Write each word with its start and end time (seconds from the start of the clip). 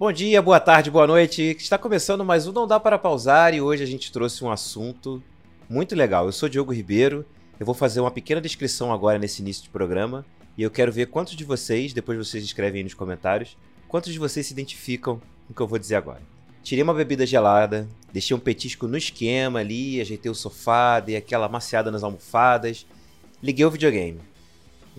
Bom 0.00 0.10
dia, 0.10 0.40
boa 0.40 0.58
tarde, 0.58 0.90
boa 0.90 1.06
noite. 1.06 1.54
Está 1.58 1.76
começando 1.76 2.24
mais 2.24 2.46
um 2.46 2.52
Não 2.52 2.66
Dá 2.66 2.80
Para 2.80 2.98
Pausar 2.98 3.52
e 3.52 3.60
hoje 3.60 3.82
a 3.82 3.86
gente 3.86 4.10
trouxe 4.10 4.42
um 4.42 4.50
assunto 4.50 5.22
muito 5.68 5.94
legal. 5.94 6.24
Eu 6.24 6.32
sou 6.32 6.48
Diogo 6.48 6.72
Ribeiro, 6.72 7.22
eu 7.60 7.66
vou 7.66 7.74
fazer 7.74 8.00
uma 8.00 8.10
pequena 8.10 8.40
descrição 8.40 8.94
agora 8.94 9.18
nesse 9.18 9.42
início 9.42 9.62
de 9.62 9.68
programa 9.68 10.24
e 10.56 10.62
eu 10.62 10.70
quero 10.70 10.90
ver 10.90 11.08
quantos 11.08 11.36
de 11.36 11.44
vocês, 11.44 11.92
depois 11.92 12.16
vocês 12.16 12.42
escrevem 12.42 12.78
aí 12.78 12.84
nos 12.84 12.94
comentários, 12.94 13.58
quantos 13.88 14.10
de 14.10 14.18
vocês 14.18 14.46
se 14.46 14.54
identificam 14.54 15.20
com 15.46 15.52
o 15.52 15.54
que 15.54 15.60
eu 15.60 15.68
vou 15.68 15.78
dizer 15.78 15.96
agora. 15.96 16.22
Tirei 16.62 16.82
uma 16.82 16.94
bebida 16.94 17.26
gelada, 17.26 17.86
deixei 18.10 18.34
um 18.34 18.40
petisco 18.40 18.88
no 18.88 18.96
esquema 18.96 19.58
ali, 19.58 20.00
ajeitei 20.00 20.32
o 20.32 20.34
sofá, 20.34 20.98
dei 20.98 21.16
aquela 21.16 21.46
maciada 21.46 21.90
nas 21.90 22.02
almofadas, 22.02 22.86
liguei 23.42 23.66
o 23.66 23.70
videogame. 23.70 24.18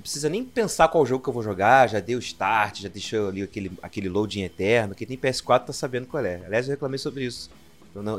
Não 0.02 0.04
precisa 0.04 0.30
nem 0.30 0.44
pensar 0.44 0.88
qual 0.88 1.06
jogo 1.06 1.24
que 1.24 1.30
eu 1.30 1.34
vou 1.34 1.44
jogar, 1.44 1.88
já 1.88 2.00
dei 2.00 2.16
o 2.16 2.20
start, 2.20 2.82
já 2.82 2.90
deixou 2.90 3.30
ali 3.30 3.44
aquele, 3.44 3.72
aquele 3.84 4.10
loading 4.10 4.42
eterno. 4.42 4.96
Quem 4.96 5.06
tem 5.06 5.16
PS4 5.16 5.66
tá 5.66 5.74
sabendo 5.74 6.08
qual 6.08 6.26
é. 6.26 6.42
Aliás, 6.44 6.68
eu 6.68 6.72
reclamei 6.72 6.98
sobre 6.98 7.24
isso 7.24 7.52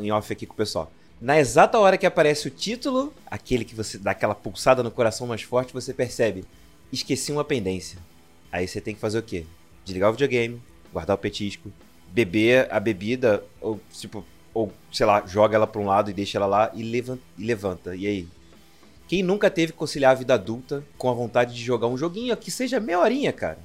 em 0.00 0.12
off 0.12 0.32
aqui 0.32 0.46
com 0.46 0.54
o 0.54 0.56
pessoal. 0.56 0.92
Na 1.20 1.40
exata 1.40 1.80
hora 1.80 1.98
que 1.98 2.06
aparece 2.06 2.46
o 2.46 2.52
título, 2.52 3.12
aquele 3.26 3.64
que 3.64 3.74
você 3.74 3.98
dá 3.98 4.12
aquela 4.12 4.32
pulsada 4.32 4.80
no 4.80 4.92
coração 4.92 5.26
mais 5.26 5.42
forte, 5.42 5.72
você 5.72 5.92
percebe: 5.92 6.44
esqueci 6.92 7.32
uma 7.32 7.42
pendência. 7.42 7.98
Aí 8.52 8.68
você 8.68 8.80
tem 8.80 8.94
que 8.94 9.00
fazer 9.00 9.18
o 9.18 9.22
quê? 9.24 9.44
Desligar 9.84 10.10
o 10.10 10.12
videogame, 10.12 10.62
guardar 10.92 11.16
o 11.16 11.18
petisco, 11.18 11.72
beber 12.12 12.72
a 12.72 12.78
bebida, 12.78 13.42
ou 13.60 13.80
tipo, 13.92 14.24
ou 14.54 14.72
sei 14.92 15.04
lá, 15.04 15.26
joga 15.26 15.56
ela 15.56 15.66
para 15.66 15.80
um 15.80 15.86
lado 15.86 16.10
e 16.10 16.14
deixa 16.14 16.38
ela 16.38 16.46
lá 16.46 16.70
e 16.74 16.84
levanta. 16.84 17.22
E, 17.36 17.44
levanta. 17.44 17.96
e 17.96 18.06
aí? 18.06 18.28
Quem 19.12 19.22
nunca 19.22 19.50
teve 19.50 19.72
que 19.72 19.78
conciliar 19.78 20.12
a 20.12 20.14
vida 20.14 20.32
adulta 20.32 20.82
com 20.96 21.10
a 21.10 21.12
vontade 21.12 21.54
de 21.54 21.62
jogar 21.62 21.86
um 21.86 21.98
joguinho 21.98 22.34
que 22.34 22.50
seja 22.50 22.80
meia 22.80 22.98
horinha, 22.98 23.30
cara? 23.30 23.58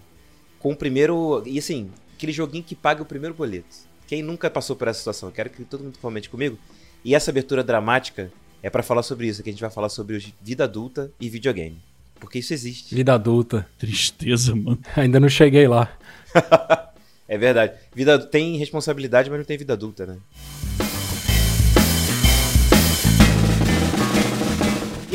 Com 0.59 0.73
o 0.73 0.75
primeiro. 0.75 1.41
E 1.45 1.57
assim, 1.57 1.89
aquele 2.13 2.33
joguinho 2.33 2.65
que 2.65 2.75
paga 2.75 3.01
o 3.01 3.05
primeiro 3.05 3.33
boleto. 3.33 3.73
Quem 4.07 4.21
nunca 4.21 4.49
passou 4.49 4.75
por 4.75 4.89
essa 4.89 4.99
situação? 4.99 5.31
Quero 5.31 5.49
que 5.49 5.63
todo 5.63 5.85
mundo 5.85 5.99
comente 5.99 6.29
comigo. 6.29 6.59
E 7.01 7.15
essa 7.15 7.31
abertura 7.31 7.63
dramática 7.63 8.29
é 8.61 8.69
para 8.69 8.83
falar 8.83 9.03
sobre 9.03 9.27
isso, 9.27 9.41
que 9.41 9.49
a 9.49 9.53
gente 9.53 9.61
vai 9.61 9.69
falar 9.69 9.87
sobre 9.87 10.21
vida 10.41 10.65
adulta 10.65 11.09
e 11.17 11.29
videogame. 11.29 11.81
Porque 12.19 12.39
isso 12.39 12.53
existe. 12.53 12.93
Vida 12.93 13.13
adulta. 13.13 13.65
Tristeza, 13.77 14.53
mano. 14.53 14.81
Ainda 14.97 15.17
não 15.17 15.29
cheguei 15.29 15.65
lá. 15.65 15.97
é 17.25 17.37
verdade. 17.37 17.71
Vida 17.95 18.19
tem 18.19 18.57
responsabilidade, 18.57 19.29
mas 19.29 19.39
não 19.39 19.45
tem 19.45 19.57
vida 19.57 19.71
adulta, 19.71 20.05
né? 20.07 20.17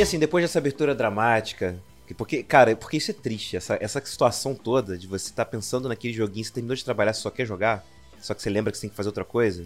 E 0.03 0.05
assim, 0.05 0.19
depois 0.19 0.43
dessa 0.43 0.59
abertura 0.59 0.97
dramática, 0.97 1.81
porque, 2.17 2.43
cara, 2.43 2.75
porque 2.75 2.97
isso 2.97 3.13
é 3.13 3.15
triste, 3.15 3.57
essa, 3.57 3.79
essa 3.81 4.05
situação 4.05 4.53
toda 4.53 4.99
de 4.99 5.07
você 5.07 5.31
estar 5.31 5.45
tá 5.45 5.51
pensando 5.53 5.89
naquele 5.89 6.13
joguinho, 6.13 6.45
você 6.45 6.53
terminou 6.53 6.75
de 6.75 6.85
trabalhar, 6.85 7.13
só 7.13 7.31
quer 7.31 7.47
jogar, 7.47 7.87
só 8.21 8.35
que 8.35 8.43
você 8.43 8.51
lembra 8.51 8.73
que 8.73 8.79
você 8.79 8.81
tem 8.81 8.91
que 8.91 8.97
fazer 8.97 9.11
outra 9.11 9.25
coisa, 9.25 9.65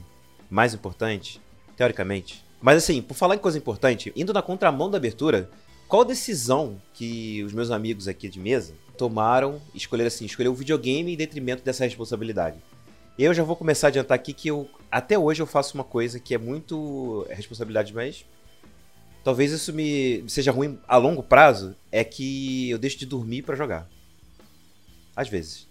mais 0.51 0.75
importante, 0.75 1.41
teoricamente. 1.75 2.45
Mas 2.61 2.77
assim, 2.77 3.01
por 3.01 3.15
falar 3.15 3.37
em 3.37 3.39
coisa 3.39 3.57
importante, 3.57 4.13
indo 4.15 4.31
na 4.35 4.43
contramão 4.43 4.91
da 4.91 4.99
abertura, 4.99 5.49
qual 5.89 6.05
decisão 6.05 6.79
que 6.93 7.43
os 7.43 7.55
meus 7.55 7.71
amigos 7.71 8.07
aqui 8.07 8.29
de 8.29 8.39
mesa 8.39 8.75
tomaram, 8.99 9.59
escolher 9.75 10.05
assim, 10.05 10.27
escolher 10.27 10.51
o 10.51 10.55
videogame 10.55 11.15
em 11.15 11.17
detrimento 11.17 11.65
dessa 11.65 11.85
responsabilidade? 11.85 12.59
Eu 13.19 13.33
já 13.33 13.43
vou 13.43 13.57
começar 13.57 13.87
a 13.87 13.89
adiantar 13.89 14.17
aqui 14.17 14.35
que 14.35 14.49
eu 14.49 14.69
até 14.93 15.19
hoje 15.19 15.41
eu 15.41 15.47
faço 15.47 15.75
uma 15.75 15.85
coisa 15.85 16.21
que 16.21 16.35
é 16.35 16.39
muito 16.39 17.27
responsabilidade, 17.31 17.95
mas 17.95 18.27
talvez 19.27 19.51
isso 19.51 19.73
me 19.73 20.23
seja 20.29 20.53
ruim 20.53 20.79
a 20.87 20.97
longo 20.97 21.21
prazo, 21.21 21.75
é 21.91 22.05
que 22.05 22.71
eu 22.71 22.79
deixo 22.79 22.97
de 22.97 23.05
dormir 23.05 23.43
para 23.43 23.57
jogar. 23.57 23.89
Às 25.17 25.29
vezes. 25.29 25.67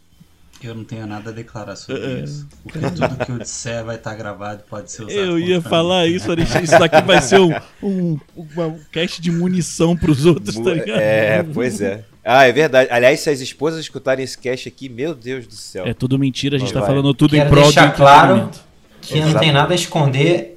Eu 0.61 0.75
não 0.75 0.83
tenho 0.83 1.07
nada 1.07 1.29
a 1.29 1.33
declarar 1.33 1.77
sobre 1.77 2.03
é. 2.03 2.19
isso. 2.19 2.45
Porque 2.63 2.79
tudo 2.79 3.25
que 3.25 3.31
eu 3.31 3.39
disser 3.39 3.85
vai 3.85 3.95
estar 3.95 4.13
gravado 4.13 4.63
pode 4.69 4.91
ser 4.91 5.03
usado. 5.03 5.17
Eu 5.17 5.39
ia 5.39 5.61
falar 5.61 6.05
isso, 6.05 6.29
Alexandre. 6.29 6.65
Isso 6.65 6.77
daqui 6.77 7.01
vai 7.01 7.21
ser 7.21 7.39
um, 7.39 7.55
um, 7.81 8.19
um 8.35 8.79
cast 8.91 9.21
de 9.21 9.31
munição 9.31 9.95
pros 9.95 10.25
outros, 10.25 10.57
tá 10.57 10.73
ligado? 10.73 10.99
É, 10.99 11.41
pois 11.41 11.79
é. 11.79 12.03
Ah, 12.25 12.45
é 12.45 12.51
verdade. 12.51 12.91
Aliás, 12.91 13.21
se 13.21 13.29
as 13.29 13.39
esposas 13.39 13.79
escutarem 13.79 14.25
esse 14.25 14.37
cast 14.37 14.67
aqui, 14.67 14.89
meu 14.89 15.15
Deus 15.15 15.47
do 15.47 15.55
céu. 15.55 15.85
É 15.85 15.93
tudo 15.93 16.19
mentira, 16.19 16.57
a 16.57 16.59
gente 16.59 16.73
tá 16.73 16.81
vai. 16.81 16.89
falando 16.89 17.13
tudo 17.13 17.31
Quero 17.31 17.47
em 17.47 17.49
prol 17.49 17.63
deixar 17.63 17.91
de 17.91 17.95
claro 17.95 18.51
que 18.99 19.21
não 19.21 19.39
tem 19.39 19.53
nada 19.53 19.71
a 19.71 19.75
esconder 19.75 20.54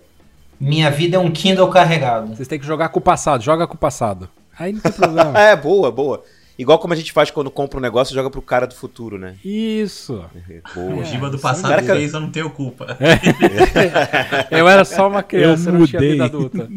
minha 0.60 0.90
vida 0.90 1.16
é 1.16 1.18
um 1.18 1.30
Kindle 1.30 1.68
carregado. 1.68 2.34
Vocês 2.34 2.48
têm 2.48 2.58
que 2.58 2.66
jogar 2.66 2.88
com 2.88 2.98
o 2.98 3.02
passado, 3.02 3.42
joga 3.42 3.66
com 3.66 3.74
o 3.74 3.78
passado. 3.78 4.28
Aí 4.58 4.72
não 4.72 4.80
tem 4.80 4.92
problema. 4.92 5.36
é, 5.38 5.54
boa, 5.54 5.90
boa. 5.90 6.24
Igual 6.58 6.80
como 6.80 6.92
a 6.92 6.96
gente 6.96 7.12
faz 7.12 7.30
quando 7.30 7.52
compra 7.52 7.78
um 7.78 7.80
negócio, 7.80 8.12
joga 8.12 8.28
pro 8.28 8.42
cara 8.42 8.66
do 8.66 8.74
futuro, 8.74 9.16
né? 9.16 9.36
Isso. 9.44 10.24
Boa. 10.74 10.96
O 10.96 11.04
Giba 11.04 11.30
do 11.30 11.38
passado 11.38 11.84
fez, 11.84 12.12
eu 12.12 12.20
não 12.20 12.32
tenho 12.32 12.50
culpa. 12.50 12.98
É. 12.98 14.58
eu 14.58 14.68
era 14.68 14.84
só 14.84 15.06
uma 15.06 15.22
criança, 15.22 15.70
eu 15.70 15.74
não 15.74 15.86
tinha 15.86 16.00
vida 16.00 16.24
adulta. 16.24 16.68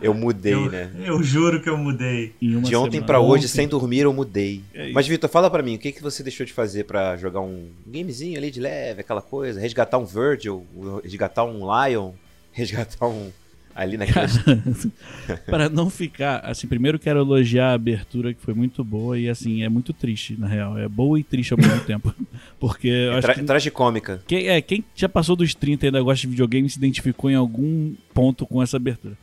Eu 0.00 0.14
mudei, 0.14 0.54
eu, 0.54 0.70
né? 0.70 0.90
Eu 1.04 1.22
juro 1.22 1.60
que 1.60 1.68
eu 1.68 1.76
mudei. 1.76 2.34
De 2.40 2.74
ontem 2.74 3.02
para 3.02 3.20
hoje, 3.20 3.46
sem 3.46 3.68
dormir, 3.68 4.00
eu 4.00 4.12
mudei. 4.12 4.62
É 4.72 4.90
Mas, 4.92 5.06
Vitor, 5.06 5.28
fala 5.28 5.50
para 5.50 5.62
mim, 5.62 5.74
o 5.74 5.78
que, 5.78 5.92
que 5.92 6.02
você 6.02 6.22
deixou 6.22 6.46
de 6.46 6.54
fazer 6.54 6.84
para 6.84 7.14
jogar 7.16 7.40
um 7.40 7.68
gamezinho 7.86 8.38
ali 8.38 8.50
de 8.50 8.60
leve, 8.60 9.02
aquela 9.02 9.20
coisa? 9.20 9.60
Resgatar 9.60 9.98
um 9.98 10.06
Virgil, 10.06 10.66
resgatar 11.04 11.44
um 11.44 11.60
Lion? 11.60 12.12
Resgatar 12.56 13.06
um. 13.06 13.30
Ali 13.74 13.98
naquela. 13.98 14.26
para 15.44 15.68
não 15.68 15.90
ficar. 15.90 16.38
Assim, 16.38 16.66
primeiro 16.66 16.98
quero 16.98 17.18
elogiar 17.18 17.72
a 17.72 17.74
abertura, 17.74 18.32
que 18.32 18.40
foi 18.40 18.54
muito 18.54 18.82
boa, 18.82 19.18
e 19.18 19.28
assim, 19.28 19.62
é 19.62 19.68
muito 19.68 19.92
triste, 19.92 20.34
na 20.38 20.46
real. 20.46 20.78
É 20.78 20.88
boa 20.88 21.20
e 21.20 21.22
triste 21.22 21.52
ao 21.52 21.58
mesmo 21.58 21.80
tempo. 21.84 22.14
Porque. 22.58 22.88
É 22.88 23.20
tra 23.20 23.34
que, 23.34 23.42
de 23.42 23.70
cômica. 23.70 24.22
Quem, 24.26 24.48
é, 24.48 24.62
quem 24.62 24.82
já 24.94 25.10
passou 25.10 25.36
dos 25.36 25.54
30 25.54 25.84
e 25.84 25.86
ainda 25.88 26.00
gosta 26.00 26.22
de 26.22 26.28
videogame 26.28 26.70
se 26.70 26.78
identificou 26.78 27.30
em 27.30 27.34
algum 27.34 27.94
ponto 28.14 28.46
com 28.46 28.62
essa 28.62 28.78
abertura. 28.78 29.14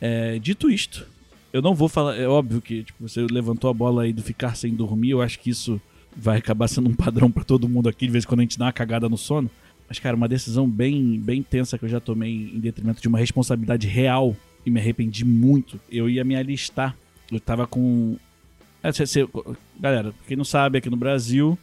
É, 0.00 0.40
dito 0.40 0.68
isto, 0.68 1.06
eu 1.52 1.62
não 1.62 1.72
vou 1.72 1.88
falar. 1.88 2.16
É 2.16 2.26
óbvio 2.26 2.60
que 2.60 2.82
tipo, 2.82 3.08
você 3.08 3.24
levantou 3.30 3.70
a 3.70 3.74
bola 3.74 4.02
aí 4.02 4.12
do 4.12 4.22
ficar 4.22 4.56
sem 4.56 4.74
dormir, 4.74 5.10
eu 5.10 5.22
acho 5.22 5.38
que 5.38 5.50
isso 5.50 5.80
vai 6.16 6.38
acabar 6.38 6.66
sendo 6.66 6.88
um 6.88 6.94
padrão 6.94 7.30
para 7.30 7.44
todo 7.44 7.68
mundo 7.68 7.88
aqui, 7.88 8.06
de 8.06 8.12
vez 8.12 8.24
em 8.24 8.26
quando 8.26 8.40
a 8.40 8.42
gente 8.42 8.58
dá 8.58 8.64
uma 8.66 8.72
cagada 8.72 9.08
no 9.08 9.16
sono. 9.16 9.48
Mas, 9.90 9.98
cara, 9.98 10.14
uma 10.14 10.28
decisão 10.28 10.68
bem, 10.68 11.18
bem 11.20 11.42
tensa 11.42 11.76
que 11.76 11.84
eu 11.84 11.88
já 11.88 11.98
tomei 11.98 12.52
em 12.54 12.60
detrimento 12.60 13.02
de 13.02 13.08
uma 13.08 13.18
responsabilidade 13.18 13.88
real 13.88 14.36
e 14.64 14.70
me 14.70 14.78
arrependi 14.78 15.24
muito. 15.24 15.80
Eu 15.90 16.08
ia 16.08 16.22
me 16.22 16.36
alistar. 16.36 16.94
Eu 17.30 17.40
tava 17.40 17.66
com. 17.66 18.16
É, 18.84 18.90
galera, 19.80 20.14
quem 20.28 20.36
não 20.36 20.44
sabe, 20.44 20.78
aqui 20.78 20.88
no 20.88 20.96
Brasil, 20.96 21.58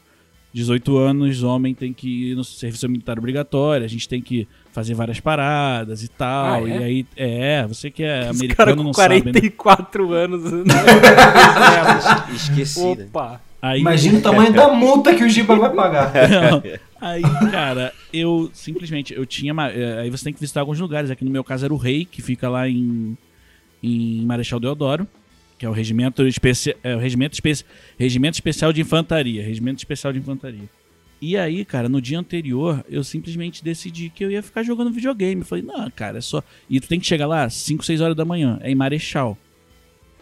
18 0.54 0.98
anos, 0.98 1.42
homem 1.42 1.74
tem 1.74 1.94
que 1.94 2.32
ir 2.32 2.36
no 2.36 2.44
serviço 2.44 2.90
militar 2.90 3.18
obrigatório, 3.18 3.86
a 3.86 3.90
gente 3.90 4.10
tem 4.10 4.22
que 4.22 4.46
fazer 4.74 4.94
várias 4.94 5.22
paradas 5.22 6.04
e 6.04 6.10
tal. 6.10 6.66
Ah, 6.66 6.70
é? 6.70 6.74
E 6.74 6.84
aí, 6.84 7.06
é, 7.16 7.66
você 7.66 7.90
que 7.90 8.04
é 8.04 8.30
Os 8.30 8.38
americano 8.42 8.84
não 8.84 8.92
44 8.92 9.24
sabe. 9.24 9.40
44 9.40 10.10
né? 10.10 10.18
anos. 10.18 10.44
Esqueci. 12.36 12.96
Né? 12.96 13.06
Opa. 13.06 13.42
Aí, 13.62 13.80
Imagina 13.80 14.20
o 14.20 14.22
tamanho 14.22 14.54
da 14.54 14.68
multa 14.68 15.16
que 15.16 15.24
o 15.24 15.30
Giba 15.30 15.56
vai 15.56 15.74
pagar. 15.74 16.12
Aí, 17.00 17.22
cara, 17.52 17.94
eu 18.12 18.50
simplesmente, 18.54 19.14
eu 19.14 19.26
tinha. 19.26 19.54
Eh, 19.72 20.02
aí 20.02 20.10
você 20.10 20.24
tem 20.26 20.34
que 20.34 20.40
visitar 20.40 20.62
alguns 20.62 20.80
lugares. 20.80 21.12
Aqui 21.12 21.24
no 21.24 21.32
meu 21.32 21.44
caso 21.44 21.66
era 21.66 21.74
o 21.74 21.78
Rei, 21.78 22.06
que 22.06 22.22
fica 22.22 22.50
lá 22.50 22.68
em, 22.68 23.18
em 23.82 24.26
Marechal 24.26 24.60
Deodoro, 24.60 25.08
que 25.58 25.66
é 25.66 25.70
o 25.70 25.72
Regimento, 25.72 26.26
Especi 26.28 26.76
é 26.84 26.96
o 26.96 27.00
Regimento, 27.00 27.34
Espe 27.34 27.66
Regimento 27.98 28.36
Especial 28.36 28.74
de 28.74 28.82
Infantaria. 28.82 29.44
Regimento 29.44 29.78
Especial 29.78 30.12
de 30.12 30.20
Infantaria. 30.20 30.70
E 31.20 31.36
aí, 31.36 31.66
cara, 31.66 31.90
no 31.90 32.00
dia 32.00 32.20
anterior, 32.20 32.86
eu 32.88 33.04
simplesmente 33.04 33.64
decidi 33.64 34.10
que 34.10 34.24
eu 34.24 34.30
ia 34.30 34.44
ficar 34.44 34.62
jogando 34.62 34.92
videogame. 34.92 35.44
falei, 35.44 35.64
não, 35.64 35.90
cara, 35.90 36.20
é 36.20 36.22
só. 36.22 36.44
E 36.70 36.80
tu 36.80 36.88
tem 36.88 37.00
que 37.00 37.08
chegar 37.08 37.26
lá 37.26 37.50
5, 37.50 37.84
6 37.84 38.02
horas 38.02 38.16
da 38.16 38.24
manhã. 38.24 38.60
É 38.62 38.70
em 38.70 38.76
Marechal 38.76 39.38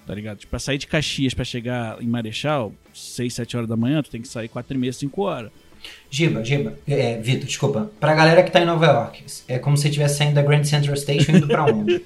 tá 0.06 0.14
ligado? 0.14 0.38
Tipo, 0.38 0.52
pra 0.52 0.60
sair 0.60 0.78
de 0.78 0.88
Caxias 0.88 1.34
pra 1.34 1.44
chegar 1.44 2.02
em 2.02 2.08
Marechal, 2.08 2.74
6, 2.94 3.34
7 3.34 3.58
horas 3.58 3.70
da 3.70 3.76
manhã, 3.76 4.02
tu 4.04 4.10
tem 4.10 4.22
que 4.22 4.28
sair 4.28 4.48
4 4.48 4.76
e 4.76 4.80
meia, 4.80 4.94
5 4.94 5.22
horas. 5.22 5.52
Giba, 6.10 6.44
Giba, 6.44 6.78
é, 6.88 7.18
Vitor, 7.18 7.46
desculpa. 7.46 7.92
Pra 8.00 8.14
galera 8.14 8.42
que 8.44 8.52
tá 8.52 8.62
em 8.62 8.66
Nova 8.66 8.86
York, 8.86 9.24
é 9.48 9.60
como 9.60 9.76
se 9.76 9.84
você 9.84 9.90
estivesse 9.90 10.18
saindo 10.18 10.36
da 10.36 10.42
Grand 10.42 10.64
Central 10.64 10.96
Station 10.96 11.34
indo 11.34 11.48
pra 11.48 11.66
onde? 11.66 12.02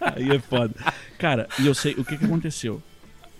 Aí 0.00 0.30
é 0.30 0.38
foda. 0.40 0.74
Cara, 1.18 1.46
e 1.58 1.66
eu 1.66 1.74
sei, 1.74 1.92
o 1.92 2.04
que 2.04 2.16
que 2.16 2.24
aconteceu? 2.24 2.82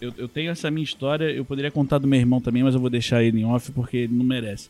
Eu, 0.01 0.13
eu 0.19 0.29
tenho 0.29 0.51
essa 0.51 0.71
minha 0.71 0.85
história, 0.85 1.25
eu 1.25 1.45
poderia 1.45 1.71
contar 1.71 1.99
do 1.99 2.07
meu 2.07 2.19
irmão 2.19 2.41
também, 2.41 2.63
mas 2.63 2.75
eu 2.75 2.81
vou 2.81 2.91
deixar 2.91 3.23
ele 3.23 3.41
em 3.41 3.45
off 3.45 3.73
porque 3.73 3.97
ele 3.97 4.15
não 4.15 4.25
merece. 4.25 4.69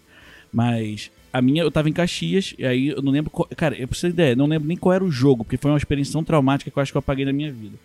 Mas 0.52 1.10
a 1.32 1.42
minha, 1.42 1.62
eu 1.62 1.70
tava 1.70 1.88
em 1.88 1.92
Caxias, 1.92 2.54
e 2.56 2.64
aí 2.64 2.88
eu 2.88 3.02
não 3.02 3.10
lembro. 3.10 3.30
Qual, 3.30 3.48
cara, 3.56 3.74
eu 3.76 3.88
preciso 3.88 4.12
ideia, 4.12 4.36
não 4.36 4.46
lembro 4.46 4.68
nem 4.68 4.76
qual 4.76 4.92
era 4.92 5.04
o 5.04 5.10
jogo, 5.10 5.44
porque 5.44 5.56
foi 5.56 5.70
uma 5.70 5.76
experiência 5.76 6.12
tão 6.12 6.22
traumática 6.22 6.70
que 6.70 6.78
eu 6.78 6.82
acho 6.82 6.92
que 6.92 6.96
eu 6.96 7.00
apaguei 7.00 7.24
na 7.24 7.32
minha 7.32 7.50
vida. 7.50 7.76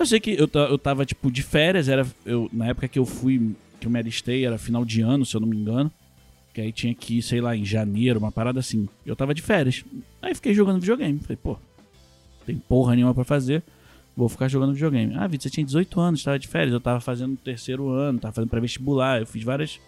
Eu 0.00 0.06
sei 0.06 0.18
que 0.18 0.30
eu, 0.32 0.48
eu 0.52 0.78
tava, 0.78 1.04
tipo, 1.04 1.30
de 1.30 1.42
férias, 1.42 1.88
era. 1.88 2.06
Eu, 2.24 2.48
na 2.52 2.66
época 2.68 2.88
que 2.88 2.98
eu 2.98 3.04
fui, 3.06 3.54
que 3.78 3.86
eu 3.86 3.90
me 3.90 3.98
alistei, 3.98 4.44
era 4.46 4.56
final 4.58 4.84
de 4.84 5.02
ano, 5.02 5.24
se 5.26 5.36
eu 5.36 5.40
não 5.40 5.48
me 5.48 5.56
engano. 5.56 5.90
Que 6.54 6.60
aí 6.62 6.72
tinha 6.72 6.92
que 6.94 7.18
ir, 7.18 7.22
sei 7.22 7.40
lá, 7.40 7.54
em 7.56 7.64
janeiro, 7.64 8.18
uma 8.18 8.32
parada 8.32 8.58
assim. 8.58 8.88
Eu 9.06 9.14
tava 9.14 9.32
de 9.34 9.42
férias. 9.42 9.84
Aí 10.20 10.34
fiquei 10.34 10.52
jogando 10.54 10.80
videogame. 10.80 11.18
Falei, 11.20 11.36
pô, 11.40 11.56
tem 12.44 12.56
porra 12.56 12.94
nenhuma 12.96 13.14
pra 13.14 13.22
fazer. 13.24 13.62
Vou 14.16 14.28
ficar 14.28 14.48
jogando 14.48 14.72
videogame. 14.72 15.14
Ah, 15.16 15.26
Vitor, 15.28 15.44
você 15.44 15.50
tinha 15.50 15.64
18 15.64 16.00
anos, 16.00 16.24
tava 16.24 16.38
de 16.38 16.48
férias. 16.48 16.72
Eu 16.72 16.80
tava 16.80 17.00
fazendo 17.00 17.36
terceiro 17.36 17.88
ano, 17.90 18.18
tava 18.18 18.34
fazendo 18.34 18.50
pré-vestibular. 18.50 19.20
Eu 19.20 19.26
fiz 19.26 19.42
várias 19.44 19.78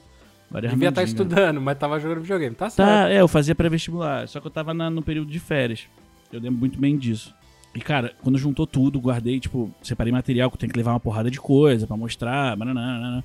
Várias 0.50 0.70
Devia 0.72 0.90
estar 0.90 1.00
armadilhas. 1.00 1.08
estudando, 1.28 1.60
mas 1.62 1.78
tava 1.78 1.98
jogando 1.98 2.20
videogame. 2.20 2.54
Tá 2.54 2.68
certo. 2.68 2.86
Tá, 2.86 3.10
é, 3.10 3.20
eu 3.22 3.26
fazia 3.26 3.54
pré-vestibular, 3.54 4.28
só 4.28 4.38
que 4.38 4.46
eu 4.46 4.50
tava 4.50 4.74
na- 4.74 4.90
no 4.90 5.00
período 5.02 5.30
de 5.32 5.40
férias. 5.40 5.86
Eu 6.30 6.38
lembro 6.40 6.60
muito 6.60 6.78
bem 6.78 6.98
disso. 6.98 7.34
E, 7.74 7.80
cara, 7.80 8.14
quando 8.22 8.38
juntou 8.38 8.66
tudo, 8.66 9.00
guardei, 9.00 9.40
tipo, 9.40 9.72
separei 9.82 10.12
material 10.12 10.50
que 10.50 10.56
eu 10.56 10.60
tenho 10.60 10.72
que 10.72 10.78
levar 10.78 10.92
uma 10.92 11.00
porrada 11.00 11.30
de 11.30 11.40
coisa 11.40 11.86
pra 11.86 11.96
mostrar, 11.96 12.54
bananana. 12.56 13.24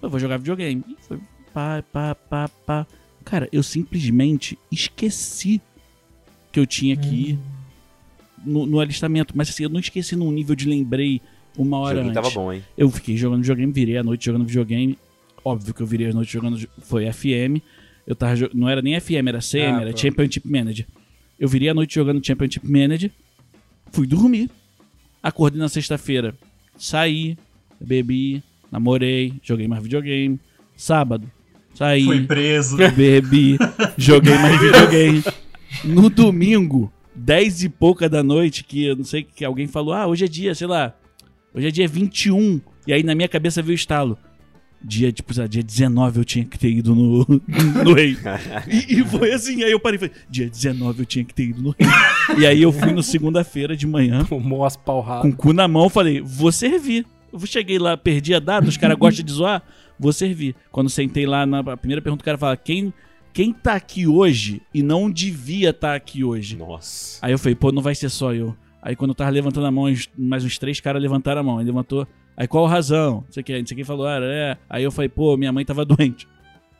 Eu 0.00 0.08
vou 0.08 0.18
jogar 0.18 0.38
videogame. 0.38 0.82
E 0.88 0.96
foi 1.04 1.18
pá, 1.52 1.84
pá, 1.92 2.14
pá, 2.14 2.48
pá. 2.64 2.86
Cara, 3.24 3.48
eu 3.52 3.62
simplesmente 3.62 4.58
esqueci 4.72 5.60
que 6.50 6.58
eu 6.58 6.66
tinha 6.66 6.96
que 6.96 7.14
ir 7.14 7.38
no, 8.44 8.64
no 8.66 8.80
alistamento. 8.80 9.34
Mas 9.36 9.50
assim, 9.50 9.64
eu 9.64 9.68
não 9.68 9.80
esqueci 9.80 10.16
num 10.16 10.32
nível 10.32 10.54
de 10.56 10.66
lembrei 10.66 11.20
uma 11.56 11.78
hora 11.78 12.00
antes. 12.00 12.14
tava 12.14 12.30
bom, 12.30 12.52
hein? 12.52 12.62
Eu 12.76 12.88
fiquei 12.90 13.16
jogando 13.16 13.42
videogame, 13.42 13.72
virei 13.72 13.98
a 13.98 14.02
noite 14.02 14.24
jogando 14.24 14.46
videogame. 14.46 14.98
Óbvio 15.44 15.74
que 15.74 15.82
eu 15.82 15.86
virei 15.86 16.08
a 16.08 16.12
noite 16.12 16.32
jogando. 16.32 16.58
Foi 16.80 17.10
FM. 17.12 17.60
Eu 18.06 18.16
tava 18.16 18.34
Não 18.54 18.68
era 18.68 18.80
nem 18.80 18.98
FM, 18.98 19.28
era 19.28 19.40
CM, 19.40 19.62
Ah, 19.64 19.66
era 19.68 19.80
pronto. 19.82 20.00
Championship 20.00 20.48
Manager. 20.50 20.86
Eu 21.38 21.48
virei 21.48 21.68
a 21.68 21.74
noite 21.74 21.94
jogando 21.94 22.24
Championship 22.24 22.66
Manager. 22.66 23.10
Fui 23.92 24.06
dormir. 24.06 24.50
Acordei 25.22 25.58
na 25.60 25.68
sexta-feira. 25.68 26.34
Saí, 26.76 27.36
bebi, 27.80 28.42
namorei, 28.70 29.34
joguei 29.42 29.68
mais 29.68 29.82
videogame. 29.82 30.40
Sábado, 30.76 31.30
saí, 31.74 32.04
Fui 32.04 32.24
preso. 32.24 32.76
bebi, 32.94 33.58
joguei 33.98 34.34
mais 34.38 34.58
videogame. 34.60 35.22
No 35.84 36.08
domingo, 36.08 36.90
10 37.14 37.64
e 37.64 37.68
pouca 37.68 38.08
da 38.08 38.22
noite, 38.22 38.64
que 38.64 38.86
eu 38.86 38.96
não 38.96 39.04
sei 39.04 39.22
que 39.22 39.44
alguém 39.44 39.66
falou: 39.66 39.92
"Ah, 39.92 40.06
hoje 40.06 40.24
é 40.24 40.28
dia, 40.28 40.54
sei 40.54 40.66
lá. 40.66 40.94
Hoje 41.52 41.68
é 41.68 41.70
dia 41.70 41.86
21". 41.86 42.60
E 42.86 42.92
aí 42.94 43.02
na 43.02 43.14
minha 43.14 43.28
cabeça 43.28 43.60
veio 43.60 43.74
o 43.74 43.74
estalo. 43.74 44.16
Dia, 44.82 45.12
tipo, 45.12 45.34
dia 45.46 45.62
19 45.62 46.20
eu 46.20 46.24
tinha 46.24 46.44
que 46.44 46.58
ter 46.58 46.70
ido 46.70 46.94
no, 46.94 47.26
no 47.84 47.92
rei. 47.92 48.16
E, 48.66 49.00
e 49.00 49.04
foi 49.04 49.32
assim, 49.32 49.62
aí 49.62 49.70
eu 49.70 49.78
parei 49.78 49.96
e 49.96 49.98
falei, 49.98 50.14
dia 50.28 50.48
19 50.48 51.00
eu 51.00 51.06
tinha 51.06 51.24
que 51.24 51.34
ter 51.34 51.44
ido 51.44 51.62
no 51.62 51.70
rei. 51.78 51.86
E 52.38 52.46
aí 52.46 52.62
eu 52.62 52.72
fui 52.72 52.90
no 52.92 53.02
segunda-feira 53.02 53.76
de 53.76 53.86
manhã, 53.86 54.24
Fumou 54.24 54.64
as 54.64 54.76
porradas. 54.76 55.22
com 55.22 55.28
o 55.28 55.36
cu 55.36 55.52
na 55.52 55.68
mão, 55.68 55.88
falei, 55.90 56.20
vou 56.20 56.50
servir. 56.50 57.04
Eu 57.32 57.38
cheguei 57.46 57.78
lá, 57.78 57.96
perdi 57.96 58.34
a 58.34 58.40
data, 58.40 58.68
os 58.68 58.76
caras 58.76 58.96
gostam 58.98 59.24
de 59.24 59.32
zoar, 59.32 59.62
vou 59.98 60.12
servir. 60.12 60.56
Quando 60.72 60.88
sentei 60.88 61.26
lá, 61.26 61.44
na 61.44 61.60
a 61.60 61.76
primeira 61.76 62.00
pergunta 62.00 62.22
o 62.22 62.24
cara 62.24 62.38
fala, 62.38 62.56
quem, 62.56 62.92
quem 63.32 63.52
tá 63.52 63.74
aqui 63.74 64.06
hoje 64.06 64.62
e 64.74 64.82
não 64.82 65.10
devia 65.10 65.70
estar 65.70 65.94
aqui 65.94 66.24
hoje? 66.24 66.56
Nossa. 66.56 67.18
Aí 67.20 67.32
eu 67.32 67.38
falei, 67.38 67.54
pô, 67.54 67.70
não 67.70 67.82
vai 67.82 67.94
ser 67.94 68.08
só 68.08 68.32
eu. 68.32 68.56
Aí 68.82 68.96
quando 68.96 69.10
eu 69.10 69.14
tava 69.14 69.30
levantando 69.30 69.66
a 69.66 69.70
mão, 69.70 69.92
mais 70.16 70.42
uns 70.44 70.58
três 70.58 70.80
caras 70.80 71.02
levantaram 71.02 71.40
a 71.40 71.44
mão. 71.44 71.58
Aí 71.58 71.66
levantou. 71.66 72.08
Aí 72.36 72.46
qual 72.48 72.64
a 72.66 72.70
razão? 72.70 73.16
Não 73.26 73.32
sei 73.32 73.40
o 73.40 73.44
que, 73.44 73.58
não 73.58 73.66
sei 73.66 73.74
quem 73.76 73.84
falou, 73.84 74.06
ah, 74.06 74.18
é. 74.22 74.56
Aí 74.68 74.82
eu 74.82 74.90
falei, 74.90 75.08
pô, 75.08 75.36
minha 75.36 75.52
mãe 75.52 75.64
tava 75.64 75.84
doente. 75.86 76.26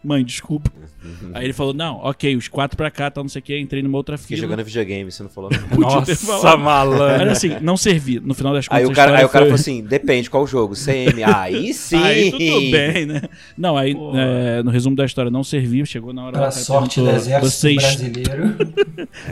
Mãe, 0.02 0.24
desculpa. 0.24 0.70
Aí 1.34 1.44
ele 1.44 1.52
falou, 1.52 1.74
não, 1.74 1.96
ok, 1.96 2.34
os 2.34 2.48
quatro 2.48 2.74
pra 2.74 2.90
cá, 2.90 3.10
tal, 3.10 3.22
não 3.22 3.28
sei 3.28 3.40
o 3.40 3.42
que, 3.42 3.58
entrei 3.58 3.82
numa 3.82 3.98
outra 3.98 4.16
Fiquei 4.16 4.38
fila. 4.38 4.48
jogando 4.48 4.64
videogame, 4.64 5.12
você 5.12 5.22
não 5.22 5.28
falou 5.28 5.50
nada. 5.52 5.66
Nossa, 5.76 6.56
malandro. 6.56 7.30
assim, 7.30 7.58
não 7.60 7.76
servi. 7.76 8.18
No 8.18 8.32
final 8.32 8.54
das 8.54 8.66
contas, 8.66 8.82
Aí 8.82 8.90
o 8.90 8.94
cara, 8.94 9.18
aí 9.18 9.24
o 9.26 9.28
cara 9.28 9.44
foi- 9.44 9.50
falou 9.50 9.54
assim: 9.60 9.84
depende 9.84 10.30
qual 10.30 10.46
jogo. 10.46 10.74
CM. 10.74 11.22
Aí 11.22 11.74
sim. 11.74 11.96
Aí 12.02 12.30
tudo 12.30 12.70
bem, 12.70 13.04
né? 13.04 13.22
Não, 13.58 13.76
aí 13.76 13.94
é, 14.14 14.62
no 14.62 14.70
resumo 14.70 14.96
da 14.96 15.04
história 15.04 15.30
não 15.30 15.44
serviu, 15.44 15.84
chegou 15.84 16.14
na 16.14 16.24
hora 16.24 16.38
Pra 16.38 16.50
sorte 16.50 16.98
do 16.98 17.10
exército 17.10 17.50
você, 17.50 17.74
brasileiro. 17.74 18.56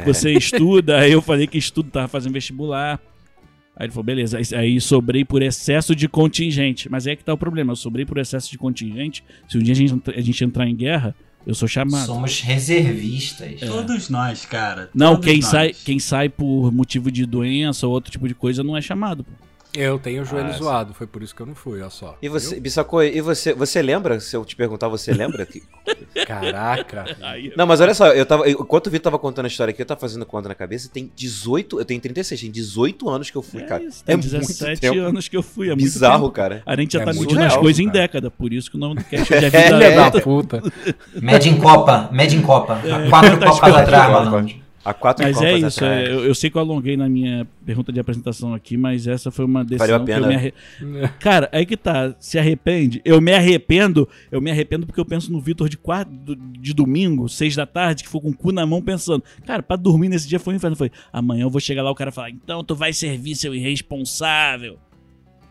você 0.05 0.33
estuda? 0.33 0.99
Aí 0.99 1.13
eu 1.13 1.23
falei 1.23 1.47
que 1.47 1.57
estudo, 1.57 1.89
tava 1.91 2.09
fazendo 2.09 2.35
vestibular. 2.35 3.01
Aí 3.79 3.87
ele 3.87 3.93
falou, 3.93 4.05
beleza, 4.05 4.39
aí, 4.57 4.81
sobrei 4.81 5.25
por 5.25 5.41
excesso 5.41 5.95
de 5.95 6.09
contingente. 6.09 6.91
Mas 6.91 7.07
aí 7.07 7.13
é 7.13 7.17
que 7.17 7.23
tá 7.23 7.33
o 7.33 7.39
problema, 7.39 7.71
eu 7.71 7.77
sobrei 7.77 8.05
por 8.05 8.19
excesso 8.19 8.51
de 8.51 8.59
contingente. 8.59 9.23
Se 9.49 9.57
um 9.57 9.63
dia 9.63 9.73
a 9.73 9.77
gente, 9.77 9.95
a 10.11 10.21
gente 10.21 10.45
entrar 10.45 10.67
em 10.67 10.75
guerra, 10.75 11.15
eu 11.47 11.55
sou 11.55 11.69
chamado. 11.69 12.05
Somos 12.05 12.41
reservistas. 12.41 13.61
Todos 13.61 14.09
nós, 14.09 14.45
cara. 14.45 14.91
Não, 14.93 15.15
todos 15.15 15.27
quem 15.27 15.41
nós. 15.41 15.49
sai, 15.49 15.73
quem 15.73 15.99
sai 16.01 16.29
por 16.29 16.73
motivo 16.73 17.09
de 17.09 17.25
doença 17.25 17.87
ou 17.87 17.93
outro 17.93 18.11
tipo 18.11 18.27
de 18.27 18.35
coisa 18.35 18.65
não 18.65 18.77
é 18.77 18.83
chamado. 18.83 19.23
pô. 19.23 19.31
Eu 19.81 19.99
tenho 19.99 20.23
o 20.23 20.25
joelho 20.25 20.49
Ah, 20.49 20.53
zoado, 20.53 20.93
foi 20.95 21.07
por 21.07 21.23
isso 21.23 21.35
que 21.35 21.41
eu 21.43 21.47
não 21.47 21.55
fui, 21.55 21.81
olha 21.81 21.91
só. 21.91 22.17
E 22.21 22.29
você, 22.29 22.59
Bissacô, 22.59 23.03
e 23.03 23.21
você, 23.21 23.53
você 23.55 23.81
lembra? 23.81 24.19
Se 24.19 24.37
eu 24.37 24.45
te 24.45 24.57
perguntar, 24.57 24.89
você 24.89 25.13
lembra? 25.13 25.47
que-? 25.47 25.63
Caraca. 26.27 27.17
Aí, 27.23 27.53
Não, 27.57 27.67
mas 27.67 27.81
olha 27.81 27.95
só, 27.95 28.09
eu 28.09 28.27
tava. 28.27 28.49
Enquanto 28.49 28.89
o 28.89 28.91
Vitor 28.91 29.05
tava 29.05 29.19
contando 29.19 29.45
a 29.45 29.49
história 29.49 29.71
aqui, 29.71 29.81
eu 29.83 29.87
tava 29.87 30.01
fazendo 30.01 30.27
conta 30.27 30.49
na 30.49 30.55
cabeça, 30.55 30.91
tem 30.93 31.11
18. 31.15 31.79
Eu 31.81 31.85
tenho 31.85 32.01
36, 32.01 32.41
tem 32.41 32.51
18 32.51 33.09
anos 33.09 33.31
que 33.31 33.37
eu 33.37 33.43
fui, 33.43 33.63
cara. 33.63 33.83
é 33.83 33.87
isso, 33.87 34.05
tem 34.05 34.17
muito 34.17 34.31
17 34.31 34.81
tempo. 34.81 34.99
anos 35.01 35.29
que 35.29 35.37
eu 35.37 35.43
fui. 35.43 35.67
É 35.69 35.71
muito 35.71 35.83
Bizarro, 35.85 36.25
tempo. 36.25 36.33
cara. 36.33 36.63
A 36.67 36.77
gente 36.77 36.93
já 36.93 37.03
É 37.03 37.05
tá 37.05 37.13
medindo 37.13 37.43
as 37.43 37.57
coisas 37.57 37.79
em 37.81 37.87
cara. 37.87 37.99
década, 38.01 38.31
por 38.31 38.53
isso 38.53 38.71
que 38.71 38.77
o 38.77 38.81
nome 38.81 38.97
do 38.97 39.05
cast 39.05 39.33
é 39.33 39.37
É, 39.39 39.51
Vida 39.51 39.63
Filha 39.63 40.11
da 40.11 40.21
puta. 40.21 40.63
Mede 41.23 41.49
em 41.49 41.59
Copa, 41.61 42.09
mede 42.13 42.37
em 42.37 42.43
Copa. 42.43 42.81
É, 42.85 43.09
Quatro 43.09 43.39
tá 43.39 43.47
Copas 43.51 43.75
atrás, 43.75 44.05
agora, 44.17 44.47
Há 44.89 44.95
quatro 44.95 45.23
Mas 45.25 45.37
é 45.43 45.53
isso, 45.69 45.85
é, 45.85 46.11
eu, 46.11 46.25
eu 46.25 46.35
sei 46.35 46.49
que 46.49 46.57
eu 46.57 46.61
alonguei 46.63 46.97
na 46.97 47.09
minha 47.11 47.47
pergunta 47.67 47.93
de 47.93 48.01
apresentação 48.01 48.55
aqui, 48.55 48.77
mas 48.77 49.07
essa 49.07 49.31
foi 49.31 49.45
uma 49.45 49.63
decisão 49.63 49.87
Valeu 49.99 50.03
a 50.03 50.07
que 50.07 50.25
eu 50.25 50.29
me 50.29 50.35
arre... 50.35 51.09
Cara, 51.21 51.49
aí 51.53 51.67
que 51.67 51.77
tá, 51.77 52.15
se 52.19 52.39
arrepende. 52.39 53.03
Eu 53.05 53.21
me 53.21 53.33
arrependo, 53.33 54.09
eu 54.33 54.41
me 54.41 54.51
arrependo 54.51 54.87
porque 54.87 54.99
eu 54.99 55.05
penso 55.05 55.31
no 55.31 55.41
Vitor 55.41 55.69
de 55.69 55.77
quarto, 55.77 56.11
de 56.59 56.73
domingo, 56.73 57.29
seis 57.29 57.55
da 57.55 57.67
tarde, 57.67 58.03
que 58.05 58.09
foi 58.09 58.21
com 58.23 58.31
o 58.31 58.35
cu 58.37 58.51
na 58.51 58.65
mão 58.65 58.81
pensando. 58.81 59.23
Cara, 59.45 59.63
pra 59.63 59.77
dormir 59.77 60.09
nesse 60.09 60.27
dia 60.27 60.39
foi 60.39 60.55
um 60.55 60.57
inferno. 60.57 60.75
Foi, 60.77 60.91
amanhã 61.13 61.43
eu 61.43 61.51
vou 61.51 61.61
chegar 61.61 61.83
lá, 61.83 61.91
o 61.91 61.95
cara 61.95 62.11
falar, 62.11 62.31
então 62.31 62.65
tu 62.65 62.75
vai 62.75 62.93
servir 62.95 63.35
seu 63.35 63.55
irresponsável. 63.55 64.79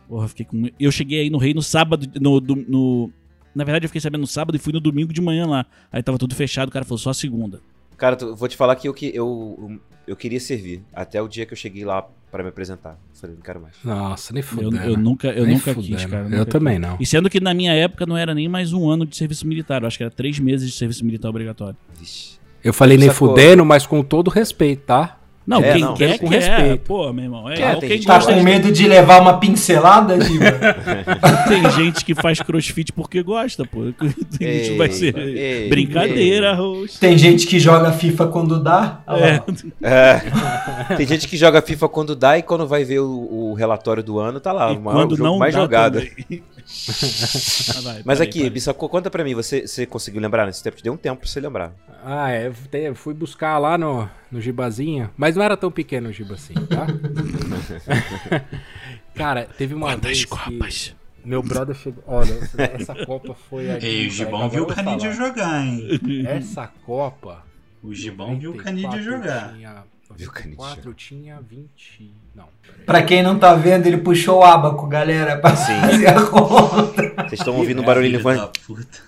Porra, 0.08 0.26
eu 0.26 0.30
fiquei 0.30 0.46
com. 0.46 0.70
Eu 0.80 0.92
cheguei 0.92 1.20
aí 1.22 1.30
no 1.30 1.38
rei 1.38 1.54
no 1.54 1.62
sábado, 1.62 2.08
no, 2.20 2.40
do- 2.40 2.56
no- 2.68 3.12
Na 3.54 3.64
verdade, 3.64 3.86
eu 3.86 3.90
fiquei 3.90 4.02
sabendo 4.02 4.22
no 4.22 4.28
sábado 4.28 4.56
e 4.56 4.60
fui 4.60 4.72
no 4.74 4.80
domingo 4.80 5.12
de 5.12 5.22
manhã 5.22 5.46
lá. 5.46 5.66
Aí 5.92 6.02
tava 6.02 6.18
tudo 6.18 6.34
fechado, 6.34 6.70
o 6.70 6.72
cara 6.72 6.86
falou 6.86 6.98
só 6.98 7.12
segunda. 7.12 7.60
Cara, 7.98 8.16
tu- 8.16 8.36
vou 8.36 8.48
te 8.48 8.56
falar 8.56 8.76
que 8.76 8.88
eu, 8.88 8.94
que 8.94 9.12
eu, 9.16 9.80
eu 10.08 10.16
queria 10.16 10.40
servir. 10.40 10.84
Até 10.94 11.22
o 11.22 11.28
dia 11.28 11.46
que 11.46 11.54
eu 11.54 11.58
cheguei 11.58 11.84
lá 11.84 12.06
pra 12.32 12.44
me 12.44 12.50
apresentar. 12.50 12.98
Falei, 13.14 13.36
não 13.36 13.42
quero 13.42 13.60
mais. 13.62 13.74
Nossa, 13.84 14.32
nem 14.34 14.42
Eu, 14.42 14.48
fudendo. 14.48 14.78
eu 14.78 14.98
nunca, 14.98 15.28
eu 15.30 15.46
Nem 15.46 15.56
nunca 15.56 15.74
fudendo. 15.74 15.96
quis, 15.98 16.06
cara. 16.06 16.26
Eu 16.26 16.30
nunca 16.40 16.46
também 16.46 16.78
não. 16.78 16.98
E 17.00 17.06
sendo 17.06 17.30
que 17.30 17.40
na 17.40 17.54
minha 17.54 17.74
época 17.74 18.06
não 18.06 18.16
era 18.16 18.34
nem 18.36 18.48
mais 18.48 18.74
um 18.74 18.88
ano 18.90 19.06
de 19.06 19.16
serviço 19.18 19.48
militar, 19.48 19.82
eu 19.82 19.88
acho 19.88 19.98
que 19.98 20.04
era 20.04 20.12
três 20.12 20.38
meses 20.40 20.70
de 20.70 20.78
serviço 20.78 21.04
militar 21.04 21.30
obrigatório. 21.30 21.76
Vixe. 22.00 22.38
Eu 22.64 22.74
falei 22.74 22.98
nem 22.98 23.10
Sacou? 23.10 23.30
fudendo, 23.30 23.64
mas 23.66 23.88
com 23.88 24.04
todo 24.04 24.30
respeito, 24.30 24.84
tá? 24.86 25.17
Não, 25.48 25.64
É, 25.64 25.72
quem 25.72 25.82
não, 25.82 25.94
quer, 25.94 26.20
com 26.20 26.28
quer. 26.28 26.42
respeito. 26.42 26.82
Pô, 26.86 27.14
meu 27.14 27.24
irmão. 27.24 27.50
É, 27.50 27.56
Quer, 27.56 27.80
quem 27.80 27.90
gente- 27.92 28.06
Tá 28.06 28.16
gosta 28.16 28.34
com 28.34 28.38
de- 28.40 28.44
medo 28.44 28.70
de 28.70 28.86
levar 28.86 29.22
uma 29.22 29.40
pincelada, 29.40 30.18
Diva? 30.18 30.46
Tem 31.48 31.70
gente 31.72 32.04
que 32.04 32.14
faz 32.14 32.42
crossfit 32.42 32.92
porque 32.92 33.24
gosta, 33.24 33.64
pô. 33.66 33.94
Tem 34.38 34.54
gente 34.54 34.72
que 34.72 34.78
vai 34.78 34.92
ser 34.92 35.18
Ei, 35.18 35.70
brincadeira, 35.70 36.50
ei. 36.50 36.56
host. 36.56 37.00
Tem 37.00 37.18
gente 37.18 37.48
que 37.48 37.60
joga 37.62 37.94
FIFA 37.94 38.28
quando 38.28 38.60
dá. 38.62 39.00
É, 39.08 39.42
É. 39.90 40.96
Tem 40.98 41.08
gente 41.08 41.28
que 41.30 41.38
joga 41.38 41.62
FIFA 41.62 41.88
quando 41.88 42.14
dá 42.14 42.38
e 42.38 42.44
quando 42.44 42.68
vai 42.68 42.84
ver 42.84 43.00
o, 43.00 43.52
o 43.52 43.54
relatório 43.54 44.04
do 44.04 44.20
ano, 44.20 44.42
tá 44.42 44.52
lá. 44.52 44.74
e 44.74 44.78
maior- 44.78 44.98
quando 45.08 45.18
não 45.18 45.38
mais 45.38 45.56
também. 45.56 46.44
Ah, 47.78 47.82
vai, 47.82 48.02
Mas 48.04 48.18
parei, 48.18 48.24
aqui, 48.30 48.40
parei. 48.40 48.50
Bissacô, 48.50 48.90
conta 48.90 49.10
pra 49.10 49.24
mim, 49.24 49.34
você, 49.34 49.66
você 49.66 49.86
conseguiu 49.86 50.22
lembrar 50.22 50.46
nesse 50.46 50.62
tempo? 50.62 50.76
Te 50.76 50.84
deu 50.84 50.92
um 50.94 50.98
tempo 50.98 51.22
pra 51.22 51.30
você 51.30 51.40
lembrar. 51.40 51.72
Ah, 52.06 52.30
é. 52.30 52.52
Fui 52.94 53.14
buscar 53.14 53.58
lá 53.58 53.78
no, 53.78 54.10
no 54.32 54.40
Gibazinho, 54.42 55.10
mas 55.18 55.36
não 55.36 55.44
era 55.44 55.58
tão 55.58 55.72
pequeno 55.72 56.10
o 56.10 56.12
Giba 56.12 56.36
assim, 56.36 56.54
tá? 56.54 56.88
Cara, 59.16 59.48
teve 59.58 59.74
uma 59.74 59.88
Quantas 59.88 60.12
vez 60.12 60.26
copas? 60.26 60.96
que 61.22 61.28
meu 61.28 61.42
brother 61.44 61.76
chegou... 61.76 62.04
Olha, 62.08 62.34
essa 62.74 62.96
Copa 63.06 63.36
foi... 63.50 63.70
a 63.70 63.78
Ei, 63.80 64.08
o 64.08 64.10
Gibão 64.10 64.50
viu 64.50 64.64
o 64.64 64.68
Canidia 64.68 65.12
jogar, 65.12 65.66
hein? 65.66 65.88
Essa 66.26 66.68
Copa... 66.86 67.44
O 67.84 67.94
Gibão 67.94 68.38
viu 68.40 68.52
o 68.52 68.56
94 68.56 68.64
Canidia 68.64 69.02
jogar. 69.04 69.54
Tinha, 69.54 69.84
Viu 70.16 70.30
o 70.30 70.32
Canidia. 70.32 70.58
94 70.58 70.90
eu 70.90 70.94
tinha 70.94 71.40
20... 71.42 72.12
Não. 72.36 72.48
Pra 72.86 73.04
quem 73.04 73.22
não 73.22 73.38
tá 73.38 73.54
vendo, 73.56 73.86
ele 73.88 73.98
puxou 73.98 74.40
o 74.40 74.44
abaco, 74.44 74.88
galera, 74.88 75.38
pra 75.38 75.56
Sim. 75.56 75.80
fazer 75.82 76.08
a 76.08 76.22
conta. 76.26 77.04
Vocês 77.28 77.34
estão 77.34 77.56
ouvindo 77.56 77.82
um 77.82 77.86
barulhinho 77.86 78.20
Filho 78.20 78.24
voando? 78.24 78.42
da 78.42 78.48
puta. 78.66 79.00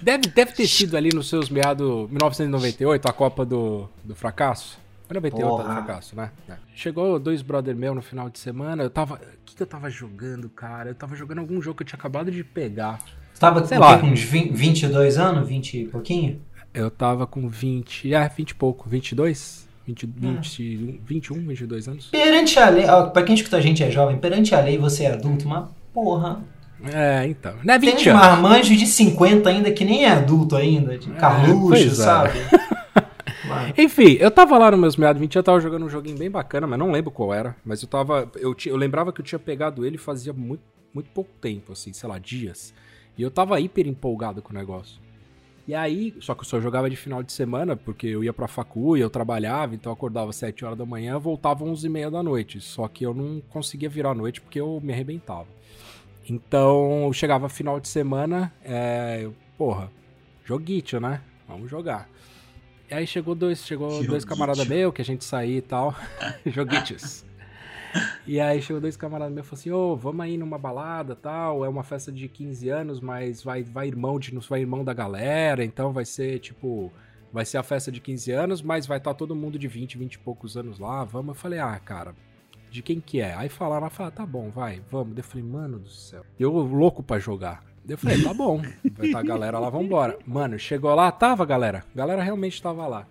Deve, 0.00 0.28
deve 0.28 0.52
ter 0.52 0.66
sido 0.66 0.96
ali 0.96 1.10
nos 1.14 1.28
seus 1.28 1.48
meados 1.48 1.86
1998, 2.10 3.08
a 3.08 3.12
Copa 3.12 3.44
do, 3.44 3.88
do 4.04 4.14
Fracasso. 4.14 4.78
Foi 5.06 5.14
98 5.14 5.48
Porra. 5.48 5.64
do 5.64 5.70
Fracasso, 5.72 6.16
né? 6.16 6.30
É. 6.48 6.54
Chegou 6.74 7.18
dois 7.18 7.42
brother 7.42 7.74
meu 7.74 7.94
no 7.94 8.02
final 8.02 8.28
de 8.28 8.38
semana, 8.38 8.82
eu 8.82 8.90
tava... 8.90 9.14
O 9.14 9.18
que, 9.44 9.54
que 9.54 9.62
eu 9.62 9.66
tava 9.66 9.88
jogando, 9.88 10.48
cara? 10.48 10.90
Eu 10.90 10.94
tava 10.94 11.14
jogando 11.14 11.38
algum 11.38 11.62
jogo 11.62 11.76
que 11.76 11.82
eu 11.82 11.86
tinha 11.86 11.98
acabado 11.98 12.30
de 12.30 12.42
pegar. 12.42 12.98
Você 13.32 13.40
tava 13.40 13.64
Sei 13.66 13.78
lá. 13.78 13.98
com 13.98 14.06
uns 14.08 14.20
20, 14.20 14.52
22 14.52 15.18
anos? 15.18 15.48
20 15.48 15.78
e 15.78 15.86
pouquinho? 15.86 16.40
Eu 16.74 16.90
tava 16.90 17.26
com 17.26 17.48
20... 17.48 18.14
Ah, 18.14 18.28
20 18.28 18.50
e 18.50 18.54
pouco. 18.54 18.88
22? 18.88 19.66
20, 19.86 20.06
20, 20.06 21.00
21, 21.04 21.46
22 21.46 21.88
anos? 21.88 22.06
Perante 22.06 22.58
a 22.58 22.68
lei, 22.68 22.86
ó, 22.86 23.06
pra 23.06 23.22
quem 23.22 23.36
escuta 23.36 23.56
a 23.56 23.60
gente 23.60 23.84
é 23.84 23.90
jovem, 23.90 24.18
perante 24.18 24.52
a 24.52 24.60
lei 24.60 24.76
você 24.76 25.04
é 25.04 25.12
adulto, 25.12 25.48
mas 25.48 25.68
porra. 25.94 26.40
É, 26.84 27.26
então. 27.26 27.54
Não 27.64 27.74
é 27.74 27.78
Tem 27.78 27.90
20 27.90 28.08
um 28.08 28.12
anos. 28.12 28.26
marmanjo 28.26 28.76
de 28.76 28.86
50 28.86 29.48
ainda 29.48 29.70
que 29.72 29.84
nem 29.84 30.04
é 30.04 30.10
adulto 30.10 30.56
ainda, 30.56 30.96
de 30.98 31.08
pois 31.68 31.98
é. 31.98 32.04
sabe? 32.04 32.38
Enfim, 33.78 34.16
eu 34.18 34.30
tava 34.30 34.58
lá 34.58 34.70
nos 34.70 34.80
meus 34.80 34.96
meados 34.96 35.20
20, 35.20 35.36
eu 35.36 35.42
tava 35.42 35.60
jogando 35.60 35.86
um 35.86 35.88
joguinho 35.88 36.18
bem 36.18 36.30
bacana, 36.30 36.66
mas 36.66 36.78
não 36.78 36.90
lembro 36.90 37.10
qual 37.10 37.32
era. 37.32 37.56
Mas 37.64 37.82
eu 37.82 37.88
tava. 37.88 38.30
Eu, 38.36 38.54
eu 38.66 38.76
lembrava 38.76 39.12
que 39.12 39.20
eu 39.20 39.24
tinha 39.24 39.38
pegado 39.38 39.84
ele 39.84 39.96
fazia 39.96 40.32
muito, 40.32 40.62
muito 40.92 41.10
pouco 41.10 41.30
tempo, 41.40 41.72
assim, 41.72 41.92
sei 41.92 42.08
lá, 42.08 42.18
dias. 42.18 42.74
E 43.16 43.22
eu 43.22 43.30
tava 43.30 43.58
hiper 43.60 43.86
empolgado 43.86 44.42
com 44.42 44.52
o 44.52 44.56
negócio. 44.56 45.00
E 45.66 45.74
aí, 45.74 46.14
só 46.20 46.34
que 46.34 46.42
eu 46.42 46.44
só 46.44 46.60
jogava 46.60 46.88
de 46.88 46.94
final 46.94 47.22
de 47.24 47.32
semana, 47.32 47.74
porque 47.76 48.06
eu 48.06 48.22
ia 48.22 48.32
pra 48.32 48.46
facu 48.46 48.96
e 48.96 49.00
eu 49.00 49.10
trabalhava, 49.10 49.74
então 49.74 49.90
eu 49.90 49.94
acordava 49.94 50.30
às 50.30 50.36
7 50.36 50.64
horas 50.64 50.78
da 50.78 50.86
manhã, 50.86 51.18
voltava 51.18 51.64
às 51.64 51.70
11 51.70 51.86
e 51.86 51.90
meia 51.90 52.10
da 52.10 52.22
noite. 52.22 52.60
Só 52.60 52.86
que 52.86 53.04
eu 53.04 53.12
não 53.12 53.42
conseguia 53.48 53.88
virar 53.88 54.10
a 54.10 54.14
noite 54.14 54.40
porque 54.40 54.60
eu 54.60 54.80
me 54.82 54.92
arrebentava. 54.92 55.46
Então, 56.28 57.04
eu 57.04 57.12
chegava 57.12 57.48
final 57.48 57.78
de 57.78 57.88
semana, 57.88 58.52
é, 58.64 59.20
eu, 59.22 59.34
porra, 59.56 59.90
joguito, 60.44 60.98
né? 60.98 61.20
Vamos 61.46 61.70
jogar. 61.70 62.08
E 62.90 62.94
aí 62.94 63.06
chegou 63.06 63.34
dois, 63.34 63.64
chegou 63.64 64.02
dois 64.06 64.24
camaradas 64.24 64.66
meus, 64.66 64.92
que 64.92 65.02
a 65.02 65.04
gente 65.04 65.24
saía 65.24 65.58
e 65.58 65.62
tal. 65.62 65.94
Joguitos. 66.46 67.24
E 68.26 68.40
aí 68.40 68.60
chegou 68.60 68.80
dois 68.80 68.96
camaradas 68.96 69.32
meus 69.32 69.46
e 69.46 69.48
falou 69.48 69.60
assim, 69.60 69.70
ô, 69.70 69.96
vamos 69.96 70.20
aí 70.20 70.36
numa 70.36 70.58
balada 70.58 71.14
tal, 71.16 71.64
é 71.64 71.68
uma 71.68 71.82
festa 71.82 72.12
de 72.12 72.28
15 72.28 72.68
anos, 72.68 73.00
mas 73.00 73.42
vai, 73.42 73.62
vai 73.62 73.86
irmão 73.86 74.18
de 74.18 74.36
vai 74.48 74.60
irmão 74.60 74.84
da 74.84 74.92
galera, 74.92 75.64
então 75.64 75.92
vai 75.92 76.04
ser 76.04 76.38
tipo. 76.40 76.92
Vai 77.32 77.44
ser 77.44 77.58
a 77.58 77.62
festa 77.62 77.92
de 77.92 78.00
15 78.00 78.32
anos, 78.32 78.62
mas 78.62 78.86
vai 78.86 78.98
estar 78.98 79.12
todo 79.12 79.34
mundo 79.34 79.58
de 79.58 79.68
20, 79.68 79.98
20 79.98 80.14
e 80.14 80.18
poucos 80.18 80.56
anos 80.56 80.78
lá, 80.78 81.04
vamos. 81.04 81.28
Eu 81.28 81.34
falei, 81.34 81.58
ah, 81.58 81.78
cara, 81.78 82.14
de 82.76 82.82
quem 82.82 83.00
que 83.00 83.20
é? 83.20 83.34
Aí 83.34 83.48
falaram, 83.48 83.88
falaram, 83.88 84.14
tá 84.14 84.26
bom, 84.26 84.50
vai, 84.50 84.82
vamos. 84.90 85.16
Eu 85.16 85.24
falei, 85.24 85.42
mano 85.42 85.78
do 85.78 85.88
céu. 85.88 86.24
Eu 86.38 86.52
louco 86.52 87.02
pra 87.02 87.18
jogar. 87.18 87.64
Daí 87.82 87.94
Eu 87.94 87.98
falei, 87.98 88.22
tá 88.22 88.34
bom, 88.34 88.60
vai 88.96 89.06
estar 89.06 89.20
a 89.20 89.22
galera 89.22 89.58
lá, 89.58 89.70
vambora. 89.70 90.18
Mano, 90.26 90.58
chegou 90.58 90.94
lá, 90.94 91.10
tava 91.10 91.46
galera. 91.46 91.84
A 91.94 91.96
galera 91.96 92.22
realmente 92.22 92.60
tava 92.60 92.86
lá. 92.86 93.06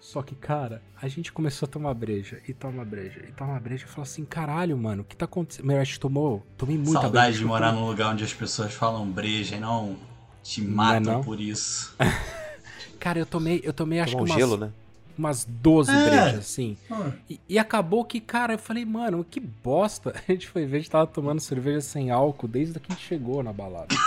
Só 0.00 0.22
que, 0.22 0.34
cara, 0.34 0.82
a 1.00 1.06
gente 1.06 1.32
começou 1.32 1.66
a 1.66 1.70
tomar 1.70 1.94
breja, 1.94 2.40
e 2.48 2.52
tomar 2.52 2.84
breja, 2.84 3.24
e 3.28 3.32
tomar 3.32 3.60
breja. 3.60 3.84
Eu 3.84 3.88
falei 3.88 4.02
assim, 4.02 4.24
caralho, 4.24 4.76
mano, 4.76 5.02
o 5.02 5.04
que 5.04 5.16
tá 5.16 5.24
acontecendo? 5.24 5.66
Meu, 5.66 5.80
a 5.80 5.84
gente 5.84 6.00
tomou, 6.00 6.44
tomei 6.56 6.76
muita 6.76 7.02
Saudade 7.02 7.26
breja. 7.26 7.38
de 7.38 7.44
morar 7.44 7.72
num 7.72 7.86
lugar 7.86 8.12
onde 8.12 8.24
as 8.24 8.32
pessoas 8.32 8.72
falam 8.74 9.08
breja 9.08 9.56
e 9.56 9.60
não 9.60 9.96
te 10.42 10.62
matam 10.62 11.14
não? 11.14 11.22
por 11.22 11.40
isso. 11.40 11.94
Cara, 12.98 13.18
eu 13.18 13.26
tomei, 13.26 13.60
eu 13.62 13.72
tomei 13.72 14.00
acho 14.00 14.16
um 14.16 14.24
que 14.24 14.30
umas, 14.30 14.40
gelo, 14.40 14.56
né? 14.56 14.72
Umas 15.18 15.44
12 15.44 15.90
É. 15.90 16.10
brejas, 16.10 16.38
assim. 16.38 16.76
Ah, 16.90 17.10
E, 17.28 17.40
e 17.48 17.58
acabou 17.58 18.04
que, 18.04 18.20
cara, 18.20 18.54
eu 18.54 18.58
falei, 18.58 18.84
mano, 18.84 19.24
que 19.28 19.40
bosta. 19.40 20.14
A 20.28 20.32
gente 20.32 20.48
foi 20.48 20.66
ver, 20.66 20.76
a 20.76 20.80
gente 20.80 20.90
tava 20.90 21.06
tomando 21.06 21.40
cerveja 21.40 21.80
sem 21.80 22.10
álcool 22.10 22.48
desde 22.48 22.78
que 22.80 22.90
a 22.92 22.94
gente 22.94 23.06
chegou 23.06 23.42
na 23.42 23.52
balada. 23.52 23.88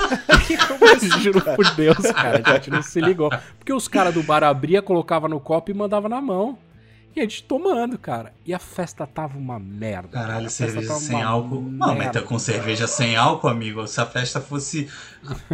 Juro 1.20 1.40
por 1.56 1.74
Deus, 1.74 1.98
cara, 2.12 2.40
a 2.44 2.54
gente 2.54 2.70
não 2.70 2.82
se 2.82 3.00
ligou. 3.00 3.30
Porque 3.58 3.72
os 3.72 3.86
caras 3.86 4.14
do 4.14 4.22
bar 4.22 4.42
abria, 4.42 4.80
colocava 4.82 5.28
no 5.28 5.38
copo 5.38 5.70
e 5.70 5.74
mandava 5.74 6.08
na 6.08 6.20
mão. 6.20 6.58
E 7.14 7.18
a 7.18 7.22
gente 7.24 7.42
tomando, 7.42 7.98
cara. 7.98 8.32
E 8.46 8.54
a 8.54 8.58
festa 8.58 9.04
tava 9.06 9.36
uma 9.36 9.58
merda. 9.58 10.08
cara. 10.08 10.26
Caralho, 10.28 10.48
cerveja 10.50 10.94
sem 10.94 11.20
álcool. 11.20 11.60
Não, 11.62 11.94
mas 11.96 12.12
tá 12.12 12.22
com 12.22 12.38
cerveja 12.38 12.86
sem 12.86 13.16
álcool, 13.16 13.48
amigo. 13.48 13.86
Se 13.88 14.00
a 14.00 14.06
festa 14.06 14.40
fosse 14.40 14.88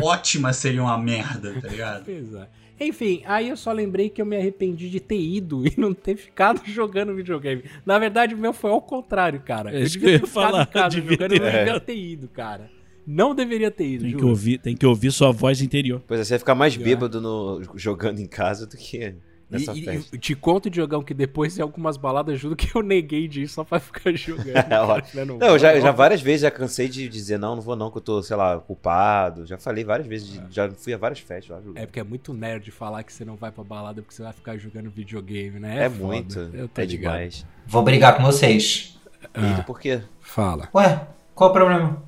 ótima, 0.00 0.52
seria 0.52 0.82
uma 0.82 0.98
merda, 0.98 1.58
tá 1.60 1.68
ligado? 1.68 2.04
É. 2.10 2.46
Enfim, 2.78 3.22
aí 3.24 3.48
eu 3.48 3.56
só 3.56 3.72
lembrei 3.72 4.08
que 4.10 4.20
eu 4.20 4.26
me 4.26 4.36
arrependi 4.36 4.90
de 4.90 5.00
ter 5.00 5.18
ido 5.20 5.64
e 5.66 5.72
não 5.78 5.94
ter 5.94 6.16
ficado 6.16 6.60
jogando 6.66 7.14
videogame. 7.14 7.64
Na 7.84 7.98
verdade, 7.98 8.34
o 8.34 8.38
meu 8.38 8.52
foi 8.52 8.70
ao 8.70 8.80
contrário, 8.82 9.40
cara. 9.40 9.70
É 9.70 9.82
devia 9.84 10.08
eu 10.08 10.12
ia 10.12 10.20
ter 10.20 10.26
ficado 10.26 10.44
falar, 10.44 10.62
em 10.62 10.66
casa 10.66 10.88
devia 11.00 11.10
jogando, 11.12 11.32
eu 11.32 11.38
não 11.40 11.50
ter- 11.50 11.58
devia 11.64 11.80
ter 11.80 11.96
ido, 11.96 12.28
cara. 12.28 12.70
Não 13.06 13.34
deveria 13.34 13.70
ter 13.70 13.86
ido, 13.86 14.02
Tem 14.04 14.16
que, 14.16 14.24
ouvir, 14.24 14.58
tem 14.58 14.76
que 14.76 14.84
ouvir 14.84 15.12
sua 15.12 15.30
voz 15.30 15.62
interior. 15.62 16.02
Pois 16.08 16.18
é, 16.20 16.24
você 16.24 16.30
vai 16.34 16.38
ficar 16.40 16.54
mais 16.56 16.74
É. 16.74 16.78
bêbado 16.78 17.20
no, 17.20 17.62
jogando 17.76 18.18
em 18.18 18.26
casa 18.26 18.66
do 18.66 18.76
que 18.76 19.14
nessa 19.50 19.72
E, 19.72 19.80
e- 19.80 19.84
festa. 19.84 20.16
e 20.16 20.18
te 20.18 20.34
conto, 20.34 20.68
Diogão, 20.68 21.02
que 21.02 21.14
depois 21.14 21.56
em 21.58 21.62
algumas 21.62 21.96
baladas 21.96 22.38
juro 22.40 22.56
que 22.56 22.74
eu 22.76 22.82
neguei 22.82 23.26
ir 23.32 23.48
só 23.48 23.62
pra 23.64 23.78
ficar 23.80 24.12
jogando. 24.14 24.52
cara. 24.68 25.02
Falei, 25.02 25.24
Não, 25.26 25.46
eu 25.46 25.58
já, 25.58 25.78
já 25.78 25.88
não. 25.88 25.96
várias 25.96 26.20
vezes 26.20 26.40
já 26.42 26.50
cansei 26.50 26.88
de 26.88 27.08
dizer 27.08 27.38
não, 27.38 27.54
não 27.56 27.62
vou 27.62 27.76
não, 27.76 27.90
que 27.90 27.98
eu 27.98 28.02
tô, 28.02 28.22
sei 28.22 28.36
lá, 28.36 28.58
culpado. 28.58 29.46
Já 29.46 29.56
falei 29.58 29.84
várias 29.84 30.06
vezes, 30.08 30.28
de- 30.32 30.42
já 30.50 30.70
fui 30.70 30.92
a 30.92 30.96
várias 30.96 31.20
festas 31.20 31.50
lá 31.50 31.62
jogando. 31.62 31.78
É 31.78 31.86
porque 31.86 32.00
é 32.00 32.04
muito 32.04 32.32
nerd 32.34 32.70
falar 32.70 33.02
que 33.02 33.12
você 33.12 33.24
não 33.24 33.36
vai 33.36 33.50
pra 33.52 33.62
balada 33.64 34.02
porque 34.02 34.14
você 34.14 34.22
vai 34.22 34.32
ficar 34.32 34.56
jogando 34.56 34.90
videogame, 34.90 35.58
né? 35.60 35.84
É, 35.86 35.90
foda. 35.90 36.04
muito, 36.04 36.38
Eu 36.52 36.68
tô 36.68 36.80
é 36.80 36.84
ligado. 36.84 37.12
demais. 37.14 37.46
Vou 37.66 37.82
brigar 37.82 38.16
com 38.16 38.22
vocês. 38.22 38.98
Eita, 39.34 39.60
Ah, 39.60 39.62
por 39.64 39.80
quê? 39.80 40.00
fala. 40.20 40.68
Ué, 40.74 41.06
qual 41.34 41.50
o 41.50 41.52
problema? 41.52 42.02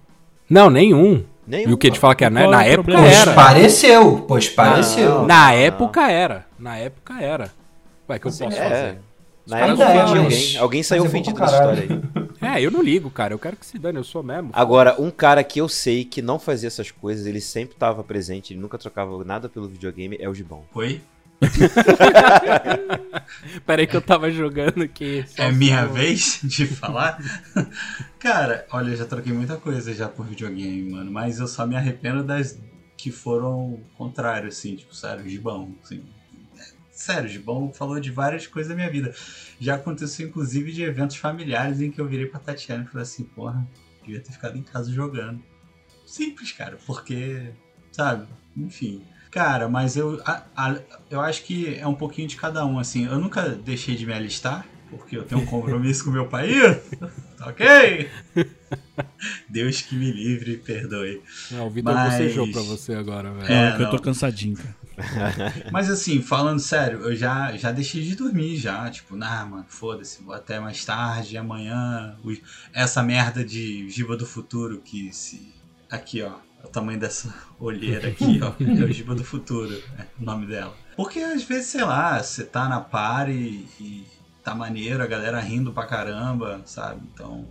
Não, 0.48 0.70
nenhum. 0.70 1.24
Nenhum. 1.48 1.70
E 1.70 1.72
o 1.72 1.78
que 1.78 1.86
a 1.86 1.90
gente 1.90 1.98
fala 1.98 2.14
que 2.14 2.24
é, 2.24 2.30
né? 2.30 2.42
Qual 2.42 2.50
Na 2.52 2.64
é 2.64 2.68
época 2.72 2.82
problema? 2.84 3.02
Pois 3.08 3.16
era. 3.22 3.34
pareceu, 3.34 4.24
pois 4.28 4.48
pareceu. 4.50 5.26
Na 5.26 5.52
época 5.54 6.10
era. 6.10 6.46
Na 6.58 6.76
época 6.76 7.20
era. 7.20 7.50
Ué, 8.08 8.18
que 8.18 8.26
eu 8.26 8.30
posso 8.30 8.44
É, 8.44 8.50
fazer? 8.50 8.98
na 9.46 9.58
época 9.60 9.66
não 9.68 9.84
ofendi 9.86 9.98
falam, 10.08 10.24
alguém. 10.24 10.56
Alguém 10.58 10.82
saiu 10.82 11.04
ofendido 11.04 11.40
dessa 11.40 11.52
história 11.54 11.82
aí. 11.82 12.18
É, 12.40 12.62
eu 12.62 12.70
não 12.70 12.80
ligo, 12.80 13.10
cara. 13.10 13.34
Eu 13.34 13.38
quero 13.38 13.56
que 13.56 13.66
se 13.66 13.76
dane, 13.80 13.98
eu 13.98 14.04
sou 14.04 14.22
mesmo. 14.22 14.50
Agora, 14.52 14.94
um 14.96 15.10
cara 15.10 15.42
que 15.42 15.60
eu 15.60 15.68
sei 15.68 16.04
que 16.04 16.22
não 16.22 16.38
fazia 16.38 16.68
essas 16.68 16.88
coisas, 16.88 17.26
ele 17.26 17.40
sempre 17.40 17.74
tava 17.76 18.04
presente, 18.04 18.52
ele 18.52 18.60
nunca 18.60 18.78
trocava 18.78 19.24
nada 19.24 19.48
pelo 19.48 19.66
videogame, 19.66 20.16
é 20.20 20.28
o 20.28 20.34
Gibão. 20.34 20.62
Oi? 20.72 21.00
Pera 23.64 23.82
aí 23.82 23.86
que 23.86 23.96
eu 23.96 24.02
tava 24.02 24.30
jogando 24.30 24.82
aqui. 24.82 25.24
É 25.36 25.52
minha 25.52 25.86
vez 25.86 26.40
de 26.42 26.66
falar? 26.66 27.18
Cara, 28.18 28.66
olha, 28.70 28.90
eu 28.90 28.96
já 28.96 29.04
troquei 29.04 29.32
muita 29.32 29.56
coisa 29.56 29.94
já 29.94 30.08
por 30.08 30.26
videogame, 30.26 30.90
mano. 30.90 31.08
Mas 31.10 31.38
eu 31.38 31.46
só 31.46 31.66
me 31.66 31.76
arrependo 31.76 32.24
das 32.24 32.58
que 32.96 33.12
foram 33.12 33.80
contrário, 33.96 34.48
assim, 34.48 34.74
tipo, 34.74 34.94
sério, 34.94 35.28
Gibão, 35.28 35.74
assim. 35.82 36.02
Sério, 36.90 37.28
o 37.28 37.32
Gibão 37.32 37.72
falou 37.72 38.00
de 38.00 38.10
várias 38.10 38.48
coisas 38.48 38.70
da 38.70 38.74
minha 38.74 38.90
vida. 38.90 39.14
Já 39.60 39.76
aconteceu, 39.76 40.26
inclusive, 40.26 40.72
de 40.72 40.82
eventos 40.82 41.16
familiares 41.16 41.80
em 41.80 41.92
que 41.92 42.00
eu 42.00 42.08
virei 42.08 42.26
pra 42.26 42.40
Tatiana 42.40 42.82
e 42.82 42.88
falei 42.88 43.02
assim, 43.02 43.22
porra, 43.22 43.64
devia 44.04 44.20
ter 44.20 44.32
ficado 44.32 44.58
em 44.58 44.62
casa 44.62 44.90
jogando. 44.90 45.40
Simples, 46.04 46.50
cara, 46.50 46.76
porque, 46.84 47.52
sabe, 47.92 48.26
enfim. 48.56 49.04
Cara, 49.38 49.68
mas 49.68 49.96
eu, 49.96 50.20
a- 50.24 50.42
a- 50.56 50.80
eu 51.08 51.20
acho 51.20 51.44
que 51.44 51.76
é 51.76 51.86
um 51.86 51.94
pouquinho 51.94 52.26
de 52.26 52.34
cada 52.36 52.66
um, 52.66 52.76
assim. 52.76 53.06
Eu 53.06 53.20
nunca 53.20 53.48
deixei 53.50 53.94
de 53.94 54.04
me 54.04 54.12
alistar, 54.12 54.66
porque 54.90 55.16
eu 55.16 55.22
tenho 55.22 55.42
um 55.42 55.46
compromisso 55.46 56.02
com 56.02 56.10
o 56.10 56.12
meu 56.12 56.26
país, 56.26 56.76
ok? 57.46 58.08
Deus 59.48 59.82
que 59.82 59.94
me 59.94 60.10
livre 60.10 60.54
e 60.54 60.56
perdoe. 60.56 61.22
Não, 61.52 61.68
o 61.68 61.70
Vitor 61.70 61.94
Mas- 61.94 62.14
bocejou 62.14 62.50
pra 62.50 62.62
você 62.62 62.94
agora, 62.94 63.32
velho. 63.32 63.52
É, 63.52 63.78
É, 63.78 63.82
eu 63.84 63.90
tô 63.90 63.98
cansadinho, 64.00 64.56
cara. 64.56 64.76
Mas 65.70 65.88
assim, 65.88 66.20
falando 66.20 66.58
sério, 66.58 66.98
eu 67.02 67.14
já, 67.14 67.56
já 67.56 67.70
deixei 67.70 68.02
de 68.02 68.16
dormir 68.16 68.56
já. 68.56 68.90
Tipo, 68.90 69.14
nah, 69.14 69.46
mano, 69.46 69.66
foda-se, 69.68 70.20
vou 70.20 70.34
até 70.34 70.58
mais 70.58 70.84
tarde, 70.84 71.36
amanhã. 71.38 72.16
Essa 72.72 73.04
merda 73.04 73.44
de 73.44 73.88
Giba 73.88 74.16
do 74.16 74.26
Futuro 74.26 74.80
que 74.84 75.12
se. 75.12 75.54
Aqui, 75.88 76.22
ó. 76.22 76.32
O 76.68 76.70
tamanho 76.70 77.00
dessa 77.00 77.34
olheira 77.58 78.08
aqui, 78.08 78.40
ó. 78.42 78.52
É 78.62 78.84
o 78.84 78.92
Giba 78.92 79.14
do 79.14 79.24
Futuro, 79.24 79.74
é 79.98 80.06
o 80.20 80.24
nome 80.24 80.46
dela. 80.46 80.74
Porque 80.96 81.20
às 81.20 81.42
vezes, 81.42 81.66
sei 81.66 81.84
lá, 81.84 82.22
você 82.22 82.44
tá 82.44 82.68
na 82.68 82.80
party 82.80 83.66
e 83.80 84.06
tá 84.44 84.54
maneiro, 84.54 85.02
a 85.02 85.06
galera 85.06 85.40
rindo 85.40 85.72
pra 85.72 85.86
caramba, 85.86 86.60
sabe? 86.66 87.00
Então, 87.12 87.46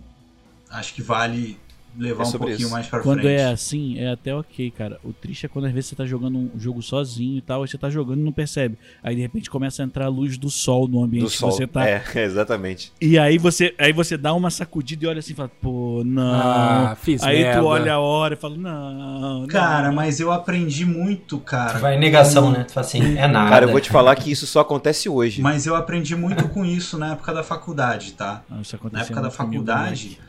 acho 0.70 0.94
que 0.94 1.02
vale 1.02 1.58
levar 1.96 2.24
É 2.24 2.26
um 2.26 2.32
pouquinho 2.32 2.56
isso. 2.58 2.70
mais 2.70 2.86
pra 2.86 3.00
Quando 3.00 3.20
frente. 3.22 3.40
é 3.40 3.44
assim, 3.46 3.98
é 3.98 4.10
até 4.10 4.34
ok, 4.34 4.70
cara. 4.70 4.98
O 5.04 5.12
triste 5.12 5.46
é 5.46 5.48
quando 5.48 5.66
às 5.66 5.72
vezes 5.72 5.90
você 5.90 5.96
tá 5.96 6.04
jogando 6.06 6.38
um 6.38 6.50
jogo 6.58 6.82
sozinho 6.82 7.38
e 7.38 7.40
tal, 7.40 7.62
aí 7.62 7.68
você 7.68 7.78
tá 7.78 7.88
jogando 7.90 8.20
e 8.20 8.22
não 8.24 8.32
percebe. 8.32 8.76
Aí 9.02 9.14
de 9.14 9.20
repente 9.20 9.48
começa 9.50 9.82
a 9.82 9.84
entrar 9.84 10.06
a 10.06 10.08
luz 10.08 10.36
do 10.38 10.50
sol 10.50 10.86
no 10.88 11.02
ambiente 11.02 11.24
Do 11.24 11.30
que 11.30 11.36
sol. 11.36 11.50
você 11.52 11.66
tá. 11.66 11.86
É, 11.88 12.02
exatamente. 12.24 12.92
E 13.00 13.18
aí 13.18 13.38
você, 13.38 13.74
aí 13.78 13.92
você 13.92 14.16
dá 14.16 14.32
uma 14.34 14.50
sacudida 14.50 15.04
e 15.04 15.08
olha 15.08 15.18
assim 15.20 15.32
e 15.32 15.36
fala, 15.36 15.50
pô, 15.60 16.02
não. 16.04 16.34
Ah, 16.34 16.96
fiz 17.00 17.22
aí 17.22 17.42
merda. 17.42 17.60
tu 17.60 17.66
olha 17.66 17.92
a 17.94 17.98
hora 17.98 18.34
e 18.34 18.36
fala, 18.36 18.56
não. 18.56 19.40
não. 19.40 19.46
Cara, 19.46 19.90
mas 19.92 20.20
eu 20.20 20.30
aprendi 20.32 20.84
muito, 20.84 21.38
cara. 21.38 21.78
Vai 21.78 21.96
em 21.96 22.00
negação, 22.00 22.50
né? 22.50 22.64
Tu 22.64 22.72
fala 22.72 22.86
assim, 22.86 23.16
é 23.18 23.26
nada. 23.26 23.50
Cara, 23.50 23.64
eu 23.66 23.70
vou 23.70 23.80
te 23.80 23.90
falar 23.90 24.14
que 24.16 24.30
isso 24.30 24.46
só 24.46 24.60
acontece 24.60 25.08
hoje. 25.08 25.40
Mas 25.42 25.66
eu 25.66 25.74
aprendi 25.74 26.14
muito 26.16 26.48
com 26.48 26.64
isso 26.64 26.98
na 26.98 27.12
época 27.12 27.32
da 27.34 27.42
faculdade, 27.42 28.12
tá? 28.12 28.42
Ah, 28.50 28.60
isso 28.60 28.76
Na 28.92 29.00
época 29.00 29.14
da 29.16 29.22
muito 29.22 29.36
comigo, 29.36 29.64
faculdade, 29.64 30.04
moleque. 30.06 30.28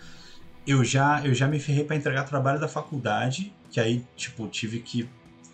Eu 0.70 0.84
já, 0.84 1.22
eu 1.24 1.34
já 1.34 1.48
me 1.48 1.60
ferrei 1.60 1.84
pra 1.84 1.96
entregar 1.96 2.24
trabalho 2.24 2.60
da 2.60 2.68
faculdade, 2.68 3.52
que 3.72 3.80
aí, 3.80 4.04
tipo, 4.16 4.48
tive 4.48 4.80
que 4.80 5.08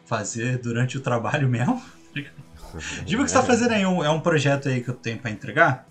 fazer 0.06 0.58
durante 0.58 0.98
o 0.98 1.00
trabalho 1.00 1.48
mesmo. 1.50 1.82
Diga 3.06 3.22
o 3.22 3.26
que 3.26 3.32
você 3.32 3.36
tá 3.36 3.42
fazendo 3.48 3.72
aí, 3.72 3.86
um- 3.86 4.04
é 4.04 4.10
um 4.10 4.20
projeto 4.20 4.68
aí 4.70 4.82
que 4.82 4.90
eu 4.90 4.94
tenho 4.94 5.18
pra 5.18 5.32
entregar. 5.32 5.86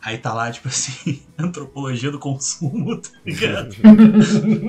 Aí 0.00 0.16
tá 0.16 0.32
lá, 0.32 0.50
tipo 0.50 0.68
assim, 0.68 1.20
antropologia 1.36 2.10
do 2.10 2.18
consumo, 2.18 2.96
tá 3.00 3.08
ligado? 3.26 3.74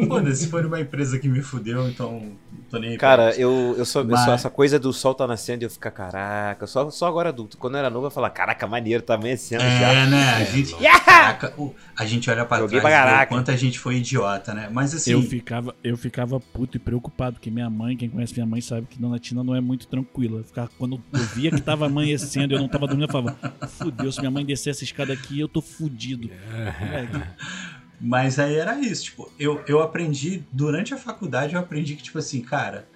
Foda-se, 0.07 0.47
foi 0.47 0.61
numa 0.63 0.79
empresa 0.79 1.19
que 1.19 1.27
me 1.27 1.41
fudeu, 1.41 1.87
então 1.87 2.11
não 2.51 2.63
tô 2.69 2.79
nem 2.79 2.91
aí 2.91 2.97
Cara, 2.97 3.33
eu, 3.35 3.75
eu, 3.77 3.85
sou, 3.85 4.01
eu 4.01 4.07
Mas- 4.07 4.25
sou 4.25 4.33
essa 4.33 4.49
coisa 4.49 4.79
do 4.79 4.91
sol 4.91 5.13
tá 5.13 5.27
nascendo 5.27 5.63
e 5.63 5.65
eu 5.65 5.69
ficar, 5.69 5.91
caraca, 5.91 6.65
só, 6.67 6.89
só 6.89 7.07
agora 7.07 7.29
adulto. 7.29 7.57
Quando 7.57 7.75
eu 7.75 7.79
era 7.79 7.89
novo, 7.89 8.07
eu 8.07 8.11
falava, 8.11 8.33
caraca, 8.33 8.65
maneiro, 8.67 9.03
tá 9.03 9.15
amanhecendo 9.15 9.61
já. 9.61 9.67
É, 9.93 10.05
né? 10.07 10.29
A 10.35 10.43
gente, 10.43 10.75
caraca, 10.75 11.53
a 11.97 12.05
gente 12.05 12.29
olha 12.29 12.45
pra 12.45 12.57
Joguei 12.59 12.79
trás 12.79 12.95
pra 13.13 13.23
e 13.23 13.25
quanto 13.27 13.51
a 13.51 13.55
gente 13.55 13.77
foi 13.79 13.97
idiota, 13.97 14.53
né? 14.53 14.69
Mas 14.71 14.93
assim, 14.95 15.11
Eu 15.11 15.21
ficava, 15.21 15.75
eu 15.83 15.95
ficava 15.97 16.39
puto 16.39 16.77
e 16.77 16.79
preocupado, 16.79 17.33
porque 17.33 17.51
minha 17.51 17.69
mãe, 17.69 17.95
quem 17.95 18.09
conhece 18.09 18.33
minha 18.33 18.45
mãe, 18.45 18.61
sabe 18.61 18.87
que 18.87 18.99
Dona 18.99 19.19
Tina 19.19 19.43
não 19.43 19.53
é 19.55 19.61
muito 19.61 19.87
tranquila. 19.87 20.39
Eu 20.39 20.43
ficava, 20.43 20.69
quando 20.77 21.01
eu 21.13 21.19
via 21.35 21.51
que 21.51 21.61
tava 21.61 21.85
amanhecendo 21.85 22.53
e 22.53 22.55
eu 22.55 22.59
não 22.59 22.67
tava 22.67 22.87
dormindo, 22.87 23.07
eu 23.07 23.11
falava, 23.11 23.37
fudeu, 23.67 24.11
se 24.11 24.19
minha 24.19 24.31
mãe 24.31 24.45
descer 24.45 24.71
essa 24.71 24.83
escada 24.83 25.13
aqui, 25.13 25.18
eu 25.31 25.47
tô 25.47 25.61
fudido. 25.61 26.29
Mas 27.99 28.39
aí 28.39 28.55
era 28.55 28.79
isso, 28.79 29.05
tipo, 29.05 29.29
eu, 29.37 29.61
eu 29.67 29.81
aprendi, 29.81 30.43
durante 30.53 30.93
a 30.93 30.97
faculdade 30.97 31.55
eu 31.55 31.59
aprendi 31.59 31.95
que, 31.97 32.03
tipo 32.03 32.17
assim, 32.17 32.41
cara, 32.41 32.87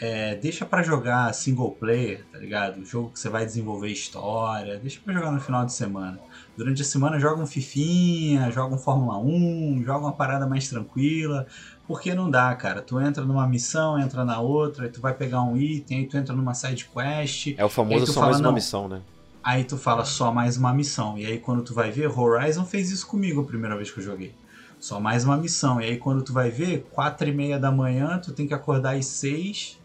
é, 0.00 0.34
deixa 0.36 0.64
pra 0.64 0.82
jogar 0.82 1.32
single 1.32 1.70
player, 1.72 2.24
tá 2.32 2.38
ligado? 2.38 2.84
Jogo 2.84 3.10
que 3.10 3.20
você 3.20 3.28
vai 3.28 3.44
desenvolver 3.44 3.88
história, 3.88 4.78
deixa 4.78 5.00
pra 5.00 5.12
jogar 5.12 5.30
no 5.30 5.40
final 5.40 5.64
de 5.64 5.72
semana. 5.72 6.18
Durante 6.56 6.82
a 6.82 6.84
semana 6.84 7.20
joga 7.20 7.42
um 7.42 7.46
Fifinha, 7.46 8.50
joga 8.50 8.74
um 8.74 8.78
Fórmula 8.78 9.18
1, 9.18 9.82
joga 9.84 10.06
uma 10.06 10.12
parada 10.12 10.46
mais 10.46 10.68
tranquila. 10.68 11.46
Porque 11.86 12.14
não 12.14 12.30
dá, 12.30 12.54
cara. 12.54 12.80
Tu 12.80 13.00
entra 13.00 13.24
numa 13.24 13.46
missão, 13.46 13.98
entra 13.98 14.24
na 14.24 14.40
outra, 14.40 14.84
aí 14.86 14.90
tu 14.90 15.00
vai 15.00 15.14
pegar 15.14 15.42
um 15.42 15.56
item, 15.56 15.98
aí 15.98 16.06
tu 16.06 16.16
entra 16.16 16.34
numa 16.34 16.54
side 16.54 16.86
quest. 16.86 17.54
É 17.56 17.64
o 17.64 17.68
famoso 17.68 18.06
só 18.06 18.14
fala, 18.14 18.26
mais 18.26 18.40
uma 18.40 18.48
não. 18.48 18.54
missão, 18.54 18.88
né? 18.88 19.02
Aí 19.42 19.64
tu 19.64 19.76
fala 19.76 20.04
só 20.04 20.32
mais 20.32 20.56
uma 20.56 20.72
missão. 20.72 21.18
E 21.18 21.26
aí 21.26 21.38
quando 21.38 21.62
tu 21.62 21.74
vai 21.74 21.90
ver, 21.90 22.06
Horizon 22.08 22.64
fez 22.64 22.90
isso 22.90 23.06
comigo 23.06 23.40
a 23.40 23.44
primeira 23.44 23.76
vez 23.76 23.90
que 23.90 23.98
eu 23.98 24.04
joguei. 24.04 24.34
Só 24.78 25.00
mais 25.00 25.24
uma 25.24 25.36
missão. 25.36 25.80
E 25.80 25.84
aí 25.84 25.96
quando 25.96 26.22
tu 26.22 26.32
vai 26.32 26.50
ver, 26.50 26.86
quatro 26.90 27.28
e 27.28 27.32
meia 27.32 27.58
da 27.58 27.70
manhã, 27.70 28.18
tu 28.18 28.32
tem 28.32 28.46
que 28.46 28.54
acordar 28.54 28.96
às 28.96 29.06
seis. 29.06 29.80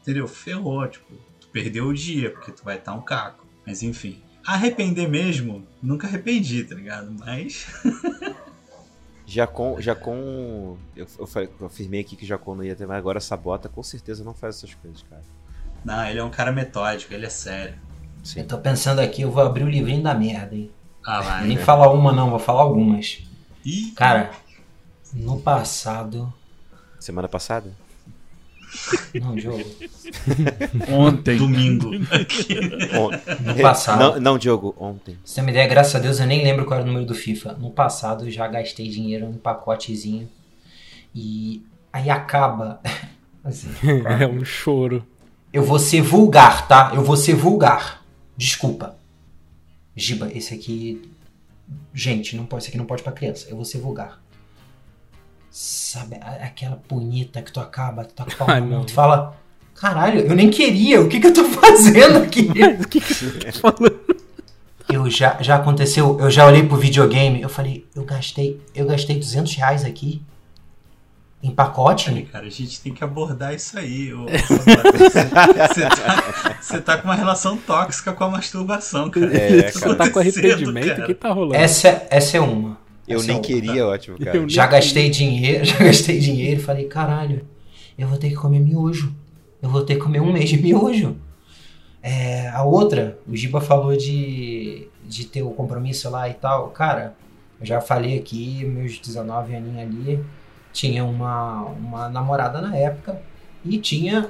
Entendeu? 0.00 0.26
Ferrou, 0.28 0.86
tipo, 0.88 1.14
tu 1.40 1.48
perdeu 1.48 1.86
o 1.86 1.94
dia, 1.94 2.30
porque 2.30 2.52
tu 2.52 2.62
vai 2.64 2.76
estar 2.76 2.94
um 2.94 3.00
caco. 3.02 3.46
Mas 3.66 3.82
enfim. 3.82 4.22
Arrepender 4.46 5.08
mesmo, 5.08 5.66
nunca 5.82 6.06
arrependi, 6.06 6.64
tá 6.64 6.74
ligado? 6.74 7.10
Mas. 7.10 7.66
Jacon, 9.26 9.80
Jacon 9.80 10.76
eu, 10.94 11.06
eu, 11.18 11.26
falei- 11.26 11.48
eu 11.58 11.66
afirmei 11.66 12.00
aqui 12.00 12.14
que 12.14 12.26
Jacon 12.26 12.54
não 12.54 12.62
ia 12.64 12.76
ter, 12.76 12.86
mas 12.86 12.98
agora 12.98 13.20
Sabota 13.20 13.70
com 13.70 13.82
certeza 13.82 14.22
não 14.22 14.34
faz 14.34 14.56
essas 14.56 14.74
coisas, 14.74 15.02
cara. 15.08 15.22
Não, 15.82 16.04
ele 16.06 16.18
é 16.18 16.24
um 16.24 16.30
cara 16.30 16.52
metódico, 16.52 17.12
ele 17.14 17.24
é 17.24 17.30
sério. 17.30 17.74
Sim. 18.24 18.40
Eu 18.40 18.46
tô 18.48 18.58
pensando 18.58 18.98
aqui, 19.00 19.22
eu 19.22 19.30
vou 19.30 19.42
abrir 19.44 19.62
o 19.64 19.68
livrinho 19.70 20.02
da 20.02 20.14
merda, 20.14 20.54
hein? 20.56 20.70
Ah 21.06 21.20
lá, 21.20 21.40
Nem 21.42 21.56
né? 21.58 21.62
falar 21.62 21.92
uma 21.92 22.10
não, 22.10 22.30
vou 22.30 22.38
falar 22.38 22.62
algumas. 22.62 23.18
Ih, 23.64 23.92
Cara, 23.94 24.30
no 25.12 25.38
passado. 25.40 26.32
Semana 26.98 27.28
passada? 27.28 27.70
Não, 29.20 29.36
Diogo. 29.36 29.62
Ontem. 30.90 31.36
domingo. 31.38 31.90
No 33.44 33.54
passado. 33.62 33.98
Não, 34.00 34.20
não, 34.20 34.38
Diogo, 34.38 34.74
ontem. 34.78 35.16
Você 35.24 35.36
ter 35.36 35.40
uma 35.42 35.50
ideia, 35.50 35.66
graças 35.68 35.94
a 35.94 35.98
Deus 35.98 36.18
eu 36.18 36.26
nem 36.26 36.42
lembro 36.42 36.64
qual 36.64 36.80
era 36.80 36.84
o 36.84 36.86
número 36.90 37.06
do 37.06 37.14
FIFA. 37.14 37.52
No 37.54 37.70
passado 37.70 38.24
eu 38.26 38.30
já 38.30 38.48
gastei 38.48 38.88
dinheiro 38.88 39.26
em 39.26 39.34
pacotezinho. 39.34 40.28
E 41.14 41.62
aí 41.92 42.10
acaba. 42.10 42.80
Assim, 43.44 43.68
É 44.20 44.26
um 44.26 44.44
choro. 44.44 45.04
eu 45.52 45.62
vou 45.62 45.78
ser 45.78 46.00
vulgar, 46.00 46.66
tá? 46.66 46.92
Eu 46.94 47.04
vou 47.04 47.16
ser 47.16 47.34
vulgar. 47.34 48.02
Desculpa. 48.36 48.96
Giba, 49.96 50.30
esse 50.32 50.52
aqui. 50.54 51.10
Gente, 51.92 52.36
não 52.36 52.44
pode, 52.46 52.62
esse 52.62 52.68
aqui 52.70 52.78
não 52.78 52.84
pode 52.86 53.02
pra 53.02 53.12
criança. 53.12 53.46
Eu 53.48 53.56
vou 53.56 53.64
ser 53.64 53.78
vulgar. 53.78 54.20
Sabe, 55.50 56.16
a- 56.20 56.44
aquela 56.46 56.76
punheta 56.76 57.40
que 57.40 57.52
tu 57.52 57.60
acaba, 57.60 58.04
tu 58.04 58.12
tá 58.14 58.24
com 58.24 58.44
na 58.46 58.60
mão, 58.60 58.84
tu 58.84 58.92
fala. 58.92 59.36
Caralho, 59.74 60.20
eu 60.20 60.34
nem 60.34 60.50
queria, 60.50 61.00
o 61.00 61.08
que 61.08 61.18
que 61.20 61.26
eu 61.28 61.32
tô 61.34 61.44
fazendo 61.50 62.18
aqui? 62.18 62.48
O 62.80 62.88
que 62.88 63.00
que 63.00 63.14
você 63.14 63.30
tá 63.38 63.52
falando? 63.52 64.00
Eu 64.92 65.08
já, 65.10 65.40
já 65.42 65.56
aconteceu, 65.56 66.18
eu 66.20 66.30
já 66.30 66.46
olhei 66.46 66.62
pro 66.64 66.76
videogame, 66.76 67.40
eu 67.40 67.48
falei, 67.48 67.86
eu 67.94 68.04
gastei, 68.04 68.60
eu 68.74 68.86
gastei 68.86 69.18
200 69.18 69.54
reais 69.54 69.84
aqui 69.84 70.22
em 71.44 71.48
Aí, 71.48 71.54
pacote. 71.54 72.22
cara, 72.32 72.46
a 72.46 72.50
gente 72.50 72.80
tem 72.80 72.94
que 72.94 73.04
abordar 73.04 73.54
isso 73.54 73.78
aí. 73.78 74.10
Você 76.60 76.80
tá, 76.80 76.96
tá 76.96 76.98
com 76.98 77.08
uma 77.08 77.14
relação 77.14 77.56
tóxica 77.56 78.12
com 78.12 78.24
a 78.24 78.30
masturbação, 78.30 79.10
cara. 79.10 79.36
É, 79.36 79.62
cara. 79.70 79.72
Você 79.72 79.94
tá 79.94 80.10
com 80.10 80.18
arrependimento? 80.18 81.02
O 81.02 81.06
que 81.06 81.14
tá 81.14 81.30
rolando? 81.32 81.56
Essa, 81.56 82.06
essa 82.10 82.36
é 82.36 82.40
uma. 82.40 82.78
Eu 83.06 83.18
Essa 83.18 83.26
é 83.26 83.28
nem 83.28 83.36
outra. 83.36 83.52
queria, 83.54 83.86
ótimo, 83.86 84.18
cara. 84.18 84.36
Eu- 84.36 84.48
Já 84.48 84.66
gastei 84.66 85.10
dinheiro, 85.10 85.64
já 85.66 85.76
gastei 85.76 86.18
dinheiro 86.18 86.60
e 86.60 86.64
falei, 86.64 86.86
caralho, 86.86 87.44
eu 87.98 88.08
vou 88.08 88.16
ter 88.16 88.30
que 88.30 88.36
comer 88.36 88.60
miojo. 88.60 89.14
Eu 89.60 89.68
vou 89.68 89.82
ter 89.84 89.94
que 89.96 90.00
comer 90.00 90.20
um 90.20 90.32
mês 90.32 90.48
de 90.48 90.56
miojo. 90.56 91.16
É, 92.02 92.48
a 92.48 92.62
outra, 92.64 93.18
o 93.26 93.36
Giba 93.36 93.60
falou 93.60 93.94
de, 93.96 94.88
de 95.06 95.24
ter 95.26 95.42
o 95.42 95.50
compromisso 95.50 96.08
lá 96.10 96.28
e 96.28 96.34
tal. 96.34 96.68
Cara, 96.68 97.14
eu 97.60 97.66
já 97.66 97.80
falei 97.80 98.18
aqui, 98.18 98.64
meus 98.64 98.98
19 98.98 99.54
aninhos 99.54 99.78
ali, 99.78 100.24
tinha 100.74 101.04
uma, 101.04 101.62
uma 101.62 102.08
namorada 102.08 102.60
na 102.60 102.76
época 102.76 103.22
e 103.64 103.78
tinha. 103.78 104.28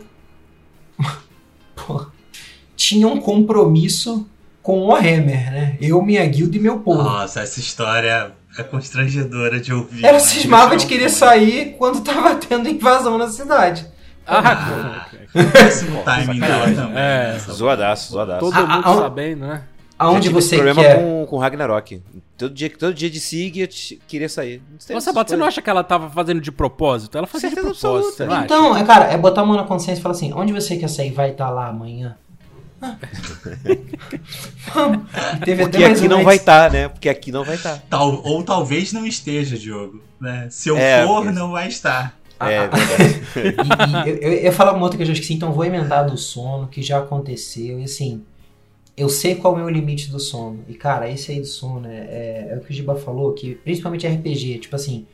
Pô, 1.74 2.06
tinha 2.76 3.08
um 3.08 3.18
compromisso 3.18 4.28
com 4.62 4.86
o 4.86 4.94
Hammer, 4.94 5.50
né? 5.50 5.78
Eu, 5.80 6.00
minha 6.02 6.24
guilda 6.26 6.56
e 6.56 6.60
meu 6.60 6.78
povo. 6.80 7.02
Nossa, 7.02 7.40
essa 7.40 7.58
história 7.58 8.32
é 8.56 8.62
constrangedora 8.62 9.58
de 9.58 9.72
ouvir. 9.72 10.04
Ela 10.04 10.18
né? 10.18 10.20
cismava 10.20 10.76
de 10.76 10.86
querer 10.86 11.08
sair 11.08 11.74
quando 11.76 12.02
tava 12.02 12.34
tendo 12.36 12.68
invasão 12.68 13.18
na 13.18 13.28
cidade. 13.28 13.86
Ah, 14.26 15.06
Péssimo 15.52 16.02
timing 16.04 16.40
dela 16.40 16.66
também. 16.72 16.96
É. 16.96 17.32
né, 17.32 17.38
Zoadaço, 17.38 18.12
zoadaço. 18.12 18.40
todo 18.40 18.54
Ah, 18.54 18.60
mundo 18.66 18.86
ah, 18.86 18.92
ah, 18.92 18.96
sabendo, 18.96 19.46
né? 19.46 19.62
Aonde 20.04 20.26
Já 20.26 20.28
tive 20.28 20.38
esse 20.38 20.48
você 20.48 20.56
problema 20.56 20.82
quer? 20.82 20.96
com, 20.98 21.26
com 21.26 21.38
Ragnarok. 21.38 22.02
Todo 22.36 22.52
dia, 22.54 22.70
todo 22.70 22.92
dia 22.94 23.08
de 23.10 23.20
SIG 23.20 23.60
eu 23.60 23.68
te- 23.68 24.00
queria 24.08 24.28
sair. 24.28 24.60
Não 24.70 24.78
sei 24.80 24.94
Nossa, 24.94 25.12
Bato, 25.12 25.30
você 25.30 25.36
não 25.36 25.46
acha 25.46 25.62
que 25.62 25.70
ela 25.70 25.84
tava 25.84 26.10
fazendo 26.10 26.40
de 26.40 26.50
propósito? 26.52 27.16
Ela 27.16 27.26
fazia 27.26 27.48
de 27.48 27.54
propósito, 27.54 27.86
absoluta. 27.86 28.16
você 28.16 28.24
não 28.26 28.34
acha? 28.34 28.44
Então, 28.44 28.76
é, 28.76 28.84
cara, 28.84 29.04
é 29.06 29.16
botar 29.16 29.42
a 29.42 29.46
mão 29.46 29.56
na 29.56 29.64
consciência 29.64 30.00
e 30.00 30.02
falar 30.02 30.14
assim: 30.14 30.32
onde 30.32 30.52
você 30.52 30.76
quer 30.76 30.88
sair? 30.88 31.12
Vai 31.12 31.30
estar 31.30 31.48
lá 31.50 31.68
amanhã. 31.68 32.16
Ah. 32.82 32.96
Teve 35.44 35.62
Porque 35.62 35.78
mais 35.78 35.98
aqui 35.98 36.06
um 36.06 36.10
não 36.10 36.18
ex- 36.18 36.24
vai 36.24 36.36
estar, 36.36 36.70
né? 36.70 36.88
Porque 36.88 37.08
aqui 37.08 37.32
não 37.32 37.44
vai 37.44 37.54
estar. 37.56 37.78
Tal, 37.88 38.22
ou 38.24 38.42
talvez 38.42 38.92
não 38.92 39.06
esteja, 39.06 39.56
Diogo. 39.56 40.02
Né? 40.20 40.48
Se 40.50 40.68
eu 40.68 40.76
É, 40.76 41.06
for, 41.06 41.22
porque- 41.22 41.32
não 41.38 41.52
vai 41.52 41.68
estar. 41.68 42.14
É 42.40 42.66
verdade. 42.66 43.22
E, 43.36 43.40
e 43.40 44.10
eu, 44.10 44.16
eu, 44.16 44.32
eu 44.40 44.52
falar 44.52 44.72
uma 44.72 44.82
outra 44.82 44.96
que 44.98 45.02
eu 45.02 45.06
já 45.06 45.12
esqueci, 45.12 45.34
então 45.34 45.52
vou 45.52 45.64
emendar 45.64 46.04
do 46.10 46.16
sono, 46.18 46.66
que 46.66 46.82
já 46.82 46.98
aconteceu. 46.98 47.78
E 47.80 47.84
assim, 47.84 48.22
eu 48.96 49.08
sei 49.08 49.34
qual 49.34 49.54
é 49.54 49.56
o 49.56 49.60
meu 49.60 49.68
limite 49.70 50.10
do 50.10 50.20
sono. 50.20 50.64
E 50.68 50.74
cara, 50.74 51.10
esse 51.10 51.32
aí 51.32 51.40
do 51.40 51.46
sono 51.46 51.86
é, 51.88 51.96
é, 51.96 52.48
é 52.52 52.56
o 52.56 52.60
que 52.60 52.70
o 52.70 52.74
Giba 52.74 52.96
falou, 52.96 53.32
que 53.32 53.54
principalmente 53.56 54.06
RPG, 54.06 54.58
tipo 54.58 54.76
assim, 54.76 55.06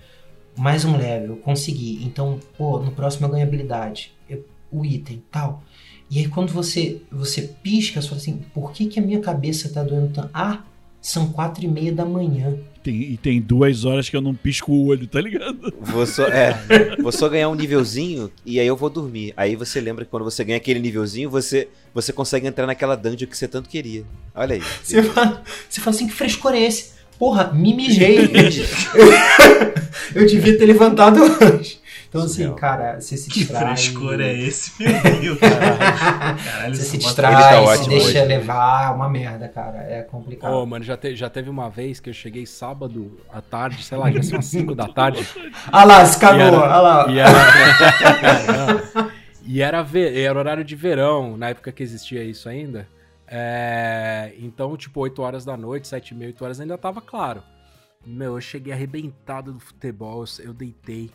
mais 0.56 0.84
um 0.84 0.96
level, 0.96 1.36
consegui. 1.38 2.04
Então, 2.04 2.38
pô, 2.56 2.78
no 2.80 2.92
próximo 2.92 3.26
eu 3.26 3.30
ganho 3.30 3.46
habilidade, 3.46 4.12
eu- 4.28 4.44
o 4.72 4.84
item 4.84 5.22
tal. 5.30 5.62
E 6.10 6.18
aí 6.20 6.28
quando 6.28 6.52
você 6.52 7.02
você 7.10 7.42
pisca, 7.62 8.00
você 8.02 8.08
fala 8.08 8.20
assim, 8.20 8.38
por 8.54 8.72
que, 8.72 8.86
que 8.86 8.98
a 9.00 9.02
minha 9.02 9.20
cabeça 9.20 9.68
tá 9.72 9.82
doendo 9.82 10.12
tanto? 10.12 10.30
Ah, 10.34 10.64
são 11.00 11.32
quatro 11.32 11.64
e 11.64 11.68
meia 11.68 11.92
da 11.92 12.04
manhã. 12.04 12.58
Tem- 12.82 13.02
e 13.12 13.16
tem 13.18 13.40
duas 13.40 13.84
horas 13.84 14.08
que 14.08 14.16
eu 14.16 14.22
não 14.22 14.34
pisco 14.34 14.72
o 14.72 14.86
olho, 14.86 15.06
tá 15.06 15.20
ligado? 15.20 15.72
Vou 15.80 16.06
só, 16.06 16.26
é, 16.26 16.56
vou 17.02 17.12
só 17.12 17.28
ganhar 17.28 17.48
um 17.50 17.54
nívelzinho 17.54 18.30
e 18.44 18.58
aí 18.58 18.66
eu 18.66 18.76
vou 18.76 18.88
dormir. 18.88 19.34
Aí 19.36 19.54
você 19.54 19.80
lembra 19.80 20.04
que 20.04 20.10
quando 20.10 20.24
você 20.24 20.42
ganha 20.42 20.56
aquele 20.56 20.80
nívelzinho, 20.80 21.28
você, 21.28 21.68
você 21.92 22.12
consegue 22.12 22.46
entrar 22.46 22.66
naquela 22.66 22.96
dungeon 22.96 23.28
que 23.28 23.36
você 23.36 23.46
tanto 23.46 23.68
queria. 23.68 24.04
Olha 24.34 24.54
aí. 24.54 24.62
Você 24.82 25.02
fala, 25.02 25.42
você 25.68 25.80
fala 25.80 25.94
assim, 25.96 26.06
que 26.06 26.14
frescor 26.14 26.52
é 26.54 26.62
esse? 26.62 26.92
Porra, 27.18 27.52
me 27.52 27.74
mijei. 27.74 28.16
eu 30.14 30.26
devia 30.26 30.56
ter 30.56 30.64
levantado 30.66 31.20
antes. 31.40 31.79
Então, 32.10 32.22
assim, 32.22 32.34
Surreal. 32.42 32.56
cara, 32.56 33.00
você 33.00 33.16
se 33.16 33.30
Que 33.30 33.38
distrai. 33.38 33.76
frescor 33.76 34.20
é 34.20 34.32
esse, 34.34 34.82
meu 34.82 34.92
Deus, 35.20 35.38
cara? 35.38 35.60
Caralho, 36.44 36.74
Você 36.74 36.82
se 36.82 36.98
distrai, 36.98 37.32
tá 37.64 37.76
se 37.76 37.88
deixa 37.88 38.06
hoje. 38.08 38.24
levar, 38.24 38.90
é 38.90 38.90
uma 38.94 39.08
merda, 39.08 39.48
cara. 39.48 39.78
É 39.84 40.02
complicado. 40.02 40.52
Ô, 40.52 40.66
mano, 40.66 40.84
já, 40.84 40.96
te- 40.96 41.14
já 41.14 41.30
teve 41.30 41.48
uma 41.48 41.70
vez 41.70 42.00
que 42.00 42.10
eu 42.10 42.14
cheguei 42.14 42.44
sábado 42.46 43.16
à 43.32 43.40
tarde, 43.40 43.84
sei 43.84 43.96
lá, 43.96 44.10
já 44.10 44.22
são 44.24 44.32
umas 44.38 44.46
5 44.46 44.74
da 44.74 44.88
tarde. 44.88 45.24
Ah 45.72 45.84
lá, 45.84 46.04
se 46.04 46.18
cagou, 46.18 46.64
ah 46.64 46.80
lá. 46.80 47.06
E 47.10 47.18
era, 47.20 48.82
e 49.44 49.62
era, 49.62 49.82
ve- 49.82 50.20
era 50.22 50.38
horário 50.38 50.64
de 50.64 50.74
verão, 50.76 51.36
na 51.36 51.50
época 51.50 51.70
que 51.72 51.82
existia 51.82 52.22
isso 52.24 52.48
ainda. 52.48 52.88
É, 53.26 54.32
então, 54.38 54.76
tipo, 54.76 55.00
8 55.00 55.22
horas 55.22 55.44
da 55.44 55.56
noite, 55.56 55.86
7 55.86 56.10
e 56.10 56.14
meia, 56.16 56.28
8 56.30 56.44
horas 56.44 56.60
ainda 56.60 56.76
tava 56.76 57.00
claro. 57.00 57.42
Meu, 58.04 58.34
eu 58.34 58.40
cheguei 58.40 58.72
arrebentado 58.72 59.52
do 59.52 59.60
futebol, 59.60 60.24
eu, 60.38 60.46
eu 60.46 60.52
deitei. 60.52 61.10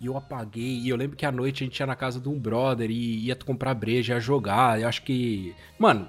E 0.00 0.06
eu 0.06 0.16
apaguei. 0.16 0.78
E 0.80 0.88
eu 0.88 0.96
lembro 0.96 1.16
que 1.16 1.26
à 1.26 1.32
noite 1.32 1.62
a 1.62 1.66
gente 1.66 1.78
ia 1.78 1.86
na 1.86 1.96
casa 1.96 2.20
de 2.20 2.28
um 2.28 2.38
brother 2.38 2.90
e 2.90 3.26
ia 3.26 3.36
comprar 3.36 3.74
breja, 3.74 4.14
ia 4.14 4.20
jogar. 4.20 4.80
Eu 4.80 4.88
acho 4.88 5.02
que. 5.02 5.54
Mano, 5.78 6.08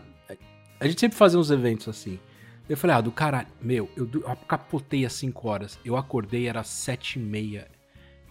a 0.80 0.88
gente 0.88 1.00
sempre 1.00 1.18
fazia 1.18 1.40
uns 1.40 1.52
eventos 1.52 1.88
assim. 1.88 2.20
Eu 2.68 2.78
falei, 2.78 2.96
ah, 2.96 3.02
do 3.02 3.12
caralho, 3.12 3.48
meu, 3.60 3.90
eu, 3.98 4.08
capotei 4.48 5.04
às 5.04 5.14
5 5.14 5.48
horas. 5.48 5.80
Eu 5.84 5.98
acordei, 5.98 6.48
era 6.48 6.64
7 6.64 7.18
e 7.18 7.22
meia. 7.22 7.68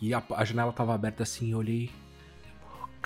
E 0.01 0.15
a, 0.15 0.23
a 0.31 0.45
janela 0.45 0.73
tava 0.73 0.95
aberta 0.95 1.25
assim, 1.25 1.51
eu 1.51 1.59
olhei. 1.59 1.91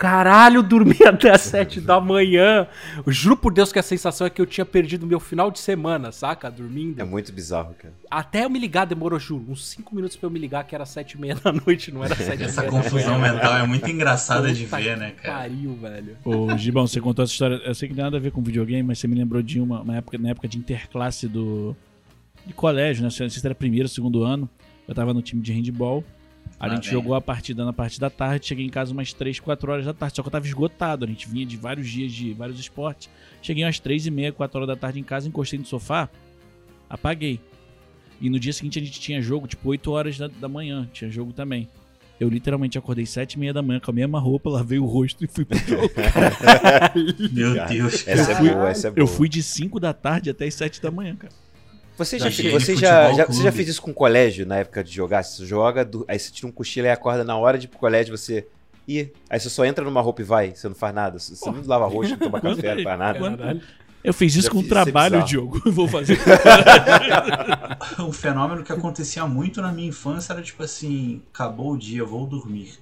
Caralho, 0.02 0.64
dormi 0.64 0.96
até 1.06 1.30
as 1.30 1.42
7 1.42 1.80
da 1.80 2.00
manhã. 2.00 2.66
Eu 3.06 3.12
juro 3.12 3.36
por 3.36 3.52
Deus 3.52 3.72
que 3.72 3.78
a 3.78 3.82
sensação 3.84 4.26
é 4.26 4.30
que 4.30 4.42
eu 4.42 4.46
tinha 4.46 4.66
perdido 4.66 5.06
meu 5.06 5.20
final 5.20 5.48
de 5.48 5.60
semana, 5.60 6.10
saca? 6.10 6.50
Dormindo. 6.50 7.00
É 7.00 7.04
muito 7.04 7.32
bizarro, 7.32 7.72
cara. 7.78 7.94
Até 8.10 8.44
eu 8.44 8.50
me 8.50 8.58
ligar 8.58 8.84
demorou, 8.84 9.16
juro, 9.20 9.44
uns 9.48 9.64
5 9.68 9.94
minutos 9.94 10.16
pra 10.16 10.26
eu 10.26 10.30
me 10.32 10.40
ligar 10.40 10.64
que 10.64 10.74
era 10.74 10.84
7 10.84 11.12
e 11.12 11.20
meia 11.20 11.36
da 11.36 11.52
noite, 11.52 11.92
não 11.92 12.02
era 12.02 12.16
7 12.16 12.34
e 12.34 12.36
meia 12.36 12.48
Essa 12.48 12.64
confusão 12.64 13.16
mental 13.16 13.56
é 13.56 13.64
muito 13.64 13.88
engraçada 13.88 14.52
de 14.52 14.66
ver, 14.66 14.96
né, 14.96 15.12
cara? 15.12 15.38
Pariu, 15.38 15.76
velho. 15.76 16.16
Ô, 16.24 16.58
Gibão, 16.58 16.84
você 16.84 17.00
contou 17.00 17.22
essa 17.22 17.32
história. 17.32 17.60
Eu 17.64 17.72
sei 17.72 17.86
que 17.86 17.94
não 17.94 17.98
tem 17.98 18.04
nada 18.06 18.16
a 18.16 18.20
ver 18.20 18.32
com 18.32 18.42
videogame, 18.42 18.82
mas 18.82 18.98
você 18.98 19.06
me 19.06 19.14
lembrou 19.14 19.40
de 19.40 19.60
uma, 19.60 19.82
uma 19.82 19.98
época, 19.98 20.18
na 20.18 20.30
época 20.30 20.48
de 20.48 20.58
interclasse 20.58 21.28
do. 21.28 21.76
de 22.44 22.52
colégio, 22.52 23.02
né? 23.02 23.06
Não 23.06 23.10
sei 23.12 23.30
se 23.30 23.46
era 23.46 23.54
primeiro, 23.54 23.88
segundo 23.88 24.24
ano. 24.24 24.50
Eu 24.88 24.96
tava 24.96 25.14
no 25.14 25.22
time 25.22 25.40
de 25.40 25.52
handball. 25.52 26.02
A 26.62 26.68
gente 26.68 26.88
jogou 26.88 27.14
a 27.16 27.20
partida 27.20 27.64
na 27.64 27.72
parte 27.72 27.98
da 27.98 28.08
tarde, 28.08 28.46
cheguei 28.46 28.64
em 28.64 28.68
casa 28.68 28.92
umas 28.92 29.12
3, 29.12 29.40
4 29.40 29.72
horas 29.72 29.84
da 29.84 29.92
tarde. 29.92 30.14
Só 30.14 30.22
que 30.22 30.28
eu 30.28 30.32
tava 30.32 30.46
esgotado. 30.46 31.04
A 31.04 31.08
gente 31.08 31.28
vinha 31.28 31.44
de 31.44 31.56
vários 31.56 31.88
dias 31.88 32.12
de 32.12 32.32
vários 32.32 32.60
esportes. 32.60 33.10
Cheguei 33.42 33.64
umas 33.64 33.80
3 33.80 34.06
e 34.06 34.10
meia, 34.12 34.32
4 34.32 34.58
horas 34.58 34.68
da 34.68 34.76
tarde 34.76 35.00
em 35.00 35.02
casa, 35.02 35.26
encostei 35.28 35.58
no 35.58 35.64
sofá, 35.64 36.08
apaguei. 36.88 37.40
E 38.20 38.30
no 38.30 38.38
dia 38.38 38.52
seguinte 38.52 38.78
a 38.78 38.82
gente 38.82 39.00
tinha 39.00 39.20
jogo, 39.20 39.48
tipo 39.48 39.68
8 39.68 39.90
horas 39.90 40.16
da, 40.16 40.28
da 40.28 40.48
manhã. 40.48 40.88
Tinha 40.92 41.10
jogo 41.10 41.32
também. 41.32 41.68
Eu 42.20 42.28
literalmente 42.28 42.78
acordei 42.78 43.04
7 43.04 43.32
e 43.32 43.38
meia 43.40 43.52
da 43.52 43.60
manhã 43.60 43.80
com 43.80 43.90
a 43.90 43.94
mesma 43.94 44.20
roupa, 44.20 44.48
lavei 44.48 44.78
o 44.78 44.84
rosto 44.84 45.24
e 45.24 45.26
fui 45.26 45.44
pro 45.44 45.58
jogo. 45.58 45.90
Meu 47.32 47.56
Cara, 47.56 47.68
Deus, 47.68 48.06
Essa 48.06 48.30
é 48.30 48.34
cara. 48.34 48.54
boa, 48.54 48.70
essa 48.70 48.86
é 48.86 48.90
boa. 48.92 49.02
Eu 49.02 49.06
fui 49.08 49.28
de 49.28 49.42
5 49.42 49.80
da 49.80 49.92
tarde 49.92 50.30
até 50.30 50.46
as 50.46 50.54
7 50.54 50.80
da 50.80 50.92
manhã, 50.92 51.16
cara. 51.16 51.32
Você 52.04 52.18
Já 52.18 52.30
cheguei 52.30 52.52
você 52.52 52.76
já, 52.76 53.12
já- 53.12 53.26
você 53.26 53.42
já 53.42 53.52
fez 53.52 53.68
isso 53.68 53.82
com 53.82 53.90
o 53.90 53.94
colégio 53.94 54.44
na 54.46 54.56
época 54.56 54.82
de 54.84 54.92
jogar? 54.92 55.22
Você 55.22 55.44
joga, 55.46 55.84
do- 55.84 56.04
aí 56.08 56.18
você 56.18 56.30
tira 56.30 56.48
um 56.48 56.52
cochilo 56.52 56.86
e 56.86 56.90
acorda 56.90 57.24
na 57.24 57.36
hora 57.36 57.58
de 57.58 57.66
ir 57.66 57.68
pro 57.68 57.78
colégio, 57.78 58.16
você. 58.16 58.46
Ih, 58.88 59.10
aí 59.30 59.38
você 59.38 59.48
só 59.48 59.64
entra 59.64 59.84
numa 59.84 60.00
roupa 60.00 60.22
e 60.22 60.24
vai, 60.24 60.54
você 60.54 60.68
não 60.68 60.74
faz 60.74 60.94
nada. 60.94 61.18
Você 61.18 61.50
não 61.50 61.62
lava 61.66 61.86
rosto, 61.86 62.10
não 62.12 62.18
toma 62.18 62.40
café, 62.40 62.74
não 62.74 62.82
faz 62.82 62.98
nada. 62.98 63.18
Caralho. 63.36 63.62
Eu 64.04 64.12
fiz 64.12 64.34
isso 64.34 64.48
Já 64.48 64.50
com 64.50 64.58
é 64.60 64.64
trabalho, 64.64 65.12
bizarro. 65.12 65.28
Diogo. 65.28 65.62
Eu 65.64 65.70
vou 65.72 65.86
fazer. 65.86 66.18
Um 68.00 68.12
fenômeno 68.12 68.62
que 68.64 68.72
acontecia 68.72 69.26
muito 69.26 69.60
na 69.62 69.70
minha 69.72 69.88
infância 69.88 70.32
era 70.32 70.42
tipo 70.42 70.62
assim: 70.62 71.22
acabou 71.32 71.72
o 71.72 71.78
dia, 71.78 72.04
vou 72.04 72.26
dormir. 72.26 72.72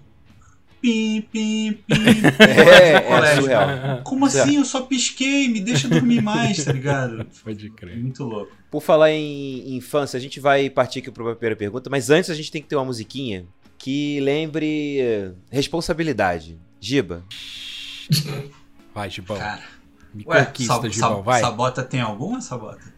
Pim, 0.80 1.20
pim, 1.30 1.72
pim. 1.86 1.94
É, 2.40 2.94
é 2.94 3.34
surreal. 3.36 4.02
Como 4.04 4.26
assim? 4.26 4.56
Eu 4.56 4.64
só 4.64 4.82
pisquei, 4.82 5.48
me 5.48 5.60
deixa 5.60 5.88
dormir 5.88 6.22
mais, 6.22 6.64
tá 6.64 6.72
ligado? 6.72 7.26
Pode 7.44 7.70
crer. 7.70 7.98
Muito 7.98 8.24
louco. 8.24 8.52
Por 8.70 8.80
falar 8.82 9.10
em 9.12 9.74
infância, 9.76 10.16
a 10.16 10.20
gente 10.20 10.40
vai 10.40 10.70
partir 10.70 11.00
aqui 11.00 11.10
para 11.10 11.22
a 11.32 11.34
primeira 11.34 11.56
pergunta, 11.56 11.90
mas 11.90 12.08
antes 12.08 12.30
a 12.30 12.34
gente 12.34 12.50
tem 12.50 12.62
que 12.62 12.68
ter 12.68 12.76
uma 12.76 12.84
musiquinha 12.84 13.46
que 13.76 14.20
lembre 14.20 15.32
responsabilidade. 15.50 16.58
Giba. 16.80 17.24
Vai, 18.94 19.10
Gibão. 19.10 19.36
Cara, 19.36 19.62
Me 20.14 20.24
ué, 20.26 20.44
conquista, 20.46 20.74
Sab- 20.74 20.88
Gibão, 20.90 21.22
vai. 21.22 21.40
Sabota 21.40 21.82
tem 21.82 22.00
alguma, 22.00 22.40
Sabota? 22.40 22.92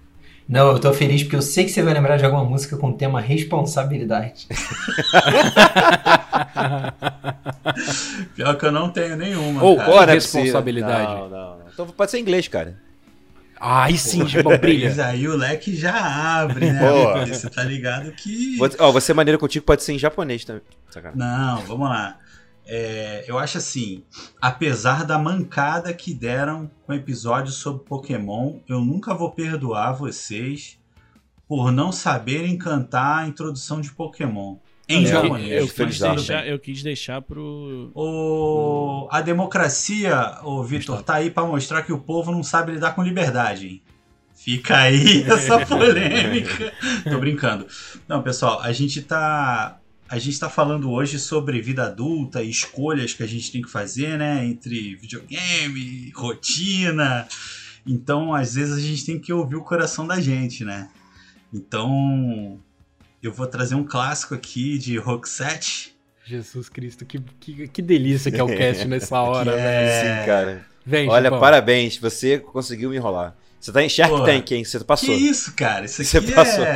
Não, 0.48 0.72
eu 0.72 0.78
tô 0.78 0.92
feliz 0.92 1.22
porque 1.22 1.36
eu 1.36 1.42
sei 1.42 1.64
que 1.64 1.70
você 1.70 1.82
vai 1.82 1.94
lembrar 1.94 2.16
de 2.16 2.24
alguma 2.24 2.44
música 2.44 2.76
com 2.76 2.90
o 2.90 2.92
tema 2.92 3.20
responsabilidade. 3.20 4.48
Pior 8.34 8.56
que 8.56 8.66
eu 8.66 8.72
não 8.72 8.90
tenho 8.90 9.16
nenhuma, 9.16 9.64
ó, 9.64 9.76
não 9.76 10.02
é 10.02 10.14
responsabilidade. 10.14 11.12
Não, 11.12 11.28
não, 11.28 11.58
não. 11.58 11.66
Então 11.72 11.86
pode 11.86 12.10
ser 12.10 12.18
em 12.18 12.22
inglês, 12.22 12.48
cara. 12.48 12.76
Ai, 13.64 13.96
sim, 13.96 14.26
Gibão, 14.26 14.50
Mas 14.50 14.60
brilha. 14.60 15.06
aí 15.06 15.28
o 15.28 15.36
leque 15.36 15.76
já 15.76 15.94
abre, 16.40 16.72
né? 16.72 17.26
Você 17.26 17.48
tá 17.48 17.62
ligado 17.62 18.10
que. 18.10 18.58
Ó, 18.80 18.90
você 18.90 19.14
maneira 19.14 19.38
contigo 19.38 19.64
pode 19.64 19.84
ser 19.84 19.92
em 19.92 19.98
japonês 20.00 20.44
também. 20.44 20.62
Não, 21.14 21.60
vamos 21.60 21.88
lá. 21.88 22.18
É, 22.66 23.24
eu 23.26 23.38
acho 23.38 23.58
assim, 23.58 24.04
apesar 24.40 25.04
da 25.04 25.18
mancada 25.18 25.92
que 25.92 26.14
deram 26.14 26.70
com 26.86 26.92
o 26.92 26.96
episódio 26.96 27.52
sobre 27.52 27.84
Pokémon, 27.84 28.60
eu 28.68 28.80
nunca 28.80 29.14
vou 29.14 29.30
perdoar 29.32 29.92
vocês 29.92 30.78
por 31.48 31.72
não 31.72 31.90
saberem 31.92 32.56
cantar 32.56 33.18
a 33.24 33.26
introdução 33.26 33.80
de 33.80 33.90
Pokémon 33.92 34.56
em 34.88 35.04
É, 35.04 35.06
japonês. 35.06 35.50
eu, 35.50 35.66
Tudo 35.68 35.86
quis 35.88 35.98
deixar, 35.98 36.46
eu 36.46 36.58
quis 36.58 36.82
deixar 36.82 37.20
pro. 37.20 37.90
O, 37.94 39.08
a 39.10 39.20
democracia, 39.20 40.38
ô 40.42 40.62
Vitor, 40.62 41.02
tá 41.02 41.14
aí 41.14 41.30
pra 41.30 41.44
mostrar 41.44 41.82
que 41.82 41.92
o 41.92 41.98
povo 41.98 42.30
não 42.32 42.42
sabe 42.42 42.72
lidar 42.72 42.94
com 42.94 43.02
liberdade, 43.02 43.66
hein? 43.68 43.82
Fica 44.34 44.76
aí 44.78 45.22
essa 45.30 45.60
polêmica. 45.66 46.72
Tô 47.04 47.18
brincando. 47.18 47.66
Não, 48.08 48.22
pessoal, 48.22 48.60
a 48.60 48.72
gente 48.72 49.02
tá 49.02 49.78
a 50.12 50.18
gente 50.18 50.38
tá 50.38 50.50
falando 50.50 50.90
hoje 50.90 51.18
sobre 51.18 51.62
vida 51.62 51.84
adulta 51.84 52.42
e 52.42 52.50
escolhas 52.50 53.14
que 53.14 53.22
a 53.22 53.26
gente 53.26 53.50
tem 53.50 53.62
que 53.62 53.70
fazer, 53.70 54.18
né, 54.18 54.44
entre 54.44 54.94
videogame, 54.96 56.12
rotina. 56.14 57.26
Então, 57.86 58.34
às 58.34 58.54
vezes 58.54 58.76
a 58.76 58.80
gente 58.80 59.06
tem 59.06 59.18
que 59.18 59.32
ouvir 59.32 59.56
o 59.56 59.64
coração 59.64 60.06
da 60.06 60.20
gente, 60.20 60.66
né? 60.66 60.90
Então, 61.50 62.60
eu 63.22 63.32
vou 63.32 63.46
trazer 63.46 63.74
um 63.74 63.84
clássico 63.84 64.34
aqui 64.34 64.76
de 64.76 64.98
Roxette. 64.98 65.96
Jesus 66.26 66.68
Cristo, 66.68 67.06
que, 67.06 67.18
que, 67.40 67.68
que 67.68 67.80
delícia 67.80 68.30
que 68.30 68.38
é 68.38 68.44
o 68.44 68.48
cast 68.48 68.84
nessa 68.86 69.18
hora, 69.18 69.52
é- 69.52 69.56
velho. 69.56 70.20
Sim, 70.20 70.26
cara. 70.26 70.66
Vem, 70.84 71.08
Olha, 71.08 71.30
parabéns, 71.30 71.96
você 71.96 72.38
conseguiu 72.38 72.90
me 72.90 72.96
enrolar. 72.96 73.34
Você 73.58 73.72
tá 73.72 73.82
em 73.82 73.88
Shark 73.88 74.12
Porra. 74.12 74.26
Tank, 74.26 74.52
hein? 74.52 74.62
Você 74.62 74.78
passou. 74.80 75.16
Que 75.16 75.22
isso, 75.22 75.54
cara? 75.54 75.86
Isso 75.86 76.04
Você 76.04 76.18
aqui 76.18 76.32
passou. 76.32 76.66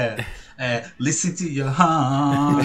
Uh, 0.59 0.81
listen 0.99 1.37
to 1.37 1.51
your 1.51 1.69
heart. 1.69 2.64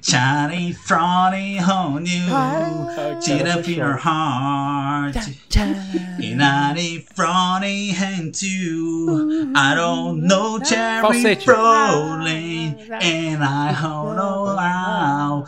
Johnny 0.00 0.72
Frony 0.72 1.60
on 1.60 2.06
you. 2.06 2.24
Oh, 2.28 3.20
Cheat 3.22 3.46
up 3.46 3.68
your 3.68 3.96
heart. 3.96 5.14
Johnny 5.50 7.06
Frony 7.14 7.92
and 7.94 8.34
two. 8.34 9.52
I 9.54 9.74
don't 9.74 10.22
know 10.22 10.58
cherry 10.58 11.36
Brolin. 11.36 12.90
And 13.02 13.44
I 13.44 13.78
don't 13.82 14.16
know 14.16 14.56
how. 14.56 15.46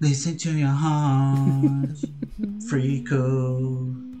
Listen 0.00 0.36
to 0.38 0.50
your 0.50 0.68
heart. 0.68 1.90
Freako. 2.68 4.11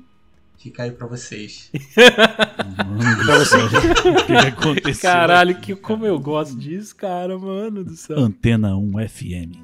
Fica 0.62 0.84
aí 0.84 0.92
pra 0.92 1.08
vocês. 1.08 1.72
Pra 1.92 3.38
você. 3.38 3.56
o 4.08 4.26
que, 4.26 4.32
aconteceu? 4.32 5.10
Caralho, 5.10 5.56
que, 5.56 5.74
como 5.74 6.06
eu 6.06 6.20
gosto 6.20 6.56
disso, 6.56 6.94
cara, 6.94 7.36
mano 7.36 7.82
do 7.82 7.96
céu. 7.96 8.16
Antena 8.16 8.76
1 8.76 8.92
FM. 9.08 9.58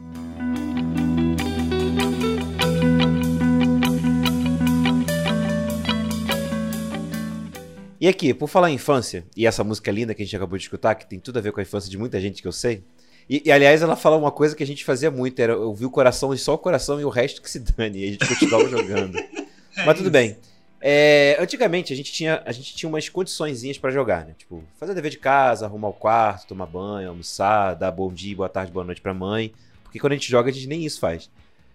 E 8.01 8.09
aqui, 8.09 8.35
por 8.35 8.49
falar 8.49 8.73
em 8.73 8.75
infância, 8.75 9.25
e 9.37 9.47
essa 9.47 9.63
música 9.63 9.93
linda 9.93 10.13
que 10.13 10.23
a 10.23 10.25
gente 10.25 10.35
acabou 10.35 10.59
de 10.59 10.65
escutar, 10.65 10.97
que 10.97 11.09
tem 11.09 11.21
tudo 11.21 11.39
a 11.39 11.41
ver 11.41 11.53
com 11.53 11.61
a 11.61 11.63
infância 11.63 11.89
de 11.89 11.97
muita 11.97 12.21
gente 12.21 12.43
que 12.43 12.49
eu 12.49 12.53
sei. 12.53 12.83
E, 13.31 13.41
e, 13.47 13.53
aliás, 13.53 13.83
ela 13.83 13.95
fala 13.95 14.17
uma 14.17 14.33
coisa 14.33 14.57
que 14.57 14.65
a 14.65 14.67
gente 14.67 14.85
fazia 14.85 15.13
muito: 15.13 15.39
era 15.39 15.57
ouvir 15.57 15.87
o 15.87 15.91
coração 15.93 16.35
e 16.35 16.39
só 16.39 16.55
o 16.55 16.59
coração 16.59 17.01
e 17.01 17.05
o 17.05 17.09
resto 17.09 17.41
que 17.41 17.49
se 17.49 17.61
dane. 17.61 18.01
E 18.01 18.09
a 18.09 18.11
gente 18.11 18.27
continuava 18.27 18.69
jogando. 18.69 19.17
Mas 19.87 19.97
tudo 19.97 20.11
bem. 20.11 20.37
É, 20.81 21.37
antigamente 21.41 21.93
a 21.93 21.97
gente 21.97 22.13
tinha, 22.13 22.41
a 22.45 22.53
gente 22.53 22.75
tinha 22.75 22.89
umas 22.89 23.09
condiçõezinhas 23.09 23.79
pra 23.79 23.91
jogar, 23.91 24.25
né? 24.25 24.35
Tipo, 24.39 24.63
fazer 24.79 24.95
dever 24.95 25.11
de 25.11 25.19
casa, 25.19 25.67
arrumar 25.67 25.89
o 25.89 25.93
quarto, 25.93 26.49
tomar 26.49 26.67
banho, 26.67 27.09
almoçar, 27.09 27.75
dar 27.75 27.91
bom 27.91 28.13
dia, 28.13 28.37
boa 28.37 28.49
tarde, 28.49 28.71
boa 28.71 28.85
noite 28.85 29.01
pra 29.01 29.13
mãe. 29.13 29.53
Porque 29.83 29.99
quando 29.99 30.13
a 30.13 30.17
gente 30.17 30.31
joga, 30.31 30.51
a 30.51 30.53
gente 30.53 30.69
nem 30.69 30.85
isso 30.85 31.01
faz. 31.01 31.31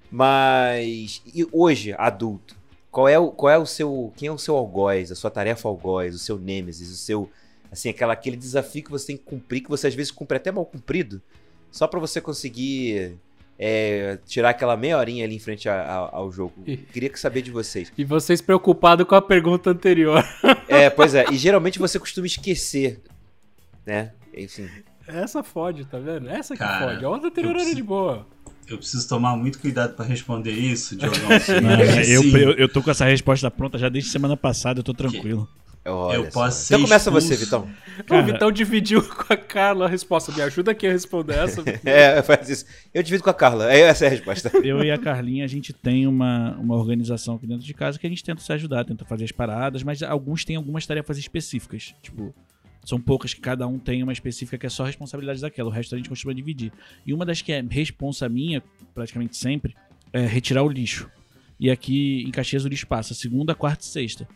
Mas 0.10 1.22
e 1.34 1.46
hoje, 1.52 1.94
adulto, 1.98 2.56
qual 2.92 3.10
é 3.10 3.18
o, 3.18 3.32
qual 3.32 3.50
é 3.50 3.58
o 3.58 3.66
seu, 3.66 4.13
quem 4.16 4.28
é 4.28 4.32
o 4.32 4.38
seu 4.38 4.56
algoz, 4.56 5.12
a 5.12 5.16
sua 5.16 5.32
tarefa 5.32 5.68
algoz, 5.68 6.16
o 6.16 6.20
seu 6.20 6.38
nêmesis, 6.38 6.89
o 6.89 6.96
seu 6.96 7.30
assim, 7.72 7.89
aquela 7.89 8.13
aquele 8.13 8.38
desafio 8.38 8.84
que 8.84 8.92
você 8.92 9.08
tem 9.08 9.18
que 9.18 9.24
cumprir, 9.24 9.62
que 9.62 9.70
você 9.70 9.88
às 9.88 9.96
vezes 9.96 10.12
cumpre 10.12 10.38
até 10.38 10.52
mal 10.52 10.63
cumprido, 10.63 11.20
só 11.72 11.88
pra 11.88 12.00
você 12.00 12.22
conseguir 12.22 13.18
é, 13.58 14.18
tirar 14.26 14.50
aquela 14.50 14.76
meia 14.76 14.98
horinha 14.98 15.24
ali 15.26 15.36
em 15.36 15.39
frente 15.39 15.70
a- 15.70 15.82
a- 15.82 16.10
ao 16.18 16.32
jogo. 16.32 16.63
Queria 16.92 17.10
que 17.10 17.20
saber 17.20 17.42
de 17.42 17.52
vocês. 17.52 17.92
E 17.98 18.04
vocês 18.04 18.42
preocupados 18.42 19.06
com 19.08 19.16
a 19.16 19.22
pergunta 19.22 19.70
anterior. 19.70 20.24
É, 20.68 20.89
pois 20.89 21.13
é. 21.16 21.26
E 21.32 21.38
geralmente 21.38 21.80
você 21.80 22.00
costuma 22.00 22.26
esquecer, 22.28 23.00
né? 23.86 24.12
Enfim. 24.36 24.68
Essa 25.08 25.44
fode, 25.44 25.86
tá 25.86 26.00
vendo? 26.00 26.30
Essa 26.30 26.54
que 26.54 26.60
Cara, 26.60 26.89
fode. 26.94 27.06
A 27.06 27.10
outra 27.10 27.28
anterior 27.28 27.50
eu 27.52 27.56
era 27.56 27.60
preciso- 27.60 27.76
de 27.76 27.84
boa. 27.84 28.26
Eu 28.68 28.78
preciso 28.78 29.08
tomar 29.10 29.36
muito 29.36 29.60
cuidado 29.60 29.94
pra 29.94 30.06
responder 30.06 30.52
isso, 30.52 30.96
Diogão. 30.96 31.20
Não, 31.62 31.80
eu, 31.82 32.22
Sim. 32.24 32.38
eu, 32.38 32.52
eu 32.54 32.70
tô 32.70 32.82
com 32.82 32.89
essa 32.89 33.04
resposta 33.06 33.52
pronta 33.52 33.78
já 33.78 33.89
desde 33.89 34.10
semana 34.10 34.38
passada, 34.38 34.80
eu 34.80 34.84
tô 34.84 34.94
tranquilo. 34.94 35.48
Olha 35.86 36.15
Eu 36.15 36.30
posso 36.30 36.65
ser 36.65 36.76
Então 36.76 36.86
começa 36.86 37.10
expulso. 37.10 37.28
você, 37.28 37.36
Vitão. 37.36 37.69
o 38.10 38.24
Vitão 38.24 38.52
dividiu 38.52 39.02
com 39.04 39.34
a 39.34 39.38
Carla 39.38 39.86
a 39.86 39.89
resposta. 39.89 40.32
Me 40.32 40.41
ajuda 40.41 40.72
aqui 40.72 40.88
a 40.88 40.91
responder 40.91 41.36
essa. 41.36 41.62
É, 41.84 42.22
faz 42.22 42.50
isso. 42.50 42.65
Eu 42.93 43.04
divido 43.04 43.24
com 43.24 43.30
a 43.30 43.34
Carla. 43.34 43.72
É, 43.72 43.82
Essa 43.82 44.06
é 44.06 44.08
a 44.08 44.12
resposta. 44.12 44.50
Eu 44.63 44.84
e 44.84 44.91
a 44.91 44.98
Carlinha, 44.98 45.43
a 45.43 45.48
gente 45.48 45.74
tem 45.74 46.08
uma, 46.08 46.56
uma 46.58 46.76
organização 46.76 47.36
aqui 47.36 47.46
dentro 47.46 47.65
de 47.65 47.74
casa 47.74 48.00
que 48.00 48.08
a 48.08 48.10
gente 48.10 48.24
tenta 48.24 48.41
se 48.41 48.52
ajudar, 48.54 48.86
tenta 48.86 49.04
fazer 49.04 49.26
as 49.26 49.32
paradas, 49.32 49.84
mas 49.84 50.02
alguns 50.02 50.46
têm 50.46 50.56
algumas 50.56 50.86
tarefas 50.86 51.17
específicas. 51.17 51.93
Tipo, 52.02 52.34
são 52.86 53.00
poucas 53.00 53.34
que 53.34 53.41
cada 53.41 53.67
um 53.67 53.78
tem 53.78 54.04
uma 54.04 54.13
específica 54.13 54.58
que 54.58 54.65
é 54.65 54.69
só 54.69 54.84
responsabilidade 54.86 55.41
daquela, 55.41 55.69
o 55.69 55.72
resto 55.72 55.96
a 55.96 55.98
gente 55.98 56.10
costuma 56.10 56.34
dividir. 56.34 56.72
E 57.06 57.13
uma 57.13 57.26
das 57.26 57.41
que 57.41 57.52
é 57.52 57.63
responsa 57.69 58.28
minha, 58.30 58.63
praticamente 58.93 59.36
sempre, 59.38 59.76
é 60.12 60.26
retirar 60.26 60.63
o 60.63 60.69
lixo. 60.69 61.10
E 61.60 61.69
aqui 61.69 62.24
em 62.28 62.32
Caxias 62.32 62.65
o 62.65 62.67
lixo 62.67 62.88
passa 62.88 63.13
segunda, 63.13 63.54
quarta 63.56 63.84
e 63.84 63.88
sexta. 63.88 64.28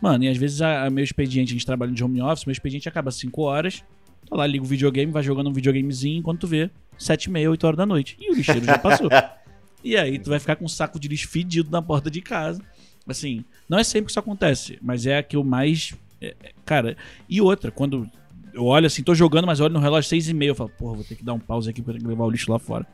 Mano, 0.00 0.24
e 0.24 0.28
às 0.28 0.36
vezes 0.36 0.62
a, 0.62 0.86
a 0.86 0.90
meu 0.90 1.04
expediente, 1.04 1.52
a 1.52 1.54
gente 1.54 1.66
trabalha 1.66 1.92
de 1.92 2.02
home 2.02 2.22
office, 2.22 2.44
meu 2.44 2.52
expediente 2.52 2.88
acaba 2.88 3.10
às 3.10 3.16
5 3.16 3.42
horas, 3.42 3.84
tô 4.26 4.36
lá, 4.36 4.46
ligo 4.46 4.64
o 4.64 4.68
videogame, 4.68 5.12
vai 5.12 5.22
jogando 5.22 5.50
um 5.50 5.52
videogamezinho, 5.52 6.18
enquanto 6.18 6.40
tu 6.40 6.46
vê, 6.46 6.70
7 6.98 7.24
e 7.24 7.30
meia, 7.30 7.50
8 7.50 7.66
horas 7.66 7.76
da 7.76 7.86
noite. 7.86 8.16
E 8.18 8.30
o 8.30 8.34
lixeiro 8.34 8.64
já 8.64 8.78
passou. 8.78 9.08
E 9.82 9.96
aí 9.96 10.18
tu 10.18 10.28
vai 10.28 10.38
ficar 10.38 10.56
com 10.56 10.66
um 10.66 10.68
saco 10.68 11.00
de 11.00 11.08
lixo 11.08 11.26
fedido 11.26 11.70
na 11.70 11.80
porta 11.80 12.10
de 12.10 12.20
casa. 12.20 12.62
Assim, 13.08 13.42
não 13.66 13.78
é 13.78 13.82
sempre 13.82 14.04
que 14.06 14.10
isso 14.10 14.20
acontece, 14.20 14.78
mas 14.82 15.06
é 15.06 15.16
a 15.16 15.22
que 15.22 15.36
eu 15.36 15.42
mais. 15.42 15.94
é, 16.20 16.36
é, 16.42 16.52
cara, 16.66 16.98
e 17.26 17.40
outra, 17.40 17.70
quando 17.70 18.06
eu 18.52 18.64
olho 18.64 18.86
assim, 18.86 19.02
tô 19.02 19.14
jogando, 19.14 19.46
mas 19.46 19.58
olho 19.58 19.72
no 19.72 19.80
relógio 19.80 20.08
seis 20.08 20.28
e 20.28 20.34
meia, 20.34 20.50
eu 20.50 20.54
falo, 20.54 20.70
porra, 20.70 20.96
vou 20.96 21.04
ter 21.04 21.14
que 21.14 21.24
dar 21.24 21.32
um 21.32 21.38
pause 21.38 21.70
aqui 21.70 21.80
pra 21.80 21.94
levar 21.94 22.24
o 22.24 22.30
lixo 22.30 22.52
lá 22.52 22.58
fora. 22.58 22.86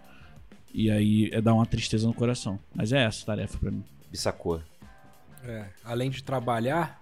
E 0.72 0.90
aí 0.90 1.28
é 1.32 1.40
dar 1.40 1.54
uma 1.54 1.66
tristeza 1.66 2.06
no 2.06 2.14
coração. 2.14 2.58
Mas 2.74 2.92
é 2.92 3.02
essa 3.02 3.22
a 3.24 3.26
tarefa 3.26 3.58
pra 3.58 3.70
mim. 3.70 3.82
Bissacou. 4.10 4.60
É, 5.46 5.64
além 5.84 6.10
de 6.10 6.22
trabalhar. 6.22 7.00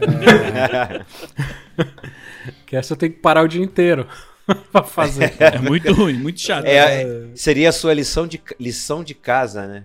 é, 0.00 1.04
que 2.66 2.76
essa 2.76 2.92
eu 2.92 2.96
tenho 2.96 3.12
que 3.12 3.18
parar 3.20 3.42
o 3.42 3.48
dia 3.48 3.62
inteiro 3.62 4.06
pra 4.72 4.82
fazer. 4.82 5.34
É 5.40 5.58
muito 5.58 5.92
ruim, 5.92 6.14
muito 6.14 6.40
chato. 6.40 6.66
É, 6.66 7.28
seria 7.34 7.68
a 7.68 7.72
sua 7.72 7.94
lição 7.94 8.26
de, 8.26 8.40
lição 8.60 9.02
de 9.02 9.14
casa, 9.14 9.66
né? 9.66 9.84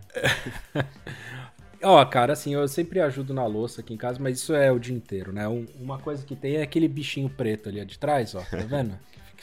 Ó, 1.83 2.03
cara, 2.05 2.33
assim, 2.33 2.53
eu 2.53 2.67
sempre 2.67 2.99
ajudo 3.01 3.33
na 3.33 3.45
louça 3.47 3.81
aqui 3.81 3.91
em 3.93 3.97
casa, 3.97 4.19
mas 4.21 4.37
isso 4.37 4.53
é 4.53 4.71
o 4.71 4.77
dia 4.77 4.95
inteiro, 4.95 5.31
né? 5.33 5.47
Um- 5.47 5.65
uma 5.79 5.97
coisa 5.97 6.23
que 6.23 6.35
tem 6.35 6.57
é 6.57 6.61
aquele 6.61 6.87
bichinho 6.87 7.27
preto 7.27 7.69
ali 7.69 7.83
de 7.83 7.97
trás, 7.97 8.35
ó, 8.35 8.41
tá 8.41 8.57
vendo? 8.57 8.93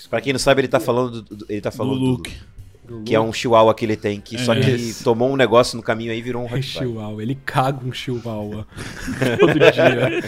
Pra 0.09 0.21
quem 0.21 0.33
não 0.33 0.39
sabe, 0.39 0.61
ele 0.61 0.69
tá 0.69 0.79
falando 0.79 1.23
do, 1.23 1.45
ele 1.49 1.61
tá 1.61 1.71
do 1.71 1.77
falando 1.77 1.99
do- 1.99 2.05
look. 2.05 2.31
do 2.31 2.58
que 3.05 3.15
é 3.15 3.21
um 3.21 3.33
chihuahua 3.33 3.75
que 3.75 3.85
ele 3.85 3.97
tem, 3.97 4.21
que 4.21 4.39
só 4.39 4.55
É. 4.55 4.61
que 4.61 4.95
tomou 5.05 5.31
um 5.31 5.37
negócio 5.37 5.77
no 5.77 5.83
caminho 5.83 6.11
aí 6.13 6.19
e 6.19 6.23
virou 6.23 6.43
um 6.43 6.47
Rottweiler. 6.47 6.69
Chihuahua, 6.73 7.23
ele 7.23 7.35
caga 7.45 7.85
um 7.87 7.93
chihuahua 7.93 8.67
todo 9.39 9.53
dia. 9.59 10.21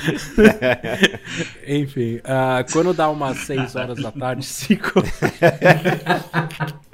Enfim, 1.66 2.20
ah, 2.24 2.64
quando 2.72 2.92
dá 2.94 3.08
umas 3.08 3.38
6 3.38 3.76
horas 3.76 4.02
da 4.02 4.10
tarde, 4.12 4.44
5. 4.44 5.02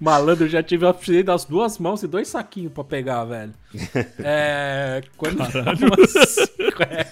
Malandro, 0.00 0.44
eu 0.44 0.48
já 0.48 0.62
tive 0.62 0.86
a 0.86 0.92
precisei 0.94 1.22
das 1.22 1.44
duas 1.44 1.78
mãos 1.78 2.02
e 2.02 2.06
dois 2.06 2.28
saquinhos 2.28 2.72
pra 2.72 2.84
pegar, 2.84 3.24
velho. 3.24 3.52
É. 4.20 5.00
Quando 5.16 5.36
umas 5.40 5.54
é, 6.88 7.06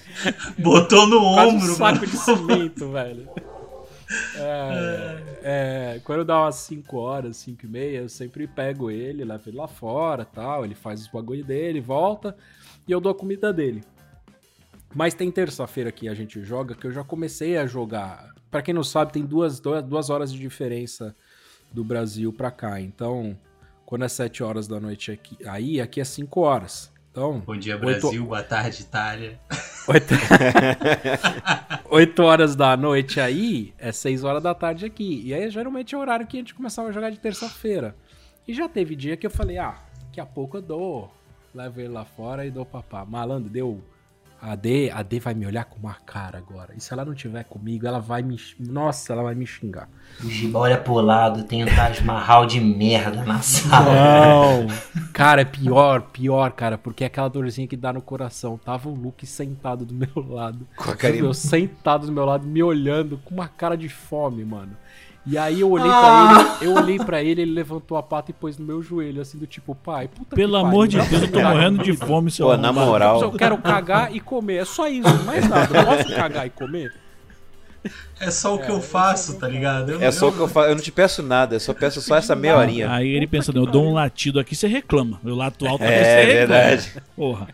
Botou 0.58 1.06
no 1.06 1.20
quase 1.34 1.50
um 1.52 1.56
ombro, 1.56 1.74
saco 1.74 1.80
mano. 2.00 2.06
de 2.06 2.16
cimento, 2.16 2.90
velho. 2.92 3.28
É, 4.36 5.22
é, 5.42 6.00
quando 6.04 6.24
dá 6.24 6.40
umas 6.42 6.56
5 6.56 6.96
horas, 6.96 7.36
5 7.38 7.66
e 7.66 7.68
meia, 7.68 7.98
eu 7.98 8.08
sempre 8.08 8.46
pego 8.46 8.90
ele, 8.90 9.24
levo 9.24 9.48
ele 9.48 9.56
lá 9.56 9.68
fora 9.68 10.24
tal. 10.24 10.64
Ele 10.64 10.74
faz 10.74 11.02
os 11.02 11.08
bagulho 11.08 11.44
dele, 11.44 11.80
volta 11.80 12.36
e 12.86 12.92
eu 12.92 13.00
dou 13.00 13.12
a 13.12 13.14
comida 13.14 13.52
dele. 13.52 13.82
Mas 14.94 15.14
tem 15.14 15.30
terça-feira 15.30 15.92
que 15.92 16.08
a 16.08 16.14
gente 16.14 16.42
joga 16.42 16.74
que 16.74 16.86
eu 16.86 16.92
já 16.92 17.04
comecei 17.04 17.58
a 17.58 17.66
jogar. 17.66 18.32
Pra 18.50 18.62
quem 18.62 18.72
não 18.72 18.82
sabe, 18.82 19.12
tem 19.12 19.24
duas, 19.24 19.60
duas, 19.60 20.08
horas 20.08 20.32
de 20.32 20.38
diferença 20.38 21.14
do 21.70 21.84
Brasil 21.84 22.32
pra 22.32 22.50
cá. 22.50 22.80
Então, 22.80 23.38
quando 23.84 24.06
é 24.06 24.08
7 24.08 24.42
horas 24.42 24.66
da 24.66 24.80
noite 24.80 25.12
aqui, 25.12 25.36
aí, 25.46 25.80
aqui 25.80 26.00
é 26.00 26.04
5 26.04 26.40
horas. 26.40 26.90
Então, 27.10 27.40
Bom 27.40 27.56
dia, 27.56 27.76
Brasil. 27.76 28.24
Boa 28.24 28.42
tarde, 28.42 28.82
Itália. 28.82 29.38
8... 29.88 30.14
8 31.90 32.18
horas 32.22 32.54
da 32.54 32.76
noite 32.76 33.18
aí 33.18 33.72
é 33.78 33.90
6 33.90 34.22
horas 34.22 34.42
da 34.42 34.54
tarde 34.54 34.84
aqui. 34.84 35.22
E 35.24 35.32
aí 35.32 35.48
geralmente 35.48 35.94
é 35.94 35.98
o 35.98 36.00
horário 36.00 36.26
que 36.26 36.36
a 36.36 36.40
gente 36.40 36.54
começava 36.54 36.88
a 36.88 36.92
jogar 36.92 37.08
de 37.10 37.18
terça-feira. 37.18 37.96
E 38.46 38.52
já 38.52 38.68
teve 38.68 38.94
dia 38.94 39.16
que 39.16 39.26
eu 39.26 39.30
falei, 39.30 39.56
ah, 39.56 39.78
daqui 40.04 40.20
a 40.20 40.26
pouco 40.26 40.58
eu 40.58 40.62
dou. 40.62 41.10
Levo 41.54 41.80
ele 41.80 41.88
lá 41.88 42.04
fora 42.04 42.44
e 42.44 42.50
dou 42.50 42.66
papá. 42.66 43.04
Malandro, 43.04 43.48
deu. 43.48 43.82
A 44.40 44.54
D, 44.54 44.88
a 44.94 45.02
D 45.02 45.18
vai 45.18 45.34
me 45.34 45.44
olhar 45.46 45.64
com 45.64 45.78
uma 45.80 45.94
cara 46.06 46.38
agora. 46.38 46.72
E 46.76 46.80
se 46.80 46.92
ela 46.92 47.04
não 47.04 47.12
tiver 47.14 47.42
comigo, 47.44 47.86
ela 47.86 47.98
vai 47.98 48.22
me. 48.22 48.36
Nossa, 48.60 49.12
ela 49.12 49.22
vai 49.24 49.34
me 49.34 49.44
xingar. 49.44 49.88
O 50.22 50.30
Giba 50.30 50.60
olha 50.60 50.78
pro 50.78 50.94
lado, 50.94 51.42
tem 51.42 51.64
um 51.64 51.66
Taj 51.66 52.04
Mahal 52.04 52.46
de 52.46 52.60
merda 52.60 53.24
na 53.24 53.40
sala. 53.42 53.92
Não! 53.92 54.66
Cara, 55.12 55.40
é 55.42 55.44
pior, 55.44 56.02
pior, 56.02 56.52
cara, 56.52 56.78
porque 56.78 57.02
é 57.02 57.08
aquela 57.08 57.26
dorzinha 57.28 57.66
que 57.66 57.76
dá 57.76 57.92
no 57.92 58.00
coração. 58.00 58.56
Tava 58.56 58.88
o 58.88 58.94
Luke 58.94 59.26
sentado 59.26 59.84
do 59.84 59.92
meu 59.92 60.28
lado. 60.32 60.66
Com 60.76 60.90
a 60.92 60.96
carinha- 60.96 61.24
Eu 61.24 61.34
sentado 61.34 62.06
do 62.06 62.12
meu 62.12 62.24
lado, 62.24 62.46
me 62.46 62.62
olhando 62.62 63.18
com 63.24 63.34
uma 63.34 63.48
cara 63.48 63.76
de 63.76 63.88
fome, 63.88 64.44
mano. 64.44 64.76
E 65.30 65.36
aí 65.36 65.60
eu 65.60 65.70
olhei 65.70 65.90
pra 65.90 66.58
ele, 66.60 66.66
eu 66.70 66.74
olhei 66.74 66.98
para 66.98 67.22
ele, 67.22 67.42
ele 67.42 67.50
levantou 67.52 67.98
a 67.98 68.02
pata 68.02 68.30
e 68.30 68.34
pôs 68.34 68.56
no 68.56 68.64
meu 68.64 68.82
joelho, 68.82 69.20
assim, 69.20 69.36
do 69.36 69.46
tipo, 69.46 69.74
pai, 69.74 70.08
puta 70.08 70.34
Pelo 70.34 70.52
que 70.58 70.66
amor 70.66 70.88
de 70.88 70.96
Deus, 71.02 71.22
eu 71.24 71.30
tô 71.32 71.40
morrendo 71.40 71.82
de 71.82 71.92
fome, 71.94 72.30
seu 72.30 72.46
Pô, 72.46 72.56
na 72.56 72.72
moral. 72.72 73.20
Eu 73.20 73.32
quero 73.32 73.58
cagar 73.58 74.14
e 74.14 74.20
comer, 74.20 74.62
é 74.62 74.64
só 74.64 74.88
isso, 74.88 75.08
mais 75.24 75.46
nada. 75.48 75.84
Posso 75.84 76.14
cagar 76.14 76.46
e 76.46 76.50
comer? 76.50 76.92
É 78.20 78.30
só 78.30 78.54
o 78.56 78.58
que 78.58 78.68
eu 78.70 78.80
faço, 78.80 79.38
tá 79.38 79.46
ligado? 79.46 79.92
Eu- 79.92 80.02
É 80.02 80.10
só 80.10 80.28
o 80.28 80.32
que 80.32 80.40
eu 80.40 80.48
faço. 80.48 80.68
Eu 80.68 80.74
não 80.74 80.82
te 80.82 80.90
peço 80.90 81.22
nada, 81.22 81.54
eu 81.56 81.60
só 81.60 81.72
peço 81.72 82.00
só 82.00 82.16
essa 82.16 82.34
meia 82.34 82.56
horinha. 82.56 82.90
Aí 82.90 83.08
ele 83.08 83.26
pensando, 83.26 83.58
eu 83.60 83.66
dou 83.66 83.84
um 83.86 83.92
latido 83.92 84.40
aqui, 84.40 84.56
você 84.56 84.66
reclama. 84.66 85.20
Eu 85.24 85.36
lato 85.36 85.66
alto 85.66 85.84
aqui, 85.84 85.92
É 85.92 86.04
você 86.04 86.32
reclama. 86.32 86.60
verdade. 86.62 86.92
Porra. 87.14 87.48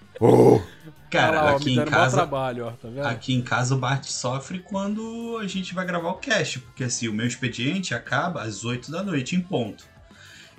Cara, 1.15 1.43
lá, 1.43 1.53
ó, 1.53 1.57
aqui 1.57 1.73
em 1.73 1.85
casa, 1.85 2.17
trabalho, 2.17 2.67
ó, 2.67 2.71
tá 2.71 2.89
vendo? 2.89 3.07
aqui 3.07 3.35
em 3.35 3.43
casa 3.43 3.75
o 3.75 3.79
Bart 3.79 4.05
sofre 4.07 4.59
quando 4.59 5.39
a 5.41 5.47
gente 5.47 5.75
vai 5.75 5.87
gravar 5.87 6.11
o 6.11 6.15
cast, 6.15 6.61
porque 6.61 6.85
assim, 6.85 7.09
o 7.09 7.13
meu 7.13 7.27
expediente 7.27 7.95
acaba 7.95 8.43
às 8.43 8.65
8 8.65 8.91
da 8.91 9.03
noite 9.03 9.37
em 9.37 9.41
ponto. 9.41 9.85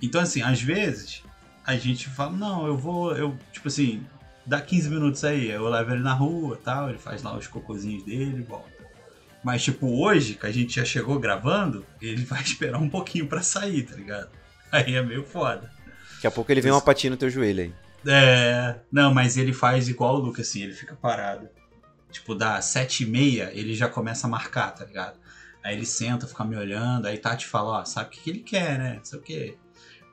Então 0.02 0.22
assim, 0.22 0.42
às 0.42 0.62
vezes 0.62 1.24
a 1.66 1.76
gente 1.76 2.10
fala, 2.10 2.32
não, 2.32 2.68
eu 2.68 2.78
vou, 2.78 3.16
eu, 3.16 3.38
tipo 3.52 3.68
assim, 3.68 4.06
dá 4.46 4.62
15 4.62 4.90
minutos 4.90 5.24
aí, 5.24 5.50
eu 5.50 5.68
levo 5.68 5.92
ele 5.92 6.04
na 6.04 6.14
rua, 6.14 6.60
tal, 6.64 6.90
ele 6.90 7.00
faz 7.00 7.24
lá 7.24 7.36
os 7.36 7.48
cocôzinhos 7.48 8.04
dele 8.04 8.40
e 8.40 8.44
volta. 8.44 8.76
Mas 9.44 9.64
tipo, 9.64 9.88
hoje, 10.02 10.34
que 10.34 10.46
a 10.46 10.52
gente 10.52 10.76
já 10.76 10.86
chegou 10.86 11.20
gravando, 11.20 11.86
ele 12.02 12.24
vai 12.26 12.42
esperar 12.42 12.80
um 12.80 12.90
pouquinho 12.90 13.28
pra 13.28 13.42
sair, 13.42 13.84
tá 13.84 13.96
ligado? 13.96 14.30
Aí 14.72 14.96
é 14.96 15.02
meio 15.02 15.24
foda. 15.24 15.72
Daqui 16.16 16.28
a 16.28 16.32
pouco 16.32 16.52
ele 16.52 16.62
vem 16.62 16.72
uma 16.72 16.82
patinha 16.82 17.12
no 17.12 17.18
teu 17.18 17.30
joelho 17.30 17.64
aí. 17.64 17.85
É, 18.08 18.80
não, 18.92 19.14
mas 19.14 19.38
ele 19.38 19.54
faz 19.54 19.88
igual 19.90 20.16
o 20.16 20.20
Luke, 20.20 20.42
assim, 20.42 20.62
ele 20.64 20.74
fica 20.74 20.96
parado. 20.96 21.50
Tipo, 22.12 22.34
dá 22.36 22.62
sete 22.62 23.04
e 23.04 23.06
meia, 23.08 23.52
ele 23.54 23.76
já 23.76 23.90
começa 23.90 24.28
a 24.28 24.30
marcar, 24.30 24.72
tá 24.72 24.86
ligado? 24.86 25.18
Aí 25.64 25.76
ele 25.76 25.86
senta, 25.86 26.28
fica 26.28 26.44
me 26.46 26.56
olhando, 26.56 27.08
aí 27.08 27.18
Tati 27.18 27.46
fala, 27.48 27.80
ó, 27.80 27.86
sabe 27.86 28.08
o 28.08 28.12
que, 28.12 28.22
que 28.22 28.30
ele 28.30 28.40
quer, 28.40 28.78
né? 28.78 28.96
Não 28.98 29.04
sei 29.06 29.20
o 29.20 29.22
quê. 29.22 29.58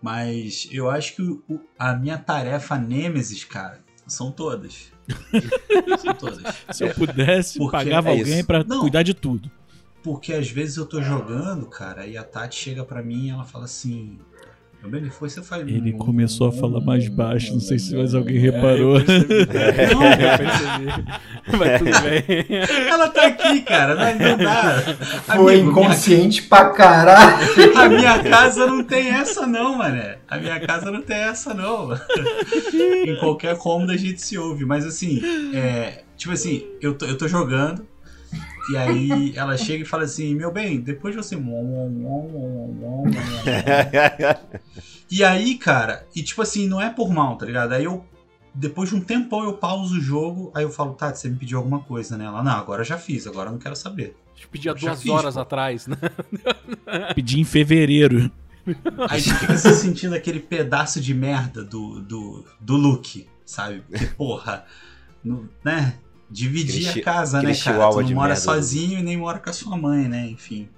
Mas 0.00 0.66
eu 0.72 0.90
acho 0.90 1.14
que 1.14 1.22
o- 1.22 1.60
a 1.78 1.94
minha 1.94 2.18
tarefa 2.18 2.76
Nêmesis, 2.76 3.44
cara, 3.44 3.80
são 4.06 4.32
todas. 4.32 4.90
são 6.00 6.14
todas. 6.14 6.42
Se 6.72 6.84
eu 6.84 6.94
pudesse, 6.94 7.58
Porque 7.58 7.76
pagava 7.76 8.08
é 8.08 8.18
alguém 8.18 8.44
Não. 8.66 8.80
cuidar 8.80 9.02
de 9.02 9.14
tudo. 9.14 9.50
Porque 10.02 10.32
às 10.32 10.50
vezes 10.50 10.76
eu 10.76 10.86
tô 10.86 11.00
jogando, 11.00 11.66
cara, 11.66 12.06
e 12.06 12.16
a 12.16 12.24
Tati 12.24 12.56
chega 12.58 12.84
pra 12.84 13.02
mim 13.02 13.26
e 13.26 13.30
ela 13.30 13.44
fala 13.44 13.66
assim. 13.66 14.18
Bem, 14.84 15.08
foi 15.10 15.30
você 15.30 15.42
faz. 15.42 15.62
Ele 15.66 15.92
começou 15.92 16.48
a 16.48 16.52
falar 16.52 16.80
mais 16.80 17.08
baixo, 17.08 17.52
não 17.52 17.60
sei 17.60 17.78
se 17.78 17.94
mais 17.94 18.14
alguém 18.14 18.38
reparou. 18.38 18.96
É, 18.98 19.92
eu 19.92 19.98
percebi. 20.38 20.92
Eu 21.52 21.58
percebi. 21.58 21.58
Mas 21.58 21.78
tudo 21.78 22.00
bem. 22.02 22.88
Ela 22.88 23.08
tá 23.08 23.26
aqui, 23.26 23.62
cara. 23.62 23.94
Não, 23.94 24.28
não 24.28 24.36
dá. 24.38 24.80
Foi 25.24 25.54
Amigo, 25.54 25.72
minha- 25.72 25.86
inconsciente 25.86 26.42
pra 26.42 26.70
caralho. 26.70 27.36
A 27.76 27.88
minha 27.88 28.22
casa 28.22 28.66
não 28.66 28.82
tem 28.84 29.08
essa 29.08 29.46
não, 29.46 29.76
mané. 29.76 30.18
A 30.28 30.36
minha 30.38 30.60
casa 30.60 30.90
não 30.90 31.02
tem 31.02 31.16
essa 31.16 31.54
não. 31.54 31.92
em 32.74 33.16
qualquer 33.18 33.56
cômodo 33.58 33.92
a 33.92 33.96
gente 33.96 34.20
se 34.22 34.36
ouve. 34.38 34.64
Mas 34.64 34.84
assim, 34.86 35.20
é, 35.54 36.02
tipo 36.16 36.32
assim, 36.32 36.64
eu 36.80 36.94
tô, 36.94 37.06
eu 37.06 37.16
tô 37.16 37.26
jogando. 37.28 37.86
E 38.70 38.76
aí 38.76 39.32
ela 39.36 39.56
chega 39.56 39.82
e 39.82 39.86
fala 39.86 40.04
assim, 40.04 40.34
meu 40.34 40.52
bem, 40.52 40.80
depois 40.80 41.14
você. 41.16 41.36
E 45.10 45.22
aí, 45.22 45.56
cara, 45.56 46.06
e 46.14 46.22
tipo 46.22 46.40
assim, 46.42 46.68
não 46.68 46.80
é 46.80 46.88
por 46.90 47.10
mal, 47.10 47.36
tá 47.36 47.46
ligado? 47.46 47.72
Aí 47.72 47.84
eu. 47.84 48.04
Depois 48.54 48.90
de 48.90 48.94
um 48.96 49.00
tempão 49.00 49.44
eu 49.44 49.54
pauso 49.54 49.96
o 49.96 50.00
jogo, 50.00 50.50
aí 50.54 50.62
eu 50.62 50.68
falo, 50.70 50.92
Tati, 50.92 51.18
você 51.18 51.28
me 51.30 51.36
pediu 51.36 51.56
alguma 51.56 51.80
coisa, 51.80 52.18
né? 52.18 52.26
Ela, 52.26 52.42
não, 52.42 52.52
agora 52.52 52.82
eu 52.82 52.84
já 52.84 52.98
fiz, 52.98 53.26
agora 53.26 53.48
eu 53.48 53.52
não 53.52 53.58
quero 53.58 53.74
saber. 53.74 54.14
Te 54.34 54.46
pedi 54.46 54.68
há 54.68 54.74
duas 54.74 55.00
fiz, 55.00 55.10
horas 55.10 55.34
pô. 55.34 55.40
atrás, 55.40 55.86
né? 55.86 55.96
Pedi 57.14 57.40
em 57.40 57.44
fevereiro. 57.44 58.30
Aí 59.08 59.22
você 59.22 59.34
fica 59.34 59.56
se 59.56 59.74
sentindo 59.76 60.14
aquele 60.14 60.38
pedaço 60.38 61.00
de 61.00 61.14
merda 61.14 61.64
do, 61.64 62.00
do, 62.02 62.44
do 62.60 62.76
Luke, 62.76 63.26
sabe? 63.46 63.82
Porque, 63.88 64.04
porra, 64.08 64.66
no- 65.24 65.48
né? 65.64 65.94
Dividir 66.32 66.88
Aquele 66.88 67.00
a 67.00 67.04
casa, 67.04 67.42
né, 67.42 67.54
cara? 67.54 67.90
Tu 67.90 68.00
não 68.02 68.10
mora 68.14 68.28
merda. 68.28 68.36
sozinho 68.36 68.98
e 68.98 69.02
nem 69.02 69.16
mora 69.16 69.38
com 69.38 69.50
a 69.50 69.52
sua 69.52 69.76
mãe, 69.76 70.08
né? 70.08 70.26
Enfim. 70.26 70.68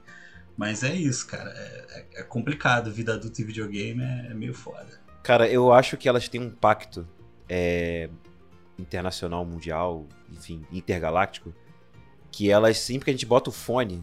Mas 0.56 0.82
é 0.82 0.94
isso, 0.94 1.26
cara. 1.26 1.50
É, 1.50 1.86
é- 2.16 2.20
é 2.20 2.22
complicado. 2.22 2.90
Vida 2.92 3.14
adulta 3.14 3.40
e 3.40 3.44
videogame 3.44 4.02
é, 4.02 4.28
é 4.30 4.34
meio 4.34 4.52
foda. 4.54 5.00
Cara, 5.22 5.48
eu 5.48 5.72
acho 5.72 5.96
que 5.96 6.08
elas 6.08 6.28
têm 6.28 6.40
um 6.40 6.50
pacto 6.50 7.06
é, 7.48 8.10
internacional, 8.78 9.44
mundial, 9.44 10.06
enfim, 10.30 10.64
intergaláctico, 10.72 11.54
que 12.30 12.50
elas, 12.50 12.78
sempre 12.78 13.04
que 13.06 13.10
a 13.10 13.14
gente 13.14 13.24
bota 13.26 13.48
o 13.50 13.52
fone, 13.52 14.02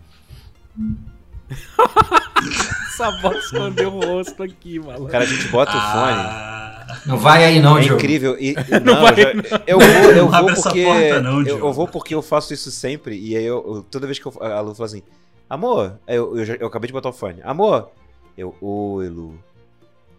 Essa 2.92 3.12
voz 3.22 3.46
escondeu 3.46 3.94
o 3.94 4.00
rosto 4.06 4.44
aqui, 4.44 4.80
malandro. 4.80 5.08
cara, 5.08 5.24
a 5.24 5.28
gente 5.28 5.48
bota 5.48 5.72
o 5.72 5.74
fone. 5.74 6.22
Ah, 6.22 6.98
Não 7.06 7.18
vai 7.18 7.46
aí 7.46 7.60
não, 7.62 7.78
É 7.78 7.82
Diogo. 7.82 7.96
incrível. 8.00 8.38
E, 8.40 8.52
e- 8.54 8.80
não, 8.84 9.02
vai, 9.02 9.12
eu, 9.14 9.18
já- 9.44 9.62
eu 9.68 9.80
vou, 9.80 9.88
eu 9.88 10.16
Não 10.16 10.28
vou 10.28 10.36
abre 10.36 10.54
essa 10.54 10.62
porque. 10.64 10.84
porta 10.84 11.22
não, 11.22 11.38
eu, 11.40 11.44
Diogo. 11.44 11.68
eu 11.68 11.74
vou 11.74 11.88
porque 11.88 12.16
eu 12.16 12.22
faço 12.22 12.54
isso 12.54 12.70
sempre. 12.72 13.18
E 13.20 13.36
aí 13.36 13.44
eu, 13.46 13.64
eu- 13.76 13.84
toda 13.90 14.06
vez 14.08 14.20
que 14.20 14.26
eu, 14.26 14.34
a 14.42 14.60
Lu 14.60 14.76
fala 14.76 14.88
assim, 14.88 15.02
amor, 15.50 16.00
eu, 16.08 16.38
eu, 16.38 16.46
já- 16.46 16.56
eu 16.56 16.68
acabei 16.68 16.88
de 16.88 16.94
botar 16.94 17.10
o 17.10 17.14
fone. 17.14 17.40
Amor, 17.44 17.90
eu, 18.38 18.56
oi, 18.62 19.08
Lu. 19.10 19.40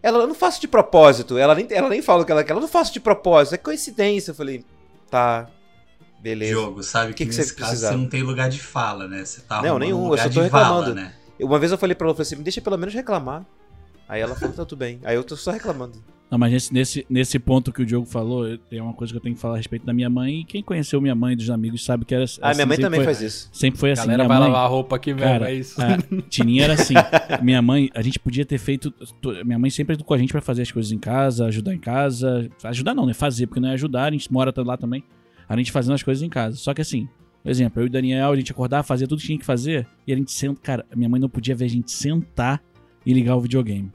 Ela 0.01 0.19
eu 0.19 0.27
não 0.27 0.35
faço 0.35 0.59
de 0.59 0.67
propósito. 0.67 1.37
Ela 1.37 1.55
nem, 1.55 1.65
ela 1.71 1.87
nem 1.89 2.01
fala 2.01 2.23
o 2.23 2.25
que 2.25 2.31
ela 2.31 2.43
quer. 2.43 2.51
Ela 2.51 2.59
não 2.61 2.67
faço 2.67 2.91
de 2.91 2.99
propósito. 2.99 3.55
É 3.55 3.57
coincidência. 3.57 4.31
Eu 4.31 4.35
falei, 4.35 4.65
tá. 5.09 5.47
Beleza. 6.21 6.51
jogo, 6.53 6.81
sabe? 6.83 7.13
Que 7.13 7.25
Que, 7.25 7.31
que 7.31 7.37
nesse 7.37 7.49
você 7.49 7.55
caso 7.55 7.69
precisava? 7.69 7.93
você 7.97 8.01
não 8.01 8.09
tem 8.09 8.23
lugar 8.23 8.49
de 8.49 8.59
fala, 8.61 9.07
né? 9.09 9.23
Você 9.25 9.41
tá 9.41 9.61
Não, 9.61 9.77
nenhum, 9.77 10.07
um 10.07 10.11
eu 10.11 10.17
só 10.17 10.23
tô 10.23 10.29
de 10.29 10.49
vala, 10.49 10.63
reclamando. 10.65 10.95
né? 10.95 11.13
Uma 11.43 11.59
vez 11.59 11.71
eu 11.71 11.77
falei 11.77 11.95
pra 11.95 12.05
ela, 12.05 12.11
eu 12.11 12.15
falei 12.15 12.25
assim, 12.27 12.35
me 12.37 12.43
deixa 12.43 12.61
pelo 12.61 12.77
menos 12.77 12.93
reclamar. 12.93 13.45
Aí 14.07 14.21
ela 14.21 14.35
falou, 14.35 14.53
tá 14.55 14.65
tudo 14.65 14.79
bem. 14.79 14.99
Aí 15.03 15.15
eu 15.15 15.23
tô 15.23 15.35
só 15.35 15.51
reclamando. 15.51 15.93
Não, 16.29 16.37
mas 16.39 16.51
nesse, 16.51 16.73
nesse, 16.73 17.05
nesse 17.09 17.37
ponto 17.39 17.71
que 17.71 17.81
o 17.83 17.85
Diogo 17.85 18.07
falou, 18.07 18.47
eu- 18.47 18.57
tem 18.57 18.81
uma 18.81 18.93
coisa 18.93 19.13
que 19.13 19.17
eu 19.17 19.21
tenho 19.21 19.35
que 19.35 19.41
falar 19.41 19.53
a 19.53 19.57
respeito 19.57 19.85
da 19.85 19.93
minha 19.93 20.09
mãe. 20.09 20.39
E 20.41 20.43
quem 20.43 20.63
conheceu 20.63 20.99
minha 20.99 21.13
mãe 21.13 21.33
e 21.33 21.35
dos 21.35 21.49
amigos 21.49 21.85
sabe 21.85 22.05
que 22.05 22.13
era 22.13 22.23
assim. 22.23 22.39
Ah, 22.41 22.53
minha 22.55 22.65
mãe 22.65 22.75
sempre 22.75 22.85
também 22.87 22.99
foi, 22.99 23.05
faz 23.05 23.21
isso. 23.21 23.49
Sempre 23.53 23.79
foi 23.79 23.91
A 23.91 23.93
assim. 23.93 24.01
galera 24.03 24.23
minha 24.23 24.27
vai 24.29 24.39
mãe, 24.39 24.47
lavar 24.47 24.65
a 24.65 24.67
roupa 24.67 24.95
aqui 24.95 25.13
mesmo, 25.13 25.27
Cara, 25.29 25.51
é 25.51 25.53
isso. 25.53 25.79
a 25.81 25.97
Tininha 26.29 26.63
era 26.63 26.73
assim. 26.73 26.95
Minha 27.41 27.61
mãe, 27.61 27.89
a 27.93 28.01
gente 28.01 28.17
podia 28.19 28.45
ter 28.45 28.57
feito. 28.57 28.89
to- 29.21 29.45
Minha 29.45 29.59
mãe 29.59 29.69
sempre 29.69 29.95
com 30.03 30.13
a 30.13 30.17
gente 30.17 30.31
pra 30.31 30.41
fazer 30.41 30.63
as 30.63 30.71
coisas 30.71 30.91
em 30.91 30.97
casa, 30.97 31.45
ajudar 31.45 31.73
em 31.73 31.79
casa. 31.79 32.49
Ajudar 32.63 32.93
não, 32.95 33.05
né? 33.05 33.13
Fazer, 33.13 33.45
porque 33.47 33.59
não 33.59 33.69
é 33.69 33.73
ajudar, 33.73 34.05
a 34.05 34.11
gente 34.11 34.31
mora 34.33 34.51
lá 34.57 34.75
também. 34.75 35.03
A 35.47 35.55
gente 35.55 35.71
fazendo 35.71 35.93
as 35.93 36.01
coisas 36.03 36.23
em 36.23 36.29
casa. 36.29 36.57
Só 36.57 36.73
que 36.73 36.81
assim, 36.81 37.07
por 37.43 37.49
exemplo, 37.49 37.81
eu 37.81 37.87
e 37.87 37.89
o 37.89 37.91
Daniel, 37.91 38.31
a 38.31 38.35
gente 38.37 38.53
acordava, 38.53 38.83
fazia 38.83 39.05
tudo 39.05 39.19
que 39.19 39.25
tinha 39.27 39.37
que 39.37 39.45
fazer. 39.45 39.85
E 40.07 40.13
a 40.13 40.15
gente 40.15 40.31
senta. 40.31 40.61
Cara, 40.61 40.85
minha 40.95 41.09
mãe 41.09 41.19
não 41.19 41.27
podia 41.27 41.53
ver 41.53 41.65
a 41.65 41.69
gente 41.69 41.91
sentar 41.91 42.63
e 43.05 43.13
ligar 43.13 43.35
o 43.35 43.41
videogame. 43.41 43.91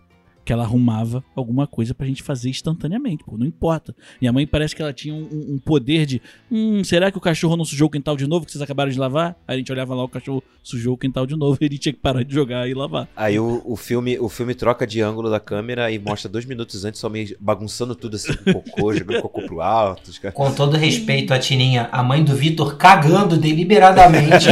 Que 0.49 0.53
ela 0.55 0.65
arrumava 0.65 1.23
alguma 1.37 1.67
coisa 1.67 1.93
pra 1.93 2.07
gente 2.07 2.23
fazer 2.23 2.49
instantaneamente, 2.49 3.23
pô, 3.23 3.37
não 3.37 3.45
importa. 3.45 3.95
Minha 4.19 4.33
mãe 4.33 4.47
parece 4.47 4.75
que 4.75 4.81
ela 4.81 4.95
tinha 4.95 5.15
um, 5.15 5.29
um 5.31 5.59
poder 5.59 6.07
de. 6.07 6.23
Hum, 6.51 6.83
será 6.83 7.13
que 7.13 7.19
o 7.19 7.21
cachorro 7.21 7.55
não 7.55 7.67
sujou 7.67 7.87
o 7.87 7.91
quintal 7.91 8.17
de 8.17 8.27
novo 8.27 8.47
que 8.47 8.53
vocês 8.53 8.63
acabaram 8.63 8.91
de 8.91 8.99
lavar? 8.99 9.37
Aí 9.47 9.57
a 9.57 9.59
gente 9.59 9.71
olhava 9.71 9.95
lá, 9.95 10.03
o 10.03 10.09
cachorro 10.09 10.43
sujou 10.63 10.95
o 10.95 10.97
quintal 10.97 11.27
de 11.27 11.37
novo 11.37 11.59
e 11.61 11.67
ele 11.67 11.77
tinha 11.77 11.93
que 11.93 11.99
parar 11.99 12.23
de 12.23 12.33
jogar 12.33 12.67
e 12.67 12.73
lavar. 12.73 13.07
Aí 13.15 13.39
o, 13.39 13.61
o 13.63 13.77
filme, 13.77 14.19
o 14.19 14.31
filme 14.31 14.55
troca 14.55 14.87
de 14.87 15.03
ângulo 15.03 15.29
da 15.29 15.39
câmera 15.39 15.91
e 15.91 15.99
mostra 15.99 16.31
dois 16.31 16.47
minutos 16.47 16.83
antes 16.83 16.99
só 16.99 17.11
meio 17.11 17.37
bagunçando 17.39 17.95
tudo 17.95 18.17
assim 18.17 18.33
com 18.33 18.55
cocô, 18.55 18.95
jogando 18.95 19.21
cocô 19.21 19.43
pro 19.43 19.61
alto. 19.61 20.11
Com 20.33 20.51
todo 20.55 20.79
respeito 20.79 21.35
à 21.35 21.39
Tininha, 21.39 21.91
a 21.93 22.03
mãe 22.03 22.25
do 22.25 22.35
Vitor 22.35 22.79
cagando 22.79 23.37
deliberadamente 23.37 24.49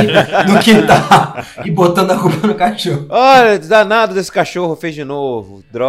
no 0.46 0.60
quintal 0.60 1.42
e 1.64 1.70
botando 1.70 2.10
a 2.10 2.18
culpa 2.18 2.46
no 2.46 2.54
cachorro. 2.54 3.06
Olha, 3.08 3.58
danado 3.58 4.12
desse 4.12 4.30
cachorro 4.30 4.76
fez 4.76 4.94
de 4.94 5.02
novo. 5.02 5.64
Droga. 5.72 5.85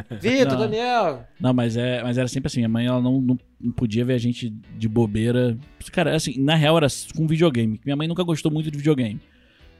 Vitor, 0.20 0.52
Não. 0.52 0.58
Daniel. 0.58 1.24
Não, 1.40 1.52
mas, 1.52 1.76
é, 1.76 2.02
mas 2.02 2.18
era 2.18 2.28
sempre 2.28 2.48
assim. 2.48 2.60
Minha 2.60 2.68
mãe 2.68 2.86
ela 2.86 3.00
não, 3.00 3.20
não, 3.20 3.38
não 3.60 3.72
podia 3.72 4.04
ver 4.04 4.14
a 4.14 4.18
gente 4.18 4.50
de 4.50 4.88
bobeira. 4.88 5.56
Cara, 5.92 6.14
assim, 6.14 6.40
na 6.40 6.54
real 6.54 6.76
era 6.76 6.86
com 7.16 7.26
videogame. 7.26 7.80
Minha 7.84 7.96
mãe 7.96 8.08
nunca 8.08 8.22
gostou 8.22 8.50
muito 8.50 8.70
de 8.70 8.76
videogame. 8.76 9.20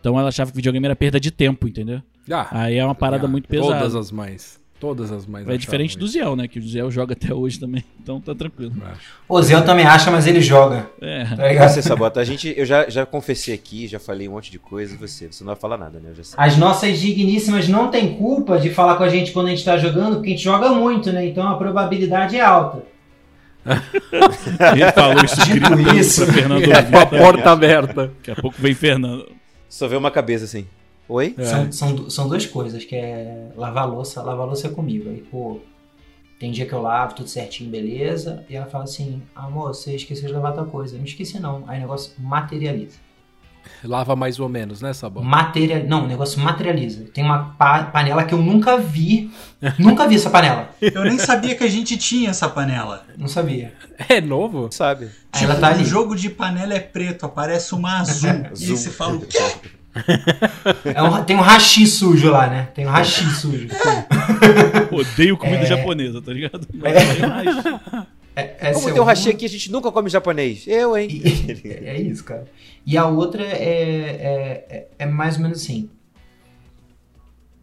Então 0.01 0.19
ela 0.19 0.29
achava 0.29 0.51
que 0.51 0.57
videogame 0.57 0.87
era 0.87 0.97
perda 0.97 1.19
de 1.19 1.31
tempo, 1.31 1.67
entendeu? 1.67 2.03
Ah, 2.31 2.49
Aí 2.51 2.77
é 2.77 2.85
uma 2.85 2.95
parada 2.95 3.27
ah, 3.27 3.29
muito 3.29 3.49
pesada. 3.49 3.79
Todas 3.79 3.95
as 3.95 4.13
mães. 4.13 4.61
Todas 4.81 5.11
as 5.11 5.27
mães. 5.27 5.47
É 5.49 5.57
diferente 5.57 5.99
do 5.99 6.05
achavam 6.07 6.31
Ziel, 6.31 6.37
né? 6.37 6.47
Que 6.47 6.59
o 6.61 6.63
Ziel 6.63 6.91
joga 6.91 7.13
até 7.13 7.35
hoje 7.35 7.59
também. 7.59 7.85
Então 8.09 8.23
tá 8.23 8.35
tranquilo. 8.35 8.73
isso. 8.75 8.97
O 9.29 9.43
Zé 9.43 9.61
também 9.61 9.85
acha, 9.85 10.11
mas 10.11 10.27
ele 10.27 10.41
joga. 10.41 10.89
É. 10.99 11.25
Tá 11.27 11.47
ligado? 11.47 11.69
Você, 11.69 11.83
Sabota, 11.83 12.21
a 12.21 12.25
gente, 12.25 12.55
eu 12.57 12.65
já, 12.65 12.89
já 12.89 13.05
confessei 13.05 13.53
aqui, 13.55 13.87
já 13.87 13.99
falei 13.99 14.27
um 14.27 14.33
monte 14.33 14.51
de 14.51 14.59
coisa. 14.59 14.95
E 14.95 14.97
você? 14.97 15.27
Você 15.31 15.45
não 15.45 15.49
vai 15.49 15.61
falar 15.61 15.77
nada, 15.77 16.01
né? 16.01 16.09
Eu 16.11 16.15
já 16.15 16.25
sei. 16.25 16.35
As 16.39 16.57
nossas 16.57 16.99
digníssimas 16.99 17.69
não 17.69 17.91
têm 17.91 18.15
culpa 18.17 18.59
de 18.59 18.71
falar 18.71 18.97
com 18.97 19.03
a 19.05 19.11
gente 19.11 19.31
quando 19.33 19.49
a 19.49 19.51
gente 19.51 19.63
tá 19.63 19.77
jogando, 19.77 20.15
porque 20.15 20.29
a 20.29 20.31
gente 20.31 20.43
joga 20.43 20.71
muito, 20.71 21.13
né? 21.13 21.27
Então 21.27 21.47
a 21.47 21.57
probabilidade 21.59 22.37
é 22.37 22.41
alta. 22.41 22.83
Ele 24.73 24.93
falou 24.93 25.23
isso 25.25 25.47
gritando 25.47 25.95
isso. 25.99 26.25
pra 26.25 26.33
Fernando 26.35 26.63
É, 26.73 26.83
com 26.83 26.97
a 26.97 27.07
tá? 27.07 27.19
porta 27.19 27.51
aberta. 27.51 28.07
Daqui 28.07 28.31
a 28.31 28.37
pouco 28.37 28.57
vem 28.59 28.73
Fernando. 28.75 29.31
Só 29.69 29.87
vê 29.87 29.97
uma 29.97 30.11
cabeça 30.11 30.47
assim. 30.47 30.67
Oi? 31.09 31.35
É. 31.39 31.45
São, 31.45 31.73
são, 31.73 32.11
são 32.11 32.29
duas 32.29 32.45
coisas, 32.47 32.85
que 32.85 32.95
é 32.95 33.49
lavar 33.57 33.89
louça. 33.89 34.23
Lavar 34.23 34.47
louça 34.47 34.67
é 34.67 34.71
comigo. 34.71 35.09
Aí, 35.09 35.23
pô, 35.31 35.61
tem 36.39 36.53
dia 36.53 36.67
que 36.67 36.73
eu 36.73 36.83
lavo 36.83 37.15
tudo 37.15 37.29
certinho, 37.29 37.71
beleza. 37.71 38.45
E 38.49 38.55
ela 38.57 38.67
fala 38.67 38.85
assim, 38.85 39.23
amor, 39.35 39.75
você 39.75 39.95
esqueceu 39.97 40.27
de 40.29 40.35
lavar 40.35 40.53
tua 40.55 40.67
coisa. 40.67 40.95
Eu 40.95 40.99
não 40.99 41.07
esqueci 41.07 41.41
não. 41.41 41.65
Aí 41.67 41.79
o 41.79 41.81
negócio 41.81 42.13
materializa. 42.19 42.99
Lava 43.85 44.17
mais 44.17 44.41
ou 44.41 44.49
menos, 44.49 44.81
né, 44.81 44.93
Sabão? 44.95 45.23
Material... 45.23 45.83
Não, 45.85 46.05
o 46.05 46.07
negócio 46.07 46.41
materializa. 46.41 47.05
Tem 47.13 47.23
uma 47.23 47.55
pa- 47.59 47.85
panela 47.85 48.25
que 48.25 48.33
eu 48.33 48.39
nunca 48.39 48.79
vi. 48.79 49.31
nunca 49.79 50.07
vi 50.09 50.15
essa 50.15 50.31
panela. 50.31 50.71
Eu 50.81 51.05
nem 51.05 51.19
sabia 51.19 51.55
que 51.55 51.65
a 51.65 51.69
gente 51.69 51.97
tinha 51.99 52.31
essa 52.31 52.49
panela. 52.49 53.05
Não 53.17 53.29
sabia. 53.29 53.75
É 54.09 54.21
novo? 54.21 54.69
Sabe? 54.71 55.11
Tipo, 55.33 55.45
ela 55.45 55.57
tá 55.57 55.69
o 55.69 55.75
ali. 55.75 55.85
jogo 55.85 56.15
de 56.15 56.31
panela 56.31 56.73
é 56.73 56.81
preto, 56.81 57.27
aparece 57.27 57.75
uma 57.75 57.99
azul. 58.01 58.31
e 58.59 58.67
você 58.67 58.91
fala 58.91 59.17
o 59.17 59.21
quê? 59.21 59.39
É 60.95 61.03
um- 61.03 61.25
tem 61.25 61.37
um 61.37 61.41
hashi 61.41 61.87
sujo 61.87 62.31
lá, 62.31 62.49
né? 62.49 62.69
Tem 62.75 62.87
um 62.87 62.91
hashi 62.91 63.25
sujo. 63.31 63.69
Odeio 64.91 65.37
comida 65.37 65.63
É. 65.63 65.67
japonesa, 65.67 66.21
tá 66.23 66.33
ligado? 66.33 66.67
É, 68.37 68.73
Como 68.73 68.89
é 68.89 68.93
tem 68.93 69.01
um 69.03 69.05
hashi 69.05 69.31
aqui, 69.31 69.45
a 69.45 69.49
gente 69.49 69.71
nunca 69.73 69.91
come 69.91 70.09
japonês. 70.09 70.65
Eu, 70.67 70.97
hein? 70.97 71.09
E- 71.11 71.69
é 71.85 72.01
isso, 72.01 72.23
cara. 72.23 72.45
E 72.87 72.97
a 72.97 73.05
outra 73.07 73.43
é, 73.43 73.49
é, 73.53 74.67
é, 74.71 74.89
é 75.01 75.07
mais 75.07 75.37
ou 75.37 75.43
menos 75.43 75.61
assim. 75.63 75.91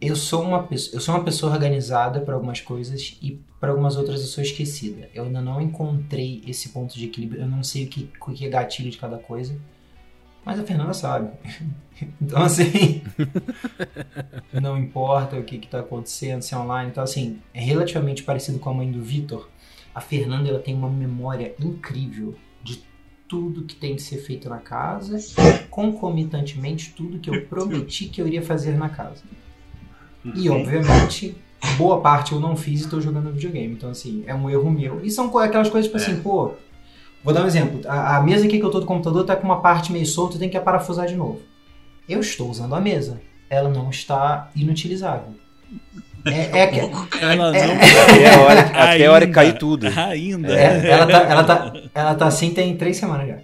Eu 0.01 0.15
sou 0.17 0.43
uma 0.43 0.63
pessoa, 0.63 0.97
eu 0.97 0.99
sou 1.01 1.15
uma 1.15 1.23
pessoa 1.23 1.53
organizada 1.53 2.19
para 2.19 2.33
algumas 2.35 2.59
coisas 2.59 3.17
e 3.21 3.39
para 3.59 3.69
algumas 3.71 3.95
outras 3.95 4.19
eu 4.19 4.27
sou 4.27 4.43
esquecida. 4.43 5.09
Eu 5.15 5.23
ainda 5.23 5.41
não 5.41 5.61
encontrei 5.61 6.43
esse 6.45 6.69
ponto 6.69 6.93
de 6.97 7.05
equilíbrio. 7.05 7.41
Eu 7.41 7.47
não 7.47 7.63
sei 7.63 7.85
o 7.85 7.87
que, 7.87 8.09
o 8.19 8.31
que 8.33 8.45
é 8.45 8.49
gatilho 8.49 8.91
de 8.91 8.97
cada 8.97 9.17
coisa. 9.17 9.55
Mas 10.45 10.59
a 10.59 10.63
Fernanda 10.63 10.93
sabe. 10.93 11.29
Então, 12.21 12.43
assim. 12.43 13.01
não 14.61 14.77
importa 14.77 15.37
o 15.37 15.43
que 15.45 15.55
está 15.55 15.79
acontecendo, 15.79 16.41
se 16.41 16.53
é 16.53 16.57
online. 16.57 16.89
Então, 16.91 17.01
assim, 17.01 17.39
é 17.53 17.61
relativamente 17.61 18.21
parecido 18.21 18.59
com 18.59 18.69
a 18.69 18.73
mãe 18.73 18.91
do 18.91 19.01
Vitor. 19.01 19.47
A 19.93 20.01
Fernanda 20.01 20.49
ela 20.49 20.59
tem 20.59 20.75
uma 20.75 20.89
memória 20.89 21.55
incrível 21.57 22.35
de 22.61 22.83
tudo 23.29 23.63
que 23.63 23.77
tem 23.77 23.95
que 23.95 24.01
ser 24.01 24.17
feito 24.17 24.49
na 24.49 24.57
casa, 24.57 25.17
concomitantemente 25.69 26.93
tudo 26.97 27.17
que 27.17 27.29
eu 27.29 27.45
prometi 27.45 28.09
que 28.09 28.21
eu 28.21 28.27
iria 28.27 28.41
fazer 28.41 28.73
na 28.77 28.89
casa. 28.89 29.23
E 30.35 30.49
obviamente, 30.49 31.33
boa 31.77 32.01
parte 32.01 32.33
eu 32.33 32.39
não 32.39 32.55
fiz 32.57 32.81
e 32.81 32.83
estou 32.83 32.99
jogando 32.99 33.31
videogame. 33.31 33.73
Então, 33.73 33.89
assim, 33.89 34.23
é 34.27 34.35
um 34.35 34.49
erro 34.49 34.69
meu. 34.69 34.99
E 35.03 35.09
são 35.09 35.35
aquelas 35.37 35.69
coisas 35.69 35.89
tipo 35.89 35.97
assim, 35.97 36.21
pô. 36.21 36.53
Vou 37.25 37.33
dar 37.33 37.43
um 37.43 37.47
exemplo. 37.47 37.81
A, 37.87 38.17
a 38.17 38.21
mesa 38.21 38.45
aqui 38.45 38.59
que 38.59 38.63
eu 38.63 38.69
tô 38.69 38.79
do 38.79 38.85
computador 38.85 39.25
tá 39.25 39.35
com 39.35 39.43
uma 39.45 39.59
parte 39.59 39.91
meio 39.91 40.05
solta, 40.05 40.35
eu 40.35 40.39
tenho 40.39 40.51
que 40.51 40.59
parafusar 40.59 41.07
de 41.07 41.15
novo. 41.15 41.41
Eu 42.07 42.19
estou 42.21 42.49
usando 42.51 42.75
a 42.75 42.79
mesa. 42.79 43.19
Ela 43.49 43.67
não 43.67 43.89
está 43.89 44.51
inutilizável. 44.55 45.33
É, 46.23 46.59
é, 46.61 46.67
que- 46.67 46.79
Ela 46.79 47.35
não. 47.35 47.47
Até 47.49 48.29
a 48.35 48.39
hora, 48.41 48.63
que- 48.63 48.77
até 48.77 49.05
a 49.05 49.11
hora 49.11 49.25
que 49.25 49.25
Ainda. 49.25 49.33
cair 49.33 49.57
tudo. 49.57 49.87
Ainda. 49.97 50.55
É, 50.55 50.87
ela, 50.89 51.07
tá, 51.07 51.17
ela, 51.23 51.43
tá, 51.43 51.73
ela 51.95 52.15
tá 52.15 52.27
assim 52.27 52.51
tem 52.51 52.77
três 52.77 52.97
semanas 52.97 53.27
já. 53.27 53.37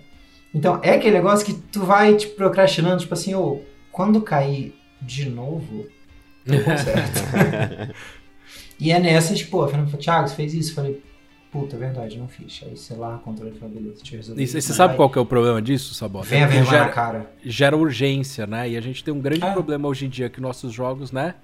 Então, 0.53 0.79
é 0.83 0.91
aquele 0.91 1.15
negócio 1.15 1.43
que 1.45 1.53
tu 1.53 1.83
vai 1.83 2.15
tipo, 2.15 2.35
procrastinando, 2.35 3.01
tipo 3.01 3.13
assim, 3.13 3.33
ô, 3.33 3.61
quando 3.91 4.21
cair 4.21 4.75
de 5.01 5.27
novo, 5.29 5.87
eu 6.45 6.63
conserto. 6.63 7.21
e 8.79 8.91
é 8.91 8.99
nessa, 8.99 9.33
tipo, 9.33 9.61
a 9.63 9.67
Fernanda 9.67 9.89
falou, 9.89 10.03
Thiago, 10.03 10.27
você 10.27 10.35
fez 10.35 10.53
isso? 10.53 10.71
Eu 10.71 10.75
falei, 10.75 11.01
puta, 11.51 11.75
é 11.75 11.79
verdade, 11.79 12.17
não 12.17 12.27
fiz. 12.27 12.61
Aí 12.63 12.75
você 12.77 12.93
lá, 12.95 13.17
controle, 13.19 13.51
falou, 13.59 13.75
beleza, 13.75 13.95
deixa 13.97 14.15
eu 14.15 14.17
resolver. 14.19 14.41
E 14.43 14.47
você 14.47 14.61
sabe 14.61 14.95
qual 14.95 15.09
que 15.09 15.17
é 15.17 15.21
o 15.21 15.25
problema 15.25 15.61
disso, 15.61 15.93
Sabota? 15.93 16.27
Vem 16.27 16.43
a 16.43 16.47
vergonha 16.47 16.71
na 16.71 16.83
gera, 16.85 16.89
cara. 16.93 17.31
gera 17.43 17.75
urgência, 17.77 18.47
né? 18.47 18.69
E 18.69 18.77
a 18.77 18.81
gente 18.81 19.03
tem 19.03 19.13
um 19.13 19.19
grande 19.19 19.43
Ah. 19.45 19.51
problema 19.51 19.87
hoje 19.87 20.05
em 20.05 20.09
dia 20.09 20.29
que 20.29 20.39
nossos 20.39 20.71
jogos, 20.73 21.11
né? 21.11 21.35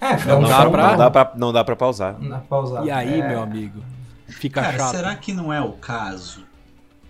É, 0.00 0.16
Não 0.26 0.40
um 0.40 0.48
dá 0.48 0.70
pra- 0.70 0.90
Não 0.90 0.96
dá 0.98 1.10
pra, 1.10 1.32
não 1.36 1.52
dá 1.52 1.64
pra 1.64 1.76
pausar. 1.76 2.18
Não 2.20 2.28
dá 2.28 2.38
pra 2.38 2.46
pausar. 2.48 2.84
E 2.84 2.90
aí, 2.90 3.20
É. 3.20 3.28
meu 3.28 3.40
amigo, 3.42 3.82
fica 4.28 4.60
Cara, 4.60 4.76
chato. 4.76 4.90
será 4.90 5.14
que 5.14 5.32
não 5.32 5.52
é 5.52 5.60
o 5.60 5.72
caso? 5.72 6.44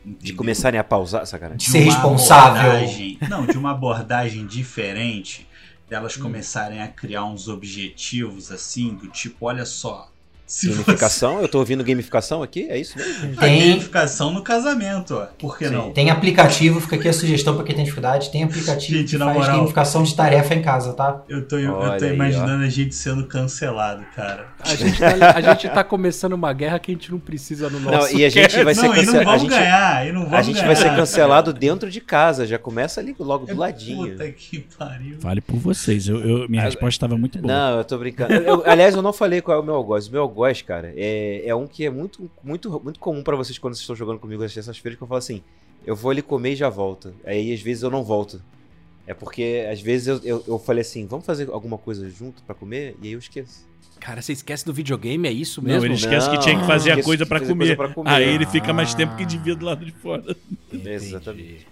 De 0.04 0.32
começarem 0.34 0.78
a 0.78 0.84
pausar, 0.84 1.26
sacanagem. 1.26 1.56
De 1.58 1.64
ser 1.68 1.80
responsável. 1.80 2.70
abordagem- 2.70 3.18
não, 3.28 3.44
de 3.44 3.58
uma 3.58 3.72
abordagem 3.72 4.46
diferente, 4.46 5.48
delas 5.88 6.16
começarem 6.16 6.80
a 6.80 6.86
criar 6.86 7.24
uns 7.24 7.48
objetivos 7.48 8.52
assim, 8.52 8.94
do 8.94 9.08
tipo, 9.08 9.46
olha 9.46 9.64
só, 9.64 10.08
se 10.46 10.68
você 10.68 10.74
Gamificação? 10.84 11.40
Eu 11.40 11.48
tô 11.48 11.58
ouvindo 11.58 11.82
gamificação 11.82 12.42
aqui? 12.42 12.66
É 12.70 12.78
isso 12.78 12.96
mesmo? 12.96 13.34
a 13.36 13.40
Tem, 13.40 13.68
gamificação 13.70 14.32
no 14.32 14.42
casamento, 14.42 15.14
ó. 15.14 15.26
Por 15.38 15.58
que 15.58 15.66
Sim. 15.68 15.74
não? 15.74 15.92
tem 15.92 16.10
aplicativo, 16.10 16.80
fica 16.80 16.96
aqui 16.96 17.08
a 17.08 17.12
sugestão 17.12 17.54
pra 17.56 17.64
quem 17.64 17.74
tem 17.74 17.84
dificuldade, 17.84 18.30
tem 18.30 18.44
aplicativo 18.44 18.98
Gente, 18.98 19.10
que 19.10 19.18
na 19.18 19.26
faz 19.26 19.36
moral. 19.38 19.56
gamificação 19.56 20.02
de 20.02 20.14
tarefa 20.14 20.54
em 20.54 20.62
casa, 20.62 20.92
tá? 20.92 21.22
Eu 21.28 21.46
tô, 21.46 21.58
eu 21.58 21.74
tô 21.98 22.04
aí, 22.04 22.14
imaginando 22.14 22.64
a 22.64 22.68
gente 22.68 22.94
sendo 22.94 23.26
cancelado, 23.26 24.04
cara. 24.14 24.46
A 24.60 24.74
gente, 24.74 24.98
tá, 24.98 25.30
a 25.34 25.40
gente 25.40 25.68
tá 25.68 25.82
começando 25.84 26.32
uma 26.34 26.52
guerra 26.52 26.78
que 26.78 26.90
a 26.90 26.94
gente 26.94 27.10
não 27.10 27.18
precisa 27.18 27.68
no 27.68 27.80
nosso 27.80 28.12
Não, 28.12 28.18
e 28.20 28.24
a 28.24 28.28
gente 28.28 28.62
vai 28.62 28.74
ser 28.74 28.88
não, 28.88 28.94
e 28.96 28.96
não 28.96 29.04
cancelado. 29.04 29.20
A 29.20 29.24
vamos 29.36 29.42
gente, 29.42 29.50
ganhar, 29.58 30.06
e 30.06 30.12
não 30.12 30.20
vamos 30.22 30.34
a 30.38 30.42
gente 30.42 30.54
ganhar. 30.56 30.66
vai 30.66 30.76
ser 30.76 30.94
cancelado 30.96 31.52
dentro 31.52 31.90
de 31.90 32.00
casa. 32.00 32.46
Já 32.46 32.58
começa 32.58 33.00
ali 33.00 33.14
logo 33.18 33.46
do 33.46 33.52
É 33.52 33.54
ladinho. 33.54 34.10
Puta 34.12 34.30
que 34.30 34.66
pariu. 34.78 35.16
Vale 35.20 35.40
por 35.40 35.56
vocês. 35.56 36.06
Eu, 36.08 36.20
eu- 36.24 36.48
minha 36.48 36.62
resposta 36.62 36.90
estava 36.90 37.16
muito 37.18 37.38
boa. 37.40 37.52
Não, 37.52 37.78
eu 37.78 37.84
tô 37.84 37.98
brincando. 37.98 38.32
Eu- 38.34 38.62
aliás, 38.66 38.94
eu 38.94 39.02
não 39.02 39.12
falei 39.12 39.40
qual 39.40 39.56
é 39.58 39.60
o 39.60 39.64
meu 39.64 39.74
algoz. 39.74 40.06
O 40.08 40.12
meu 40.12 40.22
algoz, 40.22 40.35
cara, 40.64 40.92
é, 40.96 41.42
é 41.46 41.54
um 41.54 41.66
que 41.66 41.84
é 41.84 41.90
muito, 41.90 42.30
muito, 42.42 42.80
muito 42.82 42.98
comum 43.00 43.22
pra 43.22 43.36
vocês 43.36 43.58
quando 43.58 43.74
vocês 43.74 43.82
estão 43.82 43.96
jogando 43.96 44.18
comigo 44.18 44.42
às 44.42 44.52
terças-feiras, 44.52 44.96
que 44.96 45.02
eu 45.02 45.08
falo 45.08 45.18
assim, 45.18 45.42
eu 45.86 45.94
vou 45.96 46.10
ali 46.10 46.22
comer 46.22 46.52
e 46.52 46.56
já 46.56 46.68
volto. 46.68 47.14
Aí, 47.24 47.52
às 47.52 47.60
vezes, 47.60 47.82
eu 47.82 47.90
não 47.90 48.02
volto. 48.04 48.40
É 49.06 49.14
porque, 49.14 49.66
às 49.70 49.80
vezes, 49.80 50.08
eu, 50.08 50.20
eu, 50.24 50.44
eu 50.48 50.58
falei 50.58 50.80
assim, 50.82 51.06
vamos 51.06 51.24
fazer 51.24 51.48
alguma 51.50 51.78
coisa 51.78 52.08
junto 52.10 52.42
pra 52.42 52.54
comer? 52.54 52.96
E 53.00 53.06
aí 53.08 53.12
eu 53.12 53.18
esqueço. 53.20 53.64
Cara, 54.00 54.20
você 54.20 54.32
esquece 54.32 54.64
do 54.66 54.74
videogame, 54.74 55.26
é 55.28 55.32
isso 55.32 55.62
Não, 55.62 55.68
mesmo? 55.70 55.86
ele 55.86 55.94
esquece 55.94 56.28
que 56.28 56.34
Não, 56.36 56.42
tinha 56.42 56.58
que 56.60 56.66
fazer 56.66 56.90
a 56.92 57.02
coisa 57.02 57.24
fazer 57.24 57.46
comer. 57.46 57.76
comer. 57.94 58.10
Aí 58.10 58.24
ele 58.34 58.44
fica 58.46 58.72
mais 58.72 58.92
Ah. 58.92 58.96
tempo 58.96 59.16
que 59.16 59.24
devia 59.24 59.54
do 59.54 59.64
lado 59.64 59.84
de 59.86 59.92
fora. 59.92 60.36
Exatamente. 60.72 61.66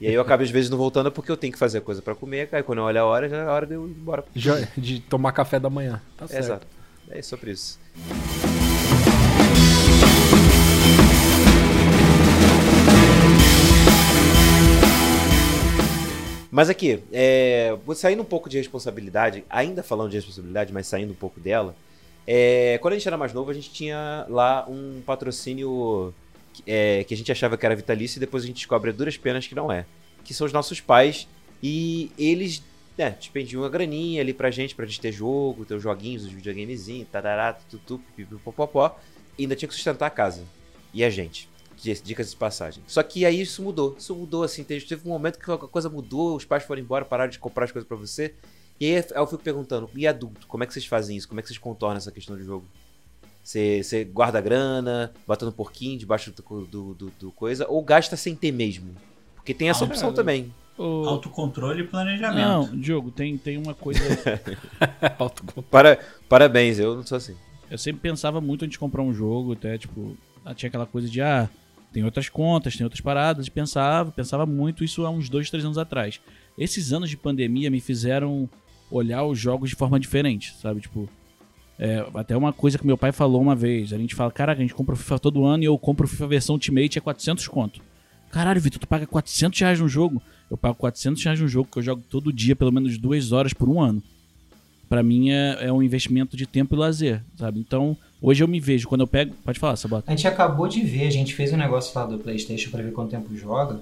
E 0.00 0.06
aí 0.06 0.14
eu 0.14 0.20
acabo 0.20 0.42
às 0.42 0.50
vezes 0.50 0.68
não 0.70 0.76
voltando 0.78 1.10
porque 1.10 1.30
eu 1.30 1.36
tenho 1.36 1.52
que 1.52 1.58
fazer 1.58 1.80
coisa 1.80 2.02
pra 2.02 2.14
comer, 2.14 2.48
aí 2.52 2.62
quando 2.62 2.78
eu 2.78 2.84
olho 2.84 3.00
a 3.00 3.04
hora, 3.04 3.28
já 3.28 3.36
é 3.38 3.42
a 3.46 3.52
hora 3.52 3.66
de 3.66 3.74
eu 3.74 3.86
ir 3.88 3.90
embora. 3.92 4.24
Já- 4.34 4.60
De 4.76 5.00
tomar 5.00 5.32
café 5.32 5.58
da 5.58 5.70
manhã. 5.70 6.00
Tá 6.16 6.24
É, 6.26 6.28
certo. 6.28 6.44
exato. 6.44 6.66
É 7.08 7.22
sobre 7.22 7.50
isso. 7.52 7.78
Mas 16.56 16.70
aqui, 16.70 17.02
é, 17.12 17.76
saindo 17.94 18.22
um 18.22 18.24
pouco 18.24 18.48
de 18.48 18.56
responsabilidade, 18.56 19.44
ainda 19.50 19.82
falando 19.82 20.08
de 20.08 20.16
responsabilidade, 20.16 20.72
mas 20.72 20.86
saindo 20.86 21.12
um 21.12 21.14
pouco 21.14 21.38
dela. 21.38 21.76
é, 22.26 22.78
quando 22.80 22.94
a 22.94 22.96
gente 22.96 23.06
era 23.06 23.18
mais 23.18 23.34
novo, 23.34 23.50
a 23.50 23.52
gente 23.54 23.70
tinha 23.70 24.24
lá 24.26 24.64
um 24.66 25.02
patrocínio 25.04 26.14
é, 26.66 27.04
que 27.04 27.12
a 27.12 27.16
gente 27.16 27.30
achava 27.30 27.58
que 27.58 27.66
era 27.66 27.76
vitalício 27.76 28.18
e 28.18 28.20
depois 28.20 28.42
a 28.42 28.46
gente 28.46 28.56
descobre 28.56 28.88
a 28.88 28.92
duras 28.94 29.18
penas 29.18 29.46
que 29.46 29.54
não 29.54 29.70
é. 29.70 29.84
Que 30.24 30.32
são 30.32 30.46
os 30.46 30.52
nossos 30.52 30.80
pais 30.80 31.28
e 31.62 32.10
eles 32.18 32.62
né, 32.96 33.10
despendiam 33.18 33.62
uma 33.62 33.68
graninha 33.68 34.20
ali 34.22 34.32
pra 34.32 34.50
gente, 34.50 34.74
pra 34.74 34.86
gente 34.86 35.00
ter 35.00 35.12
jogo, 35.12 35.64
ter 35.64 35.74
os 35.74 35.82
joguinhos, 35.82 36.24
os 36.24 36.32
videogamezinhos, 36.32 37.08
tarará, 37.10 37.52
tutu, 37.52 38.00
pipipopopó, 38.16 38.98
e 39.38 39.42
ainda 39.42 39.54
tinha 39.56 39.68
que 39.68 39.74
sustentar 39.74 40.06
a 40.06 40.10
casa. 40.10 40.42
E 40.94 41.04
a 41.04 41.10
gente. 41.10 41.48
Di- 41.76 41.92
Dicas 42.02 42.30
de 42.30 42.36
passagem. 42.36 42.82
Só 42.86 43.02
que 43.02 43.26
aí 43.26 43.38
isso 43.42 43.62
mudou. 43.62 43.94
Isso 43.98 44.14
mudou, 44.14 44.42
assim. 44.42 44.64
Teve, 44.64 44.86
um 45.04 45.10
momento 45.10 45.38
que 45.38 45.50
a 45.50 45.58
coisa 45.58 45.90
mudou, 45.90 46.34
os 46.34 46.44
pais 46.46 46.62
foram 46.64 46.80
embora, 46.80 47.04
pararam 47.04 47.30
de 47.30 47.38
comprar 47.38 47.66
as 47.66 47.72
coisas 47.72 47.86
pra 47.86 47.96
você. 47.98 48.34
E 48.80 48.86
aí 48.96 49.04
eu 49.14 49.26
fico 49.26 49.42
perguntando, 49.42 49.88
e 49.94 50.06
adulto, 50.06 50.46
como 50.46 50.64
é 50.64 50.66
que 50.66 50.72
vocês 50.72 50.86
fazem 50.86 51.16
isso? 51.16 51.28
Como 51.28 51.38
é 51.38 51.42
que 51.42 51.48
vocês 51.48 51.58
contornam 51.58 51.98
essa 51.98 52.10
questão 52.10 52.34
de 52.36 52.44
jogo? 52.44 52.66
Você, 53.44 53.82
você 53.82 54.04
guarda 54.04 54.40
grana, 54.40 55.12
bota 55.26 55.44
no 55.46 55.52
porquinho 55.52 55.98
debaixo 55.98 56.32
do, 56.32 56.64
do, 56.66 56.94
do- 56.94 57.12
do 57.18 57.30
coisa, 57.32 57.66
ou 57.68 57.82
gasta 57.82 58.16
sem 58.16 58.34
ter 58.34 58.52
mesmo? 58.52 58.94
Porque 59.34 59.54
tem 59.54 59.68
essa 59.68 59.84
Ah, 59.84 59.86
opção 59.86 60.08
cara. 60.08 60.16
também. 60.16 60.52
Ô, 60.78 61.08
Autocontrole 61.08 61.82
e 61.82 61.86
planejamento. 61.86 62.46
Não, 62.46 62.78
Diogo, 62.78 63.10
tem, 63.10 63.36
tem 63.38 63.56
uma 63.56 63.74
coisa. 63.74 64.00
Para, 65.70 65.98
parabéns, 66.28 66.78
eu 66.78 66.96
não 66.96 67.02
sou 67.02 67.16
assim. 67.16 67.34
Eu 67.70 67.78
sempre 67.78 68.00
pensava 68.00 68.40
muito 68.40 68.64
antes 68.64 68.74
de 68.74 68.78
comprar 68.78 69.02
um 69.02 69.12
jogo, 69.12 69.54
até, 69.54 69.78
tipo, 69.78 70.16
ah, 70.44 70.54
tinha 70.54 70.68
aquela 70.68 70.86
coisa 70.86 71.08
de, 71.08 71.20
ah, 71.20 71.48
tem 71.92 72.04
outras 72.04 72.28
contas, 72.28 72.76
tem 72.76 72.84
outras 72.84 73.00
paradas, 73.00 73.46
e 73.46 73.50
pensava, 73.50 74.10
pensava 74.10 74.44
muito 74.44 74.84
isso 74.84 75.04
há 75.06 75.10
uns 75.10 75.28
dois, 75.28 75.50
três 75.50 75.64
anos 75.64 75.78
atrás. 75.78 76.20
Esses 76.58 76.92
anos 76.92 77.10
de 77.10 77.16
pandemia 77.16 77.70
me 77.70 77.80
fizeram 77.80 78.48
olhar 78.90 79.24
os 79.24 79.38
jogos 79.38 79.70
de 79.70 79.76
forma 79.76 79.98
diferente, 79.98 80.54
sabe? 80.60 80.80
Tipo, 80.82 81.08
é, 81.78 82.06
até 82.14 82.36
uma 82.36 82.52
coisa 82.52 82.78
que 82.78 82.86
meu 82.86 82.96
pai 82.96 83.12
falou 83.12 83.40
uma 83.40 83.56
vez, 83.56 83.92
a 83.92 83.98
gente 83.98 84.14
fala, 84.14 84.30
caraca, 84.30 84.60
a 84.60 84.62
gente 84.62 84.74
compra 84.74 84.94
o 84.94 84.98
FIFA 84.98 85.18
todo 85.18 85.44
ano 85.44 85.62
e 85.62 85.66
eu 85.66 85.76
compro 85.78 86.06
o 86.06 86.08
FIFA 86.08 86.26
versão 86.26 86.54
Ultimate 86.54 86.98
é 86.98 87.00
400 87.00 87.48
conto. 87.48 87.80
Caralho, 88.30 88.60
Vitor, 88.60 88.80
tu 88.80 88.88
paga 88.88 89.06
400 89.06 89.58
reais 89.60 89.80
no 89.80 89.88
jogo? 89.88 90.22
Eu 90.50 90.56
pago 90.56 90.74
400 90.76 91.22
reais 91.24 91.40
no 91.40 91.48
jogo 91.48 91.68
que 91.72 91.78
eu 91.78 91.82
jogo 91.82 92.02
todo 92.08 92.32
dia, 92.32 92.54
pelo 92.54 92.72
menos 92.72 92.96
duas 92.98 93.32
horas 93.32 93.52
por 93.52 93.68
um 93.68 93.80
ano. 93.80 94.02
Pra 94.88 95.02
mim 95.02 95.30
é, 95.30 95.58
é 95.66 95.72
um 95.72 95.82
investimento 95.82 96.36
de 96.36 96.46
tempo 96.46 96.74
e 96.74 96.78
lazer, 96.78 97.20
sabe? 97.36 97.58
Então, 97.58 97.96
hoje 98.22 98.44
eu 98.44 98.48
me 98.48 98.60
vejo, 98.60 98.86
quando 98.86 99.00
eu 99.00 99.06
pego. 99.08 99.34
Pode 99.44 99.58
falar, 99.58 99.74
Sabota. 99.76 100.04
A 100.06 100.14
gente 100.14 100.28
acabou 100.28 100.68
de 100.68 100.80
ver, 100.82 101.08
a 101.08 101.10
gente 101.10 101.34
fez 101.34 101.52
um 101.52 101.56
negócio 101.56 101.90
lá 101.98 102.06
do 102.06 102.18
PlayStation 102.18 102.70
pra 102.70 102.82
ver 102.82 102.92
quanto 102.92 103.10
tempo 103.10 103.36
joga. 103.36 103.80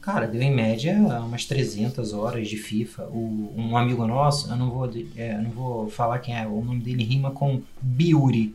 Cara, 0.00 0.26
deu 0.26 0.40
em 0.42 0.52
média 0.52 0.94
umas 1.24 1.44
300 1.44 2.12
horas 2.14 2.48
de 2.48 2.56
FIFA. 2.56 3.04
O, 3.12 3.52
um 3.56 3.76
amigo 3.76 4.04
nosso, 4.06 4.50
eu 4.50 4.56
não 4.56 4.70
vou, 4.70 4.90
é, 5.16 5.34
eu 5.34 5.42
não 5.42 5.50
vou 5.50 5.88
falar 5.88 6.18
quem 6.18 6.36
é, 6.36 6.44
o 6.46 6.64
nome 6.64 6.80
dele 6.80 7.04
rima 7.04 7.30
com 7.30 7.60
Biuri. 7.80 8.52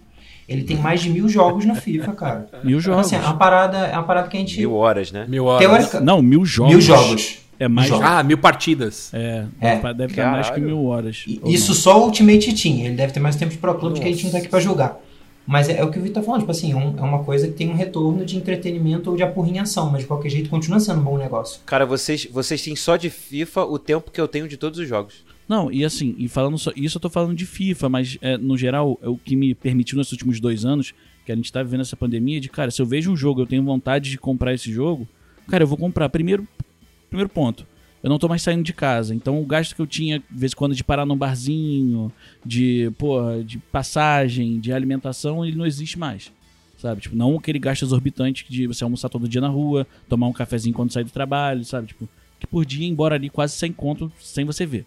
Ele 0.49 0.63
tem 0.63 0.77
mais 0.77 1.01
de 1.01 1.09
mil 1.09 1.29
jogos 1.29 1.63
no 1.65 1.75
FIFA, 1.75 2.11
cara. 2.13 2.49
Mil 2.63 2.79
Então, 2.79 2.93
jogos. 2.93 3.05
assim, 3.07 3.15
é 3.15 3.19
uma 3.19 3.37
parada, 3.37 3.77
é 3.77 3.93
uma 3.93 4.03
parada 4.03 4.27
que 4.27 4.35
a 4.37 4.39
gente. 4.39 4.57
Mil 4.59 4.73
horas, 4.73 5.11
né? 5.11 5.25
Mil 5.29 5.45
horas. 5.45 5.65
Teórica, 5.65 5.99
Não, 6.01 6.21
mil 6.21 6.43
jogos. 6.45 6.71
mil 6.73 6.81
jogos. 6.81 7.39
É 7.59 7.67
mais. 7.67 7.89
Mil 7.89 7.97
jogos. 7.99 8.11
Ah, 8.13 8.23
mil 8.23 8.37
partidas. 8.37 9.09
É, 9.13 9.45
É. 9.61 9.93
deve 9.93 10.13
ter 10.13 10.25
mais 10.25 10.49
que 10.49 10.59
mil 10.59 10.83
horas. 10.85 11.23
E- 11.27 11.39
Isso 11.45 11.73
só 11.73 11.99
o 12.01 12.05
Ultimate 12.05 12.53
Team. 12.53 12.79
Ele 12.85 12.95
deve 12.95 13.13
ter 13.13 13.19
mais 13.19 13.35
tempo 13.35 13.51
de 13.51 13.57
Pro 13.57 13.75
Club 13.75 13.93
que 13.97 14.03
a 14.03 14.11
gente 14.11 14.23
não 14.25 14.31
tá 14.31 14.37
aqui 14.39 14.47
pra 14.49 14.59
julgar. 14.59 14.99
Mas 15.47 15.69
é, 15.69 15.77
é 15.77 15.83
o 15.83 15.91
que 15.91 15.99
o 15.99 16.01
Vitor 16.01 16.21
tá 16.21 16.25
falando, 16.25 16.41
tipo 16.41 16.51
assim, 16.51 16.73
um- 16.73 16.97
é 16.97 17.01
uma 17.01 17.23
coisa 17.23 17.47
que 17.47 17.53
tem 17.53 17.69
um 17.69 17.75
retorno 17.75 18.25
de 18.25 18.35
entretenimento 18.35 19.11
ou 19.11 19.15
de 19.15 19.21
apurrinhação, 19.21 19.91
mas 19.91 20.01
de 20.01 20.07
qualquer 20.07 20.29
jeito 20.29 20.49
continua 20.49 20.79
sendo 20.79 21.01
um 21.01 21.03
bom 21.03 21.17
negócio. 21.19 21.61
Cara, 21.67 21.85
vocês, 21.85 22.25
vocês 22.31 22.61
têm 22.63 22.75
só 22.75 22.97
de 22.97 23.11
FIFA 23.11 23.63
o 23.65 23.77
tempo 23.77 24.09
que 24.09 24.19
eu 24.19 24.27
tenho 24.27 24.47
de 24.47 24.57
todos 24.57 24.79
os 24.79 24.87
jogos. 24.87 25.23
Não, 25.47 25.71
e 25.71 25.85
assim, 25.85 26.15
e 26.17 26.27
falando 26.27 26.57
só. 26.57 26.71
Isso 26.75 26.97
eu 26.97 27.01
tô 27.01 27.11
falando 27.11 27.35
de 27.35 27.45
FIFA, 27.45 27.87
mas 27.89 28.17
é, 28.23 28.35
no 28.37 28.57
geral, 28.57 28.99
é 29.03 29.07
o 29.07 29.15
que 29.17 29.35
me 29.35 29.53
permitiu 29.53 29.99
nesses 29.99 30.11
últimos 30.13 30.39
dois 30.39 30.65
anos, 30.65 30.95
que 31.23 31.31
a 31.31 31.35
gente 31.35 31.51
tá 31.51 31.61
vivendo 31.61 31.81
essa 31.81 31.95
pandemia, 31.95 32.41
de 32.41 32.49
cara, 32.49 32.71
se 32.71 32.81
eu 32.81 32.85
vejo 32.87 33.11
um 33.11 33.15
jogo, 33.15 33.41
eu 33.41 33.45
tenho 33.45 33.63
vontade 33.63 34.09
de 34.09 34.17
comprar 34.17 34.51
esse 34.55 34.71
jogo, 34.71 35.07
cara, 35.47 35.63
eu 35.63 35.67
vou 35.67 35.77
comprar. 35.77 36.09
Primeiro, 36.09 36.47
primeiro 37.09 37.29
ponto. 37.29 37.65
Eu 38.03 38.09
não 38.09 38.19
tô 38.19 38.27
mais 38.27 38.41
saindo 38.41 38.63
de 38.63 38.73
casa. 38.73 39.15
Então 39.15 39.41
o 39.41 39.45
gasto 39.45 39.75
que 39.75 39.81
eu 39.81 39.87
tinha, 39.87 40.19
de 40.19 40.25
vez 40.29 40.51
em 40.51 40.55
quando, 40.55 40.75
de 40.75 40.83
parar 40.83 41.05
num 41.05 41.17
barzinho, 41.17 42.11
de, 42.45 42.91
porra, 42.97 43.43
de 43.43 43.57
passagem, 43.57 44.59
de 44.59 44.71
alimentação, 44.71 45.43
ele 45.45 45.55
não 45.55 45.65
existe 45.65 45.97
mais. 45.97 46.31
Sabe? 46.77 47.01
Tipo, 47.01 47.15
não 47.15 47.35
aquele 47.35 47.57
gasto 47.57 47.83
exorbitante 47.83 48.45
de 48.47 48.67
você 48.67 48.83
almoçar 48.83 49.09
todo 49.09 49.27
dia 49.27 49.41
na 49.41 49.47
rua, 49.47 49.87
tomar 50.07 50.27
um 50.27 50.33
cafezinho 50.33 50.75
quando 50.75 50.91
sair 50.91 51.03
do 51.03 51.09
trabalho, 51.09 51.65
sabe? 51.65 51.87
Tipo, 51.87 52.07
que 52.39 52.45
por 52.45 52.65
dia 52.65 52.87
embora 52.87 53.15
ali 53.15 53.29
quase 53.29 53.55
sem 53.55 53.71
conto, 53.71 54.11
sem 54.19 54.45
você 54.45 54.65
ver 54.65 54.85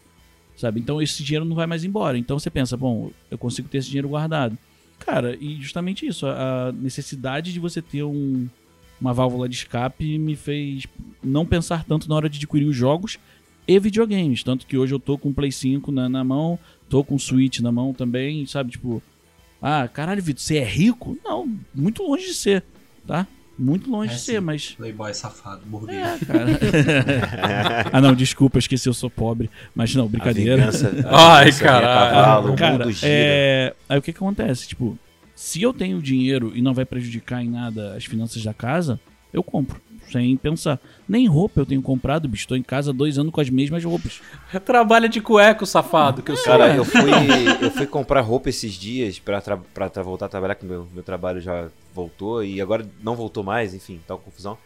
sabe? 0.58 0.80
Então 0.80 1.00
esse 1.00 1.22
dinheiro 1.22 1.44
não 1.44 1.54
vai 1.54 1.66
mais 1.66 1.84
embora. 1.84 2.18
Então 2.18 2.38
você 2.38 2.50
pensa, 2.50 2.76
bom, 2.76 3.10
eu 3.30 3.38
consigo 3.38 3.68
ter 3.68 3.78
esse 3.78 3.88
dinheiro 3.88 4.08
guardado. 4.08 4.58
Cara, 4.98 5.36
e 5.40 5.60
justamente 5.60 6.04
isso, 6.06 6.26
a 6.26 6.72
necessidade 6.72 7.52
de 7.52 7.60
você 7.60 7.80
ter 7.80 8.02
um, 8.02 8.48
uma 9.00 9.12
válvula 9.12 9.48
de 9.48 9.56
escape 9.56 10.18
me 10.18 10.34
fez 10.36 10.84
não 11.22 11.46
pensar 11.46 11.84
tanto 11.84 12.08
na 12.08 12.14
hora 12.16 12.28
de 12.28 12.38
adquirir 12.38 12.66
os 12.66 12.76
jogos 12.76 13.18
e 13.66 13.78
videogames. 13.78 14.42
Tanto 14.42 14.66
que 14.66 14.76
hoje 14.78 14.94
eu 14.94 14.98
tô 14.98 15.16
com 15.18 15.28
o 15.30 15.34
Play 15.34 15.52
5 15.52 15.90
na, 15.92 16.08
na 16.08 16.24
mão, 16.24 16.58
tô 16.88 17.04
com 17.04 17.14
o 17.14 17.18
Switch 17.18 17.60
na 17.60 17.70
mão 17.70 17.92
também, 17.92 18.44
sabe? 18.46 18.72
Tipo, 18.72 19.02
ah, 19.62 19.86
caralho, 19.88 20.22
Vitor, 20.22 20.42
você 20.42 20.56
é 20.58 20.64
rico? 20.64 21.16
Não, 21.24 21.48
muito 21.74 22.02
longe 22.02 22.26
de 22.26 22.34
ser, 22.34 22.64
tá? 23.06 23.26
Muito 23.60 23.90
longe 23.90 24.12
É 24.12 24.14
de 24.14 24.20
sim. 24.20 24.32
ser, 24.32 24.40
mas 24.40 24.70
Playboy 24.70 25.12
safado, 25.12 25.62
burguês. 25.66 25.98
é, 25.98 26.24
cara. 26.24 26.46
ah, 27.92 28.00
não, 28.00 28.14
desculpa, 28.14 28.56
eu 28.56 28.60
esqueci, 28.60 28.88
eu 28.88 28.94
sou 28.94 29.10
pobre. 29.10 29.50
Mas 29.74 29.92
não, 29.96 30.06
brincadeira. 30.06 30.54
A 30.54 30.56
vingança, 30.58 30.92
a 31.04 31.36
Ai, 31.38 31.48
a 31.48 31.58
caralho. 31.58 32.14
cavalo, 32.14 32.52
o 32.52 32.56
Cara, 32.56 32.84
mundo 32.84 32.92
gira. 32.92 33.08
é... 33.12 33.74
aí 33.88 33.98
o 33.98 34.02
que 34.02 34.12
que 34.12 34.18
acontece? 34.18 34.68
Tipo, 34.68 34.96
se 35.38 35.62
eu 35.62 35.72
tenho 35.72 36.02
dinheiro 36.02 36.50
e 36.52 36.60
não 36.60 36.74
vai 36.74 36.84
prejudicar 36.84 37.40
em 37.44 37.48
nada 37.48 37.94
as 37.96 38.04
finanças 38.04 38.42
da 38.42 38.52
casa, 38.52 38.98
eu 39.32 39.40
compro, 39.40 39.80
sem 40.10 40.36
pensar. 40.36 40.80
Nem 41.08 41.28
roupa 41.28 41.60
eu 41.60 41.66
tenho 41.66 41.80
comprado, 41.80 42.26
bicho. 42.26 42.48
Tô 42.48 42.56
em 42.56 42.62
casa 42.62 42.90
há 42.90 42.92
dois 42.92 43.18
anos 43.20 43.32
com 43.32 43.40
as 43.40 43.48
mesmas 43.48 43.84
roupas. 43.84 44.20
Trabalha 44.66 45.08
de 45.08 45.20
cueco, 45.20 45.64
safado, 45.64 46.22
que 46.22 46.32
eu 46.32 46.36
sou. 46.36 46.46
Cara, 46.46 46.74
eu 46.74 46.84
fui, 46.84 47.00
eu 47.62 47.70
fui 47.70 47.86
comprar 47.86 48.20
roupa 48.22 48.48
esses 48.48 48.72
dias 48.74 49.20
pra, 49.20 49.40
tra 49.40 49.56
pra 49.56 49.88
tra- 49.88 50.02
voltar 50.02 50.26
a 50.26 50.28
trabalhar, 50.28 50.56
que 50.56 50.66
meu, 50.66 50.88
meu 50.92 51.04
trabalho 51.04 51.40
já 51.40 51.68
voltou 51.94 52.42
e 52.42 52.60
agora 52.60 52.84
não 53.00 53.14
voltou 53.14 53.44
mais, 53.44 53.74
enfim, 53.74 54.00
tá 54.08 54.14
uma 54.14 54.20
confusão. 54.20 54.58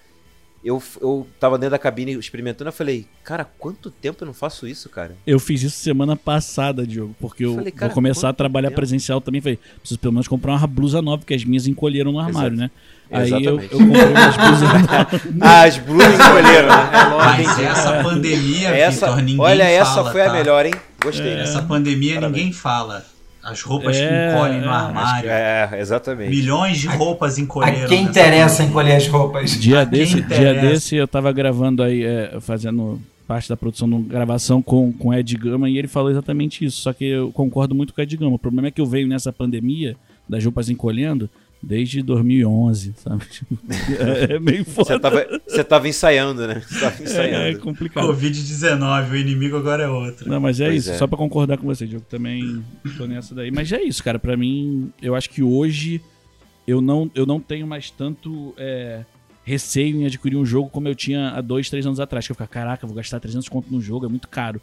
Eu, 0.65 0.81
eu 1.01 1.27
tava 1.41 1.59
dentro 1.59 1.73
da 1.73 1.79
cabine 1.79 2.13
experimentando, 2.13 2.69
eu 2.69 2.73
falei, 2.73 3.07
cara, 3.25 3.45
quanto 3.59 3.91
tempo 3.91 4.23
eu 4.23 4.27
não 4.27 4.33
faço 4.35 4.67
isso, 4.67 4.89
cara? 4.89 5.17
Eu 5.27 5.41
fiz 5.41 5.61
isso 5.63 5.77
semana 5.79 6.15
passada, 6.15 6.87
Diogo, 6.87 7.17
porque 7.21 7.45
eu 7.45 7.57
Falei, 7.57 7.75
vou 7.77 7.91
começar 7.91 8.29
a 8.29 8.33
trabalhar 8.33 8.69
tempo? 8.69 8.77
presencial 8.77 9.21
também. 9.21 9.41
Falei, 9.41 9.59
preciso 9.81 9.99
pelo 9.99 10.13
menos 10.13 10.29
comprar 10.29 10.53
uma 10.55 10.67
blusa 10.69 11.03
nova, 11.03 11.19
porque 11.19 11.35
as 11.35 11.45
minhas 11.45 11.67
encolheram 11.67 12.13
no 12.13 12.21
armário, 12.21 12.55
Exato. 12.57 12.61
né? 12.61 12.71
Aí 13.11 13.31
eu, 13.45 13.61
eu 13.61 13.61
Exatamente. 13.61 13.77
comprei 13.77 14.13
umas 14.13 14.37
blusas 14.37 14.61
novas. 14.73 15.21
Ah, 15.41 15.63
as 15.67 15.79
blusas 15.79 16.15
encolheram, 16.15 16.69
né? 16.69 16.91
Mas 17.19 17.59
essa 17.59 18.03
pandemia, 18.03 18.69
Essa, 18.69 19.07
Vitor, 19.09 19.23
ninguém 19.23 19.41
olha, 19.41 19.65
fala, 19.65 19.71
essa 19.77 20.05
foi 20.13 20.23
a 20.23 20.27
tá? 20.27 20.33
melhor, 20.33 20.67
hein? 20.67 20.75
Gostei. 21.03 21.33
Essa 21.35 21.63
pandemia 21.63 22.15
Parabéns. 22.15 22.37
ninguém 22.37 22.53
fala. 22.53 23.05
As 23.43 23.61
roupas 23.63 23.97
É, 23.97 24.07
que 24.09 24.35
encolhem 24.37 24.61
no 24.61 24.67
é, 24.67 24.71
armário. 24.71 25.23
que- 25.23 25.29
é, 25.29 25.69
exatamente. 25.81 26.31
Milhões 26.31 26.79
de 26.79 26.87
roupas 26.87 27.39
encolheram. 27.39 27.85
A 27.85 27.89
quem 27.89 28.03
interessa 28.05 28.63
encolher 28.63 28.95
as 28.97 29.09
roupas? 29.09 29.51
Dia 29.61 29.85
desse, 29.85 30.21
dia 30.21 30.55
desse 30.55 30.95
eu 30.97 31.09
tava 31.09 31.33
gravando 31.33 31.83
aí, 31.83 32.05
é, 32.05 32.39
fazendo 32.41 33.01
parte 33.27 33.49
da 33.49 33.57
produção 33.57 33.89
de 33.89 33.95
uma 33.95 34.05
gravação 34.09 34.63
com, 34.63 34.93
com 34.93 35.09
o 35.09 35.15
Ed 35.15 35.37
Gama 35.37 35.69
e 35.69 35.77
ele 35.79 35.89
falou 35.89 36.11
exatamente 36.11 36.65
isso. 36.65 36.81
Só 36.83 36.93
que 36.93 37.05
eu 37.05 37.33
concordo 37.33 37.75
muito 37.75 37.93
com 37.93 38.01
o 38.01 38.05
Ed 38.05 38.17
Gama. 38.17 38.35
O 38.37 38.39
problema 38.39 38.69
é 38.69 38.71
que 38.71 38.81
eu 38.81 38.87
venho 38.87 39.09
nessa 39.09 39.33
pandemia 39.33 39.97
das 40.29 40.45
roupas 40.45 40.69
encolhendo 40.69 41.29
desde 41.63 42.03
2011, 42.03 42.95
sabe? 42.97 43.25
É, 44.29 44.35
é 44.35 44.39
meio 44.41 44.65
Você 44.65 44.71
foda. 44.73 44.99
tava, 45.01 45.27
você 45.47 45.63
tava 45.65 45.89
ensaiando, 45.89 46.47
né? 46.47 46.61
Você 46.67 46.81
tava 46.81 46.97
É, 46.97 47.01
é 47.01 47.05
ensaiando. 47.05 47.59
complicado. 47.61 48.09
Covid-19, 48.09 49.11
o 49.11 49.17
inimigo 49.17 49.57
agora 49.57 49.85
é 49.85 49.89
outro. 49.89 50.29
Não, 50.29 50.41
mas 50.41 50.61
é 50.61 50.67
Pois 50.67 50.79
isso. 50.85 50.91
é. 50.93 50.95
Só 50.99 51.07
pra 51.07 51.17
concordar 51.17 51.57
com 51.59 51.67
você, 51.67 51.87
Diogo, 51.87 52.05
também 52.09 52.65
tô 52.97 53.07
nessa 53.07 53.35
daí. 53.35 53.51
Mas 53.51 53.71
é 53.73 53.81
isso, 53.83 54.03
cara. 54.03 54.19
Pra 54.19 54.37
mim, 54.37 54.93
eu 55.01 55.15
acho 55.15 55.31
que 55.31 55.43
hoje 55.43 56.01
eu 56.67 56.81
não, 56.81 57.11
eu 57.15 57.25
não 57.27 57.39
tenho 57.41 57.67
mais 57.67 57.91
tanto 57.91 58.55
é, 58.57 59.05
receio 59.45 59.97
em 60.01 60.07
adquirir 60.07 60.37
um 60.37 60.45
jogo 60.47 60.69
como 60.69 60.89
eu 60.89 60.95
tinha 60.95 61.31
há 61.31 61.41
dois, 61.41 61.71
três 61.71 61.87
anos 61.87 62.01
atrás. 62.01 62.27
Que 62.27 62.33
eu 62.33 62.35
ficava, 62.35 62.51
caraca, 62.51 62.87
vou 62.87 62.97
gastar 62.97 63.21
300 63.21 63.49
conto 63.49 63.73
no 63.73 63.81
jogo, 63.81 64.07
é 64.07 64.09
muito 64.09 64.29
caro. 64.29 64.61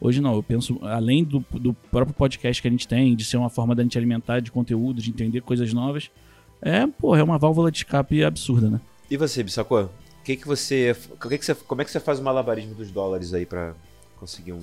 Hoje 0.00 0.20
não, 0.20 0.32
eu 0.34 0.42
penso, 0.44 0.78
além 0.82 1.24
do, 1.24 1.44
do 1.54 1.74
próprio 1.74 2.14
podcast 2.14 2.62
que 2.62 2.68
a 2.68 2.70
gente 2.70 2.86
tem, 2.86 3.16
de 3.16 3.24
ser 3.24 3.36
uma 3.36 3.50
forma 3.50 3.74
da 3.74 3.82
gente 3.82 3.98
alimentar 3.98 4.38
de 4.40 4.50
conteúdo, 4.52 5.02
de 5.02 5.10
entender 5.10 5.40
coisas 5.40 5.72
novas, 5.72 6.08
é, 6.62 6.86
pô, 6.86 7.14
é 7.16 7.22
uma 7.22 7.38
válvula 7.38 7.70
de 7.70 7.78
escape 7.78 8.22
absurda, 8.24 8.68
né? 8.70 8.80
E 9.10 9.16
você, 9.16 9.42
Bissacô? 9.42 9.88
que 10.28 10.36
que 10.36 10.46
você, 10.46 10.94
o 11.10 11.28
que 11.28 11.38
que 11.38 11.44
você, 11.44 11.54
como 11.54 11.80
é 11.80 11.84
que 11.86 11.90
você 11.90 11.98
faz 11.98 12.18
o 12.18 12.22
malabarismo 12.22 12.74
dos 12.74 12.90
dólares 12.90 13.32
aí 13.32 13.46
pra 13.46 13.72
conseguir 14.20 14.52
um 14.52 14.60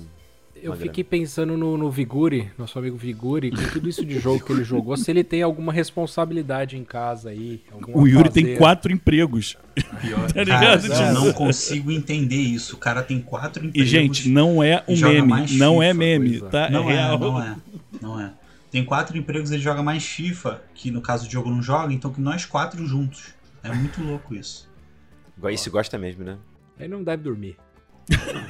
Eu 0.54 0.76
fiquei 0.76 1.02
pensando 1.02 1.56
no, 1.56 1.76
no 1.76 1.90
Viguri, 1.90 2.52
nosso 2.56 2.78
amigo 2.78 2.96
Viguri, 2.96 3.50
com 3.50 3.68
tudo 3.72 3.88
isso 3.88 4.04
de 4.04 4.16
jogo 4.20 4.44
que 4.44 4.52
ele 4.52 4.62
jogou, 4.62 4.96
se 4.96 5.10
ele 5.10 5.24
tem 5.24 5.42
alguma 5.42 5.72
responsabilidade 5.72 6.76
em 6.76 6.84
casa 6.84 7.30
aí. 7.30 7.62
O 7.92 8.06
Yuri 8.06 8.30
tem 8.30 8.44
afazer. 8.44 8.58
quatro 8.58 8.92
empregos. 8.92 9.56
Pior. 10.00 10.30
Tá 10.32 10.44
Cara, 10.46 10.76
ligado? 10.76 11.02
eu 11.02 11.14
não 11.14 11.32
consigo 11.32 11.90
entender 11.90 12.36
isso. 12.36 12.76
O 12.76 12.78
cara 12.78 13.02
tem 13.02 13.20
quatro 13.20 13.64
E, 13.64 13.68
empregos. 13.68 13.88
gente, 13.90 14.28
não 14.28 14.62
é 14.62 14.84
um 14.86 14.94
e 14.94 15.02
meme. 15.02 15.46
Não 15.56 15.82
é 15.82 15.88
FIFA, 15.88 15.98
meme, 15.98 16.38
pois 16.38 16.42
é. 16.42 16.48
tá? 16.48 16.70
Não 16.70 16.88
é 16.88 16.92
é, 16.92 16.96
real. 16.96 17.18
não 17.18 17.42
é. 17.42 17.56
Não 18.00 18.20
é. 18.20 18.32
Tem 18.70 18.84
quatro 18.84 19.16
empregos, 19.16 19.50
ele 19.50 19.62
joga 19.62 19.82
mais 19.82 20.04
FIFA, 20.04 20.62
que 20.74 20.90
no 20.90 21.00
caso 21.00 21.26
o 21.26 21.28
Diogo 21.28 21.50
não 21.50 21.62
joga, 21.62 21.92
então 21.92 22.12
que 22.12 22.20
nós 22.20 22.44
quatro 22.44 22.84
juntos. 22.86 23.34
É 23.62 23.72
muito 23.72 24.02
louco 24.02 24.34
isso. 24.34 24.68
Isso 25.50 25.70
gosta 25.70 25.98
mesmo, 25.98 26.24
né? 26.24 26.38
Ele 26.78 26.88
não 26.88 27.02
deve 27.02 27.22
dormir. 27.22 27.56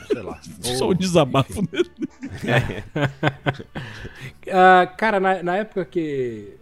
Sei 0.07 0.23
lá. 0.23 0.41
Só 0.61 0.89
o 0.89 0.95
desabafo 0.95 1.53
enfim. 1.53 1.69
dele. 1.71 1.91
Ah, 4.49 4.87
cara, 4.87 5.19
na, 5.19 5.43
na 5.43 5.57
época 5.57 5.85
que, 5.85 6.57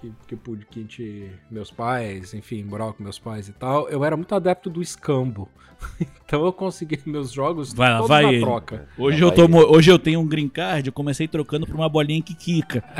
que, 0.00 0.12
que, 0.28 0.36
pude- 0.36 0.66
que 0.66 0.78
a 0.80 0.82
gente, 0.82 1.30
meus 1.50 1.70
pais, 1.70 2.32
enfim, 2.34 2.62
morava 2.64 2.92
com 2.92 3.02
meus 3.02 3.18
pais 3.18 3.48
e 3.48 3.52
tal, 3.52 3.88
eu 3.88 4.04
era 4.04 4.16
muito 4.16 4.34
adepto 4.34 4.68
do 4.70 4.80
escambo. 4.82 5.48
Então 6.30 6.44
eu 6.44 6.52
consegui 6.52 7.00
meus 7.06 7.32
jogos 7.32 7.72
Vai 7.72 7.92
todos 7.94 8.08
vai 8.08 8.22
na 8.22 8.32
ele. 8.32 8.40
troca. 8.40 8.86
Hoje 8.96 9.20
eu, 9.20 9.32
tô, 9.32 9.48
vai. 9.48 9.60
mo- 9.60 9.66
hoje 9.74 9.90
eu 9.90 9.98
tenho 9.98 10.20
um 10.20 10.26
green 10.26 10.48
card, 10.48 10.86
eu 10.86 10.92
comecei 10.92 11.26
trocando 11.26 11.66
por 11.66 11.74
uma 11.74 11.88
bolinha 11.88 12.22
que 12.22 12.34
quica. 12.36 12.84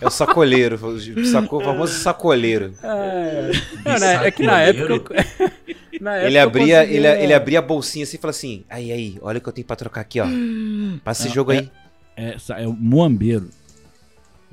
É 0.00 0.06
o 0.06 0.10
sacoleiro, 0.10 0.76
o, 0.76 1.24
saco, 1.26 1.56
o 1.56 1.60
famoso 1.64 1.94
sacoleiro. 1.94 2.74
É, 2.82 3.50
Não, 3.84 3.98
né, 3.98 4.26
é 4.26 4.30
que 4.30 4.42
na 4.42 4.60
época. 4.60 5.14
eu- 5.14 5.50
na 6.00 6.14
época 6.16 6.26
Ele 6.28 6.38
abria, 6.38 6.80
conseguia- 6.80 6.84
ele, 7.12 7.22
ele 7.24 7.32
abria 7.34 7.58
a 7.60 7.62
bolsinha 7.62 8.02
assim 8.04 8.16
e 8.16 8.20
falava 8.20 8.36
assim: 8.36 8.64
aí, 8.68 8.92
aí, 8.92 9.18
olha 9.22 9.38
o 9.38 9.40
que 9.40 9.48
eu 9.48 9.52
tenho 9.52 9.66
pra 9.66 9.76
trocar 9.76 10.00
aqui, 10.02 10.20
ó. 10.20 10.26
Passa 11.04 11.22
esse 11.22 11.30
É, 11.30 11.34
jogo 11.34 11.52
aí. 11.52 11.70
É, 12.16 12.36
sa- 12.38 12.60
é 12.60 12.66
o 12.66 12.72
Moambeiro. 12.72 13.48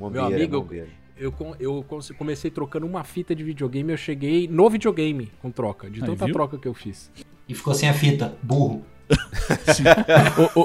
Mombeira, 0.02 0.28
amigo, 0.36 0.58
mombeira. 0.58 0.88
Eu, 1.18 1.32
com- 1.32 1.56
eu 1.60 1.86
comecei 2.18 2.50
trocando 2.50 2.86
uma 2.88 3.04
fita 3.04 3.36
de 3.36 3.44
videogame, 3.44 3.92
eu 3.92 3.98
cheguei 3.98 4.48
no 4.48 4.70
videogame 4.70 5.32
com 5.42 5.52
troca, 5.52 5.90
de 5.90 6.00
tanta 6.00 6.26
troca 6.34 6.58
que 6.58 6.68
eu 6.68 6.74
fiz. 6.74 7.12
E 7.48 7.54
ficou 7.54 7.74
sem 7.76 7.88
a 7.88 7.94
fita. 7.94 8.36
Burro. 8.42 8.84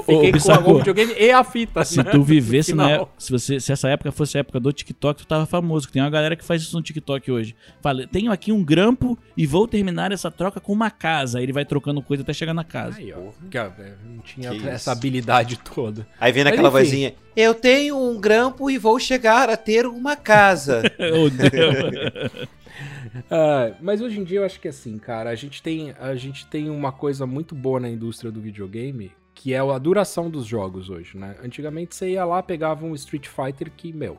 Fiquei 0.05 0.31
com 0.63 0.71
o 0.71 0.77
videogame 0.77 1.13
e 1.17 1.31
a 1.31 1.43
fita. 1.43 1.83
se 1.83 1.97
né? 1.97 2.03
tu 2.05 2.23
vivesse 2.23 2.73
na 2.73 2.89
época, 2.91 3.11
se, 3.17 3.31
você, 3.31 3.59
se 3.59 3.71
essa 3.71 3.89
época 3.89 4.11
fosse 4.11 4.37
a 4.37 4.41
época 4.41 4.59
do 4.59 4.71
TikTok, 4.71 5.21
tu 5.21 5.27
tava 5.27 5.45
famoso. 5.45 5.89
Tem 5.89 6.01
uma 6.01 6.09
galera 6.09 6.35
que 6.35 6.43
faz 6.43 6.61
isso 6.61 6.75
no 6.75 6.81
TikTok 6.81 7.31
hoje. 7.31 7.55
Fala, 7.81 8.07
tenho 8.07 8.31
aqui 8.31 8.51
um 8.51 8.63
grampo 8.63 9.17
e 9.35 9.45
vou 9.45 9.67
terminar 9.67 10.11
essa 10.11 10.31
troca 10.31 10.59
com 10.59 10.71
uma 10.73 10.89
casa. 10.89 11.39
Aí 11.39 11.43
ele 11.43 11.53
vai 11.53 11.65
trocando 11.65 12.01
coisa 12.01 12.23
até 12.23 12.33
chegar 12.33 12.53
na 12.53 12.63
casa. 12.63 12.97
Aí, 12.97 13.13
ó. 13.13 13.17
é, 13.17 13.93
não 14.05 14.19
tinha 14.19 14.51
Que 14.51 14.67
essa 14.67 14.75
isso. 14.75 14.89
habilidade 14.91 15.57
toda. 15.57 16.07
Aí 16.19 16.31
vem 16.31 16.43
naquela 16.43 16.69
vozinha: 16.69 17.13
Eu 17.35 17.53
tenho 17.53 17.97
um 17.97 18.19
grampo 18.19 18.69
e 18.69 18.77
vou 18.77 18.99
chegar 18.99 19.49
a 19.49 19.57
ter 19.57 19.85
uma 19.85 20.15
casa. 20.15 20.83
Ô, 20.99 21.29
Deus. 21.29 22.47
Ah, 23.29 23.75
mas 23.81 24.01
hoje 24.01 24.19
em 24.19 24.23
dia 24.23 24.39
eu 24.39 24.45
acho 24.45 24.59
que 24.59 24.67
assim, 24.67 24.97
cara, 24.97 25.29
a 25.29 25.35
gente, 25.35 25.61
tem, 25.61 25.91
a 25.99 26.15
gente 26.15 26.47
tem 26.47 26.69
uma 26.69 26.91
coisa 26.91 27.25
muito 27.25 27.55
boa 27.55 27.79
na 27.79 27.89
indústria 27.89 28.31
do 28.31 28.39
videogame, 28.41 29.11
que 29.33 29.53
é 29.53 29.59
a 29.59 29.77
duração 29.77 30.29
dos 30.29 30.45
jogos 30.45 30.89
hoje, 30.89 31.17
né? 31.17 31.35
Antigamente 31.43 31.95
você 31.95 32.11
ia 32.11 32.25
lá, 32.25 32.41
pegava 32.41 32.85
um 32.85 32.93
Street 32.95 33.27
Fighter 33.27 33.71
que, 33.71 33.91
meu. 33.93 34.17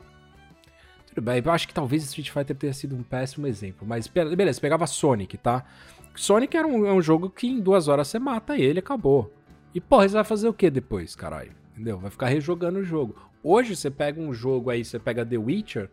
Tudo 1.07 1.21
bem, 1.21 1.41
eu 1.43 1.51
acho 1.51 1.67
que 1.67 1.73
talvez 1.73 2.03
Street 2.03 2.29
Fighter 2.29 2.55
tenha 2.55 2.73
sido 2.73 2.95
um 2.95 3.03
péssimo 3.03 3.47
exemplo, 3.47 3.85
mas 3.87 4.07
be- 4.07 4.35
beleza, 4.35 4.61
pegava 4.61 4.85
Sonic, 4.85 5.37
tá? 5.37 5.65
Sonic 6.15 6.55
era 6.55 6.67
um, 6.67 6.85
é 6.85 6.93
um 6.93 7.01
jogo 7.01 7.29
que 7.29 7.47
em 7.47 7.59
duas 7.59 7.87
horas 7.87 8.07
você 8.07 8.19
mata 8.19 8.57
ele, 8.57 8.79
acabou. 8.79 9.33
E 9.73 9.81
porra, 9.81 10.07
você 10.07 10.15
vai 10.15 10.23
fazer 10.23 10.47
o 10.47 10.53
que 10.53 10.69
depois, 10.69 11.15
caralho? 11.15 11.51
Entendeu? 11.73 11.97
Vai 11.97 12.11
ficar 12.11 12.27
rejogando 12.27 12.79
o 12.79 12.83
jogo. 12.83 13.15
Hoje 13.43 13.75
você 13.75 13.89
pega 13.89 14.19
um 14.21 14.33
jogo 14.33 14.69
aí, 14.69 14.83
você 14.83 14.99
pega 14.99 15.25
The 15.25 15.37
Witcher, 15.37 15.89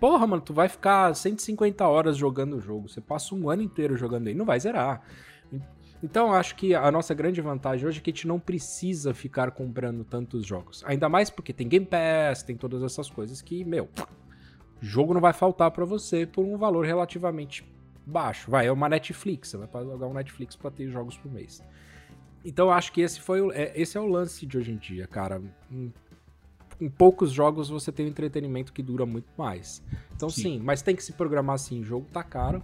Porra, 0.00 0.26
mano, 0.26 0.40
tu 0.40 0.54
vai 0.54 0.66
ficar 0.68 1.14
150 1.14 1.86
horas 1.86 2.16
jogando 2.16 2.56
o 2.56 2.60
jogo. 2.60 2.88
Você 2.88 3.02
passa 3.02 3.34
um 3.34 3.50
ano 3.50 3.62
inteiro 3.62 3.96
jogando 3.96 4.28
aí, 4.28 4.34
não 4.34 4.46
vai 4.46 4.58
zerar. 4.58 5.02
Então, 6.02 6.32
acho 6.32 6.56
que 6.56 6.74
a 6.74 6.90
nossa 6.90 7.12
grande 7.12 7.42
vantagem 7.42 7.86
hoje 7.86 7.98
é 7.98 8.02
que 8.02 8.10
a 8.10 8.12
gente 8.14 8.26
não 8.26 8.40
precisa 8.40 9.12
ficar 9.12 9.50
comprando 9.50 10.02
tantos 10.02 10.46
jogos. 10.46 10.82
Ainda 10.86 11.10
mais 11.10 11.28
porque 11.28 11.52
tem 11.52 11.68
Game 11.68 11.84
Pass, 11.84 12.42
tem 12.42 12.56
todas 12.56 12.82
essas 12.82 13.10
coisas 13.10 13.42
que, 13.42 13.62
meu, 13.62 13.90
jogo 14.80 15.12
não 15.12 15.20
vai 15.20 15.34
faltar 15.34 15.70
pra 15.70 15.84
você 15.84 16.24
por 16.24 16.42
um 16.42 16.56
valor 16.56 16.86
relativamente 16.86 17.70
baixo. 18.06 18.50
Vai, 18.50 18.66
é 18.66 18.72
uma 18.72 18.88
Netflix, 18.88 19.50
você 19.50 19.58
vai 19.58 19.66
pagar 19.66 20.06
um 20.06 20.14
Netflix 20.14 20.56
pra 20.56 20.70
ter 20.70 20.88
jogos 20.88 21.18
por 21.18 21.30
mês. 21.30 21.62
Então, 22.42 22.70
acho 22.70 22.90
que 22.92 23.02
esse 23.02 23.20
foi 23.20 23.42
o, 23.42 23.52
é, 23.52 23.70
esse 23.78 23.98
é 23.98 24.00
o 24.00 24.06
lance 24.06 24.46
de 24.46 24.56
hoje 24.56 24.72
em 24.72 24.78
dia, 24.78 25.06
cara. 25.06 25.42
Em, 26.80 26.88
poucos 26.88 27.32
jogos 27.32 27.68
você 27.68 27.92
tem 27.92 28.06
um 28.06 28.08
entretenimento 28.08 28.72
que 28.72 28.82
dura 28.82 29.04
muito 29.04 29.28
mais. 29.36 29.82
Então, 30.14 30.30
Sim. 30.30 30.42
sim, 30.42 30.60
mas 30.62 30.82
tem 30.82 30.96
que 30.96 31.02
se 31.04 31.12
programar 31.12 31.54
assim. 31.54 31.80
O 31.80 31.84
jogo 31.84 32.06
tá 32.12 32.22
caro 32.22 32.62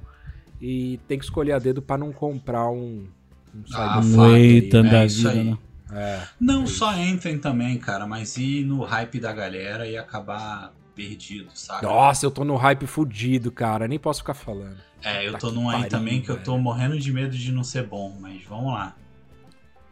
e 0.60 0.98
tem 1.06 1.18
que 1.18 1.24
escolher 1.24 1.52
a 1.52 1.58
dedo 1.58 1.82
pra 1.82 1.98
não 1.98 2.12
comprar 2.12 2.68
um. 2.70 3.06
um 3.54 3.64
Ah, 3.74 4.38
eita 4.38 4.82
né? 4.82 4.90
da 4.90 5.02
É 5.02 5.06
vida, 5.06 5.30
aí. 5.30 5.44
né? 5.44 5.58
É. 5.92 6.22
Não 6.40 6.66
só 6.66 6.90
Anthem 6.90 7.38
também, 7.38 7.78
cara, 7.78 8.06
mas 8.06 8.36
ir 8.36 8.64
no 8.64 8.82
hype 8.82 9.20
da 9.20 9.32
galera 9.32 9.86
e 9.86 9.96
acabar 9.96 10.74
perdido, 10.94 11.50
sabe? 11.54 11.86
Nossa, 11.86 12.26
eu 12.26 12.30
tô 12.30 12.42
no 12.44 12.56
hype 12.56 12.86
fudido, 12.86 13.52
cara. 13.52 13.86
Nem 13.86 13.98
posso 13.98 14.20
ficar 14.20 14.34
falando. 14.34 14.78
É, 15.04 15.26
eu 15.26 15.32
Tá 15.32 15.38
tô 15.38 15.52
num 15.52 15.68
aí 15.68 15.88
também 15.88 16.20
que 16.22 16.30
eu 16.30 16.42
tô 16.42 16.58
morrendo 16.58 16.98
de 16.98 17.12
medo 17.12 17.36
de 17.36 17.52
não 17.52 17.62
ser 17.62 17.86
bom, 17.86 18.16
mas 18.20 18.42
vamos 18.44 18.72
lá. 18.72 18.96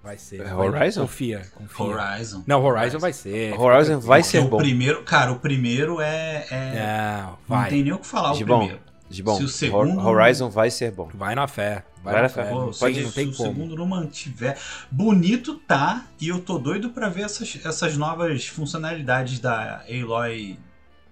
Vai 0.05 0.19
ser. 0.19 0.43
É 0.43 0.45
vai- 0.45 0.69
Horizon? 0.69 1.01
Confia, 1.01 1.43
confia. 1.55 1.87
Horizon. 1.87 2.45
Não, 2.47 2.63
Horizon 2.63 2.99
vai 2.99 3.13
ser. 3.15 3.59
Horizon 3.59 3.99
vai 4.01 4.23
ser 4.23 4.41
o 4.41 4.49
bom. 4.49 4.59
primeiro, 4.59 5.03
cara, 5.03 5.33
o 5.33 5.39
primeiro 5.41 5.99
é. 5.99 6.47
é- 6.51 7.23
Não, 7.23 7.31
não 7.31 7.39
vai. 7.49 7.71
tem 7.71 7.83
nem 7.83 7.93
o 7.95 7.99
que 7.99 8.07
falar 8.07 8.33
o 8.33 8.35
Gibão, 8.35 8.59
primeiro. 8.59 8.83
Gibão, 9.09 9.37
Se 9.39 9.45
o 9.45 9.49
segundo- 9.49 9.99
Hor- 9.99 10.07
Horizon 10.21 10.51
vai 10.51 10.71
ser 10.71 10.91
bom. 10.91 11.09
Vai 11.15 11.35
na 11.35 11.49
fé. 11.49 11.85
Vai, 12.03 12.13
Vai 12.15 12.23
na 12.23 12.29
fé. 12.29 12.45
fé. 12.45 12.51
Pô, 12.51 12.67
Não, 12.67 12.73
se, 12.75 12.85
não 12.85 13.11
tem 13.13 13.31
se 13.33 13.37
como. 13.39 13.49
o 13.51 13.53
segundo 13.55 13.77
não 13.77 13.87
mantiver. 13.87 14.59
Bonito 14.91 15.55
tá, 15.67 16.05
e 16.21 16.29
eu 16.29 16.39
tô 16.41 16.59
doido 16.59 16.91
pra 16.91 17.09
ver 17.09 17.23
essas, 17.23 17.59
essas 17.65 17.97
novas 17.97 18.47
funcionalidades 18.47 19.39
da 19.39 19.83
Aloy 19.89 20.59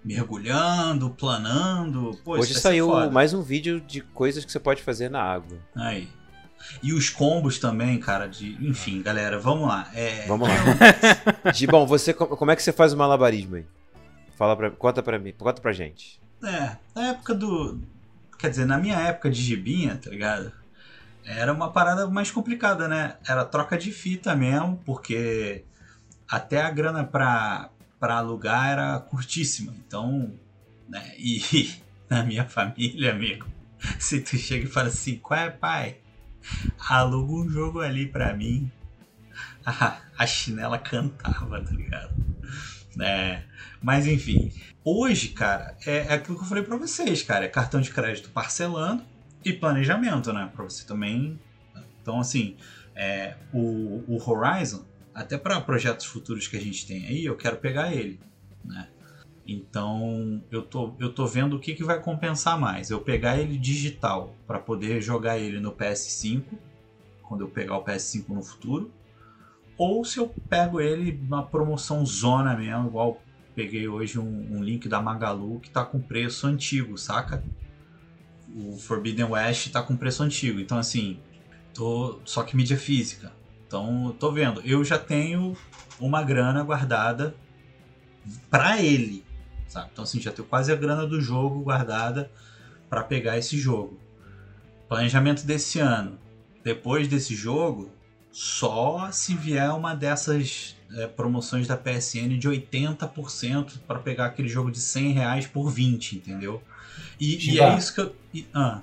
mergulhando, 0.05 1.09
planando. 1.09 2.11
Pô, 2.23 2.33
Hoje 2.37 2.53
saiu 2.53 3.09
mais 3.09 3.33
um 3.33 3.41
vídeo 3.41 3.79
de 3.81 4.01
coisas 4.01 4.45
que 4.45 4.51
você 4.51 4.59
pode 4.59 4.83
fazer 4.83 5.09
na 5.09 5.21
água. 5.21 5.57
Aí. 5.75 6.07
E 6.81 6.93
os 6.93 7.09
combos 7.09 7.59
também, 7.59 7.99
cara, 7.99 8.27
de. 8.27 8.57
Enfim, 8.65 9.01
galera, 9.01 9.37
vamos 9.39 9.67
lá. 9.67 9.89
É, 9.93 10.25
Vamos 10.27 10.47
lá. 10.47 10.55
Gibão, 11.53 11.85
você, 11.85 12.13
co- 12.13 12.27
como 12.37 12.51
é 12.51 12.55
que 12.55 12.63
você 12.63 12.71
faz 12.71 12.93
o 12.93 12.97
malabarismo 12.97 13.55
aí? 13.55 13.65
Fala 14.37 14.55
pra, 14.55 14.71
conta 14.71 15.03
pra 15.03 15.19
mim, 15.19 15.33
conta 15.37 15.61
pra 15.61 15.71
gente. 15.73 16.19
É, 16.43 16.77
na 16.95 17.07
época 17.09 17.33
do. 17.35 17.79
Quer 18.37 18.49
dizer, 18.49 18.65
na 18.65 18.77
minha 18.77 18.97
época 18.99 19.29
de 19.29 19.41
gibinha, 19.41 19.95
tá 20.01 20.09
ligado? 20.09 20.51
Era 21.25 21.53
uma 21.53 21.71
parada 21.71 22.07
mais 22.09 22.29
complicada, 22.31 22.87
né? 22.87 23.15
Era 23.27 23.45
troca 23.45 23.77
de 23.77 23.91
fita 23.91 24.35
mesmo, 24.35 24.81
porque 24.85 25.63
até 26.27 26.61
a 26.61 26.69
grana 26.69 27.03
pra, 27.05 27.69
pra 27.99 28.15
alugar 28.17 28.69
era 28.71 28.99
curtíssima. 28.99 29.73
Então, 29.87 30.33
né? 30.89 31.13
E 31.17 31.73
na 32.09 32.23
minha 32.23 32.43
família, 32.45 33.11
amigo, 33.11 33.45
se 33.99 34.19
tu 34.19 34.35
chega 34.37 34.65
e 34.65 34.69
fala 34.69 34.87
assim, 34.89 35.15
qual 35.17 35.39
é, 35.39 35.49
pai? 35.49 35.97
Aluga 36.89 37.33
um 37.33 37.49
jogo 37.49 37.79
ali 37.79 38.07
pra 38.07 38.33
mim. 38.33 38.71
A, 40.17 40.27
chinela 40.27 40.77
cantava, 40.77 41.61
tá 41.61 41.71
ligado? 41.71 42.13
É, 42.99 43.43
mas 43.81 44.05
enfim, 44.05 44.51
Hoje, 44.85 45.29
cara, 45.29 45.77
é, 45.85 45.99
é 45.99 46.13
aquilo 46.13 46.37
que 46.37 46.43
eu 46.43 46.47
falei 46.47 46.63
pra 46.63 46.75
vocês, 46.75 47.23
cara. 47.23 47.45
É 47.45 47.47
cartão 47.47 47.79
de 47.79 47.89
crédito 47.89 48.29
parcelando 48.31 49.01
e 49.45 49.53
planejamento, 49.53 50.33
né? 50.33 50.51
Pra 50.53 50.65
você 50.65 50.85
também. 50.85 51.39
Então, 52.01 52.19
assim, 52.19 52.57
é, 52.93 53.37
o, 53.53 54.03
o 54.05 54.21
Horizon, 54.29 54.83
até 55.15 55.37
para 55.37 55.61
projetos 55.61 56.05
futuros 56.05 56.47
que 56.47 56.57
a 56.57 56.59
gente 56.59 56.85
tem 56.85 57.05
aí, 57.05 57.23
eu 57.23 57.37
quero 57.37 57.57
pegar 57.57 57.93
ele, 57.93 58.19
né? 58.65 58.89
Então, 59.45 60.41
eu 60.49 60.61
tô, 60.61 60.93
eu 60.99 61.11
tô 61.11 61.27
vendo 61.27 61.55
o 61.55 61.59
que, 61.59 61.75
que 61.75 61.83
vai 61.83 61.99
compensar 61.99 62.57
mais. 62.57 62.89
Eu 62.89 63.01
pegar 63.01 63.37
ele 63.37 63.57
digital 63.57 64.35
para 64.47 64.57
poder 64.57 65.01
jogar 65.01 65.37
ele 65.37 65.59
no 65.59 65.73
PS5, 65.73 66.43
quando 67.21 67.41
eu 67.41 67.49
pegar 67.49 67.77
o 67.77 67.83
PS5 67.83 68.29
no 68.29 68.41
futuro, 68.41 68.91
ou 69.77 70.05
se 70.05 70.19
eu 70.19 70.33
pego 70.49 70.79
ele 70.79 71.19
na 71.27 71.41
promoção 71.41 72.05
zona 72.05 72.55
mesmo, 72.55 72.87
igual 72.87 73.21
peguei 73.55 73.87
hoje 73.87 74.17
um, 74.17 74.57
um 74.57 74.63
link 74.63 74.87
da 74.87 75.01
Magalu 75.01 75.59
que 75.59 75.69
tá 75.69 75.83
com 75.83 75.99
preço 75.99 76.47
antigo, 76.47 76.97
saca? 76.97 77.43
O 78.55 78.77
Forbidden 78.77 79.25
West 79.25 79.71
tá 79.71 79.81
com 79.81 79.95
preço 79.95 80.23
antigo. 80.23 80.59
Então, 80.59 80.77
assim, 80.77 81.19
tô 81.73 82.19
só 82.23 82.43
que 82.43 82.55
mídia 82.55 82.77
física. 82.77 83.33
Então, 83.67 84.15
tô 84.19 84.31
vendo. 84.31 84.61
Eu 84.61 84.83
já 84.85 84.97
tenho 84.97 85.57
uma 85.99 86.23
grana 86.23 86.63
guardada 86.63 87.35
pra 88.49 88.81
ele, 88.81 89.23
sabe? 89.73 89.89
Então, 89.91 90.03
assim, 90.03 90.21
já 90.21 90.31
tenho 90.31 90.47
quase 90.47 90.71
a 90.71 90.75
grana 90.75 91.05
do 91.05 91.19
jogo 91.19 91.61
guardada 91.61 92.29
pra 92.89 93.03
pegar 93.03 93.37
esse 93.37 93.57
jogo. 93.57 93.99
planejamento 94.87 95.43
desse 95.45 95.79
ano. 95.79 96.17
Depois 96.63 97.07
desse 97.07 97.35
jogo, 97.35 97.89
só 98.31 99.09
se 99.11 99.35
vier 99.35 99.71
uma 99.71 99.95
dessas 99.95 100.75
é, 100.95 101.07
promoções 101.07 101.67
da 101.67 101.75
PSN 101.75 102.37
de 102.37 102.47
80% 102.47 103.79
para 103.87 103.99
pegar 103.99 104.27
aquele 104.27 104.47
jogo 104.47 104.71
de 104.71 104.79
100 104.79 105.11
reais 105.13 105.47
por 105.47 105.69
20, 105.69 106.13
entendeu? 106.17 106.61
E, 107.19 107.53
e 107.55 107.59
é 107.59 107.75
isso 107.77 107.93
que 107.95 108.01
eu. 108.01 108.15
e- 108.33 108.45
ah, 108.53 108.79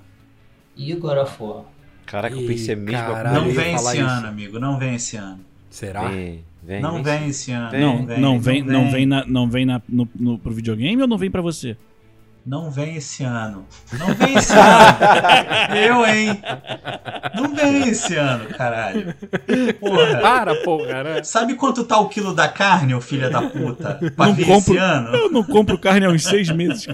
E 0.75 0.93
of 0.93 1.35
War? 1.43 1.65
Caraca, 2.05 2.35
eu 2.35 2.45
pensei 2.45 2.73
a 2.73 2.77
mesma 2.77 3.13
caralho. 3.13 3.45
não 3.45 3.53
vem 3.53 3.73
esse 3.73 3.97
isso. 3.97 4.01
ano, 4.05 4.27
amigo. 4.27 4.59
Não 4.59 4.77
vem 4.77 4.95
esse 4.95 5.15
ano. 5.15 5.45
Será? 5.69 6.09
Vem, 6.09 6.43
vem, 6.63 6.81
não 6.81 7.03
vem 7.03 7.19
vem 7.19 7.29
esse 7.29 7.51
ano. 7.51 7.71
Vem. 7.71 7.81
Não, 7.81 7.97
não 8.17 8.39
vem, 8.39 8.63
não 8.63 8.81
vem, 8.83 8.91
vem 8.91 9.05
na, 9.05 9.25
não 9.25 9.49
vem 9.49 9.65
na, 9.65 9.81
no, 9.87 10.07
no, 10.15 10.37
pro 10.39 10.53
videogame 10.53 11.01
ou 11.01 11.07
não 11.07 11.17
vem 11.17 11.29
pra 11.31 11.41
você? 11.41 11.75
Não 12.43 12.71
vem 12.71 12.95
esse 12.95 13.23
ano. 13.23 13.67
Não 13.99 14.15
vem 14.15 14.33
esse 14.35 14.51
ano. 14.51 14.97
Eu, 15.77 16.05
hein? 16.07 16.41
Não 17.35 17.55
vem 17.55 17.89
esse 17.89 18.15
ano, 18.15 18.45
caralho. 18.45 19.13
Porra. 19.79 20.19
Para, 20.19 20.55
porra, 20.63 21.03
né? 21.03 21.23
Sabe 21.23 21.53
quanto 21.53 21.83
tá 21.83 21.99
o 21.99 22.09
quilo 22.09 22.33
da 22.33 22.47
carne, 22.47 22.95
ô 22.95 23.01
filha 23.01 23.29
da 23.29 23.43
puta? 23.43 23.99
Pra 24.15 24.25
Não 24.25 24.33
vir 24.33 24.47
compro. 24.47 24.73
esse 24.73 24.77
ano? 24.83 25.15
Eu 25.15 25.31
não 25.31 25.43
compro 25.43 25.77
carne 25.77 26.07
há 26.07 26.09
uns 26.09 26.23
seis 26.23 26.49
meses. 26.49 26.87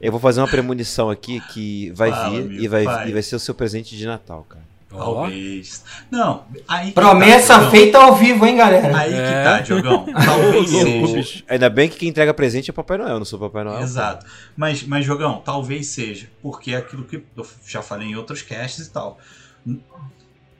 Eu 0.00 0.10
vou 0.10 0.20
fazer 0.20 0.40
uma 0.40 0.48
premonição 0.48 1.08
aqui 1.08 1.40
que 1.52 1.92
vai 1.92 2.10
Fala, 2.10 2.30
vir 2.30 2.60
e, 2.60 2.66
vai, 2.66 2.84
vai. 2.84 3.08
e 3.08 3.12
vai 3.12 3.22
ser 3.22 3.36
o 3.36 3.40
seu 3.40 3.54
presente 3.54 3.96
de 3.96 4.04
Natal, 4.04 4.44
cara. 4.48 4.64
Talvez. 4.98 5.84
Não, 6.10 6.44
aí 6.68 6.86
que 6.88 6.92
Promessa 6.92 7.48
tá, 7.54 7.54
Diogão. 7.60 7.70
feita 7.70 7.98
ao 7.98 8.14
vivo, 8.16 8.46
hein, 8.46 8.56
galera? 8.56 8.96
Aí 8.96 9.10
que 9.12 9.16
É. 9.18 9.42
tá, 9.44 9.60
Diogão. 9.60 10.06
Talvez 10.24 10.70
seja. 10.70 11.44
Ainda 11.48 11.68
bem 11.70 11.88
que 11.88 11.96
quem 11.96 12.08
entrega 12.08 12.32
presente 12.34 12.70
é 12.70 12.72
Papai 12.72 12.98
Noel, 12.98 13.10
eu 13.14 13.18
não 13.18 13.24
sou 13.24 13.38
Papai 13.38 13.64
Noel. 13.64 13.80
Exato. 13.80 14.24
Mas, 14.56 14.82
mas, 14.84 15.04
Jogão, 15.04 15.42
talvez 15.44 15.88
seja. 15.88 16.28
Porque 16.42 16.72
é 16.72 16.76
aquilo 16.76 17.04
que 17.04 17.22
eu 17.36 17.46
já 17.66 17.82
falei 17.82 18.08
em 18.08 18.16
outros 18.16 18.42
casts 18.42 18.86
e 18.86 18.90
tal. 18.90 19.18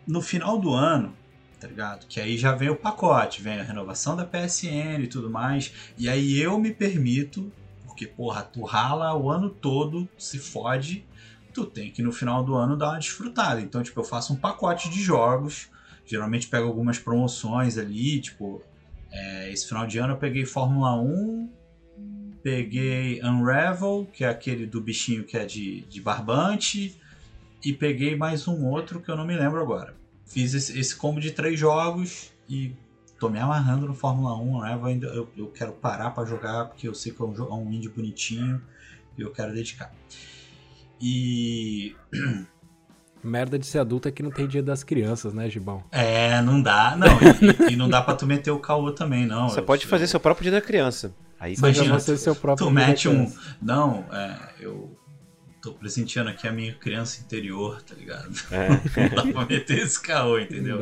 No 0.07 0.21
final 0.21 0.59
do 0.59 0.73
ano, 0.75 1.13
tá 1.61 1.67
ligado? 1.67 2.07
Que 2.07 2.21
aí 2.21 2.37
já 2.37 2.53
vem 2.53 2.69
o 2.71 2.77
pacote, 2.77 3.41
vem 3.41 3.59
a 3.59 3.63
renovação 3.63 4.15
da 4.17 4.25
PSN 4.25 5.03
e 5.03 5.07
tudo 5.07 5.31
mais. 5.31 5.73
E 5.97 6.09
aí 6.09 6.39
eu 6.41 6.59
me 6.59 6.71
permito, 6.73 7.51
porque, 7.87 8.07
porra, 8.07 8.43
tu 8.43 8.63
rala 8.65 9.15
o 9.17 9.31
ano 9.31 9.49
todo, 9.49 10.09
se 10.19 10.39
fode, 10.39 11.05
tu 11.55 11.65
tem 11.65 11.91
que 11.91 12.03
no 12.03 12.13
final 12.13 12.45
do 12.45 12.55
ano 12.55 12.77
dar 12.77 12.91
uma 12.91 12.99
desfrutada. 12.99 13.61
Então, 13.61 13.83
tipo, 13.83 14.01
eu 14.01 14.05
faço 14.05 14.33
um 14.33 14.37
pacote 14.37 14.91
de 14.91 15.01
jogos. 15.01 15.69
Geralmente 16.05 16.49
pego 16.49 16.67
algumas 16.67 16.99
promoções 16.99 17.79
ali, 17.79 18.21
tipo, 18.21 18.61
é, 19.11 19.51
esse 19.51 19.67
final 19.67 19.87
de 19.87 19.97
ano 19.97 20.15
eu 20.15 20.17
peguei 20.19 20.45
Fórmula 20.45 21.01
1, 21.01 21.49
peguei 22.43 23.23
Unravel, 23.23 24.07
que 24.13 24.25
é 24.25 24.29
aquele 24.29 24.67
do 24.67 24.83
bichinho 24.83 25.25
que 25.25 25.39
é 25.39 25.47
de, 25.47 25.81
de 25.83 26.01
barbante, 26.03 27.01
e 27.65 27.73
peguei 27.73 28.17
mais 28.17 28.47
um 28.47 28.67
outro 28.67 29.01
que 29.01 29.11
eu 29.11 29.17
não 29.17 29.25
me 29.25 29.35
lembro 29.35 29.63
agora. 29.63 29.95
Fiz 30.27 30.53
esse, 30.53 30.79
esse 30.79 30.95
combo 30.95 31.21
de 31.21 31.31
três 31.31 31.59
jogos 31.59 32.33
e 32.47 32.75
tô 33.19 33.31
me 33.31 33.39
amarrando 33.39 33.87
no 33.87 33.95
Fórmula 33.95 34.37
1. 34.37 34.57
Unravel 34.57 34.87
ainda 34.87 35.07
eu, 35.07 35.27
eu 35.37 35.47
quero 35.47 35.73
parar 35.73 36.11
pra 36.11 36.27
jogar, 36.27 36.67
porque 36.67 36.87
eu 36.87 36.95
sei 36.95 37.13
que 37.13 37.23
é 37.23 37.25
um, 37.25 37.35
é 37.35 37.55
um 37.55 37.73
indie 37.73 37.89
bonitinho 37.89 38.61
e 39.17 39.23
eu 39.23 39.31
quero 39.31 39.55
dedicar. 39.55 39.95
E. 41.01 41.95
Merda 43.23 43.59
de 43.59 43.65
ser 43.65 43.79
adulto 43.79 44.07
é 44.07 44.11
que 44.13 44.23
não 44.23 44.31
tem 44.31 44.47
dia 44.47 44.63
das 44.63 44.85
crianças, 44.85 45.33
né, 45.33 45.49
Gibão? 45.49 45.83
É, 45.91 46.43
não 46.43 46.61
dá. 46.61 46.95
Não, 46.95 47.07
e, 47.69 47.73
e 47.73 47.77
não 47.77 47.89
dá 47.89 48.03
pra 48.03 48.15
tu 48.15 48.27
meter 48.27 48.51
o 48.51 48.59
caô 48.59 48.93
também, 48.93 49.25
não. 49.25 49.49
Você 49.49 49.61
Eu- 49.61 49.65
pode 49.65 49.87
fazer 49.87 50.05
eu- 50.05 50.09
seu 50.09 50.21
próprio 50.21 50.43
dia 50.43 50.53
da 50.53 50.61
criança. 50.61 51.15
Aí 51.41 51.55
Imagina, 51.55 51.99
você 51.99 52.19
seu 52.19 52.37
próprio 52.37 52.67
Tu 52.67 52.71
mete 52.71 53.09
um. 53.09 53.33
Não, 53.63 54.05
é, 54.13 54.37
eu 54.61 54.95
tô 55.63 55.73
presenteando 55.73 56.29
aqui 56.29 56.47
a 56.47 56.53
minha 56.53 56.75
criança 56.75 57.23
interior, 57.23 57.81
tá 57.81 57.95
ligado? 57.95 58.31
É. 58.51 58.69
Não 59.09 59.25
dá 59.25 59.33
pra 59.33 59.47
meter 59.47 59.79
esse 59.79 60.01
caô, 60.03 60.37
entendeu? 60.39 60.79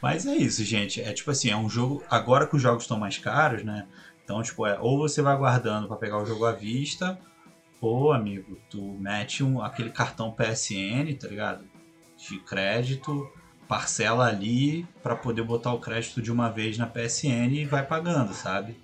Mas 0.00 0.24
é 0.24 0.36
isso, 0.36 0.62
gente. 0.64 1.00
É 1.00 1.12
tipo 1.12 1.32
assim, 1.32 1.50
é 1.50 1.56
um 1.56 1.68
jogo. 1.68 2.00
Agora 2.08 2.46
que 2.46 2.54
os 2.54 2.62
jogos 2.62 2.84
estão 2.84 2.96
mais 2.98 3.18
caros, 3.18 3.64
né? 3.64 3.86
Então, 4.22 4.40
tipo, 4.40 4.64
é 4.66 4.78
ou 4.78 4.98
você 4.98 5.20
vai 5.20 5.36
guardando 5.36 5.88
pra 5.88 5.96
pegar 5.96 6.18
o 6.22 6.24
jogo 6.26 6.44
à 6.46 6.52
vista, 6.52 7.18
ou, 7.82 8.12
amigo, 8.12 8.56
tu 8.70 8.80
mete 8.98 9.42
um, 9.44 9.60
aquele 9.60 9.90
cartão 9.90 10.30
PSN, 10.32 11.14
tá 11.20 11.28
ligado? 11.28 11.64
De 12.16 12.38
crédito, 12.38 13.28
parcela 13.68 14.26
ali 14.26 14.86
pra 15.02 15.16
poder 15.16 15.42
botar 15.42 15.72
o 15.74 15.80
crédito 15.80 16.22
de 16.22 16.30
uma 16.30 16.48
vez 16.48 16.78
na 16.78 16.86
PSN 16.86 17.52
e 17.52 17.64
vai 17.64 17.84
pagando, 17.84 18.32
sabe? 18.32 18.76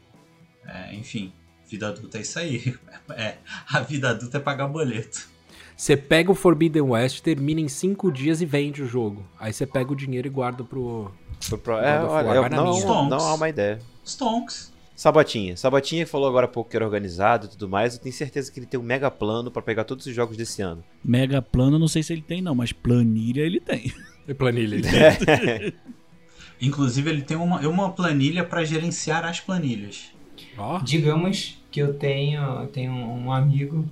É, 0.67 0.95
enfim, 0.95 1.33
vida 1.67 1.89
adulta 1.89 2.19
é 2.19 2.21
isso 2.21 2.39
aí. 2.39 2.75
É, 3.17 3.39
a 3.73 3.81
vida 3.81 4.11
adulta 4.11 4.37
é 4.37 4.41
pagar 4.41 4.67
boleto. 4.69 5.29
Você 5.75 5.97
pega 5.97 6.31
o 6.31 6.35
Forbidden 6.35 6.83
West, 6.83 7.21
termina 7.23 7.59
em 7.61 7.69
cinco 7.69 8.13
dias 8.13 8.43
e 8.43 8.45
vende 8.47 8.83
o 8.83 8.87
jogo. 8.87 9.25
Aí 9.41 9.51
você 9.53 9.65
pega 9.65 9.91
o 9.93 9.97
dinheiro 9.97 10.27
e 10.27 10.31
guarda 10.31 10.63
pro. 10.63 11.11
Foi 11.41 11.57
pro- 11.57 11.79
é, 11.79 12.03
olha, 12.05 12.29
eu- 12.29 12.49
não, 12.51 12.71
minha. 12.75 12.87
não 12.87 13.19
é 13.31 13.33
uma 13.33 13.49
ideia. 13.49 13.79
Stonks. 14.05 14.73
Sabatinha. 14.99 15.57
Sabatinha 15.57 16.05
falou 16.05 16.29
agora 16.29 16.47
há 16.47 16.49
pouco 16.49 16.71
que 16.71 16.77
era 16.77 16.85
organizado 16.85 17.47
e 17.47 17.51
tudo 17.51 17.69
mais. 17.69 17.95
Eu 17.95 18.01
tenho 18.01 18.13
certeza 18.13 18.51
que 18.51 18.59
ele 18.59 18.67
tem 18.67 18.81
um 18.81 18.83
mega 18.83 19.09
plano 19.09 19.49
pra 19.49 19.63
pegar 19.63 19.85
todos 19.85 20.05
os 20.07 20.13
jogos 20.13 20.37
desse 20.37 20.61
ano. 20.61 20.83
Mega 21.05 21.41
plano, 21.41 21.79
não 21.79 21.87
sei 21.87 22.03
se 22.03 22.13
ele 22.13 22.21
tem, 22.21 22.43
não, 22.43 22.53
mas 22.53 22.73
planilha 22.73 23.43
ele 23.43 23.61
tem. 23.61 23.93
E 24.27 24.35
planilha. 24.35 24.81
Inclusive, 26.61 27.11
ele 27.11 27.23
tem 27.23 27.37
uma, 27.37 27.61
uma 27.61 27.93
planilha 27.93 28.43
pra 28.43 28.65
gerenciar 28.65 29.25
as 29.25 29.39
planilhas. 29.39 30.11
Ó, 30.59 30.81
Digamos 30.81 31.63
que 31.71 31.79
eu 31.81 31.95
tenho, 31.95 32.43
eu 32.43 32.67
tenho 32.67 32.91
um 32.93 33.33
amigo 33.33 33.89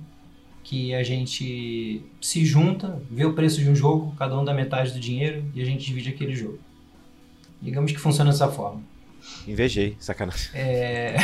que 0.61 0.93
a 0.93 1.03
gente 1.03 2.03
se 2.19 2.43
junta, 2.43 3.01
vê 3.09 3.23
o 3.23 3.31
preço 3.31 3.61
de 3.61 3.69
um 3.69 3.75
jogo, 3.75 4.13
cada 4.19 4.37
um 4.37 4.43
dá 4.43 4.53
metade 4.53 4.91
do 4.91 4.99
dinheiro 4.99 5.45
e 5.55 5.61
a 5.61 5.65
gente 5.65 5.85
divide 5.85 6.09
aquele 6.09 6.35
jogo. 6.35 6.59
Digamos 7.61 7.93
que 7.93 7.97
funciona 7.97 8.29
dessa 8.29 8.49
forma. 8.49 8.83
Invejei, 9.47 9.95
sacanagem. 9.99 10.49
É, 10.53 11.15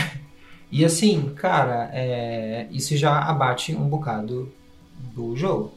E 0.71 0.83
assim, 0.83 1.31
cara, 1.35 1.89
é, 1.93 2.67
isso 2.71 2.95
já 2.97 3.19
abate 3.19 3.75
um 3.75 3.87
bocado 3.87 4.51
do 5.13 5.35
jogo. 5.35 5.73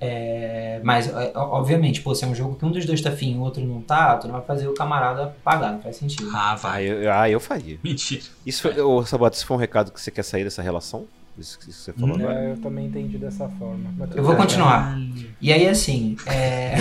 É, 0.00 0.80
Mas, 0.84 1.08
é, 1.08 1.32
obviamente, 1.34 2.02
pô, 2.02 2.14
se 2.14 2.24
é 2.24 2.28
um 2.28 2.34
jogo 2.34 2.56
que 2.56 2.64
um 2.64 2.70
dos 2.70 2.84
dois 2.84 3.00
tá 3.00 3.08
afim 3.08 3.34
e 3.34 3.36
o 3.36 3.40
outro 3.40 3.64
não 3.64 3.80
tá, 3.80 4.16
tu 4.18 4.26
não 4.26 4.34
vai 4.34 4.42
fazer 4.42 4.68
o 4.68 4.74
camarada 4.74 5.34
pagar, 5.42 5.72
não 5.72 5.80
faz 5.80 5.96
sentido. 5.96 6.28
Ah, 6.34 6.52
Ah, 6.52 6.54
vai. 6.56 6.84
eu, 6.84 7.12
ah, 7.12 7.30
eu 7.30 7.40
faria. 7.40 7.78
Mentira. 7.82 8.22
Isso 8.44 8.62
foi, 8.62 8.78
ô, 8.80 9.04
Sabato, 9.06 9.36
isso 9.36 9.46
foi 9.46 9.56
um 9.56 9.60
recado 9.60 9.90
que 9.92 10.00
você 10.00 10.10
quer 10.10 10.22
sair 10.22 10.44
dessa 10.44 10.60
relação? 10.62 11.06
Isso 11.38 11.58
que 11.58 11.72
você 11.72 11.92
falou 11.92 12.14
agora? 12.16 12.34
É, 12.44 12.52
eu 12.52 12.56
também 12.58 12.86
entendi 12.86 13.18
dessa 13.18 13.48
forma. 13.48 13.92
Eu 14.14 14.22
vou 14.22 14.36
continuar. 14.36 14.96
E 15.40 15.52
aí, 15.52 15.66
assim, 15.66 16.16
é... 16.26 16.74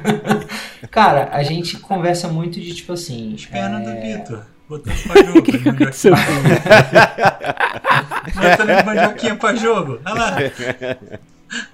cara, 0.90 1.28
a 1.32 1.42
gente 1.42 1.78
conversa 1.78 2.28
muito 2.28 2.60
de 2.60 2.74
tipo 2.74 2.92
assim. 2.92 3.34
As 3.34 3.46
pernas 3.46 3.82
do 3.82 3.90
é, 3.90 4.00
Vitor. 4.18 4.42
Botando 4.68 5.02
pra 5.06 5.22
jogo. 5.22 5.38
O 5.38 5.42
que, 5.42 5.58
que 5.58 5.68
aconteceu? 5.68 6.14
Botando 8.34 8.84
mandioquinha 8.84 9.36
pra 9.36 9.54
jogo. 9.54 10.00
Olha 10.04 10.14
lá. 10.14 10.36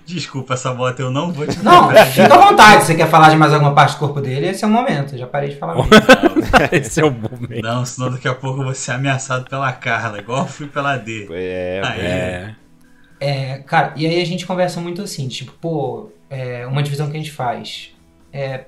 Desculpa 0.05 0.53
essa 0.55 0.73
bota, 0.75 1.01
eu 1.01 1.11
não 1.11 1.33
vou 1.33 1.47
te 1.47 1.63
Não, 1.65 1.89
fica 1.91 2.35
à 2.35 2.51
vontade. 2.51 2.83
Se 2.83 2.89
você 2.89 2.95
quer 2.95 3.09
falar 3.09 3.31
de 3.31 3.37
mais 3.37 3.55
alguma 3.55 3.75
parte 3.75 3.95
do 3.95 3.99
corpo 3.99 4.21
dele, 4.21 4.49
esse 4.49 4.63
é 4.63 4.67
o 4.67 4.71
momento. 4.71 5.15
Eu 5.15 5.21
já 5.21 5.27
parei 5.27 5.51
de 5.51 5.57
falar. 5.57 5.77
Esse 6.71 7.01
é 7.01 7.05
o 7.05 7.11
momento. 7.11 7.63
Não, 7.63 7.85
senão 7.87 8.11
daqui 8.11 8.29
a 8.29 8.35
pouco 8.35 8.61
eu 8.61 8.65
vou 8.65 8.75
ser 8.75 8.93
ameaçado 8.93 9.49
pela 9.49 9.73
Carla, 9.73 10.19
igual 10.19 10.41
eu 10.41 10.47
fui 10.47 10.67
pela 10.67 10.99
D. 10.99 11.27
É, 11.31 11.81
Ah, 11.83 11.97
É. 11.97 12.55
É, 13.19 13.59
cara, 13.59 13.93
e 13.95 14.05
aí 14.05 14.21
a 14.21 14.27
gente 14.27 14.45
conversa 14.45 14.81
muito 14.81 15.01
assim, 15.01 15.29
tipo, 15.29 15.53
pô, 15.53 16.11
é, 16.29 16.67
uma 16.67 16.83
divisão 16.83 17.09
que 17.09 17.17
a 17.17 17.21
gente 17.21 17.31
faz. 17.31 17.95
É, 18.33 18.65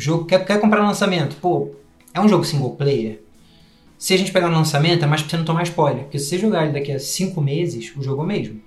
jogo, 0.00 0.24
quer, 0.24 0.44
quer 0.44 0.60
comprar 0.60 0.82
lançamento? 0.82 1.36
Pô, 1.36 1.70
é 2.12 2.20
um 2.20 2.28
jogo 2.28 2.44
single 2.44 2.76
player? 2.76 3.22
Se 3.98 4.14
a 4.14 4.16
gente 4.16 4.32
pegar 4.32 4.48
no 4.48 4.56
lançamento, 4.56 5.04
é 5.04 5.06
mais 5.06 5.20
pra 5.20 5.30
você 5.30 5.36
não 5.36 5.44
tomar 5.44 5.62
spoiler. 5.64 6.04
Porque 6.04 6.18
se 6.18 6.26
você 6.26 6.38
jogar 6.38 6.64
ele 6.64 6.72
daqui 6.72 6.90
a 6.90 6.98
5 6.98 7.40
meses, 7.40 7.94
o 7.96 8.02
jogo 8.02 8.22
é 8.22 8.24
o 8.24 8.28
mesmo. 8.28 8.60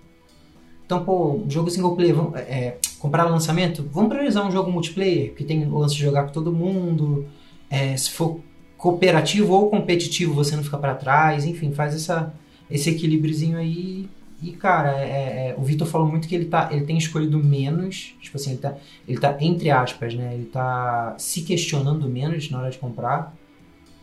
Então, 0.86 1.04
pô, 1.04 1.42
jogo 1.50 1.72
single 1.72 1.96
player, 1.96 2.16
vamos, 2.16 2.36
é, 2.36 2.78
comprar 3.00 3.24
lançamento, 3.24 3.84
vamos 3.92 4.10
priorizar 4.10 4.46
um 4.46 4.52
jogo 4.52 4.72
multiplayer, 4.72 5.34
que 5.34 5.44
tem 5.44 5.66
o 5.66 5.78
lance 5.78 5.96
de 5.96 6.02
jogar 6.02 6.26
com 6.26 6.32
todo 6.32 6.52
mundo. 6.52 7.26
É, 7.70 7.98
se 7.98 8.12
for 8.12 8.40
cooperativo 8.78 9.54
ou 9.54 9.70
competitivo, 9.70 10.34
você 10.34 10.56
não 10.56 10.64
fica 10.64 10.78
pra 10.78 10.94
trás. 10.94 11.46
Enfim, 11.46 11.72
faz 11.72 11.96
essa, 11.96 12.34
esse 12.70 12.92
equilíbriozinho 12.92 13.58
aí. 13.58 14.08
E, 14.44 14.52
cara, 14.52 14.92
é- 15.00 15.52
é, 15.52 15.56
o 15.58 15.64
Vitor 15.64 15.88
falou 15.88 16.06
muito 16.08 16.28
que 16.28 16.36
ele, 16.36 16.46
tá, 16.46 16.70
ele 16.72 16.86
tem 16.86 16.98
escolhido 16.98 17.38
menos. 17.42 18.16
Tipo 18.22 18.36
assim, 18.38 18.52
ele 18.52 18.60
tá, 18.60 18.76
ele 19.08 19.20
tá, 19.20 19.38
entre 19.40 19.72
aspas, 19.72 20.14
né? 20.16 20.34
Ele 20.34 20.46
tá 20.46 21.16
se 21.18 21.44
questionando 21.44 22.10
menos 22.10 22.50
na 22.52 22.60
hora 22.60 22.70
de 22.70 22.78
comprar. 22.78 23.34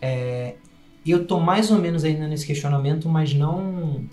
É, 0.01 0.55
eu 1.07 1.27
tô 1.27 1.39
mais 1.41 1.71
ou 1.71 1.79
menos 1.79 2.05
ainda 2.05 2.27
nesse 2.27 2.47
questionamento, 2.47 3.09
mas 3.09 3.35
não 3.35 4.05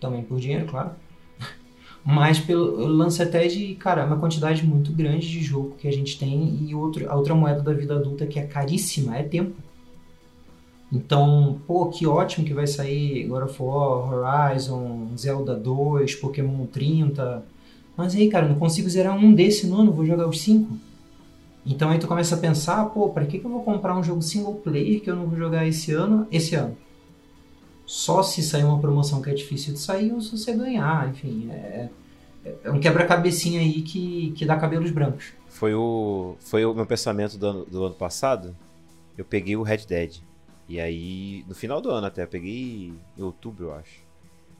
também 0.00 0.22
por 0.22 0.40
dinheiro, 0.40 0.66
claro. 0.66 0.92
Mas 2.04 2.38
pelo 2.38 2.86
lance 2.86 3.22
até 3.22 3.46
de, 3.48 3.74
cara, 3.74 4.06
uma 4.06 4.18
quantidade 4.18 4.64
muito 4.64 4.92
grande 4.92 5.28
de 5.28 5.42
jogo 5.42 5.76
que 5.76 5.88
a 5.88 5.92
gente 5.92 6.18
tem 6.18 6.64
e 6.68 6.74
outro, 6.74 7.10
a 7.10 7.14
outra 7.16 7.34
moeda 7.34 7.62
da 7.62 7.72
vida 7.72 7.96
adulta 7.96 8.26
que 8.26 8.38
é 8.38 8.46
caríssima 8.46 9.16
é 9.18 9.22
tempo. 9.22 9.56
Então, 10.90 11.60
pô, 11.66 11.86
que 11.86 12.06
ótimo 12.06 12.46
que 12.46 12.54
vai 12.54 12.66
sair 12.66 13.26
God 13.26 13.44
of 13.44 13.62
War, 13.62 14.10
Horizon, 14.10 15.08
Zelda 15.16 15.54
2, 15.54 16.14
Pokémon 16.14 16.66
30. 16.66 17.44
Mas 17.96 18.14
aí, 18.14 18.28
cara, 18.28 18.48
não 18.48 18.58
consigo 18.58 18.88
zerar 18.88 19.16
um 19.16 19.34
desse 19.34 19.66
no 19.66 19.80
ano, 19.80 19.92
vou 19.92 20.06
jogar 20.06 20.26
os 20.26 20.40
cinco. 20.40 20.72
Então 21.66 21.90
aí 21.90 21.98
tu 21.98 22.06
começa 22.06 22.34
a 22.34 22.38
pensar, 22.38 22.86
pô, 22.86 23.10
pra 23.10 23.26
que, 23.26 23.38
que 23.38 23.44
eu 23.44 23.50
vou 23.50 23.62
comprar 23.62 23.96
um 23.96 24.02
jogo 24.02 24.22
single 24.22 24.54
player 24.54 25.02
que 25.02 25.10
eu 25.10 25.16
não 25.16 25.26
vou 25.26 25.38
jogar 25.38 25.66
esse 25.66 25.92
ano, 25.92 26.26
esse 26.32 26.54
ano? 26.54 26.74
Só 27.84 28.22
se 28.22 28.42
sair 28.42 28.64
uma 28.64 28.78
promoção 28.80 29.20
que 29.20 29.28
é 29.28 29.34
difícil 29.34 29.74
de 29.74 29.80
sair 29.80 30.12
ou 30.12 30.20
se 30.22 30.36
você 30.36 30.54
ganhar, 30.54 31.08
enfim. 31.10 31.48
É, 31.50 31.88
é 32.64 32.70
um 32.70 32.80
quebra-cabecinha 32.80 33.60
aí 33.60 33.82
que, 33.82 34.32
que 34.36 34.46
dá 34.46 34.56
cabelos 34.56 34.90
brancos. 34.90 35.32
Foi 35.48 35.74
o, 35.74 36.36
foi 36.40 36.64
o 36.64 36.72
meu 36.72 36.86
pensamento 36.86 37.36
do 37.36 37.46
ano, 37.46 37.64
do 37.66 37.84
ano 37.84 37.94
passado. 37.94 38.56
Eu 39.16 39.24
peguei 39.24 39.56
o 39.56 39.62
Red 39.62 39.84
Dead. 39.86 40.20
E 40.68 40.78
aí, 40.78 41.44
no 41.48 41.54
final 41.54 41.80
do 41.80 41.90
ano 41.90 42.06
até, 42.06 42.24
eu 42.24 42.28
peguei 42.28 42.92
em 43.16 43.22
outubro, 43.22 43.66
eu 43.66 43.74
acho. 43.74 44.02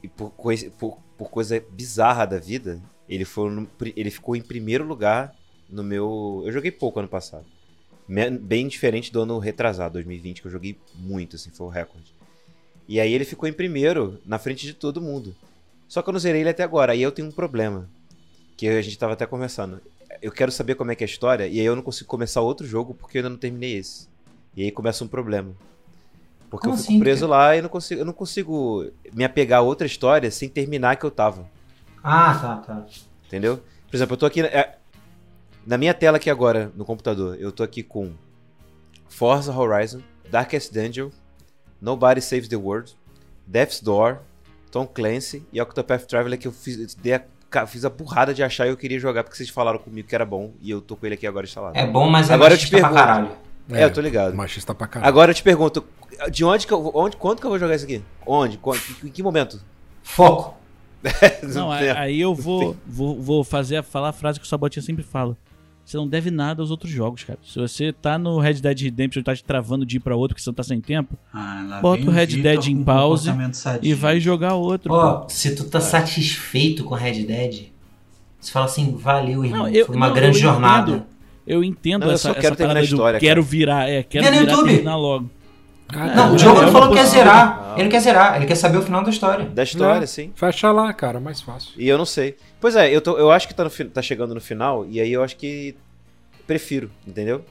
E 0.03 0.09
por, 0.09 0.31
coisa, 0.31 0.71
por, 0.71 0.99
por 1.19 1.29
coisa 1.29 1.63
bizarra 1.71 2.25
da 2.25 2.39
vida, 2.39 2.81
ele, 3.09 3.25
foi 3.25 3.51
no, 3.51 3.69
ele 3.95 4.11
ficou 4.11 4.35
em 4.35 4.41
primeiro 4.41 4.85
lugar 4.85 5.35
no 5.69 5.83
meu. 5.85 6.43
Eu 6.47 6.53
joguei 6.53 6.71
pouco 6.71 6.99
ano 6.99 7.09
passado. 7.09 7.45
Bem 8.41 8.67
diferente 8.67 9.13
do 9.13 9.21
ano 9.21 9.39
retrasado, 9.39 9.95
2020, 9.95 10.41
que 10.41 10.49
eu 10.49 10.53
joguei 10.53 10.79
muito, 10.95 11.37
assim, 11.37 11.51
foi 11.51 11.67
o 11.67 11.71
recorde. 11.71 12.15
E 12.89 12.99
aí 12.99 13.13
ele 13.13 13.27
ficou 13.27 13.47
em 13.47 13.53
primeiro, 13.53 14.19
na 14.25 14.39
frente 14.39 14.65
de 14.65 14.73
todo 14.73 15.03
mundo. 15.03 15.37
Só 15.87 16.01
que 16.01 16.09
eu 16.09 16.13
não 16.13 16.21
zerei 16.21 16.41
ele 16.41 16.49
até 16.49 16.63
agora. 16.63 16.93
Aí 16.93 17.03
eu 17.03 17.13
tenho 17.13 17.29
um 17.29 17.33
problema. 17.33 17.87
Que 18.57 18.67
a 18.67 18.81
gente 18.81 18.99
tava 18.99 19.13
até 19.13 19.27
conversando. 19.27 19.79
Eu 20.23 20.33
quero 20.33 20.51
saber 20.51 20.75
como 20.75 20.91
é 20.91 20.95
que 20.95 21.05
é 21.05 21.07
a 21.07 21.09
história, 21.09 21.47
e 21.47 21.61
aí 21.61 21.67
eu 21.67 21.77
não 21.77 21.83
consigo 21.83 22.09
começar 22.09 22.41
outro 22.41 22.67
jogo 22.67 22.95
porque 22.95 23.19
eu 23.19 23.21
ainda 23.21 23.29
não 23.29 23.37
terminei 23.37 23.77
esse. 23.77 24.09
E 24.57 24.63
aí 24.65 24.73
começa 24.73 25.05
um 25.05 25.09
problema. 25.09 25.55
Porque 26.51 26.67
como 26.67 26.75
eu 26.75 26.79
fico 26.79 26.93
assim, 26.93 27.01
preso 27.01 27.29
cara? 27.29 27.41
lá 27.41 27.57
e 27.57 27.63
não 27.63 27.69
consigo, 27.69 28.01
eu 28.01 28.05
não 28.05 28.13
consigo 28.13 28.87
me 29.13 29.25
apegar 29.25 29.61
a 29.61 29.63
outra 29.63 29.87
história 29.87 30.31
sem 30.31 30.49
terminar 30.49 30.97
que 30.97 31.05
eu 31.05 31.11
tava. 31.11 31.47
Ah, 32.03 32.35
tá, 32.41 32.57
tá. 32.57 32.87
Entendeu? 33.27 33.63
Por 33.89 33.97
exemplo, 33.97 34.15
eu 34.15 34.19
tô 34.19 34.27
aqui. 34.27 34.41
É, 34.41 34.77
na 35.67 35.77
minha 35.77 35.93
tela 35.93 36.17
aqui 36.17 36.31
agora, 36.31 36.73
no 36.75 36.85
computador, 36.85 37.37
eu 37.39 37.53
tô 37.53 37.63
aqui 37.63 37.83
com 37.83 38.13
Forza 39.09 39.53
Horizon, 39.53 40.01
Darkest 40.31 40.73
Dungeon, 40.73 41.11
Nobody 41.81 42.21
Saves 42.23 42.49
the 42.49 42.57
World, 42.57 42.97
Death's 43.47 43.81
Door, 43.81 44.19
Tom 44.71 44.87
Clancy 44.87 45.45
e 45.53 45.61
Octopath 45.61 46.07
Traveler 46.07 46.39
que 46.39 46.49
eu 46.49 46.53
fiz, 46.53 46.97
a, 47.53 47.67
fiz 47.67 47.85
a 47.85 47.91
burrada 47.91 48.33
de 48.33 48.43
achar 48.43 48.67
e 48.67 48.71
eu 48.71 48.77
queria 48.77 48.99
jogar 48.99 49.25
porque 49.25 49.37
vocês 49.37 49.49
falaram 49.49 49.79
comigo 49.79 50.09
que 50.09 50.15
era 50.15 50.25
bom 50.25 50.53
e 50.61 50.71
eu 50.71 50.81
tô 50.81 50.97
com 50.97 51.07
ele 51.07 51.15
aqui 51.15 51.27
agora 51.27 51.47
instalado. 51.47 51.77
É 51.77 51.87
bom, 51.87 52.09
mas 52.09 52.31
é 52.31 52.35
agora 52.35 52.55
eu 52.55 52.59
te 52.59 52.69
pergunto, 52.69 52.93
pra 52.93 53.03
caralho. 53.03 53.31
É, 53.71 53.83
é, 53.83 53.85
eu 53.85 53.93
tô 53.93 54.01
ligado. 54.01 54.35
Machista 54.35 54.75
pra 54.75 54.87
caralho. 54.87 55.09
Agora 55.09 55.31
eu 55.31 55.35
te 55.35 55.43
pergunto, 55.43 55.85
de 56.31 56.45
onde 56.45 56.67
que 56.67 56.73
eu, 56.73 56.91
onde, 56.95 57.17
quando 57.17 57.41
que 57.41 57.47
eu 57.47 57.51
vou 57.51 57.59
jogar 57.59 57.75
isso 57.75 57.85
aqui? 57.85 58.03
Onde? 58.27 58.59
Quando, 58.59 58.81
em 59.05 59.09
que 59.09 59.23
momento? 59.23 59.61
Foco. 60.03 60.57
não, 61.55 61.71
aí 61.71 62.21
eu 62.21 62.35
vou, 62.35 62.77
vou, 62.85 63.23
vou 63.23 63.45
fazer, 63.45 63.83
falar 63.85 64.09
a 64.09 64.13
frase 64.13 64.41
que 64.41 64.45
o 64.45 64.49
Sabotinha 64.49 64.83
sempre 64.83 65.05
fala 65.05 65.37
você 65.89 65.97
não 65.97 66.07
deve 66.07 66.31
nada 66.31 66.63
aos 66.63 66.71
outros 66.71 66.93
jogos, 66.93 67.25
cara. 67.25 67.39
Se 67.43 67.59
você 67.59 67.95
tá 67.95 68.19
no 68.19 68.39
Red 68.39 68.55
Dead 68.55 68.79
Redemption 68.79 69.21
e 69.21 69.25
tá 69.25 69.35
te 69.35 69.43
travando 69.43 69.87
de 69.87 69.97
ir 69.97 70.01
pra 70.01 70.15
outro 70.15 70.35
porque 70.35 70.43
você 70.43 70.51
não 70.51 70.55
tá 70.55 70.63
sem 70.63 70.83
tempo, 70.83 71.17
ah, 71.33 71.79
bota 71.81 72.03
o 72.03 72.11
Red 72.11 72.27
Dead 72.27 72.67
em 72.67 72.85
pause 72.85 73.31
e 73.81 73.95
vai 73.95 74.21
jogar 74.21 74.55
outro. 74.55 74.93
Ó, 74.93 75.25
oh, 75.25 75.29
se 75.31 75.55
tu 75.55 75.65
tá 75.65 75.81
satisfeito 75.81 76.85
com 76.85 76.95
Red 76.95 77.25
Dead, 77.25 77.69
você 78.39 78.53
fala 78.53 78.67
assim, 78.67 78.95
valeu, 78.99 79.43
irmão. 79.43 79.61
Não, 79.61 79.69
eu, 79.69 79.87
Foi 79.87 79.97
uma 79.97 80.09
não, 80.09 80.15
grande 80.15 80.37
eu 80.37 80.43
jornada. 80.43 80.91
Entendo, 80.91 81.07
eu 81.49 81.65
entendo 81.65 82.07
não, 82.07 82.13
essa, 82.13 82.29
eu 82.29 82.35
quero 82.35 82.47
essa 82.49 82.57
terminar 82.57 82.81
a 82.81 82.83
história. 82.83 83.19
Quero 83.19 83.43
virar, 83.43 83.89
é, 83.89 84.03
quero 84.03 84.25
virar 84.25 84.37
YouTube. 84.37 84.69
terminar 84.69 84.97
logo. 84.97 85.31
Ah, 85.89 86.15
não, 86.15 86.35
o 86.35 86.39
jogo 86.39 86.61
ele 86.61 86.71
falou 86.71 86.91
que 86.91 86.97
quer 86.97 87.07
zerar. 87.07 87.75
Ele 87.79 87.89
quer 87.89 88.01
zerar, 88.01 88.37
ele 88.37 88.45
quer 88.45 88.55
saber 88.55 88.77
o 88.77 88.83
final 88.83 89.03
da 89.03 89.09
história. 89.09 89.47
Da 89.47 89.63
história, 89.63 90.07
sim. 90.07 90.31
Fecha 90.35 90.71
lá, 90.71 90.93
cara, 90.93 91.19
mais 91.19 91.41
fácil. 91.41 91.73
E 91.79 91.89
eu 91.89 91.97
não 91.97 92.05
sei. 92.05 92.37
Pois 92.61 92.77
é, 92.77 92.95
eu, 92.95 93.01
tô, 93.01 93.17
eu 93.17 93.31
acho 93.31 93.49
que 93.49 93.55
tá, 93.55 93.65
no, 93.65 93.71
tá 93.71 94.03
chegando 94.03 94.35
no 94.35 94.41
final, 94.41 94.85
e 94.87 95.01
aí 95.01 95.11
eu 95.11 95.23
acho 95.23 95.37
que 95.37 95.75
prefiro, 96.47 96.91
entendeu? 97.07 97.43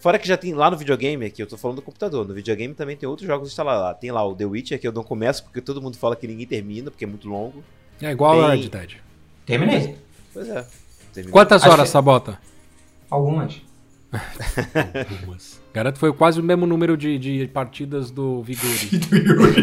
Fora 0.00 0.18
que 0.18 0.26
já 0.26 0.36
tem 0.36 0.52
lá 0.52 0.70
no 0.70 0.76
videogame, 0.76 1.24
aqui 1.24 1.40
eu 1.40 1.46
tô 1.46 1.56
falando 1.56 1.76
do 1.76 1.82
computador, 1.82 2.26
no 2.26 2.34
videogame 2.34 2.74
também 2.74 2.96
tem 2.96 3.08
outros 3.08 3.26
jogos 3.26 3.48
instalados 3.48 3.82
lá. 3.84 3.94
Tem 3.94 4.10
lá 4.10 4.26
o 4.26 4.34
The 4.34 4.44
Witcher, 4.44 4.80
que 4.80 4.88
eu 4.88 4.92
não 4.92 5.04
começo 5.04 5.44
porque 5.44 5.60
todo 5.60 5.80
mundo 5.80 5.96
fala 5.96 6.16
que 6.16 6.26
ninguém 6.26 6.46
termina, 6.46 6.90
porque 6.90 7.04
é 7.04 7.06
muito 7.06 7.28
longo. 7.28 7.62
É 8.02 8.10
igual 8.10 8.34
tem... 8.34 8.44
a 8.44 8.48
Red 8.50 8.68
Dead. 8.68 8.90
Terminei. 9.46 9.96
Pois 10.32 10.48
é. 10.48 10.66
Terminei. 11.12 11.32
Quantas 11.32 11.64
horas, 11.64 11.84
que... 11.84 11.90
Sabota? 11.90 12.38
Algumas. 13.10 13.60
Algumas. 15.10 15.60
Garanto 15.72 15.98
foi 15.98 16.12
quase 16.12 16.40
o 16.40 16.42
mesmo 16.42 16.66
número 16.66 16.96
de, 16.96 17.18
de 17.18 17.48
partidas 17.48 18.10
do 18.10 18.42
Vigori. 18.42 18.90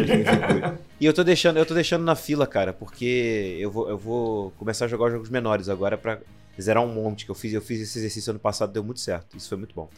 e 0.99 1.05
eu 1.05 1.13
tô 1.13 1.23
deixando, 1.23 1.57
eu 1.57 1.65
tô 1.65 1.73
deixando 1.73 2.03
na 2.03 2.15
fila, 2.15 2.45
cara, 2.45 2.73
porque 2.73 3.57
eu 3.59 3.71
vou, 3.71 3.89
eu 3.89 3.97
vou 3.97 4.51
começar 4.51 4.85
a 4.85 4.87
jogar 4.87 5.05
os 5.05 5.11
jogos 5.13 5.29
menores 5.29 5.69
agora 5.69 5.97
para 5.97 6.19
zerar 6.59 6.83
um 6.83 6.93
monte 6.93 7.25
que 7.25 7.31
eu 7.31 7.35
fiz. 7.35 7.53
Eu 7.53 7.61
fiz 7.61 7.79
esse 7.79 7.97
exercício 7.99 8.31
ano 8.31 8.39
passado, 8.39 8.73
deu 8.73 8.83
muito 8.83 8.99
certo. 8.99 9.37
Isso 9.37 9.47
foi 9.47 9.57
muito 9.57 9.73
bom. 9.73 9.89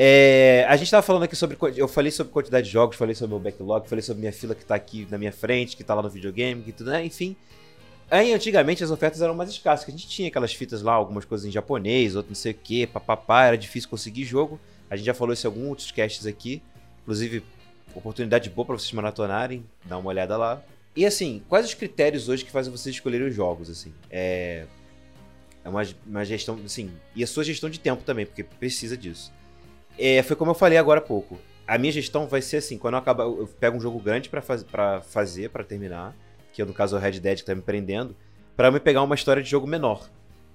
É, 0.00 0.64
a 0.68 0.76
gente 0.76 0.88
tava 0.88 1.02
falando 1.02 1.24
aqui 1.24 1.34
sobre. 1.34 1.58
Eu 1.76 1.88
falei 1.88 2.12
sobre 2.12 2.32
quantidade 2.32 2.68
de 2.68 2.72
jogos, 2.72 2.96
falei 2.96 3.16
sobre 3.16 3.34
meu 3.34 3.40
backlog, 3.40 3.88
falei 3.88 4.00
sobre 4.00 4.20
minha 4.20 4.32
fila 4.32 4.54
que 4.54 4.64
tá 4.64 4.76
aqui 4.76 5.08
na 5.10 5.18
minha 5.18 5.32
frente, 5.32 5.76
que 5.76 5.82
tá 5.82 5.92
lá 5.92 6.00
no 6.00 6.08
videogame, 6.08 6.62
que 6.62 6.70
tudo, 6.70 6.92
né? 6.92 7.04
Enfim. 7.04 7.34
Aí, 8.08 8.32
antigamente 8.32 8.84
as 8.84 8.92
ofertas 8.92 9.20
eram 9.20 9.34
mais 9.34 9.50
escassas, 9.50 9.84
que 9.84 9.90
a 9.90 9.94
gente 9.94 10.06
tinha 10.06 10.28
aquelas 10.28 10.54
fitas 10.54 10.82
lá, 10.82 10.92
algumas 10.92 11.24
coisas 11.24 11.44
em 11.48 11.50
japonês, 11.50 12.14
outras 12.14 12.30
não 12.30 12.40
sei 12.40 12.52
o 12.52 12.54
que, 12.54 12.86
papapá, 12.86 13.46
era 13.46 13.58
difícil 13.58 13.90
conseguir 13.90 14.24
jogo. 14.24 14.60
A 14.88 14.94
gente 14.94 15.04
já 15.04 15.14
falou 15.14 15.34
isso 15.34 15.44
em 15.44 15.50
alguns 15.50 15.68
outros 15.68 15.90
casts 15.90 16.26
aqui, 16.26 16.62
inclusive 17.02 17.42
oportunidade 17.92 18.48
boa 18.50 18.66
para 18.66 18.78
vocês 18.78 18.92
maratonarem, 18.92 19.64
dá 19.84 19.98
uma 19.98 20.10
olhada 20.10 20.36
lá. 20.36 20.62
E 20.94 21.04
assim, 21.04 21.42
quais 21.48 21.66
os 21.66 21.74
critérios 21.74 22.28
hoje 22.28 22.44
que 22.44 22.52
fazem 22.52 22.70
vocês 22.70 22.94
escolherem 22.94 23.26
os 23.26 23.34
jogos, 23.34 23.68
assim? 23.68 23.92
É, 24.08 24.64
é 25.64 25.68
uma, 25.68 25.82
uma 26.06 26.24
gestão, 26.24 26.56
assim, 26.64 26.88
e 27.16 27.24
a 27.24 27.26
sua 27.26 27.42
gestão 27.42 27.68
de 27.68 27.80
tempo 27.80 28.04
também, 28.04 28.24
porque 28.24 28.44
precisa 28.44 28.96
disso. 28.96 29.36
É, 29.98 30.22
foi 30.22 30.36
como 30.36 30.52
eu 30.52 30.54
falei 30.54 30.78
agora 30.78 31.00
há 31.00 31.02
pouco. 31.02 31.38
A 31.66 31.76
minha 31.76 31.92
gestão 31.92 32.26
vai 32.26 32.40
ser 32.40 32.58
assim, 32.58 32.78
quando 32.78 32.94
eu 32.94 32.98
acabar, 32.98 33.24
eu 33.24 33.48
pego 33.58 33.76
um 33.76 33.80
jogo 33.80 33.98
grande 33.98 34.28
para 34.28 34.40
faz, 34.40 34.62
pra 34.62 35.00
fazer, 35.02 35.50
para 35.50 35.64
terminar, 35.64 36.16
que 36.52 36.62
é 36.62 36.64
no 36.64 36.72
caso 36.72 36.96
o 36.96 36.98
Red 36.98 37.20
Dead 37.20 37.38
que 37.38 37.44
tá 37.44 37.54
me 37.54 37.60
prendendo, 37.60 38.16
para 38.56 38.70
me 38.70 38.80
pegar 38.80 39.02
uma 39.02 39.14
história 39.14 39.42
de 39.42 39.50
jogo 39.50 39.66
menor. 39.66 40.08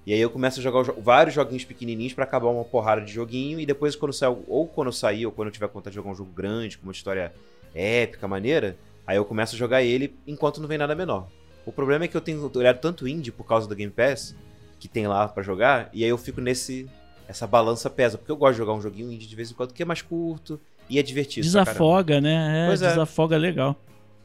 E 0.06 0.12
aí 0.12 0.20
eu 0.20 0.28
começo 0.28 0.60
a 0.60 0.62
jogar 0.62 0.82
vários 0.98 1.34
joguinhos 1.34 1.64
pequenininhos 1.64 2.12
para 2.12 2.24
acabar 2.24 2.48
uma 2.48 2.64
porrada 2.64 3.00
de 3.00 3.12
joguinho 3.12 3.60
e 3.60 3.64
depois 3.64 3.94
quando 3.96 4.12
sair, 4.12 4.36
ou 4.48 4.66
quando 4.66 4.92
sair 4.92 5.24
ou 5.24 5.32
quando 5.32 5.48
eu 5.48 5.52
tiver 5.52 5.68
conta 5.68 5.88
de 5.88 5.96
jogar 5.96 6.10
um 6.10 6.14
jogo 6.14 6.30
grande, 6.30 6.76
com 6.76 6.84
uma 6.84 6.92
história 6.92 7.32
épica, 7.74 8.26
maneira, 8.26 8.76
aí 9.06 9.16
eu 9.16 9.24
começo 9.24 9.54
a 9.54 9.58
jogar 9.58 9.82
ele 9.82 10.14
enquanto 10.26 10.60
não 10.60 10.68
vem 10.68 10.78
nada 10.78 10.94
menor. 10.94 11.28
O 11.64 11.72
problema 11.72 12.04
é 12.04 12.08
que 12.08 12.16
eu 12.16 12.20
tenho 12.20 12.50
olhado 12.54 12.80
tanto 12.80 13.08
indie 13.08 13.32
por 13.32 13.44
causa 13.44 13.66
do 13.66 13.74
Game 13.74 13.92
Pass 13.92 14.34
que 14.78 14.88
tem 14.88 15.06
lá 15.06 15.26
para 15.26 15.42
jogar 15.42 15.88
e 15.92 16.04
aí 16.04 16.10
eu 16.10 16.18
fico 16.18 16.40
nesse 16.40 16.86
essa 17.28 17.46
balança 17.46 17.88
pesa, 17.88 18.18
porque 18.18 18.30
eu 18.30 18.36
gosto 18.36 18.52
de 18.52 18.58
jogar 18.58 18.74
um 18.74 18.80
joguinho 18.80 19.10
indie 19.10 19.26
de 19.26 19.36
vez 19.36 19.50
em 19.50 19.54
quando 19.54 19.72
que 19.72 19.82
é 19.82 19.86
mais 19.86 20.02
curto 20.02 20.60
e 20.88 20.98
é 20.98 21.02
divertido. 21.02 21.44
Desafoga, 21.44 22.20
né? 22.20 22.64
É, 22.64 22.66
pois 22.66 22.82
é. 22.82 22.88
desafoga 22.88 23.36
legal. 23.36 23.76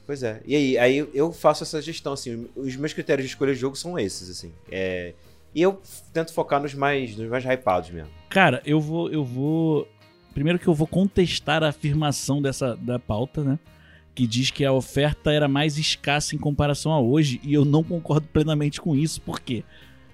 Pois 0.06 0.24
é. 0.24 0.42
E 0.46 0.56
aí, 0.56 0.78
aí 0.78 1.10
eu 1.14 1.32
faço 1.32 1.64
essa 1.64 1.82
gestão, 1.82 2.14
assim, 2.14 2.48
os 2.56 2.76
meus 2.76 2.94
critérios 2.94 3.26
de 3.26 3.32
escolha 3.32 3.54
de 3.54 3.60
jogo 3.60 3.76
são 3.76 3.98
esses, 3.98 4.30
assim. 4.30 4.52
É, 4.72 5.14
e 5.54 5.62
eu 5.62 5.82
tento 6.14 6.34
focar 6.34 6.62
nos 6.62 6.74
mais, 6.74 7.16
nos 7.16 7.30
mais 7.30 7.44
hypados 7.46 7.90
mesmo. 7.90 8.10
Cara, 8.30 8.62
eu 8.66 8.80
vou, 8.80 9.10
eu 9.10 9.24
vou. 9.24 9.88
Primeiro 10.34 10.60
que 10.60 10.68
eu 10.68 10.74
vou 10.74 10.88
contestar 10.88 11.64
a 11.64 11.70
afirmação 11.70 12.42
dessa 12.42 12.76
da 12.76 13.00
pauta, 13.00 13.44
né? 13.44 13.60
Que 14.14 14.28
diz 14.28 14.52
que 14.52 14.64
a 14.66 14.72
oferta 14.72 15.32
era 15.32 15.48
mais 15.48 15.78
escassa 15.78 16.36
em 16.36 16.40
comparação 16.40 16.92
a 16.92 17.00
hoje. 17.00 17.40
E 17.44 17.54
eu 17.54 17.66
não 17.66 17.84
concordo 17.84 18.28
plenamente 18.28 18.80
com 18.80 18.96
isso. 18.96 19.22
Por 19.22 19.40
quê? 19.40 19.64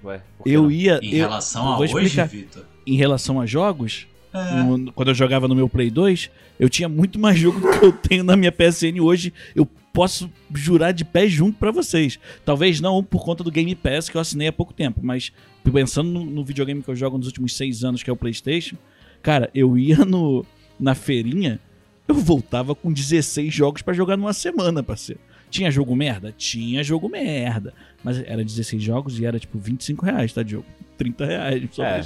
Ué, 0.04 0.22
por 0.38 0.48
eu 0.48 0.72
ia. 0.72 1.00
Em 1.02 1.16
eu, 1.16 1.28
relação 1.28 1.68
a 1.68 1.80
hoje, 1.80 2.24
Vitor? 2.26 2.66
Em 2.86 2.96
relação 2.96 3.42
a 3.42 3.46
jogos, 3.46 4.08
é. 4.34 4.64
no, 4.64 4.92
quando 4.92 5.10
eu 5.10 5.16
jogava 5.16 5.48
no 5.48 5.56
meu 5.56 5.70
Play 5.70 5.90
2, 5.90 6.30
eu 6.60 6.70
tinha 6.70 6.90
muito 6.90 7.18
mais 7.18 7.38
jogo 7.40 7.60
do 7.60 7.80
que 7.80 7.86
eu 7.86 7.92
tenho 7.92 8.24
na 8.24 8.36
minha 8.36 8.52
PSN 8.52 9.00
hoje. 9.02 9.34
Eu 9.56 9.66
posso 9.96 10.30
jurar 10.54 10.92
de 10.92 11.06
pé 11.06 11.28
junto 11.28 11.58
para 11.58 11.72
vocês. 11.72 12.20
Talvez 12.44 12.82
não 12.82 13.02
por 13.02 13.24
conta 13.24 13.44
do 13.44 13.50
Game 13.50 13.74
Pass 13.76 14.10
que 14.10 14.18
eu 14.18 14.22
assinei 14.22 14.50
há 14.50 14.54
pouco 14.54 14.74
tempo, 14.74 15.00
mas 15.02 15.32
pensando 15.64 16.10
no, 16.10 16.26
no, 16.26 16.44
videogame 16.44 16.84
que 16.84 16.90
eu 16.90 16.96
jogo 16.96 17.18
nos 17.18 17.28
últimos 17.28 17.56
seis 17.56 17.84
anos, 17.84 18.04
que 18.04 18.10
é 18.10 18.14
o 18.14 18.18
PlayStation, 18.18 18.76
cara, 19.24 19.50
eu 19.56 19.78
ia 19.78 20.04
no, 20.04 20.46
na 20.78 20.94
feirinha, 20.94 21.60
eu 22.08 22.16
voltava 22.16 22.76
com 22.76 22.92
16 22.92 23.54
jogos 23.54 23.82
para 23.82 23.94
jogar 23.94 24.18
numa 24.18 24.34
semana, 24.34 24.84
parceiro. 24.84 25.22
Tinha 25.50 25.72
jogo 25.72 25.96
merda? 25.96 26.34
Tinha 26.38 26.84
jogo 26.84 27.08
merda. 27.08 27.74
Mas 28.04 28.20
era 28.20 28.44
16 28.44 28.84
jogos 28.84 29.20
e 29.20 29.26
era 29.26 29.40
tipo 29.40 29.58
25 29.58 30.06
reais, 30.06 30.34
tá, 30.34 30.44
Diogo? 30.44 30.66
30 30.98 31.26
reais. 31.26 31.70
Só 31.72 31.84
é, 31.84 32.02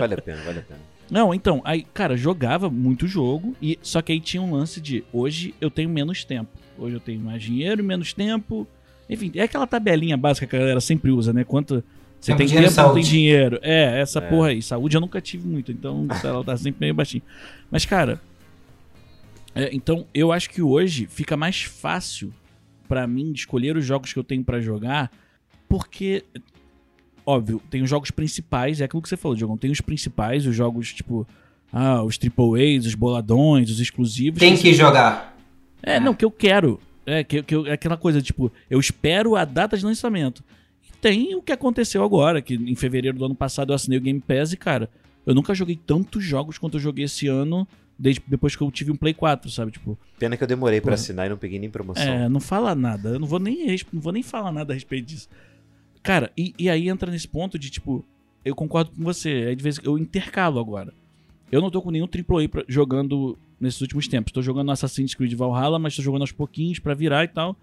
Vale 0.00 0.14
a 0.14 0.22
pena, 0.22 0.42
vale 0.42 0.58
a 0.58 0.62
pena. 0.62 0.80
Não, 1.10 1.32
então, 1.32 1.62
aí, 1.64 1.84
cara, 1.94 2.16
jogava 2.16 2.68
muito 2.68 3.06
jogo, 3.06 3.54
e 3.62 3.78
só 3.80 4.02
que 4.02 4.12
aí 4.12 4.20
tinha 4.20 4.42
um 4.42 4.54
lance 4.54 4.80
de 4.80 5.04
hoje 5.12 5.54
eu 5.60 5.70
tenho 5.70 5.88
menos 5.88 6.24
tempo. 6.24 6.50
Hoje 6.76 6.96
eu 6.96 7.00
tenho 7.00 7.20
mais 7.20 7.42
dinheiro, 7.42 7.82
menos 7.84 8.12
tempo. 8.12 8.66
Enfim, 9.08 9.30
é 9.36 9.42
aquela 9.42 9.66
tabelinha 9.66 10.16
básica 10.16 10.46
que 10.46 10.56
a 10.56 10.58
galera 10.58 10.80
sempre 10.80 11.10
usa, 11.12 11.32
né? 11.32 11.44
Quanto 11.44 11.82
você 12.20 12.34
tem, 12.34 12.48
tem 12.48 12.62
tempo, 12.62 12.74
não 12.76 12.94
tem 12.94 13.04
dinheiro. 13.04 13.60
É, 13.62 14.00
essa 14.00 14.18
é. 14.18 14.22
porra 14.22 14.48
aí. 14.48 14.60
Saúde 14.60 14.96
eu 14.96 15.00
nunca 15.00 15.20
tive 15.20 15.46
muito, 15.46 15.70
então 15.70 16.08
ela 16.24 16.42
tá 16.42 16.56
sempre 16.56 16.80
meio 16.80 16.94
baixinho. 16.94 17.22
Mas, 17.70 17.84
cara, 17.84 18.20
É, 19.54 19.70
então, 19.72 20.06
eu 20.12 20.32
acho 20.32 20.50
que 20.50 20.60
hoje 20.60 21.06
fica 21.06 21.34
mais 21.34 21.62
fácil 21.62 22.30
pra 22.86 23.06
mim 23.06 23.32
escolher 23.32 23.74
os 23.74 23.86
jogos 23.86 24.12
que 24.12 24.18
eu 24.18 24.24
tenho 24.24 24.44
pra 24.44 24.60
jogar, 24.60 25.10
porque 25.66 26.24
óbvio, 27.26 27.60
tem 27.68 27.82
os 27.82 27.90
jogos 27.90 28.10
principais, 28.10 28.80
é 28.80 28.84
aquilo 28.84 29.02
que 29.02 29.08
você 29.08 29.16
falou, 29.16 29.36
Diogão, 29.36 29.56
tem 29.58 29.70
os 29.70 29.80
principais, 29.80 30.46
os 30.46 30.54
jogos 30.54 30.92
tipo 30.94 31.26
ah, 31.72 32.02
os 32.02 32.16
AAAs, 32.18 32.86
os 32.86 32.94
boladões, 32.94 33.68
os 33.70 33.80
exclusivos. 33.80 34.38
Tem 34.38 34.56
que 34.56 34.72
jogar. 34.72 35.36
É, 35.82 35.98
não, 36.00 36.14
que 36.14 36.24
eu 36.24 36.30
quero. 36.30 36.80
É, 37.04 37.22
que, 37.22 37.42
que 37.42 37.54
eu- 37.54 37.66
é 37.66 37.72
aquela 37.72 37.96
coisa, 37.96 38.22
tipo, 38.22 38.50
eu 38.70 38.80
espero 38.80 39.36
a 39.36 39.44
data 39.44 39.76
de 39.76 39.84
lançamento. 39.84 40.42
E 40.88 40.96
tem 41.00 41.34
o 41.34 41.42
que 41.42 41.52
aconteceu 41.52 42.02
agora, 42.02 42.40
que 42.40 42.54
em 42.54 42.74
fevereiro 42.74 43.18
do 43.18 43.24
ano 43.26 43.34
passado 43.34 43.70
eu 43.72 43.74
assinei 43.74 43.98
o 43.98 44.00
Game 44.00 44.20
Pass 44.20 44.52
e, 44.52 44.56
cara, 44.56 44.88
eu 45.26 45.34
nunca 45.34 45.54
joguei 45.54 45.76
tantos 45.76 46.24
jogos 46.24 46.56
quanto 46.58 46.76
eu 46.76 46.80
joguei 46.80 47.04
esse 47.04 47.26
ano, 47.28 47.66
desde, 47.98 48.22
depois 48.26 48.56
que 48.56 48.62
eu 48.62 48.70
tive 48.70 48.90
um 48.92 48.96
Play 48.96 49.12
4, 49.14 49.50
sabe? 49.50 49.70
Tipo, 49.72 49.98
Pena 50.18 50.36
que 50.36 50.42
eu 50.42 50.48
demorei 50.48 50.80
pra 50.80 50.90
Porra. 50.90 50.94
assinar 50.94 51.26
e 51.26 51.30
não 51.30 51.36
peguei 51.36 51.58
nem 51.58 51.68
promoção. 51.70 52.02
é, 52.02 52.28
não 52.28 52.40
fala 52.40 52.74
nada. 52.74 53.10
Eu 53.10 53.18
não 53.20 53.26
vou 53.26 53.38
nem, 53.38 53.66
não 53.92 54.00
vou 54.00 54.12
nem 54.12 54.22
falar 54.22 54.50
nada 54.52 54.72
a 54.72 54.74
respeito 54.74 55.06
disso. 55.06 55.28
Cara, 56.06 56.30
e, 56.38 56.54
e 56.56 56.70
aí 56.70 56.88
entra 56.88 57.10
nesse 57.10 57.26
ponto 57.26 57.58
de, 57.58 57.68
tipo, 57.68 58.04
eu 58.44 58.54
concordo 58.54 58.92
com 58.92 59.02
você. 59.02 59.46
Aí 59.48 59.56
de 59.56 59.62
vez 59.64 59.80
eu 59.82 59.98
intercalo 59.98 60.60
agora. 60.60 60.94
Eu 61.50 61.60
não 61.60 61.68
tô 61.68 61.82
com 61.82 61.90
nenhum 61.90 62.06
AAA 62.06 62.48
pra, 62.48 62.62
jogando 62.68 63.36
nesses 63.60 63.80
últimos 63.80 64.06
tempos. 64.06 64.32
Tô 64.32 64.40
jogando 64.40 64.70
Assassin's 64.70 65.16
Creed 65.16 65.34
Valhalla, 65.34 65.80
mas 65.80 65.96
tô 65.96 66.02
jogando 66.02 66.20
aos 66.20 66.30
pouquinhos 66.30 66.78
pra 66.78 66.94
virar 66.94 67.24
e 67.24 67.28
tal. 67.28 67.56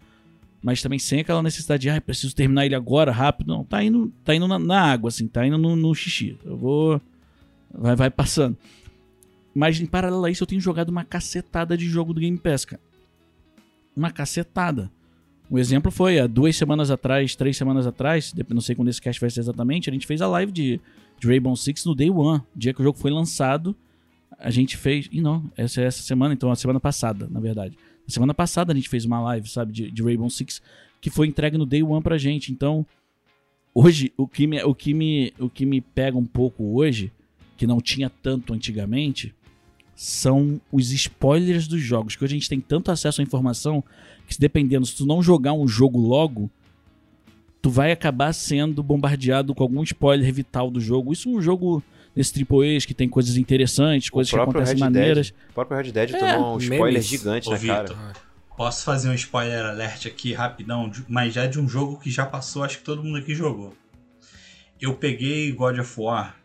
Mas 0.62 0.82
também 0.82 1.00
sem 1.00 1.22
aquela 1.22 1.42
necessidade 1.42 1.84
de, 1.84 1.90
ai, 1.90 2.02
preciso 2.02 2.36
terminar 2.36 2.66
ele 2.66 2.76
agora, 2.76 3.14
rápido. 3.14 3.48
Não, 3.48 3.64
tá 3.64 3.82
indo, 3.82 4.12
tá 4.26 4.36
indo 4.36 4.46
na, 4.46 4.60
na 4.60 4.92
água, 4.92 5.08
assim, 5.08 5.26
tá 5.26 5.48
indo 5.48 5.58
no, 5.58 5.78
no 5.78 5.96
xixi. 5.96 6.38
Eu 6.44 6.58
vou. 6.58 7.02
Vai, 7.74 7.96
vai 7.96 8.10
passando. 8.10 8.58
Mas 9.56 9.80
em 9.80 9.86
paralelo 9.86 10.26
a 10.26 10.30
isso, 10.30 10.44
eu 10.44 10.48
tenho 10.48 10.60
jogado 10.60 10.90
uma 10.90 11.06
cacetada 11.06 11.78
de 11.78 11.88
jogo 11.88 12.14
do 12.14 12.20
Game 12.20 12.38
Pass, 12.38 12.66
cara. 12.66 12.82
Uma 13.96 14.12
cacetada. 14.12 14.92
O 15.50 15.60
exemplo 15.60 15.92
foi 15.92 16.20
há 16.20 16.28
duas 16.28 16.56
semanas 16.56 16.90
atrás, 16.90 17.36
três 17.36 17.58
semanas 17.58 17.86
atrás, 17.86 18.34
não 18.50 18.62
sei 18.62 18.76
quando 18.76 18.88
esse 18.88 19.02
cast 19.02 19.20
vai 19.20 19.30
ser 19.30 19.42
exatamente, 19.42 19.90
a 19.90 19.94
gente 19.94 20.08
fez 20.08 20.22
a 20.22 20.28
live 20.28 20.52
de, 20.52 20.80
de 21.20 21.28
Rainbow 21.28 21.56
Six 21.56 21.86
no 21.86 21.94
Day 21.94 22.10
One, 22.10 22.42
dia 22.56 22.74
que 22.74 22.82
o 22.82 22.84
jogo 22.84 22.98
foi 22.98 23.12
lançado. 23.12 23.76
A 24.40 24.50
gente 24.50 24.76
fez. 24.76 25.08
Ih, 25.12 25.22
não, 25.22 25.50
essa 25.56 25.82
é 25.82 25.86
essa 25.86 26.02
semana, 26.02 26.34
então, 26.34 26.52
a 26.52 26.56
semana 26.56 26.80
passada, 26.80 27.28
na 27.30 27.40
verdade. 27.40 27.78
Na 28.06 28.14
semana 28.14 28.34
passada 28.34 28.74
a 28.74 28.76
gente 28.76 28.90
fez 28.90 29.06
uma 29.06 29.22
live, 29.22 29.48
sabe, 29.48 29.72
de, 29.72 29.92
de 29.92 30.04
Rainbow 30.04 30.30
Six, 30.30 30.62
que 31.00 31.10
foi 31.10 31.28
entregue 31.28 31.58
no 31.58 31.66
Day 31.66 31.84
One 31.84 32.02
pra 32.02 32.18
gente. 32.18 32.52
Então, 32.52 32.86
hoje, 33.74 34.12
o 34.18 34.28
que 34.28 34.48
me, 34.48 34.62
o 34.64 34.74
que 34.74 34.94
me, 34.94 35.34
o 35.40 35.50
que 35.50 35.66
me 35.66 35.82
pega 35.82 36.18
um 36.18 36.26
pouco 36.26 36.76
hoje, 36.76 37.12
que 37.56 37.68
não 37.68 37.80
tinha 37.80 38.10
tanto 38.10 38.54
antigamente, 38.54 39.34
são 39.96 40.60
os 40.72 40.92
spoilers 40.92 41.68
dos 41.68 41.82
jogos. 41.82 42.16
Que 42.16 42.24
hoje 42.24 42.34
a 42.34 42.38
gente 42.40 42.50
tem 42.50 42.60
tanto 42.60 42.92
acesso 42.92 43.22
à 43.22 43.24
informação 43.24 43.84
que, 44.36 44.42
dependendo, 44.42 44.86
se 44.86 44.96
tu 44.96 45.06
não 45.06 45.22
jogar 45.22 45.54
um 45.54 45.68
jogo 45.68 46.00
logo, 46.00 46.50
tu 47.62 47.70
vai 47.70 47.92
acabar 47.92 48.34
sendo 48.34 48.84
bombardeado 48.84 49.54
com 49.56 49.64
algum 49.64 49.84
spoiler 49.84 50.32
vital 50.34 50.70
do 50.70 50.80
jogo. 50.82 51.14
Isso 51.14 51.30
é 51.30 51.32
um 51.32 51.42
jogo 51.42 51.82
nesse 52.16 52.34
Triple 52.34 52.76
A's 52.76 52.86
que 52.86 52.94
tem 52.94 53.08
coisas 53.10 53.38
interessantes, 53.38 54.10
coisas 54.10 54.32
que 54.32 54.38
acontecem 54.40 54.76
Red 54.76 54.80
Dead. 54.82 54.84
maneiras. 54.84 55.34
O 55.50 55.54
próprio 55.54 55.78
Red 55.78 55.92
Dead 55.92 56.12
É, 56.14 56.34
tomou 56.36 56.56
um 56.56 56.58
spoiler 56.58 56.94
memes. 56.94 57.06
gigante 57.08 57.50
Ô, 57.50 57.52
na 57.52 57.60
cara. 57.60 58.14
Posso 58.56 58.84
fazer 58.84 59.10
um 59.10 59.14
spoiler 59.16 59.66
alert 59.66 60.06
aqui 60.06 60.32
rapidão, 60.34 60.92
mas 61.08 61.34
já 61.34 61.48
de 61.48 61.60
um 61.60 61.68
jogo 61.68 62.00
que 62.00 62.12
já 62.12 62.24
passou, 62.26 62.64
acho 62.64 62.78
que 62.78 62.84
todo 62.84 63.04
mundo 63.04 63.18
aqui 63.18 63.34
jogou. 63.34 63.74
Eu 64.80 64.94
peguei 64.96 65.52
God 65.52 65.80
of 65.80 66.00
War 66.00 66.36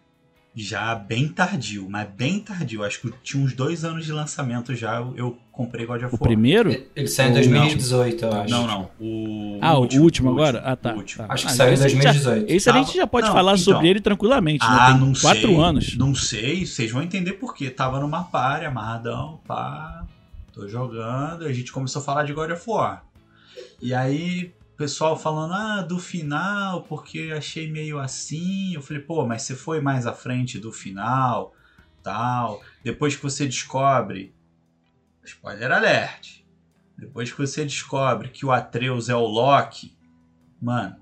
já 0.63 0.95
bem 0.95 1.29
tardio, 1.29 1.87
mas 1.89 2.09
bem 2.17 2.41
tardio. 2.41 2.83
Acho 2.85 3.01
que 3.01 3.13
tinha 3.23 3.43
uns 3.43 3.53
dois 3.55 3.85
anos 3.85 4.05
de 4.05 4.13
lançamento 4.13 4.75
já. 4.75 4.97
Eu, 5.15 5.37
comprei 5.53 5.85
God 5.87 6.03
of 6.05 6.15
O 6.15 6.19
War. 6.19 6.29
primeiro? 6.29 6.71
Ele 6.95 7.09
saiu 7.09 7.31
em 7.31 7.35
Ou 7.35 7.39
2018, 7.39 8.25
eu 8.25 8.33
acho. 8.33 8.51
Não, 8.51 8.67
não. 8.67 8.91
O 9.01 9.59
Ah, 9.61 9.77
o 9.77 9.81
último, 9.83 10.31
agora? 10.31 10.59
último, 10.59 10.73
Ah, 10.73 10.77
tá. 10.77 10.93
o 10.95 10.97
último. 10.97 11.27
tá. 11.27 11.35
Acho 11.35 11.47
que 11.47 11.53
Ah, 11.53 11.55
saiu 11.55 11.71
em 11.71 11.75
esse 11.75 11.85
a 11.85 11.89
gente 11.89 12.03
já- 12.03 12.13
2018. 12.13 12.53
Esse 12.53 12.71
a 12.71 12.73
gente 12.75 12.97
já 12.97 13.07
pode 13.07 13.27
Não, 13.27 13.35
falar 13.35 13.53
então. 13.53 13.65
sobre 13.65 13.89
ele 13.89 14.01
tranquilamente. 14.01 14.65
Ah, 14.65 14.93
né? 14.93 14.99
Tem 14.99 15.07
não 15.07 15.13
quatro 15.15 15.49
sei. 15.49 15.57
anos. 15.61 15.97
Não 15.97 16.15
sei, 16.15 16.65
vocês 16.67 16.91
vão 16.91 17.03
entender 17.03 17.33
por 17.35 17.55
quê. 17.55 17.71
Tava 17.71 17.99
numa 18.01 18.25
party, 18.25 18.67
amarradão, 18.67 19.41
pá. 19.47 20.05
Tô 20.53 20.67
jogando, 20.69 21.45
a 21.45 21.53
gente 21.53 21.71
começou 21.73 22.03
a 22.03 22.05
falar 22.05 22.25
de 22.25 22.33
God 22.33 22.51
of 22.51 22.63
War. 22.69 23.05
E 23.83 23.93
aí, 23.95 24.53
o 24.58 24.58
pessoal 24.79 25.19
falando, 25.19 25.53
ah, 25.55 25.83
do 25.83 25.99
final, 25.99 26.83
porque 26.83 27.33
achei 27.37 27.71
meio 27.71 27.99
assim. 27.99 28.75
Eu 28.75 28.81
falei, 28.81 29.03
pô, 29.03 29.27
mas 29.27 29.43
você 29.43 29.55
foi 29.55 29.81
mais 29.81 30.07
à 30.07 30.13
frente 30.13 30.59
do 30.59 30.73
final, 30.73 31.53
tal. 32.03 32.63
Depois 32.83 33.17
que 33.17 33.23
você 33.23 33.45
descobre. 33.45 34.33
Spoiler 35.25 35.71
alert. 35.73 36.43
Depois 36.97 37.31
que 37.31 37.39
você 37.39 37.65
descobre 37.65 38.29
que 38.29 38.47
o 38.47 38.51
Atreus 38.53 39.09
é 39.09 39.15
o 39.15 39.27
Loki, 39.27 39.97
mano, 40.61 40.97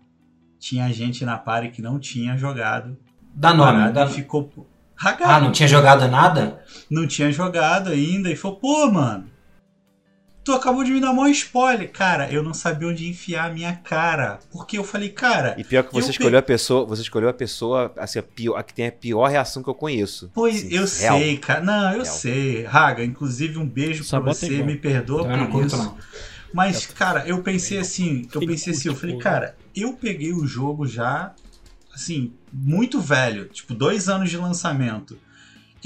tinha 0.58 0.92
gente 0.92 1.24
na 1.24 1.38
party 1.38 1.68
que 1.70 1.80
não 1.80 1.98
tinha 1.98 2.36
jogado 2.36 2.96
Dá 3.34 3.54
nome. 3.54 3.92
Dá... 3.92 4.04
e 4.06 4.10
ficou 4.10 4.50
Ah, 4.98 5.04
ragado. 5.10 5.44
não 5.44 5.52
tinha 5.52 5.68
jogado 5.68 6.08
nada? 6.08 6.62
não 6.90 7.06
tinha 7.06 7.30
jogado 7.30 7.90
ainda 7.90 8.30
e 8.30 8.36
falou, 8.36 8.58
pô, 8.58 8.90
mano, 8.90 9.30
tu 10.46 10.52
acabou 10.52 10.84
de 10.84 10.92
me 10.92 11.00
dar 11.00 11.12
maior 11.12 11.28
spoiler. 11.30 11.90
Cara, 11.90 12.30
eu 12.32 12.40
não 12.40 12.54
sabia 12.54 12.86
onde 12.86 13.08
enfiar 13.08 13.50
a 13.50 13.52
minha 13.52 13.74
cara. 13.74 14.38
Porque 14.52 14.78
eu 14.78 14.84
falei, 14.84 15.08
cara, 15.08 15.56
E 15.58 15.64
pior 15.64 15.82
que 15.82 15.92
você 15.92 16.06
Eu 16.06 16.10
escolheu 16.12 16.38
a 16.38 16.42
pessoa, 16.42 16.86
você 16.86 17.02
escolheu 17.02 17.28
a 17.28 17.32
pessoa, 17.32 17.92
assim, 17.96 18.20
a, 18.20 18.22
pior, 18.22 18.56
a 18.56 18.62
que 18.62 18.72
tem 18.72 18.86
a 18.86 18.92
pior 18.92 19.26
reação 19.26 19.60
que 19.60 19.68
eu 19.68 19.74
conheço. 19.74 20.30
pois 20.32 20.58
Assim, 20.58 20.66
eu 20.72 20.84
real. 20.86 21.18
sei, 21.18 21.36
cara. 21.38 21.60
Não, 21.62 21.90
eu 21.90 22.02
Real. 22.02 22.04
sei. 22.04 22.62
Raga, 22.62 23.04
inclusive 23.04 23.58
um 23.58 23.68
beijo 23.68 24.04
pra 24.04 24.08
Sabota 24.08 24.46
é 24.46 24.48
você, 24.48 24.62
me 24.62 24.76
perdoa 24.76 25.26
não 25.26 25.46
por 25.46 25.50
curto, 25.50 25.66
isso. 25.66 25.76
não. 25.78 25.98
Mas, 26.54 26.86
cara, 26.86 27.26
eu 27.26 27.42
pensei 27.42 27.78
assim, 27.78 28.28
eu 28.32 28.40
pensei 28.40 28.72
assim, 28.72 28.88
eu 28.88 28.94
falei, 28.94 29.18
cara, 29.18 29.56
eu 29.74 29.94
peguei 29.94 30.32
o 30.32 30.46
jogo 30.46 30.86
já, 30.86 31.34
assim, 31.92 32.32
muito 32.52 33.00
velho, 33.00 33.46
tipo, 33.46 33.74
dois 33.74 34.08
anos 34.08 34.30
de 34.30 34.36
lançamento. 34.36 35.18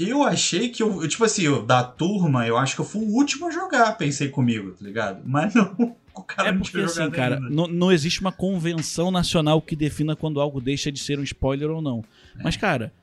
Eu 0.09 0.23
achei 0.23 0.69
que 0.69 0.81
eu, 0.81 1.07
tipo 1.07 1.23
assim, 1.23 1.43
eu, 1.43 1.63
da 1.63 1.83
turma, 1.83 2.47
eu 2.47 2.57
acho 2.57 2.75
que 2.75 2.81
eu 2.81 2.85
fui 2.85 3.01
o 3.01 3.09
último 3.09 3.47
a 3.47 3.51
jogar, 3.51 3.97
pensei 3.97 4.29
comigo, 4.29 4.71
tá 4.71 4.85
ligado? 4.85 5.21
Mas 5.25 5.53
não, 5.53 5.95
o 6.13 6.23
cara 6.23 6.49
É 6.49 6.53
porque 6.53 6.79
assim, 6.79 7.09
cara, 7.11 7.39
não, 7.39 7.67
não 7.67 7.91
existe 7.91 8.21
uma 8.21 8.31
convenção 8.31 9.11
nacional 9.11 9.61
que 9.61 9.75
defina 9.75 10.15
quando 10.15 10.39
algo 10.39 10.59
deixa 10.59 10.91
de 10.91 10.99
ser 10.99 11.19
um 11.19 11.23
spoiler 11.23 11.69
ou 11.69 11.81
não. 11.81 12.03
É. 12.37 12.43
Mas, 12.43 12.57
cara, 12.57 12.93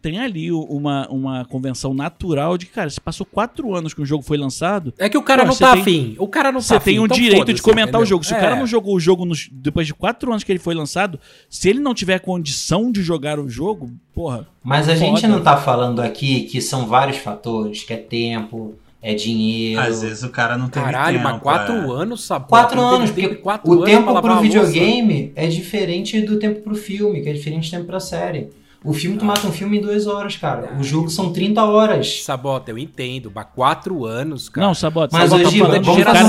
tem 0.00 0.18
ali 0.20 0.50
o- 0.52 0.62
uma, 0.62 1.08
uma 1.08 1.44
convenção 1.44 1.92
natural 1.94 2.56
de 2.56 2.66
que, 2.66 2.72
cara, 2.72 2.88
se 2.90 3.00
passou 3.00 3.26
quatro 3.26 3.74
anos 3.74 3.92
que 3.94 4.00
o 4.00 4.06
jogo 4.06 4.22
foi 4.22 4.36
lançado, 4.36 4.92
É 4.98 5.08
que 5.08 5.18
o 5.18 5.22
cara 5.22 5.42
Pô, 5.42 5.48
não 5.48 5.54
você 5.54 5.64
tá 5.64 5.72
tem- 5.72 5.80
afim. 5.82 6.16
O 6.18 6.28
cara 6.28 6.52
não 6.52 6.60
você 6.60 6.74
tá 6.74 6.80
tem 6.80 6.94
afim, 6.94 7.02
o 7.02 7.04
então 7.06 7.16
direito 7.16 7.52
de 7.52 7.62
comentar 7.62 7.94
o 7.94 8.04
entendeu? 8.04 8.06
jogo. 8.06 8.24
Se 8.24 8.32
o 8.32 8.36
É. 8.36 8.40
cara 8.40 8.56
não 8.56 8.66
jogou 8.66 8.94
o 8.94 9.00
jogo 9.00 9.24
nos- 9.24 9.48
depois 9.52 9.86
de 9.86 9.94
quatro 9.94 10.30
anos 10.30 10.44
que 10.44 10.52
ele 10.52 10.58
foi 10.58 10.74
lançado, 10.74 11.18
se 11.50 11.68
ele 11.68 11.80
não 11.80 11.94
tiver 11.94 12.18
condição 12.20 12.90
de 12.92 13.02
jogar 13.02 13.38
o 13.38 13.48
jogo, 13.48 13.90
porra. 14.14 14.46
Mas 14.62 14.88
a 14.88 14.94
Foda. 14.94 15.06
gente 15.06 15.26
não 15.26 15.42
tá 15.42 15.56
falando 15.56 16.00
aqui 16.00 16.42
que 16.42 16.60
são 16.60 16.86
vários 16.86 17.16
fatores, 17.18 17.82
que 17.84 17.92
é 17.92 17.96
tempo, 17.96 18.74
é 19.00 19.14
dinheiro. 19.14 19.80
Às 19.80 20.02
vezes 20.02 20.22
o 20.24 20.28
cara 20.28 20.58
não 20.58 20.68
teve 20.68 20.84
Caralho, 20.86 21.18
tempo. 21.18 21.30
mas 21.32 21.40
quatro 21.42 21.72
é. 21.74 22.02
anos, 22.02 22.24
sabe? 22.24 22.48
Quatro 22.48 22.80
anos, 22.80 23.10
tempo, 23.10 23.28
porque 23.28 23.42
quatro 23.42 23.70
o 23.70 23.72
anos 23.74 23.86
tempo 23.86 24.20
pro 24.20 24.40
videogame 24.40 25.32
é 25.36 25.46
diferente 25.46 26.20
do 26.20 26.38
tempo 26.38 26.60
pro 26.62 26.74
filme, 26.74 27.20
que 27.22 27.28
é 27.28 27.32
diferente 27.32 27.68
do 27.68 27.70
tempo 27.70 27.86
pra 27.86 28.00
série. 28.00 28.48
O 28.84 28.92
filme 28.92 29.16
tu 29.18 29.24
mata 29.24 29.44
um 29.46 29.50
filme 29.50 29.78
em 29.78 29.80
duas 29.80 30.06
horas, 30.06 30.36
cara. 30.36 30.76
O 30.78 30.84
jogo 30.84 31.10
são 31.10 31.32
30 31.32 31.64
horas. 31.64 32.22
Sabota, 32.22 32.70
eu 32.70 32.78
entendo, 32.78 33.30
mas 33.34 33.46
quatro 33.52 34.06
anos, 34.06 34.48
cara. 34.48 34.68
Não, 34.68 34.72
Sabota, 34.74 35.16
Mas, 35.16 35.30
Sabota 35.30 35.48
ô, 35.48 35.50
tá 35.50 35.58
falando 35.58 35.82
de 35.82 35.88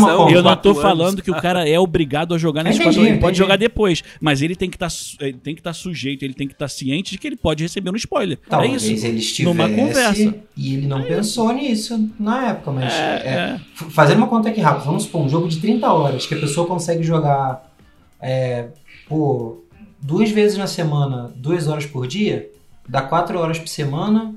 conta. 0.10 0.32
Eu 0.34 0.42
não 0.44 0.56
tô 0.56 0.74
falando 0.74 1.08
anos. 1.10 1.22
que 1.22 1.30
o 1.30 1.36
cara 1.40 1.70
é 1.70 1.80
obrigado 1.80 2.34
a 2.34 2.40
jogar 2.40 2.64
nesse 2.64 2.80
Entendi, 2.82 2.98
anos. 2.98 3.10
Ele 3.12 3.20
pode 3.20 3.38
jogar 3.38 3.56
depois, 3.56 4.04
mas 4.20 4.42
ele 4.42 4.56
tem 4.56 4.68
que 4.68 4.76
estar 4.78 4.90
ele 5.20 5.38
tem 5.38 5.54
que 5.54 5.60
estar 5.62 5.74
sujeito, 5.74 6.24
ele 6.24 6.34
tem 6.34 6.48
que 6.48 6.54
estar 6.54 6.68
ciente 6.68 7.12
de 7.12 7.18
que 7.20 7.28
ele 7.28 7.36
pode 7.38 7.62
receber 7.62 7.92
um 7.92 7.96
spoiler. 7.96 8.40
é 8.44 8.50
Talvez 8.50 8.84
isso. 8.84 9.06
ele 9.06 9.22
Numa 9.44 9.66
estivesse 9.70 9.76
conversa. 10.26 10.36
e 10.58 10.74
ele 10.74 10.88
não 10.88 11.04
pensou 11.04 11.54
nisso 11.54 12.10
na 12.20 12.48
época, 12.48 12.72
mas 12.72 12.92
É, 12.94 12.98
é, 12.98 13.30
é. 13.30 13.60
fazendo 13.92 14.18
uma 14.18 14.28
conta 14.28 14.50
aqui 14.50 14.60
rápido, 14.60 14.86
vamos 14.86 15.04
supor, 15.04 15.22
um 15.22 15.30
jogo 15.30 15.48
de 15.48 15.60
30 15.60 15.88
horas 15.94 16.26
que 16.26 16.34
a 16.34 16.40
pessoa 16.40 16.66
consegue 16.66 17.04
jogar 17.04 17.72
é, 18.20 18.70
pô, 19.08 19.64
duas 20.02 20.32
vezes 20.32 20.58
na 20.58 20.68
semana, 20.68 21.32
duas 21.36 21.68
horas 21.68 21.86
por 21.86 22.08
dia, 22.08 22.50
dá 22.88 23.02
quatro 23.02 23.40
horas 23.40 23.60
por 23.60 23.68
semana. 23.68 24.34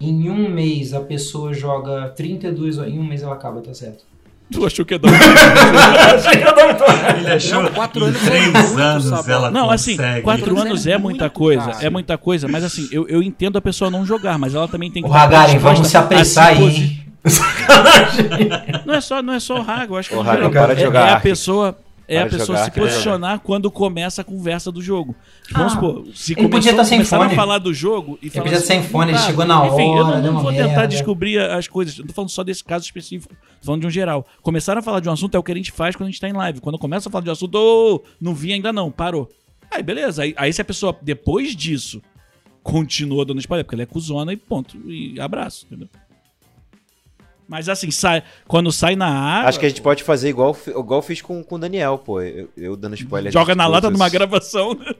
Em 0.00 0.30
um 0.30 0.48
mês 0.48 0.94
a 0.94 1.00
pessoa 1.00 1.52
joga 1.52 2.08
32 2.10 2.78
horas. 2.78 2.92
Em 2.92 2.98
um 2.98 3.04
mês 3.04 3.22
ela 3.22 3.34
acaba, 3.34 3.60
tá 3.60 3.74
certo. 3.74 4.04
Tu 4.50 4.64
achou 4.64 4.84
que 4.84 4.94
ia 4.94 4.98
dar 4.98 5.10
Ele 7.18 7.32
achou 7.32 7.62
Não, 7.62 7.72
quatro 7.72 8.04
anos 8.04 8.22
é 8.22 8.30
três 8.30 8.44
muito, 8.46 8.80
anos 8.80 9.28
ela 9.28 9.50
Não, 9.50 9.70
assim, 9.70 9.96
consegue. 9.96 10.22
quatro 10.22 10.54
Mas 10.54 10.64
é 10.64 10.68
anos 10.68 10.86
é, 10.86 10.98
muita 10.98 11.28
coisa, 11.28 11.70
é 11.82 11.90
muita 11.90 12.16
coisa, 12.16 12.48
mas 12.48 12.64
assim, 12.64 12.88
eu, 12.90 13.06
eu 13.08 13.22
entendo 13.22 13.58
a 13.58 13.60
pessoa 13.60 13.90
não 13.90 14.06
jogar, 14.06 14.38
mas 14.38 14.54
ela 14.54 14.66
também 14.66 14.90
tem 14.90 15.02
que 15.02 15.08
O 15.08 15.12
disposta 15.12 15.58
vamos 15.58 15.88
se 15.88 15.96
apressar 15.98 16.46
aí, 16.48 16.64
hein? 16.64 17.00
Sacanagem. 17.26 18.28
Não 18.86 18.94
é 18.94 19.00
só, 19.02 19.20
não 19.20 19.34
é 19.34 19.40
só 19.40 19.60
o 19.60 19.60
eu 19.60 19.96
acho 19.96 20.08
que 20.08 20.14
no 20.14 20.22
Haga, 20.22 20.36
geral, 20.36 20.50
para 20.50 20.74
de 20.74 20.80
é, 20.80 20.84
jogar 20.84 21.08
é 21.08 21.12
a 21.12 21.20
pessoa 21.20 21.76
é 22.08 22.22
a 22.22 22.26
pessoa 22.26 22.58
jogar, 22.58 22.64
se 22.64 22.70
posicionar 22.72 23.40
quando 23.40 23.70
começa 23.70 24.22
a 24.22 24.24
conversa 24.24 24.72
do 24.72 24.80
jogo. 24.80 25.14
Ah, 25.52 25.58
Vamos 25.58 25.72
supor, 25.74 26.06
se 26.14 26.32
ele 26.32 26.48
podia 26.48 26.70
estar 26.70 26.84
sem 26.84 26.98
começaram 26.98 27.24
a 27.24 27.26
fone. 27.26 27.36
falar 27.36 27.58
do 27.58 27.74
jogo 27.74 28.18
e 28.22 28.30
falar 28.30 28.44
podia 28.44 28.58
estar 28.58 28.66
sem 28.66 28.82
fone, 28.82 29.10
ele 29.10 29.18
tá, 29.18 29.26
chegou 29.26 29.44
na 29.44 29.66
enfim, 29.66 29.94
eu 29.94 30.04
hora, 30.04 30.20
não, 30.20 30.32
não 30.32 30.42
vou 30.42 30.50
tentar 30.50 30.68
merda. 30.68 30.88
descobrir 30.88 31.38
as 31.38 31.68
coisas. 31.68 31.98
Não 31.98 32.06
tô 32.06 32.14
falando 32.14 32.30
só 32.30 32.42
desse 32.42 32.64
caso 32.64 32.84
específico, 32.84 33.34
tô 33.60 33.66
falando 33.66 33.82
de 33.82 33.86
um 33.86 33.90
geral. 33.90 34.26
Começaram 34.42 34.78
a 34.78 34.82
falar 34.82 35.00
de 35.00 35.08
um 35.08 35.12
assunto 35.12 35.34
é 35.34 35.38
o 35.38 35.42
que 35.42 35.52
a 35.52 35.54
gente 35.54 35.70
faz 35.70 35.94
quando 35.94 36.08
a 36.08 36.10
gente 36.10 36.20
tá 36.20 36.28
em 36.28 36.32
live. 36.32 36.60
Quando 36.60 36.78
começa 36.78 37.08
a 37.08 37.12
falar 37.12 37.24
de 37.24 37.28
um 37.28 37.32
assunto, 37.32 37.54
ô, 37.56 38.02
não 38.20 38.34
vi 38.34 38.52
ainda 38.52 38.72
não, 38.72 38.90
parou. 38.90 39.28
Aí 39.70 39.82
beleza, 39.82 40.22
aí, 40.22 40.34
aí 40.36 40.50
se 40.50 40.62
a 40.62 40.64
pessoa 40.64 40.96
depois 41.02 41.54
disso 41.54 42.00
continua 42.62 43.24
dando 43.24 43.38
spoiler, 43.38 43.64
porque 43.64 43.74
ela 43.74 43.82
é 43.82 43.86
cuzona 43.86 44.32
e 44.32 44.36
ponto, 44.36 44.76
e 44.90 45.20
abraço, 45.20 45.66
entendeu? 45.66 45.88
Mas 47.48 47.68
assim, 47.68 47.90
sai, 47.90 48.22
quando 48.46 48.70
sai 48.70 48.94
na 48.94 49.06
água. 49.08 49.48
Acho 49.48 49.58
que 49.58 49.64
a 49.66 49.68
gente 49.70 49.80
pode 49.80 50.04
fazer 50.04 50.28
igual, 50.28 50.54
igual 50.66 50.98
eu 50.98 51.02
fiz 51.02 51.22
com, 51.22 51.42
com 51.42 51.54
o 51.54 51.58
Daniel, 51.58 51.96
pô. 51.96 52.20
Eu, 52.20 52.50
eu 52.56 52.76
dando 52.76 52.94
spoiler. 52.94 53.32
Joga 53.32 53.54
na 53.54 53.66
lata 53.66 53.88
numa 53.90 54.08
gravação, 54.08 54.74
né? 54.74 54.94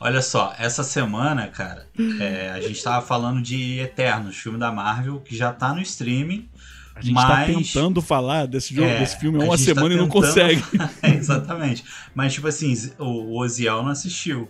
Olha 0.00 0.20
só, 0.20 0.54
essa 0.58 0.82
semana, 0.82 1.46
cara, 1.48 1.86
é, 2.20 2.50
a 2.50 2.60
gente 2.60 2.82
tava 2.82 3.04
falando 3.06 3.40
de 3.40 3.78
Eternos, 3.80 4.36
filme 4.36 4.58
da 4.58 4.70
Marvel, 4.72 5.20
que 5.20 5.36
já 5.36 5.52
tá 5.52 5.72
no 5.72 5.80
streaming. 5.80 6.48
A 6.94 7.00
gente 7.00 7.14
mas... 7.14 7.26
tá 7.28 7.44
tentando 7.46 8.02
falar 8.02 8.46
desse 8.46 8.74
jogo, 8.74 8.88
É, 8.88 8.98
desse 8.98 9.18
filme 9.20 9.40
há 9.40 9.44
uma 9.44 9.56
tá 9.56 9.62
semana 9.62 9.94
e 9.94 9.96
não 9.96 10.08
tentando- 10.08 10.26
consegue. 10.26 10.62
É, 11.00 11.10
exatamente. 11.14 11.84
Mas, 12.14 12.34
tipo 12.34 12.48
assim, 12.48 12.74
o 12.98 13.04
o 13.04 13.38
Oziel 13.40 13.82
não 13.82 13.90
assistiu. 13.90 14.48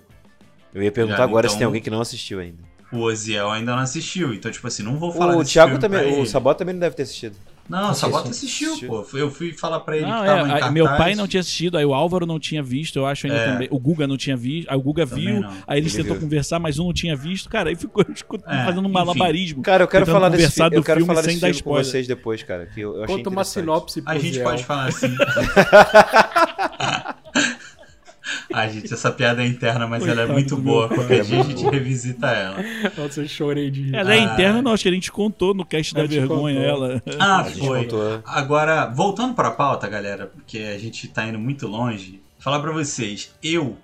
Eu 0.75 0.83
ia 0.83 0.91
perguntar 0.91 1.19
Já, 1.19 1.25
agora 1.25 1.47
então- 1.47 1.53
se 1.53 1.59
tem 1.59 1.67
alguém 1.67 1.83
que 1.83 1.91
não 1.91 2.01
assistiu 2.01 2.41
ainda. 2.41 2.63
O 2.91 3.01
Oziel 3.03 3.51
ainda 3.51 3.73
não 3.77 3.83
assistiu. 3.83 4.33
Então, 4.33 4.51
tipo 4.51 4.67
assim, 4.67 4.83
não 4.83 4.97
vou 4.99 5.13
falar 5.13 5.37
O 5.37 5.41
desse 5.41 5.53
Thiago 5.53 5.73
filme 5.73 5.89
pra 5.89 5.99
também, 6.01 6.23
o. 6.23 6.27
Sabota 6.27 6.59
também 6.61 6.75
não 6.75 6.81
deve 6.81 6.97
ter 6.97 7.03
assistido. 7.03 7.37
Não, 7.69 7.91
o 7.91 7.95
Sabota 7.95 8.31
Assistiu. 8.31 8.69
assistiu, 8.71 8.89
pô. 8.89 9.07
Eu 9.19 9.31
fui 9.31 9.53
falar 9.53 9.81
pra 9.81 9.95
ele 9.99 10.07
Não, 10.07 10.21
que 10.21 10.25
é, 10.25 10.27
tava 10.27 10.39
em 10.41 10.45
a- 10.45 10.49
cartaz. 10.53 10.73
meu 10.73 10.87
pai 10.87 11.15
não 11.15 11.29
tinha 11.29 11.41
assistido, 11.43 11.77
aí 11.77 11.85
o 11.85 11.93
Álvaro 11.93 12.25
não 12.25 12.39
tinha 12.41 12.63
visto, 12.63 12.99
eu 12.99 13.05
acho 13.05 13.27
ainda 13.27 13.39
É. 13.39 13.53
também. 13.53 13.69
O 13.71 13.79
Guga 13.79 14.07
não 14.07 14.17
tinha 14.17 14.35
visto, 14.39 14.71
aí 14.71 14.77
o 14.79 14.81
Guga 14.81 15.07
Também 15.07 15.25
viu, 15.27 15.41
não. 15.43 15.53
aí 15.67 15.79
eles 15.79 15.93
Ele 15.93 16.03
tentou 16.05 16.17
viu. 16.17 16.27
conversar, 16.27 16.59
mas 16.59 16.79
um 16.79 16.87
não 16.87 16.95
tinha 16.95 17.15
visto. 17.15 17.47
Cara, 17.51 17.69
aí 17.69 17.77
ficou 17.77 18.03
É, 18.49 18.65
fazendo 18.65 18.87
um 18.87 18.91
malabarismo. 18.91 19.61
Cara, 19.63 19.83
eu 19.85 19.89
quero 19.89 20.07
falar 20.07 20.31
desse 20.31 20.51
filme, 20.51 20.77
eu 20.77 20.83
quero 20.83 21.01
filme 21.01 21.15
falar 21.15 21.23
sem 21.25 21.33
desse 21.35 21.41
dar 21.43 21.47
filme 21.49 21.63
com 21.63 21.69
spoiler. 21.73 21.85
vocês 21.85 22.07
depois, 22.07 22.43
cara, 22.43 22.65
que 22.65 22.81
eu, 22.81 22.97
eu 22.97 23.05
achei 23.05 23.17
Conta 23.19 23.29
uma 23.29 23.45
sinopse 23.45 24.01
pro 24.01 24.13
A 24.13 24.19
gente 24.19 24.41
pode 24.41 24.65
falar 24.65 24.87
assim. 24.87 25.15
Ai, 28.53 28.71
gente, 28.73 28.93
essa 28.95 29.13
piada 29.13 29.43
é 29.43 29.47
interna, 29.47 29.87
mas 29.87 30.03
ela 30.03 30.13
é 30.23 30.27
Coitado 30.27 30.33
muito 30.33 30.57
boa. 30.57 30.89
Qualquer 30.89 31.23
dia 31.25 31.41
a 31.41 31.45
gente 31.45 31.65
revisita 31.65 32.29
ela. 32.29 32.57
Nossa, 32.97 33.21
eu 33.21 33.29
chorei 33.29 33.71
de. 33.71 33.95
Ela 33.95 34.15
é 34.15 34.19
Ah. 34.21 34.23
interna, 34.35 34.63
não, 34.63 34.73
acho 34.73 34.83
que 34.85 34.89
a 34.89 34.93
gente 34.93 35.13
contou 35.13 35.53
no 35.55 35.65
cast 35.65 35.95
da 35.95 36.05
vergonha 36.05 36.57
contou. 36.71 36.87
ela. 36.87 37.03
Ah, 37.19 37.45
foi. 37.45 37.83
contou. 37.85 38.23
Agora, 38.25 38.87
voltando 38.87 39.35
pra 39.35 39.51
pauta, 39.51 39.87
galera, 39.89 40.27
porque 40.27 40.59
a 40.59 40.79
gente 40.79 41.07
tá 41.09 41.27
indo 41.27 41.39
muito 41.39 41.67
longe, 41.67 42.23
falar 42.39 42.61
pra 42.61 42.73
vocês, 42.73 43.35
eu, 43.43 43.77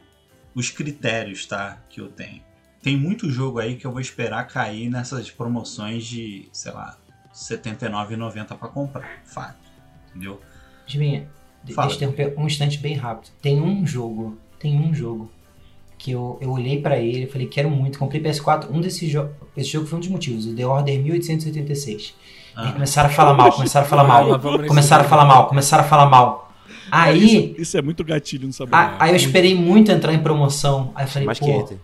os 0.55 0.71
critérios, 0.71 1.45
tá, 1.47 1.79
que 1.91 2.01
eu 2.01 2.09
tenho. 2.09 2.41
Tem 2.83 2.97
muito 2.97 3.31
jogo 3.31 3.59
aí 3.59 3.77
que 3.77 3.87
eu 3.87 3.91
vou 3.93 4.01
esperar 4.01 4.47
cair 4.47 4.89
nessas 4.91 5.31
promoções 5.31 6.05
de, 6.07 6.49
sei 6.53 6.73
lá, 6.73 6.97
R$ 7.29 7.35
79,90 7.35 8.57
pra 8.57 8.69
comprar. 8.69 9.09
Fato. 9.25 9.57
Entendeu? 10.11 10.41
Adivinha, 10.87 11.27
de- 11.65 11.73
Fala. 11.73 11.89
deixa 11.89 12.05
eu 12.05 12.11
interromper 12.11 12.39
um 12.41 12.47
instante 12.47 12.79
bem 12.79 12.95
rápido. 12.95 13.31
Tem 13.41 13.61
um 13.61 13.87
jogo, 13.87 14.39
tem 14.65 14.81
um 14.81 14.95
jogo 14.95 15.31
que 15.99 16.11
eu, 16.13 16.39
eu 16.41 16.51
olhei 16.51 16.81
pra 16.81 16.99
ele 16.99 17.25
e 17.25 17.27
falei, 17.27 17.47
quero 17.47 17.71
muito, 17.71 17.99
comprei 17.99 18.21
PS4. 18.23 18.67
Um 18.71 18.81
desses 18.81 19.11
jogos, 19.11 19.33
esse 19.57 19.71
jogo 19.71 19.87
foi 19.87 19.99
um 19.99 20.01
dos 20.01 20.09
motivos, 20.09 20.47
o 20.47 20.55
The 20.55 20.67
Order 20.67 20.99
1886. 21.03 22.15
Aí 22.57 22.69
Ah, 22.69 22.73
começaram 22.73 23.09
a 23.11 23.13
falar 23.13 23.35
mal, 23.35 23.53
começaram 23.53 23.87
a 23.87 23.89
falar 23.89 24.05
mal, 24.05 24.39
começaram 24.67 25.05
a 25.05 25.09
falar 25.09 25.25
mal, 25.27 25.47
começaram 25.49 25.85
a 25.85 25.87
falar 25.87 26.07
mal. 26.07 26.53
Aí, 26.91 27.25
Isso, 27.53 27.61
isso 27.63 27.77
é 27.79 27.83
muito 27.83 28.03
gatilho 28.05 28.47
no 28.47 28.53
sabor. 28.53 28.75
a- 28.75 28.97
aí 29.01 29.11
eu 29.11 29.17
esperei 29.17 29.55
muito 29.55 29.91
entrar 29.93 30.13
em 30.15 30.19
promoção. 30.21 30.93
Aí 30.95 31.05
eu 31.05 31.09
falei, 31.09 31.27
Mais 31.27 31.39
pô, 31.39 31.47
500. 31.47 31.77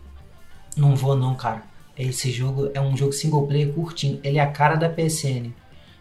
não 0.77 0.95
vou 0.97 1.17
não, 1.17 1.35
cara. 1.35 1.63
Esse 1.99 2.31
jogo 2.31 2.71
é 2.73 2.81
um 2.81 2.97
jogo 2.97 3.13
single 3.13 3.47
player 3.47 3.73
curtinho. 3.73 4.21
Ele 4.25 4.39
é 4.39 4.41
a 4.43 4.47
cara 4.47 4.77
da 4.77 4.89
PSN. 4.89 5.51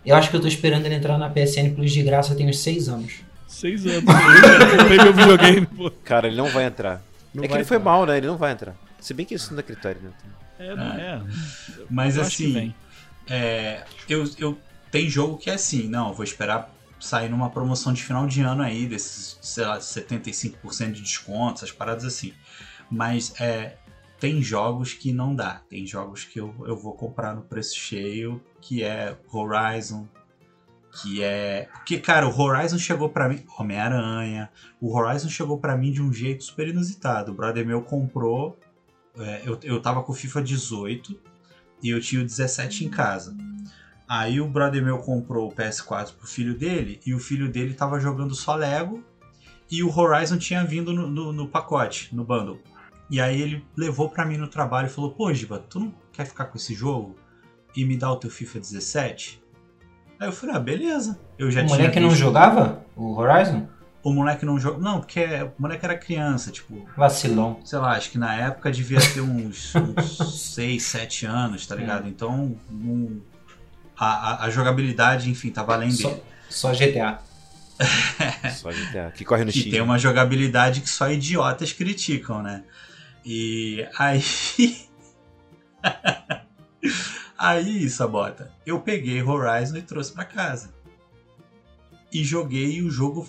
Eu 0.05 0.15
acho 0.15 0.29
que 0.29 0.35
eu 0.35 0.39
tô 0.41 0.47
esperando 0.47 0.85
ele 0.85 0.95
entrar 0.95 1.17
na 1.17 1.29
PSN 1.29 1.71
Plus 1.75 1.91
de 1.91 2.01
graça 2.03 2.35
tem 2.35 2.47
uns 2.47 2.59
6 2.59 2.87
anos. 2.87 3.15
Seis 3.49 3.83
anos. 3.85 4.03
Eu 4.03 4.77
comprei 4.77 4.97
meu 4.97 5.13
videogame, 5.13 5.65
pô. 5.65 5.91
Cara, 6.03 6.27
ele 6.27 6.37
não 6.37 6.49
vai 6.49 6.65
entrar. 6.65 7.01
Não 7.33 7.43
é 7.43 7.47
que 7.47 7.51
vai 7.51 7.61
ele 7.61 7.67
foi 7.67 7.77
entrar. 7.77 7.91
mal, 7.91 8.05
né? 8.05 8.17
Ele 8.17 8.27
não 8.27 8.37
vai 8.37 8.51
entrar. 8.51 8.75
Se 8.99 9.13
bem 9.13 9.25
que 9.25 9.33
isso 9.33 9.51
não 9.53 9.59
é 9.59 9.63
critério, 9.63 10.01
né? 10.01 10.11
É, 10.59 10.75
não 10.75 10.91
é. 10.93 11.23
mas 11.89 12.15
Eu 12.15 12.21
que 12.23 12.27
assim, 12.27 12.73
é, 13.27 13.83
eu, 14.07 14.29
eu 14.37 14.57
tem 14.91 15.09
jogo 15.09 15.37
que 15.37 15.49
é 15.49 15.53
assim, 15.53 15.87
não, 15.87 16.09
eu 16.09 16.13
vou 16.13 16.23
esperar 16.23 16.73
sair 16.99 17.29
numa 17.29 17.49
promoção 17.49 17.91
de 17.93 18.03
final 18.03 18.27
de 18.27 18.41
ano 18.41 18.61
aí, 18.61 18.85
desses, 18.85 19.39
sei 19.41 19.65
lá, 19.65 19.79
75% 19.79 20.91
de 20.91 21.01
desconto, 21.01 21.55
essas 21.55 21.71
paradas 21.71 22.03
assim. 22.05 22.33
Mas 22.91 23.33
é, 23.39 23.77
tem 24.19 24.43
jogos 24.43 24.93
que 24.93 25.11
não 25.11 25.33
dá. 25.33 25.61
Tem 25.69 25.87
jogos 25.87 26.23
que 26.25 26.39
eu, 26.39 26.53
eu 26.67 26.77
vou 26.77 26.93
comprar 26.93 27.33
no 27.33 27.41
preço 27.41 27.75
cheio, 27.75 28.41
que 28.61 28.83
é 28.83 29.15
Horizon, 29.31 30.07
que 30.91 31.21
é... 31.23 31.67
Porque, 31.73 31.99
cara, 31.99 32.27
o 32.27 32.39
Horizon 32.41 32.77
chegou 32.77 33.09
pra 33.09 33.29
mim... 33.29 33.43
Homem-Aranha. 33.57 34.49
O 34.81 34.95
Horizon 34.97 35.29
chegou 35.29 35.57
pra 35.59 35.77
mim 35.77 35.91
de 35.91 36.01
um 36.01 36.11
jeito 36.11 36.43
super 36.43 36.67
inusitado. 36.67 37.31
O 37.31 37.35
brother 37.35 37.65
meu 37.65 37.81
comprou... 37.81 38.57
é, 39.17 39.41
eu, 39.45 39.59
eu 39.63 39.81
tava 39.81 40.01
com 40.03 40.11
o 40.11 40.15
FIFA 40.15 40.41
18 40.41 41.19
e 41.83 41.89
eu 41.89 42.01
tinha 42.01 42.21
o 42.21 42.25
17 42.25 42.85
em 42.85 42.89
casa. 42.89 43.35
Aí 44.07 44.41
o 44.41 44.47
brother 44.47 44.83
meu 44.83 44.97
comprou 44.97 45.47
o 45.47 45.51
PS4 45.53 46.13
pro 46.13 46.27
filho 46.27 46.57
dele 46.57 46.99
e 47.05 47.13
o 47.13 47.19
filho 47.19 47.49
dele 47.51 47.73
tava 47.73 47.99
jogando 47.99 48.33
só 48.33 48.55
Lego 48.55 49.03
e 49.71 49.83
o 49.83 49.95
Horizon 49.95 50.37
tinha 50.37 50.63
vindo 50.65 50.91
no, 50.91 51.07
no- 51.07 51.31
no 51.31 51.47
pacote, 51.47 52.13
no 52.15 52.23
bundle. 52.23 52.59
E 53.07 53.21
aí 53.21 53.39
ele 53.39 53.63
levou 53.77 54.09
pra 54.09 54.25
mim 54.25 54.37
no 54.37 54.47
trabalho 54.47 54.87
e 54.87 54.89
falou: 54.89 55.11
Pô, 55.11 55.31
Giba, 55.31 55.59
tu 55.59 55.79
não 55.79 55.93
quer 56.11 56.25
ficar 56.25 56.45
com 56.45 56.57
esse 56.57 56.73
jogo 56.73 57.15
e 57.75 57.85
me 57.85 57.95
dar 57.95 58.11
o 58.11 58.15
teu 58.17 58.31
FIFA 58.31 58.59
17? 58.59 59.41
Aí 60.19 60.27
eu 60.27 60.31
falei: 60.31 60.55
Ah, 60.55 60.59
beleza. 60.59 61.19
Eu 61.37 61.49
já 61.49 61.61
o 61.61 61.65
tinha 61.65 61.77
moleque 61.77 61.99
não 61.99 62.11
jogava 62.15 62.83
o 62.95 63.15
Horizon? 63.17 63.67
O 64.03 64.13
moleque 64.13 64.45
não 64.45 64.57
joga. 64.59 64.77
Não, 64.79 64.99
porque 64.99 65.23
o 65.23 65.51
moleque 65.61 65.83
era 65.85 65.97
criança, 65.97 66.51
tipo, 66.51 66.87
Vacilão. 66.95 67.59
sei 67.65 67.79
lá, 67.79 67.91
acho 67.97 68.09
que 68.11 68.17
na 68.17 68.33
época 68.35 68.71
devia 68.71 68.99
ter 68.99 69.21
uns, 69.21 69.73
uns 69.75 70.53
6, 70.53 70.81
7 70.83 71.25
anos, 71.25 71.65
tá 71.67 71.75
ligado? 71.75 72.07
Então, 72.07 72.55
não- 72.69 73.21
a, 73.97 74.05
a, 74.05 74.45
a 74.45 74.49
jogabilidade, 74.49 75.29
enfim, 75.29 75.49
tava 75.51 75.73
além 75.73 75.91
Só, 75.91 76.09
dele. 76.09 76.23
só 76.49 76.71
GTA. 76.73 77.19
Só 78.55 78.69
GTA. 78.71 79.11
Que 79.15 79.23
corre 79.25 79.43
no 79.45 79.51
Que 79.51 79.59
Steam. 79.59 79.71
tem 79.71 79.81
uma 79.81 79.97
jogabilidade 79.97 80.79
que 80.81 80.89
só 80.89 81.09
idiotas 81.11 81.71
criticam, 81.73 82.41
né? 82.43 82.63
E 83.25 83.85
aí. 83.97 84.23
aí, 87.39 87.89
Sabota, 87.89 88.51
eu 88.65 88.79
peguei 88.81 89.23
Horizon 89.23 89.77
e 89.77 89.81
trouxe 89.81 90.11
pra 90.11 90.25
casa. 90.25 90.73
E 92.11 92.23
joguei 92.23 92.81
o 92.81 92.89
jogo. 92.91 93.27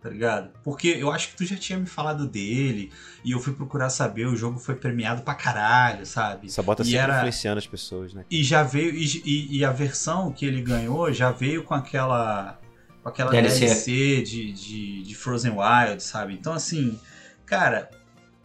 Tá 0.00 0.10
ligado? 0.10 0.50
Porque 0.62 0.88
eu 0.88 1.10
acho 1.10 1.28
que 1.30 1.36
tu 1.36 1.46
já 1.46 1.56
tinha 1.56 1.78
me 1.78 1.86
falado 1.86 2.26
dele. 2.26 2.92
E 3.24 3.30
eu 3.30 3.40
fui 3.40 3.54
procurar 3.54 3.88
saber. 3.88 4.26
O 4.26 4.36
jogo 4.36 4.58
foi 4.58 4.74
premiado 4.74 5.22
pra 5.22 5.34
caralho, 5.34 6.04
sabe? 6.04 6.48
Essa 6.48 6.62
bota 6.62 6.82
E 6.82 6.86
sempre 6.86 6.98
era- 6.98 7.16
influenciando 7.16 7.58
as 7.58 7.66
pessoas, 7.66 8.12
né? 8.12 8.24
E 8.30 8.44
já 8.44 8.62
veio. 8.62 8.94
E, 8.94 9.22
e- 9.24 9.56
e 9.58 9.64
a 9.64 9.70
versão 9.70 10.30
que 10.30 10.44
ele 10.44 10.60
ganhou 10.60 11.10
já 11.10 11.30
veio 11.30 11.64
com 11.64 11.72
aquela. 11.72 12.60
Com 13.02 13.08
aquela 13.08 13.30
DLC. 13.30 13.60
DLC, 13.60 14.22
de, 14.22 14.52
de, 14.52 15.02
de 15.04 15.14
Frozen 15.14 15.52
Wild, 15.52 16.02
sabe? 16.02 16.34
Então, 16.34 16.52
assim, 16.52 17.00
cara. 17.46 17.90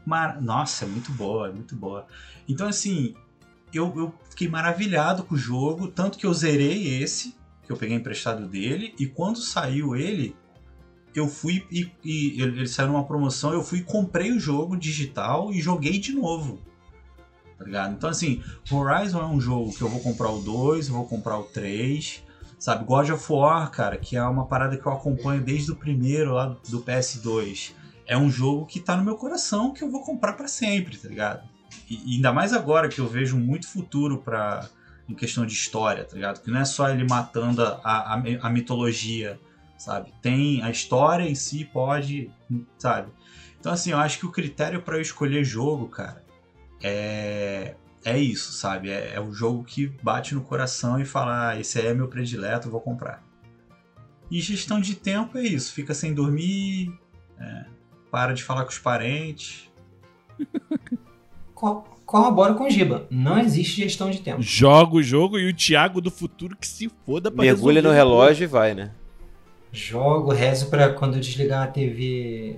mar- 0.06 0.42
Nossa, 0.42 0.86
é 0.86 0.88
muito 0.88 1.12
boa, 1.12 1.50
é 1.50 1.52
muito 1.52 1.76
boa. 1.76 2.08
Então, 2.48 2.70
assim, 2.70 3.16
eu, 3.78 3.94
eu 3.96 4.14
fiquei 4.30 4.48
maravilhado 4.48 5.24
com 5.24 5.36
o 5.36 5.38
jogo. 5.38 5.88
Tanto 5.88 6.18
que 6.18 6.26
eu 6.26 6.34
zerei 6.34 7.02
esse, 7.02 7.36
que 7.64 7.72
eu 7.72 7.78
peguei 7.78 7.96
emprestado 7.96 8.48
dele. 8.48 8.94
E 9.00 9.06
quando 9.06 9.40
saiu 9.40 9.96
ele, 9.96 10.36
eu 11.14 11.28
fui 11.28 11.66
e, 11.72 11.92
e 12.04 12.42
ele 12.42 12.68
saiu 12.68 12.90
numa 12.90 13.06
promoção. 13.06 13.54
Eu 13.54 13.64
fui 13.64 13.82
comprei 13.82 14.32
o 14.32 14.40
jogo 14.40 14.78
digital 14.78 15.52
e 15.52 15.62
joguei 15.62 16.00
de 16.00 16.14
novo. 16.14 16.60
Tá 17.58 17.66
ligado? 17.66 17.94
Então, 17.94 18.10
assim, 18.10 18.42
Horizon 18.72 19.20
é 19.20 19.26
um 19.26 19.42
jogo 19.42 19.74
que 19.74 19.82
eu 19.82 19.90
vou 19.90 20.00
comprar 20.00 20.30
o 20.30 20.42
2, 20.42 20.88
eu 20.88 20.96
vou 20.96 21.06
comprar 21.06 21.38
o 21.38 21.44
3. 21.44 22.24
Sabe, 22.58 22.86
God 22.86 23.10
of 23.10 23.32
War, 23.32 23.70
cara, 23.72 23.98
que 23.98 24.16
é 24.16 24.24
uma 24.24 24.46
parada 24.46 24.78
que 24.78 24.86
eu 24.86 24.92
acompanho 24.92 25.42
desde 25.42 25.72
o 25.72 25.76
primeiro 25.76 26.34
lá 26.34 26.58
do 26.70 26.82
PS2. 26.82 27.74
É 28.06 28.18
um 28.18 28.30
jogo 28.30 28.66
que 28.66 28.80
tá 28.80 28.98
no 28.98 29.04
meu 29.04 29.16
coração 29.16 29.74
que 29.74 29.84
eu 29.84 29.92
vou 29.92 30.04
comprar 30.04 30.34
pra 30.34 30.48
sempre, 30.48 30.98
tá 30.98 31.08
ligado? 31.08 31.48
E, 31.90 32.16
ainda 32.16 32.32
mais 32.32 32.54
agora 32.54 32.90
que 32.90 33.00
eu 33.00 33.08
vejo 33.08 33.38
muito 33.38 33.68
futuro 33.68 34.20
pra, 34.20 34.68
em 35.08 35.14
questão 35.14 35.46
de 35.46 35.54
história, 35.54 36.04
tá 36.04 36.16
ligado? 36.16 36.42
Que 36.42 36.52
não 36.52 36.60
é 36.60 36.66
só 36.66 36.90
ele 36.90 37.06
matando 37.08 37.64
a, 37.64 37.80
a, 37.84 38.14
a 38.14 38.50
mitologia, 38.50 39.40
sabe? 39.78 40.14
Tem 40.22 40.62
a 40.62 40.70
história 40.70 41.28
em 41.28 41.36
si, 41.36 41.66
pode, 41.66 42.32
sabe? 42.78 43.12
Então, 43.60 43.72
assim, 43.72 43.92
eu 43.92 43.98
acho 43.98 44.20
que 44.20 44.26
o 44.26 44.32
critério 44.32 44.82
pra 44.82 44.98
eu 44.98 45.02
escolher 45.02 45.44
jogo, 45.44 45.90
cara, 45.90 46.24
é, 46.82 47.76
é 48.06 48.18
isso, 48.18 48.54
sabe? 48.54 48.90
É, 48.90 49.14
é 49.16 49.20
o 49.20 49.34
jogo 49.34 49.64
que 49.64 49.88
bate 50.02 50.34
no 50.34 50.42
coração 50.42 51.00
e 51.00 51.06
fala, 51.06 51.50
ah, 51.50 51.60
esse 51.60 51.80
aí 51.80 51.88
é 51.88 51.94
meu 51.94 52.08
predileto, 52.08 52.70
vou 52.70 52.82
comprar. 52.82 53.24
E 54.32 54.40
gestão 54.42 54.80
de 54.80 54.96
tempo 54.96 55.38
é 55.38 55.44
isso, 55.44 55.74
fica 55.74 55.94
sem 55.94 56.14
dormir, 56.14 56.94
é, 57.40 57.66
para 58.12 58.34
de 58.34 58.44
falar 58.44 58.64
com 58.64 58.70
os 58.70 58.80
parentes. 58.80 59.70
Co- 61.60 61.84
Corroboro 62.06 62.56
com 62.56 62.64
o 62.66 62.70
Giba. 62.70 63.06
Não 63.12 63.38
existe 63.38 63.82
gestão 63.84 64.10
de 64.10 64.20
tempo. 64.22 64.42
Joga 64.42 64.96
o 64.96 65.04
jogo 65.04 65.38
e 65.38 65.48
o 65.50 65.54
Thiago 65.54 66.00
do 66.02 66.10
futuro 66.10 66.56
que 66.56 66.66
se 66.68 66.90
foda 67.06 67.30
pra 67.30 67.44
Mergulha 67.44 67.82
no 67.82 67.92
relógio 67.92 68.46
e 68.46 68.48
vai, 68.48 68.74
né? 68.74 68.92
Jogo, 69.72 70.32
rezo 70.32 70.68
pra 70.70 70.90
quando 70.94 71.16
eu 71.16 71.20
desligar 71.20 71.64
a 71.64 71.68
TV 71.68 72.56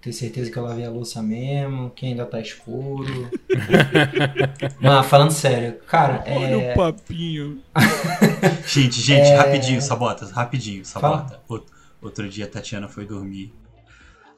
ter 0.00 0.12
certeza 0.12 0.50
que 0.52 0.56
eu 0.56 0.62
lavei 0.62 0.84
a 0.84 0.90
louça 0.90 1.20
mesmo, 1.20 1.90
que 1.90 2.06
ainda 2.06 2.24
tá 2.24 2.38
escuro. 2.40 3.28
Não, 4.80 5.02
falando 5.02 5.32
sério, 5.32 5.78
cara, 5.86 6.22
Olha 6.28 6.54
é. 6.62 6.72
o 6.72 6.76
papinho. 6.76 7.60
Gente, 8.66 9.00
gente, 9.00 9.28
rapidinho, 9.34 9.80
Sabota, 9.82 10.26
rapidinho. 10.26 10.84
Sabota. 10.84 11.40
Out- 11.48 11.66
Outro 12.02 12.28
dia 12.28 12.44
a 12.44 12.48
Tatiana 12.48 12.86
foi 12.88 13.04
dormir. 13.06 13.52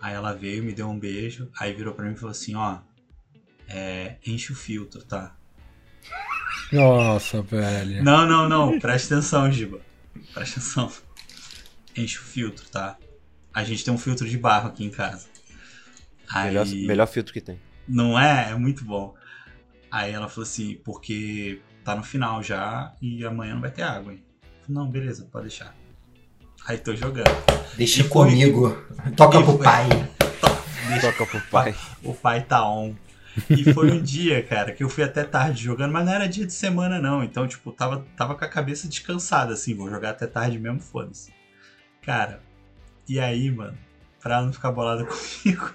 Aí 0.00 0.14
ela 0.14 0.32
veio, 0.32 0.62
me 0.62 0.72
deu 0.72 0.88
um 0.88 0.98
beijo, 0.98 1.48
aí 1.58 1.72
virou 1.74 1.92
pra 1.92 2.04
mim 2.06 2.12
e 2.12 2.16
falou 2.16 2.30
assim, 2.30 2.54
ó, 2.54 2.76
é, 3.68 4.16
enche 4.26 4.52
o 4.52 4.56
filtro, 4.56 5.02
tá? 5.04 5.34
Nossa, 6.72 7.42
velho. 7.42 8.02
Não, 8.02 8.26
não, 8.26 8.48
não, 8.48 8.78
presta 8.78 9.14
atenção, 9.16 9.50
Giba. 9.50 9.80
Presta 10.34 10.58
atenção. 10.60 10.92
Enche 11.96 12.18
o 12.18 12.22
filtro, 12.22 12.68
tá? 12.68 12.96
A 13.52 13.64
gente 13.64 13.84
tem 13.84 13.92
um 13.92 13.98
filtro 13.98 14.28
de 14.28 14.36
barro 14.38 14.68
aqui 14.68 14.84
em 14.84 14.90
casa. 14.90 15.26
Aí, 16.30 16.48
Melhor, 16.48 16.66
melhor 16.66 17.06
filtro 17.06 17.32
que 17.32 17.40
tem. 17.40 17.58
Não 17.86 18.18
é? 18.18 18.50
É 18.50 18.54
muito 18.54 18.84
bom. 18.84 19.14
Aí 19.90 20.12
ela 20.12 20.28
falou 20.28 20.42
assim, 20.42 20.78
porque 20.84 21.60
tá 21.82 21.96
no 21.96 22.02
final 22.02 22.42
já 22.42 22.92
e 23.00 23.24
amanhã 23.24 23.54
não 23.54 23.62
vai 23.62 23.70
ter 23.70 23.82
água, 23.82 24.12
hein? 24.12 24.22
Eu 24.42 24.48
falei, 24.66 24.74
Não, 24.84 24.90
beleza, 24.90 25.26
pode 25.32 25.48
deixar. 25.48 25.74
Aí 26.66 26.76
tô 26.76 26.94
jogando. 26.94 27.30
Deixa 27.76 28.00
E 28.00 28.04
foi- 28.04 28.10
comigo. 28.10 28.70
Toca 29.16 29.38
e 29.40 29.42
pro 29.42 29.52
foi- 29.56 29.64
pai. 29.64 29.88
Deixa 30.88 31.12
Toca 31.12 31.26
pro 31.26 31.40
pai. 31.50 31.74
o 32.02 32.12
pai 32.14 32.42
tá 32.44 32.68
on. 32.68 32.94
E 33.50 33.72
foi 33.72 33.90
um 33.90 34.02
dia, 34.02 34.42
cara, 34.42 34.72
que 34.72 34.82
eu 34.82 34.88
fui 34.88 35.04
até 35.04 35.24
tarde 35.24 35.62
jogando, 35.62 35.92
mas 35.92 36.04
não 36.04 36.12
era 36.12 36.28
dia 36.28 36.46
de 36.46 36.52
semana, 36.52 37.00
não. 37.00 37.22
Então, 37.22 37.46
tipo, 37.46 37.72
tava, 37.72 38.04
tava 38.16 38.34
com 38.34 38.44
a 38.44 38.48
cabeça 38.48 38.88
descansada, 38.88 39.54
assim, 39.54 39.74
vou 39.74 39.88
jogar 39.90 40.10
até 40.10 40.26
tarde 40.26 40.58
mesmo, 40.58 40.80
foda-se. 40.80 41.32
Cara, 42.02 42.40
e 43.08 43.18
aí, 43.18 43.50
mano, 43.50 43.76
pra 44.20 44.42
não 44.42 44.52
ficar 44.52 44.72
bolada 44.72 45.04
comigo, 45.42 45.72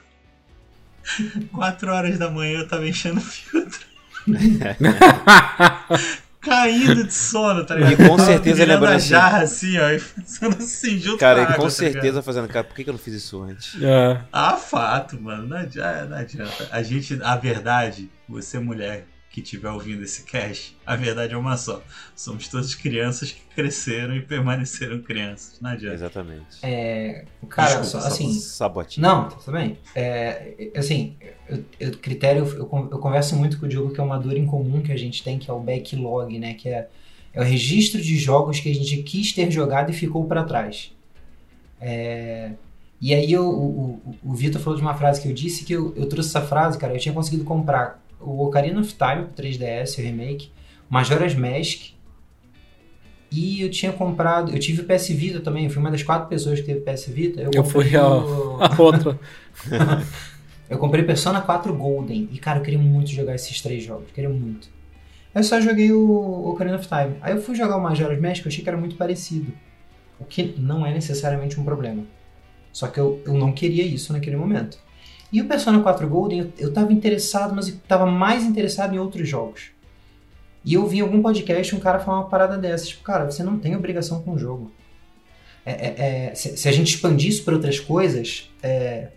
4 1.51 1.91
horas 1.91 2.18
da 2.18 2.30
manhã 2.30 2.59
eu 2.59 2.68
tava 2.68 2.88
enchendo 2.88 3.20
o 3.20 3.24
filtro. 3.24 3.86
Caindo 6.43 7.03
de 7.05 7.13
sono, 7.13 7.65
tá 7.65 7.75
ligado? 7.75 7.93
E 7.93 8.07
com 8.07 8.19
certeza 8.19 8.65
lembrando 8.65 8.93
a 8.93 8.95
assim. 8.95 9.09
jarra 9.09 9.39
assim, 9.39 9.77
ó, 9.77 9.89
e 9.89 9.99
fazendo 9.99 10.57
assim, 10.57 10.99
junto 10.99 11.17
Cara, 11.17 11.35
com 11.35 11.41
a 11.41 11.43
e 11.43 11.47
com 11.47 11.53
água, 11.53 11.65
tá 11.65 11.71
certeza 11.71 12.21
fazendo, 12.21 12.47
cara, 12.49 12.63
por 12.65 12.75
que 12.75 12.83
que 12.83 12.89
eu 12.89 12.93
não 12.93 12.99
fiz 12.99 13.13
isso 13.13 13.41
antes? 13.41 13.81
É. 13.81 14.21
Ah, 14.31 14.57
fato, 14.57 15.19
mano. 15.21 15.47
Não 15.47 15.57
adianta, 15.57 16.05
não 16.05 16.17
adianta. 16.17 16.67
A 16.71 16.83
gente, 16.83 17.17
a 17.23 17.35
verdade, 17.37 18.09
você 18.27 18.59
mulher 18.59 19.05
que 19.34 19.41
estiver 19.41 19.71
ouvindo 19.71 20.03
esse 20.03 20.23
cast, 20.25 20.77
a 20.86 20.95
verdade 20.95 21.34
é 21.34 21.38
uma 21.38 21.57
só. 21.57 21.81
Somos 22.15 22.47
todas 22.47 22.75
crianças 22.75 23.31
que 23.31 23.41
cresceram 23.55 24.15
e 24.15 24.21
permaneceram 24.21 25.01
crianças. 25.01 25.59
Não 25.59 25.71
adianta. 25.71 25.95
Exatamente. 25.95 26.45
É, 26.61 27.25
cara, 27.49 27.81
Desculpa, 27.81 28.07
assim. 28.07 28.31
Sabotinho. 28.36 29.05
Não, 29.05 29.29
tá 29.29 29.36
tudo 29.38 29.53
bem. 29.53 29.75
É, 29.95 30.71
assim, 30.75 31.15
eu, 31.49 31.65
eu- 31.79 31.97
critério, 31.97 32.45
eu, 32.45 32.89
eu 32.91 32.99
converso 32.99 33.36
muito 33.36 33.59
com 33.59 33.65
o 33.65 33.69
Diogo 33.69 33.91
que 33.91 33.99
é 33.99 34.03
uma 34.03 34.19
dor 34.19 34.38
em 34.38 34.45
comum 34.45 34.81
que 34.84 34.91
a 34.91 34.97
gente 34.97 35.23
tem, 35.23 35.39
que 35.39 35.49
é 35.49 35.53
o 35.53 35.59
backlog, 35.59 36.38
né? 36.38 36.53
Que 36.53 36.69
é, 36.69 36.88
é 37.34 37.41
o 37.41 37.43
registro 37.43 37.99
de 37.99 38.15
jogos 38.15 38.59
que 38.59 38.69
a 38.69 38.75
gente 38.75 38.97
quis 39.01 39.34
ter 39.34 39.49
jogado 39.49 39.89
e 39.89 39.93
ficou 39.93 40.25
pra 40.25 40.43
trás. 40.43 40.93
É, 41.81 42.51
e 43.01 43.13
aí 43.15 43.31
eu- 43.34 43.49
o, 43.49 43.99
o, 44.23 44.31
o 44.31 44.34
Vitor 44.36 44.61
falou 44.61 44.77
de 44.77 44.81
uma 44.84 44.93
frase 44.93 45.19
que 45.21 45.27
eu 45.27 45.34
disse 45.34 45.65
que 45.65 45.73
eu, 45.73 45.91
eu 45.97 46.05
trouxe 46.07 46.29
essa 46.29 46.41
frase, 46.45 46.77
cara. 46.77 46.93
Eu 46.93 46.99
tinha 46.99 47.13
conseguido 47.15 47.43
comprar 47.43 48.02
o 48.26 48.45
Ocarina 48.45 48.80
of 48.82 48.93
Time 48.93 49.26
pro 49.34 49.43
3DS, 49.43 49.97
o 49.99 50.01
remake, 50.01 50.49
Majora's 50.89 51.36
Mask. 51.36 51.91
E 53.32 53.61
eu 53.63 53.69
tinha 53.71 53.91
comprado, 53.91 54.51
eu 54.51 54.59
tive 54.59 54.82
o 54.82 54.86
PS 54.86 55.09
Vita 55.09 55.39
também, 55.39 55.63
eu 55.65 55.69
fui 55.71 55.80
uma 55.80 55.89
das 55.89 56.03
quatro 56.03 56.28
pessoas 56.30 56.59
que 56.59 56.65
teve 56.67 56.82
PS 56.82 57.07
Vita. 57.09 57.41
Eu, 57.41 57.49
Eu 57.53 57.63
comprei 57.63 57.89
fui 57.89 57.97
a- 57.97 58.07
o- 58.07 58.57
A 58.61 58.82
outra. 58.82 59.19
eu 60.69 60.78
comprei 60.78 61.03
Persona 61.03 61.41
4 61.41 61.74
Golden 61.74 62.30
e, 62.32 62.38
cara, 62.38 62.59
eu 62.59 62.63
queria 62.63 62.80
muito 62.80 63.09
jogar 63.09 63.34
esses 63.36 63.59
três 63.61 63.84
jogos, 63.84 64.11
queria 64.13 64.30
muito. 64.30 64.67
Aí 65.34 65.39
eu 65.39 65.43
só 65.43 65.59
joguei 65.59 65.91
o 65.91 66.47
Ocarina 66.49 66.78
of 66.78 66.88
Time. 66.88 67.15
Aí 67.21 67.34
eu 67.34 67.41
fui 67.41 67.55
jogar 67.55 67.78
o 67.78 67.82
Majora's 67.82 68.21
Mask, 68.21 68.45
eu 68.45 68.49
achei 68.49 68.63
que 68.63 68.69
era 68.69 68.78
muito 68.78 68.95
parecido. 68.95 69.51
O 70.19 70.26
que 70.26 70.53
não 70.59 70.86
é 70.86 70.93
necessariamente 70.93 71.59
um 71.59 71.63
problema. 71.63 72.03
Só 72.71 72.88
que 72.88 72.99
eu, 72.99 73.19
eu 73.26 73.34
não 73.34 73.51
queria 73.51 73.84
isso 73.84 74.13
naquele 74.13 74.36
momento. 74.36 74.78
E 75.34 75.41
o 75.41 75.45
Persona 75.45 75.79
4 75.81 76.07
Golden, 76.07 76.39
eu, 76.41 76.53
eu 76.59 76.71
tava 76.71 76.93
interessado, 76.93 77.55
mas 77.55 77.67
eu 77.67 77.75
tava 77.88 78.05
mais 78.05 78.43
interessado 78.43 78.93
em 78.93 78.99
outros 78.99 79.27
jogos. 79.27 79.71
E 80.63 80.75
eu 80.75 80.86
vi 80.88 80.99
em 80.99 81.01
algum 81.01 81.21
podcast 81.23 81.75
um 81.75 81.79
cara 81.79 81.99
falar 81.99 82.19
uma 82.19 82.29
parada 82.29 82.55
dessa. 82.57 82.86
Tipo, 82.86 83.01
cara, 83.03 83.25
você 83.29 83.43
não 83.43 83.57
tem 83.57 83.75
obrigação 83.75 84.21
com 84.21 84.34
o 84.34 84.38
jogo. 84.38 84.71
É, 85.65 85.71
é- 85.71 85.95
é, 86.29 86.36
se, 86.36 86.55
se 86.55 86.69
a 86.69 86.71
gente 86.71 86.93
expandir 86.93 87.29
isso 87.29 87.43
para 87.43 87.55
outras 87.55 87.79
coisas, 87.79 88.49
é, 88.61 89.07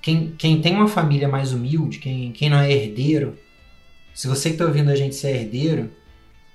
quem, 0.00 0.34
quem 0.38 0.60
tem 0.60 0.74
uma 0.74 0.88
família 0.88 1.28
mais 1.28 1.52
humilde, 1.52 1.98
quem, 1.98 2.32
quem 2.32 2.48
não 2.48 2.58
é 2.58 2.72
herdeiro, 2.72 3.38
se 4.14 4.26
você 4.26 4.50
que 4.50 4.56
tá 4.56 4.64
ouvindo 4.64 4.90
a 4.90 4.96
gente 4.96 5.14
ser 5.14 5.36
herdeiro, 5.36 5.90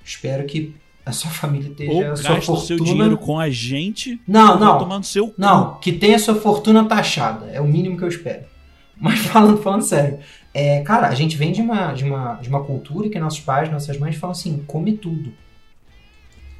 espero 0.03 0.43
que 0.45 0.73
a 1.05 1.11
sua 1.11 1.29
família 1.31 1.67
Ou 1.67 1.73
esteja 1.73 2.11
a 2.11 2.15
sua 2.15 2.35
gasta 2.35 2.51
o 2.51 2.57
seu 2.57 2.77
fortuna. 2.77 2.91
dinheiro 2.97 3.17
com 3.19 3.39
a 3.39 3.49
gente. 3.49 4.19
Não, 4.27 4.53
ou 4.55 4.59
não. 4.59 4.79
tomar 4.79 4.97
no 4.97 5.03
seu. 5.03 5.33
Não, 5.37 5.75
que 5.75 5.91
tenha 5.93 6.17
sua 6.17 6.35
fortuna 6.35 6.83
taxada. 6.85 7.45
É 7.51 7.61
o 7.61 7.67
mínimo 7.67 7.95
que 7.95 8.03
eu 8.03 8.07
espero. 8.09 8.54
Mas 8.97 9.19
falando, 9.27 9.61
falando 9.61 9.83
sério, 9.83 10.19
é, 10.53 10.81
cara, 10.81 11.07
a 11.07 11.15
gente 11.15 11.35
vem 11.35 11.51
de 11.51 11.61
uma, 11.61 11.93
de, 11.93 12.03
uma, 12.03 12.35
de 12.35 12.49
uma 12.49 12.63
cultura 12.63 13.09
que 13.09 13.19
nossos 13.19 13.39
pais, 13.39 13.71
nossas 13.71 13.97
mães 13.97 14.15
falam 14.15 14.31
assim: 14.31 14.63
come 14.67 14.97
tudo. 14.97 15.33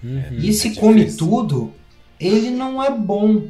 Uhum. 0.04 0.38
E 0.40 0.50
esse 0.50 0.70
é 0.70 0.76
come 0.76 1.12
tudo, 1.12 1.74
ele 2.20 2.50
não 2.50 2.84
é 2.84 2.92
bom. 2.92 3.48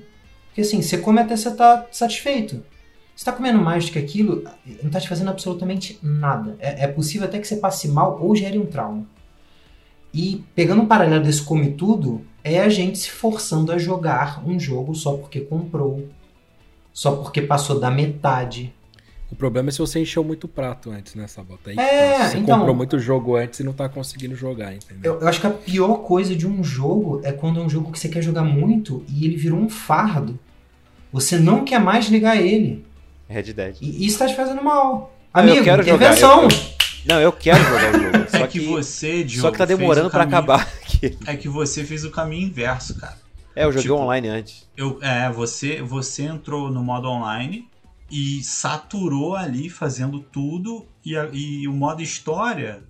Porque 0.48 0.62
assim, 0.62 0.82
você 0.82 0.98
come 0.98 1.20
até 1.20 1.36
você 1.36 1.54
tá 1.54 1.86
satisfeito. 1.92 2.64
Você 3.16 3.24
tá 3.24 3.32
comendo 3.32 3.60
mais 3.60 3.86
do 3.86 3.92
que 3.92 4.00
aquilo, 4.00 4.44
não 4.84 4.92
tá 4.92 5.00
te 5.00 5.08
fazendo 5.08 5.30
absolutamente 5.30 5.98
nada. 6.04 6.56
É, 6.60 6.84
é 6.84 6.88
possível 6.88 7.26
até 7.26 7.40
que 7.40 7.48
você 7.48 7.56
passe 7.56 7.88
mal 7.88 8.20
ou 8.22 8.36
gere 8.36 8.58
um 8.58 8.66
trauma. 8.66 9.06
E 10.14 10.44
pegando 10.54 10.82
um 10.82 10.86
paralelo 10.86 11.24
desse 11.24 11.42
come 11.42 11.72
tudo, 11.72 12.26
é 12.44 12.60
a 12.60 12.70
gente 12.70 12.98
se 12.98 13.10
forçando 13.10 13.72
a 13.72 13.78
jogar 13.78 14.48
um 14.48 14.60
jogo 14.60 14.94
só 14.94 15.18
porque 15.18 15.42
comprou. 15.42 16.08
Só 16.96 17.12
porque 17.18 17.42
passou 17.42 17.78
da 17.78 17.92
metade. 17.92 18.74
O 19.30 19.36
problema 19.36 19.68
é 19.68 19.72
se 19.74 19.80
você 19.80 20.00
encheu 20.00 20.24
muito 20.24 20.48
prato 20.48 20.92
antes, 20.92 21.14
né, 21.14 21.28
Sabota? 21.28 21.70
Aí 21.72 21.76
que 21.76 21.82
É, 21.82 22.18
tá. 22.20 22.30
Você 22.30 22.38
então- 22.38 22.58
comprou 22.60 22.74
muito 22.74 22.98
jogo 22.98 23.36
antes 23.36 23.60
e 23.60 23.64
não 23.66 23.74
tá 23.74 23.90
conseguindo 23.90 24.34
jogar, 24.34 24.74
entendeu? 24.74 25.16
Eu, 25.16 25.22
eu 25.22 25.28
acho 25.28 25.42
que 25.42 25.48
a 25.48 25.50
pior 25.50 25.96
coisa 26.04 26.34
de 26.34 26.48
um 26.48 26.64
jogo 26.64 27.20
é 27.22 27.34
quando 27.34 27.60
é 27.60 27.64
um 27.64 27.70
jogo 27.70 27.92
que 27.92 28.00
você 28.00 28.08
quer 28.08 28.22
jogar 28.22 28.44
muito 28.44 29.04
e 29.10 29.26
ele 29.26 29.36
virou 29.36 29.60
um 29.60 29.68
fardo. 29.70 30.40
Você 31.12 31.38
não 31.38 31.66
quer 31.66 31.80
mais 31.82 32.06
ligar 32.08 32.38
ele. 32.38 32.86
Red 33.28 33.52
Dead. 33.52 33.76
E 33.82 34.06
isso 34.06 34.20
tá 34.20 34.28
te 34.28 34.36
fazendo 34.36 34.64
mal. 34.64 35.14
Eu 35.34 35.42
Amigo, 35.42 35.64
quero 35.66 35.84
jogar, 35.84 35.96
intervenção. 35.96 36.44
eu- 36.44 36.50
Não, 37.06 37.20
eu 37.20 37.32
quero 37.34 37.62
jogar 37.62 37.90
o 37.94 38.00
jogo. 38.04 38.30
Só 38.30 38.38
é 38.38 38.48
que, 38.48 38.60
você, 38.62 39.24
Diogo, 39.24 39.42
só 39.42 39.52
que 39.52 39.58
tá 39.58 39.66
demorando 39.66 40.10
caminho- 40.10 40.28
acabar 40.30 40.62
aqui. 40.82 41.18
É 41.28 41.36
que 41.36 41.50
você 41.50 41.84
fez 41.84 42.06
o 42.06 42.10
caminho 42.12 42.48
inverso, 42.48 42.96
cara. 42.98 43.18
É, 43.56 43.64
eu 43.64 43.72
joguei 43.72 43.84
Tipo, 43.84 43.96
online 43.96 44.28
antes. 44.28 44.70
Eu, 44.76 45.00
é, 45.02 45.32
você, 45.32 45.82
você 45.82 46.24
entrou 46.24 46.70
no 46.70 46.84
modo 46.84 47.08
online 47.08 47.68
e 48.12 48.44
saturou 48.44 49.36
ali 49.36 49.70
fazendo 49.70 50.20
tudo 50.20 50.86
e, 51.06 51.16
a- 51.18 51.30
e 51.34 51.68
o 51.68 51.74
modo 51.74 52.02
história. 52.02 52.84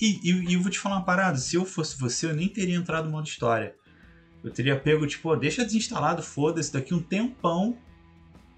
E, 0.00 0.30
e, 0.30 0.50
e 0.50 0.54
eu 0.54 0.60
vou 0.60 0.70
te 0.70 0.78
falar 0.78 0.96
uma 0.96 1.04
parada: 1.04 1.36
se 1.36 1.56
eu 1.56 1.64
fosse 1.64 1.98
você, 1.98 2.26
eu 2.26 2.34
nem 2.34 2.48
teria 2.48 2.76
entrado 2.76 3.04
no 3.04 3.10
modo 3.12 3.26
história. 3.26 3.74
Eu 4.42 4.52
teria 4.52 4.78
pego, 4.78 5.06
tipo, 5.06 5.28
ó, 5.30 5.36
deixa 5.36 5.64
desinstalado, 5.64 6.22
foda-se, 6.22 6.72
daqui 6.72 6.94
um 6.94 7.02
tempão. 7.02 7.76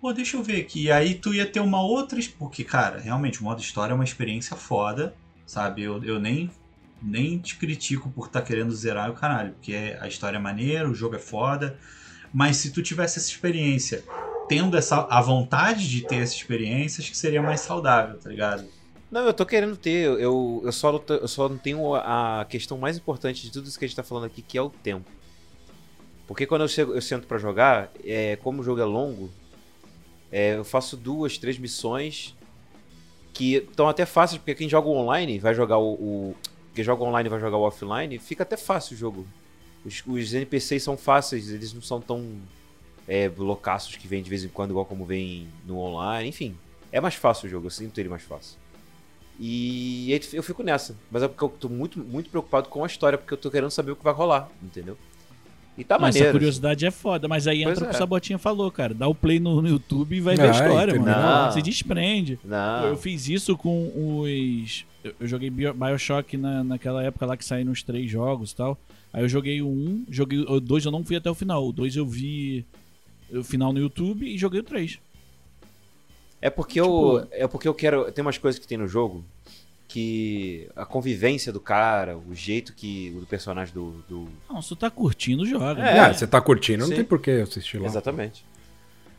Pô, 0.00 0.12
deixa 0.12 0.36
eu 0.36 0.42
ver 0.42 0.60
aqui. 0.60 0.84
E 0.84 0.92
aí 0.92 1.14
tu 1.14 1.34
ia 1.34 1.46
ter 1.46 1.60
uma 1.60 1.82
outra. 1.82 2.18
Porque, 2.38 2.62
cara, 2.62 2.98
realmente, 3.00 3.40
o 3.40 3.44
modo 3.44 3.60
história 3.60 3.92
é 3.92 3.94
uma 3.94 4.04
experiência 4.04 4.56
foda, 4.56 5.14
sabe? 5.46 5.82
Eu, 5.82 6.02
eu 6.04 6.20
nem, 6.20 6.50
nem 7.02 7.38
te 7.38 7.56
critico 7.56 8.10
por 8.10 8.26
estar 8.26 8.42
querendo 8.42 8.74
zerar 8.74 9.10
o 9.10 9.14
caralho, 9.14 9.52
porque 9.52 9.96
a 10.00 10.08
história 10.08 10.36
é 10.36 10.40
maneira, 10.40 10.88
o 10.88 10.94
jogo 10.94 11.16
é 11.16 11.18
foda. 11.18 11.78
Mas 12.32 12.56
se 12.56 12.72
tu 12.72 12.82
tivesse 12.82 13.18
essa 13.18 13.28
experiência, 13.28 14.04
tendo 14.48 14.76
essa, 14.76 15.06
a 15.10 15.20
vontade 15.20 15.88
de 15.88 16.06
ter 16.06 16.16
essa 16.16 16.34
experiência, 16.34 17.00
acho 17.00 17.10
que 17.10 17.16
seria 17.16 17.40
mais 17.40 17.60
saudável, 17.60 18.18
tá 18.18 18.28
ligado? 18.28 18.66
Não, 19.10 19.22
eu 19.22 19.32
tô 19.32 19.46
querendo 19.46 19.76
ter. 19.76 20.04
Eu, 20.04 20.60
eu, 20.62 20.72
só, 20.72 21.02
eu 21.08 21.28
só 21.28 21.48
não 21.48 21.56
tenho 21.56 21.94
a 21.94 22.44
questão 22.48 22.76
mais 22.76 22.98
importante 22.98 23.42
de 23.42 23.50
tudo 23.50 23.66
isso 23.66 23.78
que 23.78 23.84
a 23.84 23.88
gente 23.88 23.96
tá 23.96 24.02
falando 24.02 24.24
aqui, 24.24 24.42
que 24.42 24.58
é 24.58 24.62
o 24.62 24.68
tempo. 24.68 25.10
Porque 26.26 26.46
quando 26.46 26.60
eu, 26.60 26.68
chego, 26.68 26.92
eu 26.92 27.00
sento 27.00 27.26
pra 27.26 27.38
jogar, 27.38 27.90
é, 28.04 28.36
como 28.36 28.60
o 28.60 28.62
jogo 28.62 28.82
é 28.82 28.84
longo, 28.84 29.30
é, 30.30 30.56
eu 30.56 30.64
faço 30.64 30.94
duas, 30.94 31.38
três 31.38 31.58
missões 31.58 32.36
que 33.32 33.54
estão 33.54 33.88
até 33.88 34.04
fáceis, 34.04 34.38
porque 34.38 34.54
quem 34.54 34.68
joga 34.68 34.88
online 34.88 35.38
vai 35.38 35.54
jogar 35.54 35.78
o, 35.78 35.94
o. 35.94 36.36
Quem 36.78 36.84
joga 36.84 37.02
online 37.02 37.28
vai 37.28 37.40
jogar 37.40 37.56
o 37.56 37.62
offline, 37.62 38.20
fica 38.20 38.44
até 38.44 38.56
fácil 38.56 38.94
o 38.94 38.96
jogo. 38.96 39.26
Os, 39.84 40.00
os 40.06 40.32
NPCs 40.32 40.80
são 40.84 40.96
fáceis, 40.96 41.50
eles 41.50 41.72
não 41.74 41.82
são 41.82 42.00
tão 42.00 42.24
é, 43.08 43.28
loucaços 43.36 43.96
que 43.96 44.06
vêm 44.06 44.22
de 44.22 44.30
vez 44.30 44.44
em 44.44 44.48
quando, 44.48 44.70
igual 44.70 44.84
como 44.84 45.04
vem 45.04 45.48
no 45.66 45.76
online. 45.78 46.28
Enfim, 46.28 46.54
é 46.92 47.00
mais 47.00 47.16
fácil 47.16 47.48
o 47.48 47.50
jogo, 47.50 47.66
eu 47.66 47.70
sinto 47.70 47.98
ele 47.98 48.08
mais 48.08 48.22
fácil. 48.22 48.56
E 49.40 50.12
aí 50.12 50.20
eu 50.32 50.42
fico 50.44 50.62
nessa. 50.62 50.94
Mas 51.10 51.24
é 51.24 51.26
porque 51.26 51.42
eu 51.42 51.48
tô 51.48 51.68
muito, 51.68 51.98
muito 51.98 52.30
preocupado 52.30 52.68
com 52.68 52.84
a 52.84 52.86
história, 52.86 53.18
porque 53.18 53.34
eu 53.34 53.38
tô 53.38 53.50
querendo 53.50 53.72
saber 53.72 53.90
o 53.90 53.96
que 53.96 54.04
vai 54.04 54.12
rolar, 54.14 54.48
entendeu? 54.62 54.96
E 55.76 55.82
tá 55.82 55.96
Mas 55.96 56.14
maneiro. 56.14 56.26
essa 56.28 56.32
curiosidade 56.32 56.86
é 56.86 56.90
foda, 56.92 57.26
mas 57.26 57.48
aí 57.48 57.64
Pois 57.64 57.72
entra 57.76 57.84
o 57.86 57.88
que 57.88 57.94
é. 57.94 57.96
o 57.96 57.98
Sabotinha 57.98 58.38
falou, 58.38 58.70
cara. 58.70 58.94
Dá 58.94 59.08
o 59.08 59.14
play 59.16 59.40
no, 59.40 59.60
no 59.62 59.68
YouTube 59.68 60.16
e 60.16 60.20
vai 60.20 60.36
ver 60.36 60.42
a 60.42 60.46
Ah, 60.46 60.50
história, 60.50 60.90
entendeu? 60.92 61.12
mano. 61.12 61.44
Não. 61.46 61.52
Se 61.52 61.60
desprende. 61.62 62.38
Não. 62.44 62.86
Eu 62.86 62.96
fiz 62.96 63.28
isso 63.28 63.56
com 63.56 63.92
os. 64.22 64.84
Eu 65.04 65.14
eu 65.20 65.26
joguei 65.28 65.48
Bio- 65.50 65.74
Bioshock 65.74 66.36
na, 66.36 66.62
naquela 66.64 67.02
época 67.02 67.24
lá 67.26 67.36
que 67.36 67.44
saíram 67.44 67.72
os 67.72 67.82
três 67.82 68.10
jogos 68.10 68.52
e 68.52 68.56
tal. 68.56 68.78
Aí 69.12 69.22
eu 69.22 69.28
joguei 69.28 69.62
o 69.62 69.68
um, 69.68 70.04
joguei 70.10 70.40
o 70.40 70.60
dois 70.60 70.84
eu 70.84 70.90
não 70.92 71.04
fui 71.04 71.16
até 71.16 71.30
o 71.30 71.34
final. 71.34 71.66
O 71.66 71.72
dois 71.72 71.96
eu 71.96 72.04
vi 72.06 72.66
o 73.32 73.42
final 73.44 73.72
no 73.72 73.78
YouTube 73.78 74.26
e 74.26 74.36
joguei 74.36 74.60
o 74.60 74.64
três. 74.64 74.98
É 76.40 76.50
porque 76.50 76.80
eu. 76.80 77.26
É 77.32 77.46
porque 77.48 77.66
eu 77.66 77.74
quero. 77.74 78.10
Tem 78.12 78.22
umas 78.22 78.38
coisas 78.38 78.58
que 78.60 78.66
tem 78.66 78.78
no 78.78 78.86
jogo 78.86 79.24
que. 79.88 80.68
A 80.76 80.84
convivência 80.84 81.52
do 81.52 81.60
cara, 81.60 82.16
o 82.16 82.34
jeito 82.34 82.72
que. 82.74 83.10
do 83.10 83.26
personagem 83.26 83.72
do. 83.74 84.04
do- 84.08 84.28
Não, 84.48 84.60
se 84.62 84.68
tu 84.68 84.76
tá 84.76 84.90
curtindo, 84.90 85.44
joga. 85.46 85.82
É. 85.82 85.98
Ah, 85.98 86.12
você 86.14 86.26
tá 86.26 86.40
curtindo, 86.40 86.80
não 86.82 86.88
Sim. 86.88 86.96
tem 86.96 87.04
por 87.04 87.20
que 87.20 87.30
assistir 87.30 87.78
lá. 87.78 87.86
Exatamente. 87.86 88.44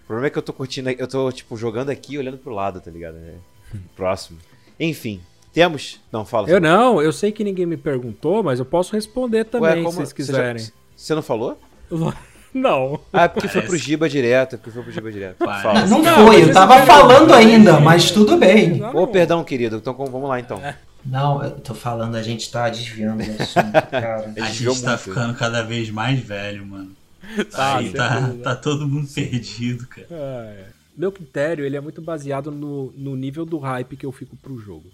O 0.04 0.08
problema 0.08 0.28
é 0.28 0.30
que 0.30 0.38
eu 0.38 0.42
tô 0.42 0.54
curtindo. 0.54 0.90
Eu 0.90 1.08
tô, 1.08 1.32
tipo, 1.32 1.56
jogando 1.58 1.90
aqui 1.90 2.14
e 2.14 2.18
olhando 2.18 2.38
pro 2.38 2.54
lado, 2.54 2.80
tá 2.80 2.90
ligado? 2.90 3.18
É. 3.18 3.34
Próximo. 3.96 4.40
Enfim. 4.80 5.20
Temos. 5.54 6.00
Não, 6.12 6.26
fala. 6.26 6.50
Eu 6.50 6.60
não, 6.62 7.02
eu 7.02 7.12
sei 7.12 7.32
que 7.32 7.44
ninguém 7.44 7.66
me 7.66 7.78
perguntou, 7.78 8.44
mas 8.44 8.60
eu 8.60 8.66
posso 8.66 8.94
responder 8.94 9.46
também, 9.46 9.70
Ué, 9.70 9.76
se 9.78 9.84
como- 9.84 9.92
vocês 9.98 10.10
você 10.10 10.32
já- 10.32 10.38
quiserem. 10.54 10.68
Você 10.96 11.16
não 11.16 11.22
falou? 11.22 11.60
Não. 12.52 13.00
Ah, 13.14 13.26
é 13.26 13.28
porque 13.28 13.48
foi 13.48 13.62
pro 13.62 13.78
Giba 13.78 14.10
direto. 14.10 14.56
é 14.56 14.58
Porque 14.58 14.72
foi 14.72 14.82
pro 14.82 14.92
Giba 14.92 15.12
direto. 15.12 15.36
Parece. 15.38 15.62
Fala. 15.64 15.86
Não, 15.86 16.02
Não, 16.02 16.26
foi, 16.28 16.44
eu 16.44 16.52
tava 16.52 16.84
falando 16.84 17.32
ainda, 17.32 17.80
mas 17.80 18.10
tudo 18.10 18.38
bem. 18.38 18.84
Ô, 18.86 19.06
perdão, 19.06 19.44
querido. 19.44 19.76
Então 19.78 19.94
vamos 19.94 20.28
lá 20.28 20.40
então. 20.40 20.60
Não, 21.06 21.44
eu 21.44 21.52
tô 21.60 21.76
falando, 21.76 22.16
a 22.16 22.24
gente 22.24 22.50
tá 22.52 22.68
desviando 22.68 23.24
do 23.24 23.42
assunto, 23.44 23.72
cara. 23.92 24.34
A 24.36 24.50
gente 24.50 24.82
tá 24.82 24.90
muito. 24.90 24.98
ficando 25.04 25.34
cada 25.36 25.62
vez 25.62 25.92
mais 25.92 26.20
velho, 26.20 26.66
mano. 26.66 26.92
Tá, 27.52 27.78
Aí 27.78 27.92
tá, 27.94 28.34
tá 28.44 28.56
todo 28.56 28.88
mundo 28.88 29.08
perdido, 29.14 29.86
cara. 29.86 30.08
Ah, 30.10 30.46
é. 30.58 30.66
Meu 30.98 31.12
critério, 31.12 31.64
ele 31.64 31.78
é 31.78 31.82
muito 31.82 32.02
baseado 32.02 32.50
no, 32.50 32.92
no 32.98 33.16
nível 33.16 33.46
do 33.46 33.60
hype 33.60 33.96
que 33.96 34.06
eu 34.08 34.12
fico 34.12 34.36
pro 34.36 34.58
jogo. 34.58 34.86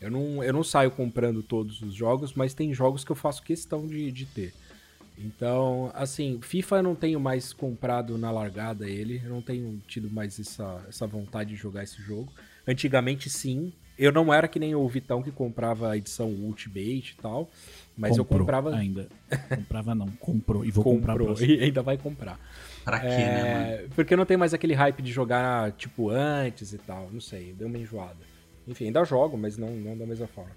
Eu 0.00 0.10
não, 0.10 0.42
eu 0.42 0.52
não 0.52 0.64
saio 0.64 0.90
comprando 0.90 1.42
todos 1.42 1.82
os 1.82 1.94
jogos, 1.94 2.32
mas 2.32 2.54
tem 2.54 2.72
jogos 2.72 3.04
que 3.04 3.12
eu 3.12 3.16
faço 3.16 3.42
questão 3.42 3.86
de, 3.86 4.10
de 4.10 4.24
ter. 4.26 4.54
Então, 5.18 5.90
assim, 5.94 6.40
FIFA 6.40 6.76
eu 6.76 6.82
não 6.82 6.94
tenho 6.94 7.20
mais 7.20 7.52
comprado 7.52 8.16
na 8.16 8.30
largada 8.30 8.88
ele, 8.88 9.20
eu 9.22 9.30
não 9.30 9.42
tenho 9.42 9.78
tido 9.86 10.10
mais 10.10 10.40
essa, 10.40 10.82
essa 10.88 11.06
vontade 11.06 11.50
de 11.50 11.56
jogar 11.56 11.82
esse 11.82 12.00
jogo. 12.00 12.32
Antigamente, 12.66 13.28
sim. 13.28 13.72
Eu 13.98 14.10
não 14.12 14.32
era 14.32 14.48
que 14.48 14.58
nem 14.58 14.74
o 14.74 14.88
Vitão 14.88 15.22
que 15.22 15.30
comprava 15.30 15.90
a 15.90 15.96
edição 15.98 16.28
Ultimate 16.28 17.14
e 17.18 17.20
tal, 17.20 17.50
mas 17.94 18.16
eu 18.16 18.24
Comprou 18.24 18.40
comprava. 18.40 18.74
ainda. 18.74 19.08
Comprava 19.54 19.94
não, 19.94 20.08
comprou. 20.12 20.64
E 20.64 20.70
vou 20.70 20.82
comprar 20.82 21.12
comprou, 21.12 21.26
próximo. 21.36 21.50
e 21.50 21.64
ainda 21.64 21.82
vai 21.82 21.98
comprar. 21.98 22.40
Pra 22.82 22.98
quê, 22.98 23.06
né, 23.08 23.42
mano? 23.42 23.72
É, 23.72 23.86
porque 23.94 24.16
não 24.16 24.24
tem 24.24 24.38
mais 24.38 24.54
aquele 24.54 24.72
hype 24.72 25.02
de 25.02 25.12
jogar, 25.12 25.72
tipo, 25.72 26.08
antes 26.08 26.72
e 26.72 26.78
tal. 26.78 27.10
Não 27.12 27.20
sei, 27.20 27.52
deu 27.52 27.68
uma 27.68 27.76
enjoada. 27.76 28.29
Enfim, 28.66 28.86
ainda 28.86 29.04
jogo, 29.04 29.36
mas 29.36 29.56
não, 29.56 29.70
não 29.70 29.96
da 29.96 30.06
mesma 30.06 30.26
forma. 30.26 30.52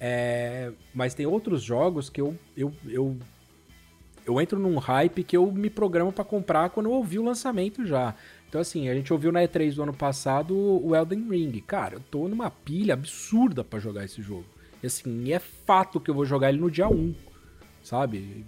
É, 0.00 0.72
mas 0.92 1.14
tem 1.14 1.26
outros 1.26 1.62
jogos 1.62 2.10
que 2.10 2.20
eu, 2.20 2.36
eu, 2.56 2.72
eu, 2.86 3.16
eu 4.26 4.40
entro 4.40 4.58
num 4.58 4.78
hype 4.78 5.22
que 5.24 5.36
eu 5.36 5.50
me 5.50 5.70
programo 5.70 6.12
pra 6.12 6.24
comprar 6.24 6.70
quando 6.70 6.86
eu 6.86 6.92
ouvi 6.92 7.18
o 7.18 7.24
lançamento 7.24 7.86
já. 7.86 8.14
Então, 8.48 8.60
assim, 8.60 8.88
a 8.88 8.94
gente 8.94 9.12
ouviu 9.12 9.32
na 9.32 9.40
E3 9.40 9.74
do 9.74 9.82
ano 9.82 9.92
passado 9.92 10.56
o 10.56 10.94
Elden 10.94 11.28
Ring. 11.28 11.60
Cara, 11.60 11.94
eu 11.94 12.00
tô 12.00 12.28
numa 12.28 12.50
pilha 12.50 12.94
absurda 12.94 13.64
pra 13.64 13.80
jogar 13.80 14.04
esse 14.04 14.22
jogo. 14.22 14.44
E, 14.82 14.86
assim, 14.86 15.32
é 15.32 15.38
fato 15.38 15.98
que 15.98 16.10
eu 16.10 16.14
vou 16.14 16.24
jogar 16.24 16.50
ele 16.50 16.60
no 16.60 16.70
dia 16.70 16.88
1, 16.88 17.14
sabe? 17.82 18.44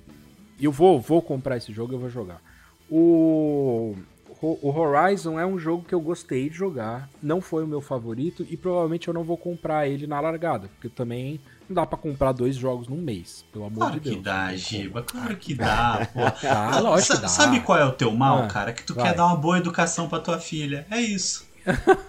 Eu 0.60 0.70
vou, 0.70 1.00
vou 1.00 1.20
comprar 1.20 1.56
esse 1.56 1.72
jogo, 1.72 1.94
eu 1.94 1.98
vou 1.98 2.08
jogar. 2.08 2.40
O, 2.88 3.96
o 4.42 4.68
Horizon 4.70 5.38
é 5.40 5.46
um 5.46 5.58
jogo 5.58 5.84
que 5.86 5.94
eu 5.94 6.00
gostei 6.00 6.48
de 6.50 6.56
jogar, 6.56 7.08
não 7.22 7.40
foi 7.40 7.64
o 7.64 7.66
meu 7.66 7.80
favorito 7.80 8.46
e 8.48 8.56
provavelmente 8.56 9.08
eu 9.08 9.14
não 9.14 9.24
vou 9.24 9.36
comprar 9.36 9.88
ele 9.88 10.06
na 10.06 10.20
largada, 10.20 10.68
porque 10.68 10.88
também 10.88 11.40
não 11.68 11.74
dá 11.74 11.86
pra 11.86 11.98
comprar 11.98 12.32
dois 12.32 12.54
jogos 12.54 12.86
num 12.86 13.00
mês, 13.00 13.44
pelo 13.52 13.64
amor 13.64 13.78
Claro 13.78 13.94
de 13.94 14.00
Deus. 14.00 14.16
que 14.16 14.22
dá, 14.22 14.54
Giba. 14.54 15.02
Claro 15.02 15.36
que 15.36 15.54
dá, 15.54 16.08
pô. 16.12 16.20
Tá, 16.46 16.78
lógico 16.80 17.14
que 17.16 17.22
dá. 17.22 17.28
Sabe 17.28 17.60
qual 17.60 17.78
é 17.78 17.84
o 17.84 17.92
teu 17.92 18.10
mal, 18.12 18.42
Ah, 18.44 18.46
cara? 18.46 18.72
Que 18.72 18.82
tu 18.84 18.94
vai. 18.94 19.06
quer 19.08 19.14
dar 19.16 19.26
uma 19.26 19.36
boa 19.36 19.58
educação 19.58 20.08
pra 20.08 20.20
tua 20.20 20.38
filha. 20.38 20.86
É 20.90 21.00
isso. 21.00 21.46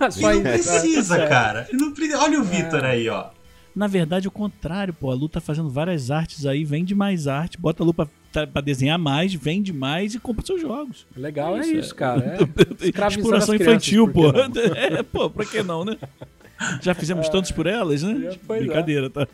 E 0.07 0.11
Só 0.11 0.31
não 0.33 0.43
precisa, 0.43 1.17
é. 1.17 1.27
cara. 1.27 1.67
Não 1.73 1.91
pre- 1.91 2.13
Olha 2.13 2.39
o 2.39 2.43
Vitor 2.43 2.85
aí, 2.85 3.09
ó. 3.09 3.29
Na 3.75 3.87
verdade, 3.87 4.27
o 4.27 4.31
contrário, 4.31 4.93
pô. 4.93 5.09
A 5.11 5.15
Lu 5.15 5.27
tá 5.27 5.39
fazendo 5.41 5.69
várias 5.69 6.11
artes 6.11 6.45
aí, 6.45 6.63
vende 6.63 6.93
mais 6.93 7.27
arte, 7.27 7.57
bota 7.59 7.81
a 7.81 7.85
Lu 7.85 7.93
pra, 7.93 8.07
tá- 8.41 8.47
pra 8.47 8.61
desenhar 8.61 8.97
mais, 8.99 9.33
vende 9.33 9.71
mais 9.73 10.13
e 10.13 10.19
compra 10.19 10.45
seus 10.45 10.61
jogos. 10.61 11.05
Legal 11.15 11.57
é 11.57 11.61
Isso, 11.61 11.75
isso, 11.75 11.95
cara. 11.95 12.37
É. 12.39 13.07
Exploração 13.07 13.55
infantil, 13.55 14.07
pô. 14.11 14.23
É, 14.75 15.01
pô, 15.03 15.29
pra 15.29 15.45
que 15.45 15.63
não, 15.63 15.83
né? 15.83 15.97
Já 16.81 16.93
fizemos 16.93 17.29
tantos 17.29 17.51
por 17.51 17.67
elas, 17.67 18.03
né? 18.03 18.29
É, 18.49 18.53
é. 18.55 18.57
Brincadeira, 18.59 19.09
tá? 19.09 19.27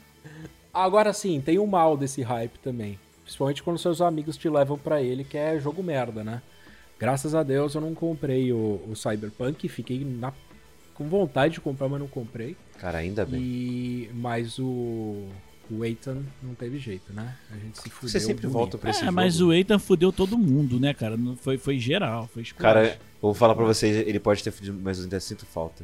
Agora 0.74 1.14
sim, 1.14 1.42
tem 1.42 1.60
o 1.60 1.68
mal 1.68 1.96
desse 1.96 2.22
hype 2.22 2.58
também. 2.60 3.00
Principalmente 3.24 3.64
quando 3.64 3.78
seus 3.80 4.02
amigos 4.02 4.36
te 4.38 4.50
levam 4.50 4.78
pra 4.78 5.02
ele, 5.02 5.24
que 5.24 5.38
é 5.38 5.60
jogo 5.60 5.82
merda, 5.84 6.24
né? 6.24 6.42
Graças 7.00 7.34
a 7.36 7.44
Deus 7.44 7.76
eu 7.76 7.82
não 7.82 7.94
comprei 7.94 8.52
o, 8.52 8.82
o 8.90 8.96
Cyberpunk, 8.96 9.68
fiquei 9.70 10.04
na- 10.06 10.34
com 10.94 11.08
vontade 11.08 11.56
de 11.56 11.62
comprar, 11.62 11.88
mas 11.90 12.00
não 12.00 12.08
comprei. 12.08 12.56
Cara, 12.80 12.98
ainda 13.00 13.26
bem. 13.26 13.42
E 13.42 14.10
mas 14.14 14.60
o 14.60 15.28
o 15.72 15.84
Ethan 15.85 16.18
não 16.41 16.53
teve 16.56 16.77
jeito, 16.77 17.11
né? 17.14 17.35
A 17.52 17.56
gente 17.56 17.80
se 17.81 17.90
fudeu. 17.90 18.10
Você 18.10 18.19
sempre 18.19 18.41
bonito. 18.44 18.53
volta 18.53 18.77
pra 18.77 18.90
esse 18.90 18.99
É, 18.99 19.06
jogo. 19.06 19.15
mas 19.15 19.41
o 19.41 19.52
Eitan 19.53 19.80
fudeu 19.80 20.11
todo 20.11 20.38
mundo, 20.38 20.80
né, 20.80 20.94
cara? 20.94 21.15
Não- 21.18 21.35
Foi, 21.35 21.57
foi 21.57 21.80
geral, 21.80 22.30
foi 22.34 22.44
esculacho. 22.44 22.76
Cara, 22.76 22.88
eu 22.94 22.99
vou 23.22 23.34
falar 23.34 23.56
pra 23.56 23.65
vocês, 23.65 24.06
ele 24.07 24.19
pode 24.19 24.44
ter 24.44 24.52
fudido, 24.52 24.77
mas 24.84 24.98
eu 24.98 25.03
ainda 25.06 25.19
sinto 25.19 25.45
falta. 25.45 25.84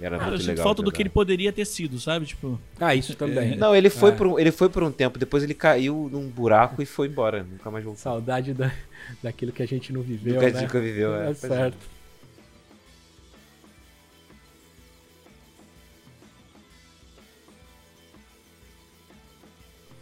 Era 0.00 0.16
Cara, 0.16 0.28
eu 0.28 0.30
muito 0.30 0.40
sinto 0.42 0.50
legal. 0.52 0.64
falta 0.64 0.82
do 0.82 0.90
que 0.90 1.02
ele 1.02 1.10
poderia 1.10 1.52
ter 1.52 1.66
sido, 1.66 2.00
sabe? 2.00 2.24
Tipo, 2.24 2.58
Ah, 2.80 2.94
isso 2.94 3.14
também. 3.14 3.54
Não, 3.56 3.76
ele 3.76 3.90
foi, 3.90 4.10
É. 4.10 4.14
por 4.14 4.26
um, 4.26 4.38
ele 4.38 4.50
foi 4.50 4.70
por 4.70 4.82
um 4.82 4.90
tempo, 4.90 5.18
depois 5.18 5.42
ele 5.42 5.52
caiu 5.52 6.08
num 6.10 6.26
buraco 6.28 6.80
e 6.80 6.86
foi 6.86 7.06
embora. 7.08 7.42
Nunca 7.42 7.70
mais 7.70 7.84
voltou. 7.84 8.00
Saudade 8.02 8.54
da, 8.54 8.72
daquilo 9.22 9.52
que 9.52 9.62
a 9.62 9.66
gente 9.66 9.92
não 9.92 10.00
viveu, 10.00 10.34
Nunca, 10.36 10.50
né? 10.50 10.60
nunca 10.62 10.80
viveu, 10.80 11.14
é. 11.14 11.26
É 11.26 11.30
é. 11.30 11.34
certo. 11.34 11.76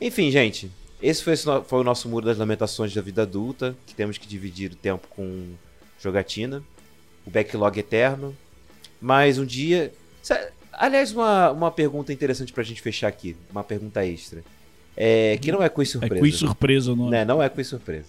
Enfim, 0.01 0.31
gente, 0.31 0.71
esse 1.03 1.23
foi, 1.23 1.33
esse 1.33 1.45
foi 1.45 1.81
o 1.81 1.85
nosso 1.85 2.09
muro 2.09 2.27
das 2.27 2.39
lamentações 2.39 2.95
da 2.95 3.01
vida 3.01 3.23
adulta, 3.23 3.77
que 3.87 3.95
temos 3.95 4.19
que 4.19 4.27
dividir 4.27 4.73
o 4.73 4.77
tempo 4.77 5.07
com 5.09 5.55
jogatina, 6.01 6.63
o 7.27 7.31
backlog 7.31 7.79
eterno. 7.79 8.37
Mas 9.01 9.39
um 9.39 9.45
dia. 9.45 9.93
Aliás, 10.73 11.13
uma, 11.13 11.51
uma 11.51 11.71
pergunta 11.71 12.13
interessante 12.13 12.53
pra 12.53 12.63
gente 12.63 12.83
fechar 12.83 13.09
aqui, 13.09 13.37
uma 13.51 13.65
pergunta 13.65 14.05
extra. 14.05 14.45
É, 14.97 15.39
que 15.41 15.53
não 15.53 15.63
é 15.63 15.69
quiz 15.69 15.91
é 15.91 15.93
surpresa. 15.93 16.21
quiz 16.21 16.35
surpresa 16.37 16.93
o 16.93 16.97
nome. 16.97 17.11
Né, 17.11 17.25
não 17.25 17.43
é 17.43 17.49
quiz 17.49 17.69
surpresa. 17.69 18.09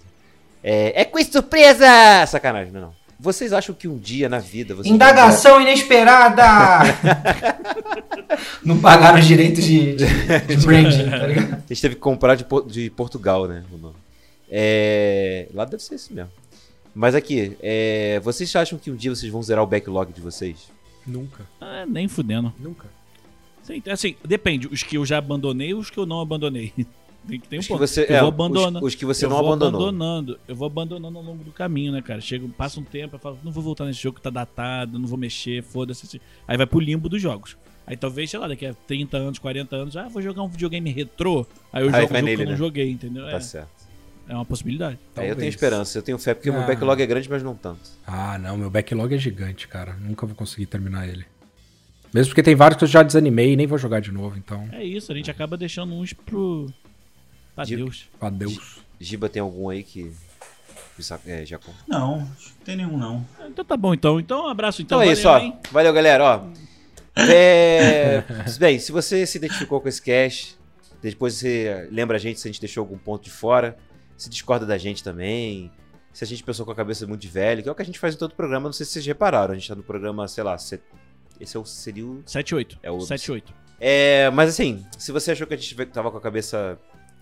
É, 0.62 1.02
é 1.02 1.04
quiz 1.04 1.28
surpresa! 1.28 1.86
Sacanagem, 2.26 2.72
não, 2.72 2.80
não. 2.80 2.94
Vocês 3.22 3.52
acham 3.52 3.74
que 3.74 3.86
um 3.86 3.98
dia 3.98 4.28
na 4.30 4.38
vida 4.38 4.74
vocês 4.74 4.92
Indagação 4.94 5.60
inesperada! 5.60 6.42
Não 8.64 8.80
pagaram 8.80 9.18
os 9.18 9.26
direitos 9.26 9.62
de, 9.64 9.94
de, 9.96 10.06
de 10.56 10.56
branding, 10.64 11.10
tá 11.10 11.26
ligado? 11.26 11.54
A 11.54 11.60
gente 11.68 11.82
teve 11.82 11.94
que 11.96 12.00
comprar 12.00 12.34
de, 12.34 12.46
de 12.66 12.88
Portugal, 12.90 13.46
né? 13.46 13.62
O 13.72 13.76
nome. 13.76 13.96
É, 14.48 15.46
lá 15.52 15.64
deve 15.64 15.82
ser 15.82 15.96
isso 15.96 16.12
mesmo. 16.14 16.30
Mas 16.94 17.14
aqui, 17.14 17.56
é, 17.62 18.18
vocês 18.20 18.54
acham 18.56 18.78
que 18.78 18.90
um 18.90 18.96
dia 18.96 19.14
vocês 19.14 19.30
vão 19.30 19.42
zerar 19.42 19.62
o 19.62 19.66
backlog 19.66 20.12
de 20.12 20.20
vocês? 20.20 20.68
Nunca, 21.06 21.44
Ah, 21.60 21.84
nem 21.86 22.08
fudendo. 22.08 22.52
nunca. 22.58 22.86
Sim, 23.62 23.82
Assim, 23.90 24.16
depende. 24.24 24.66
Os 24.66 24.82
que 24.82 24.96
eu 24.96 25.04
já 25.04 25.18
abandonei 25.18 25.68
e 25.68 25.74
os 25.74 25.90
que 25.90 25.98
eu 25.98 26.06
não 26.06 26.20
abandonei. 26.20 26.72
Tem 27.28 27.38
que 27.38 27.46
ter 27.48 27.56
um 27.56 27.60
Os 27.60 27.66
que 27.66 27.72
ponto. 27.72 27.86
você- 27.86 28.06
eu 28.08 28.14
é, 28.16 28.20
vou 28.20 28.28
os- 28.28 28.34
abandonando. 28.34 28.86
os 28.86 28.94
que 28.94 29.04
você 29.04 29.24
eu 29.26 29.30
não 29.30 29.36
vou 29.38 29.46
abandonou. 29.52 29.80
abandonando. 29.88 30.40
Eu 30.48 30.56
vou 30.56 30.66
abandonando 30.66 31.18
ao 31.18 31.24
longo 31.24 31.44
do 31.44 31.52
caminho, 31.52 31.92
né, 31.92 32.00
cara? 32.02 32.20
Chega, 32.20 32.46
passa 32.56 32.80
um 32.80 32.84
tempo, 32.84 33.16
eu 33.16 33.18
falo, 33.20 33.38
não 33.44 33.52
vou 33.52 33.62
voltar 33.62 33.84
nesse 33.84 34.00
jogo 34.02 34.16
que 34.16 34.22
tá 34.22 34.30
datado, 34.30 34.98
não 34.98 35.06
vou 35.06 35.18
mexer, 35.18 35.62
foda-se. 35.62 36.20
Aí 36.48 36.56
vai 36.56 36.66
pro 36.66 36.80
limbo 36.80 37.08
dos 37.08 37.20
jogos. 37.20 37.56
Aí 37.86 37.96
talvez, 37.96 38.30
sei 38.30 38.38
lá, 38.40 38.48
daqui 38.48 38.64
a 38.66 38.72
30 38.72 39.16
anos, 39.16 39.38
40 39.38 39.76
anos, 39.76 39.96
ah, 39.96 40.08
vou 40.08 40.22
jogar 40.22 40.42
um 40.42 40.48
videogame 40.48 40.90
retrô. 40.90 41.46
Aí 41.72 41.82
eu 41.82 41.88
Aí 41.88 41.92
jogo 41.92 41.96
um 41.96 42.00
jogo 42.08 42.14
nele, 42.14 42.36
que 42.36 42.42
eu 42.42 42.46
não 42.46 42.52
né? 42.52 42.58
joguei, 42.58 42.90
entendeu? 42.90 43.24
Tá 43.24 43.32
É, 43.32 43.40
certo. 43.40 43.68
é 44.28 44.34
uma 44.34 44.44
possibilidade. 44.44 44.98
Aí 45.16 45.28
eu 45.28 45.36
tenho 45.36 45.48
esperança, 45.48 45.98
eu 45.98 46.02
tenho 46.02 46.18
fé, 46.18 46.32
porque 46.34 46.48
o 46.50 46.52
meu 46.52 46.62
Ah. 46.62 46.66
backlog 46.66 47.02
é 47.02 47.06
grande, 47.06 47.28
mas 47.28 47.42
não 47.42 47.54
tanto. 47.54 47.80
Ah, 48.06 48.38
não, 48.38 48.56
meu 48.56 48.70
backlog 48.70 49.12
é 49.14 49.18
gigante, 49.18 49.66
cara. 49.68 49.94
Nunca 50.00 50.24
vou 50.26 50.34
conseguir 50.36 50.66
terminar 50.66 51.06
ele. 51.08 51.24
Mesmo 52.14 52.30
porque 52.30 52.42
tem 52.42 52.54
vários 52.56 52.76
que 52.78 52.84
eu 52.84 52.88
já 52.88 53.02
desanimei 53.04 53.52
e 53.52 53.56
nem 53.56 53.66
vou 53.68 53.78
jogar 53.78 54.00
de 54.00 54.10
novo, 54.10 54.36
então. 54.36 54.68
É 54.72 54.84
isso, 54.84 55.12
a 55.12 55.14
gente 55.14 55.30
acaba 55.30 55.56
deixando 55.56 55.94
uns 55.94 56.12
pro. 56.12 56.66
Adeus. 57.62 58.08
Adeus. 58.20 58.78
Giba 58.98 59.28
tem 59.28 59.40
algum 59.40 59.68
aí 59.68 59.82
que. 59.82 60.12
É, 61.26 61.46
já 61.46 61.58
conta. 61.58 61.78
Não, 61.88 62.28
tem 62.62 62.76
nenhum 62.76 62.98
não. 62.98 63.26
Então 63.48 63.64
tá 63.64 63.76
bom, 63.76 63.94
então. 63.94 64.20
Então 64.20 64.44
um 64.46 64.48
abraço, 64.48 64.82
então. 64.82 64.98
Então 65.00 65.10
é 65.10 65.12
isso, 65.14 65.28
ó. 65.28 65.38
hein? 65.38 65.56
Valeu, 65.72 65.92
galera. 65.92 66.24
Ó. 66.24 66.70
É... 67.28 68.22
Bem, 68.58 68.78
se 68.78 68.92
você 68.92 69.26
se 69.26 69.36
identificou 69.36 69.80
com 69.80 69.88
esse 69.88 70.00
cast, 70.00 70.56
depois 71.02 71.34
você 71.34 71.88
lembra 71.90 72.16
a 72.16 72.20
gente 72.20 72.38
se 72.38 72.46
a 72.48 72.50
gente 72.50 72.60
deixou 72.60 72.82
algum 72.82 72.96
ponto 72.96 73.24
de 73.24 73.30
fora, 73.30 73.76
se 74.16 74.30
discorda 74.30 74.64
da 74.64 74.78
gente 74.78 75.02
também, 75.02 75.70
se 76.12 76.24
a 76.24 76.26
gente 76.26 76.42
pensou 76.42 76.64
com 76.64 76.72
a 76.72 76.74
cabeça 76.74 77.06
muito 77.06 77.20
de 77.20 77.28
velho, 77.28 77.62
que 77.62 77.68
é 77.68 77.72
o 77.72 77.74
que 77.74 77.82
a 77.82 77.84
gente 77.84 77.98
faz 77.98 78.14
em 78.14 78.18
todo 78.18 78.32
o 78.32 78.34
programa, 78.36 78.68
não 78.68 78.72
sei 78.72 78.86
se 78.86 78.92
vocês 78.92 79.06
repararam, 79.06 79.52
a 79.52 79.54
gente 79.56 79.68
tá 79.68 79.74
no 79.74 79.82
programa, 79.82 80.26
sei 80.28 80.44
lá, 80.44 80.56
set... 80.56 80.82
esse 81.40 81.56
é 81.56 81.60
o, 81.60 81.64
seria 81.64 82.06
o... 82.06 82.22
7-8. 82.24 82.78
É 82.82 82.90
o- 82.90 82.98
7-8. 82.98 83.44
É, 83.80 84.30
mas 84.30 84.50
assim, 84.50 84.84
se 84.98 85.10
você 85.10 85.32
achou 85.32 85.46
que 85.46 85.54
a 85.54 85.56
gente 85.56 85.74
tava 85.86 86.10
com 86.10 86.16
a 86.18 86.20
cabeça 86.20 86.78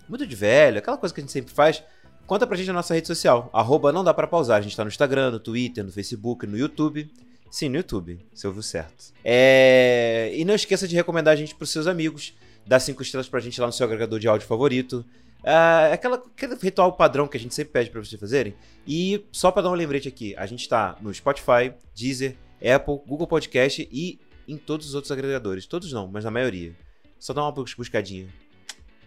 muito 0.09 0.25
de 0.27 0.35
velho, 0.35 0.79
aquela 0.79 0.97
coisa 0.97 1.13
que 1.13 1.21
a 1.21 1.23
gente 1.23 1.31
sempre 1.31 1.53
faz, 1.53 1.83
conta 2.27 2.45
pra 2.45 2.57
gente 2.57 2.67
na 2.67 2.73
nossa 2.73 2.93
rede 2.93 3.07
social, 3.07 3.49
arroba 3.53 3.91
não 3.91 4.03
dá 4.03 4.13
pra 4.13 4.27
pausar, 4.27 4.57
a 4.57 4.61
gente 4.61 4.75
tá 4.75 4.83
no 4.83 4.89
Instagram, 4.89 5.31
no 5.31 5.39
Twitter, 5.39 5.83
no 5.83 5.91
Facebook, 5.91 6.45
no 6.45 6.57
YouTube, 6.57 7.09
sim, 7.49 7.69
no 7.69 7.77
YouTube, 7.77 8.19
você 8.33 8.47
ouviu 8.47 8.61
certo. 8.63 9.13
É, 9.23 10.31
e 10.35 10.43
não 10.43 10.55
esqueça 10.55 10.87
de 10.87 10.95
recomendar 10.95 11.33
a 11.33 11.37
gente 11.37 11.55
pros 11.55 11.69
seus 11.69 11.87
amigos, 11.87 12.33
dar 12.67 12.79
cinco 12.79 13.01
estrelas 13.01 13.29
pra 13.29 13.39
gente 13.39 13.59
lá 13.61 13.67
no 13.67 13.73
seu 13.73 13.85
agregador 13.85 14.19
de 14.19 14.27
áudio 14.27 14.47
favorito, 14.47 15.05
Ah, 15.41 15.93
aquela, 15.93 16.17
aquele 16.17 16.53
ritual 16.55 16.91
padrão 16.97 17.25
que 17.25 17.37
a 17.37 17.39
gente 17.39 17.55
sempre 17.55 17.71
pede 17.71 17.89
pra 17.89 18.03
vocês 18.03 18.19
fazerem. 18.19 18.53
E 18.85 19.25
só 19.31 19.49
pra 19.51 19.61
dar 19.61 19.69
um 19.71 19.73
lembrete 19.73 20.05
aqui, 20.05 20.35
a 20.35 20.45
gente 20.45 20.67
tá 20.67 20.97
no 21.01 21.13
Spotify, 21.13 21.73
Deezer, 21.95 22.35
Apple, 22.57 22.99
Google 23.07 23.25
Podcast 23.25 23.87
e 23.89 24.19
em 24.45 24.57
todos 24.57 24.87
os 24.89 24.95
outros 24.95 25.11
agregadores. 25.13 25.65
Todos 25.65 25.93
não, 25.93 26.07
mas 26.09 26.25
na 26.25 26.29
maioria. 26.31 26.75
Só 27.17 27.31
dá 27.33 27.41
uma 27.41 27.53
bus- 27.53 27.73
buscadinha. 27.73 28.27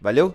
Valeu? 0.01 0.35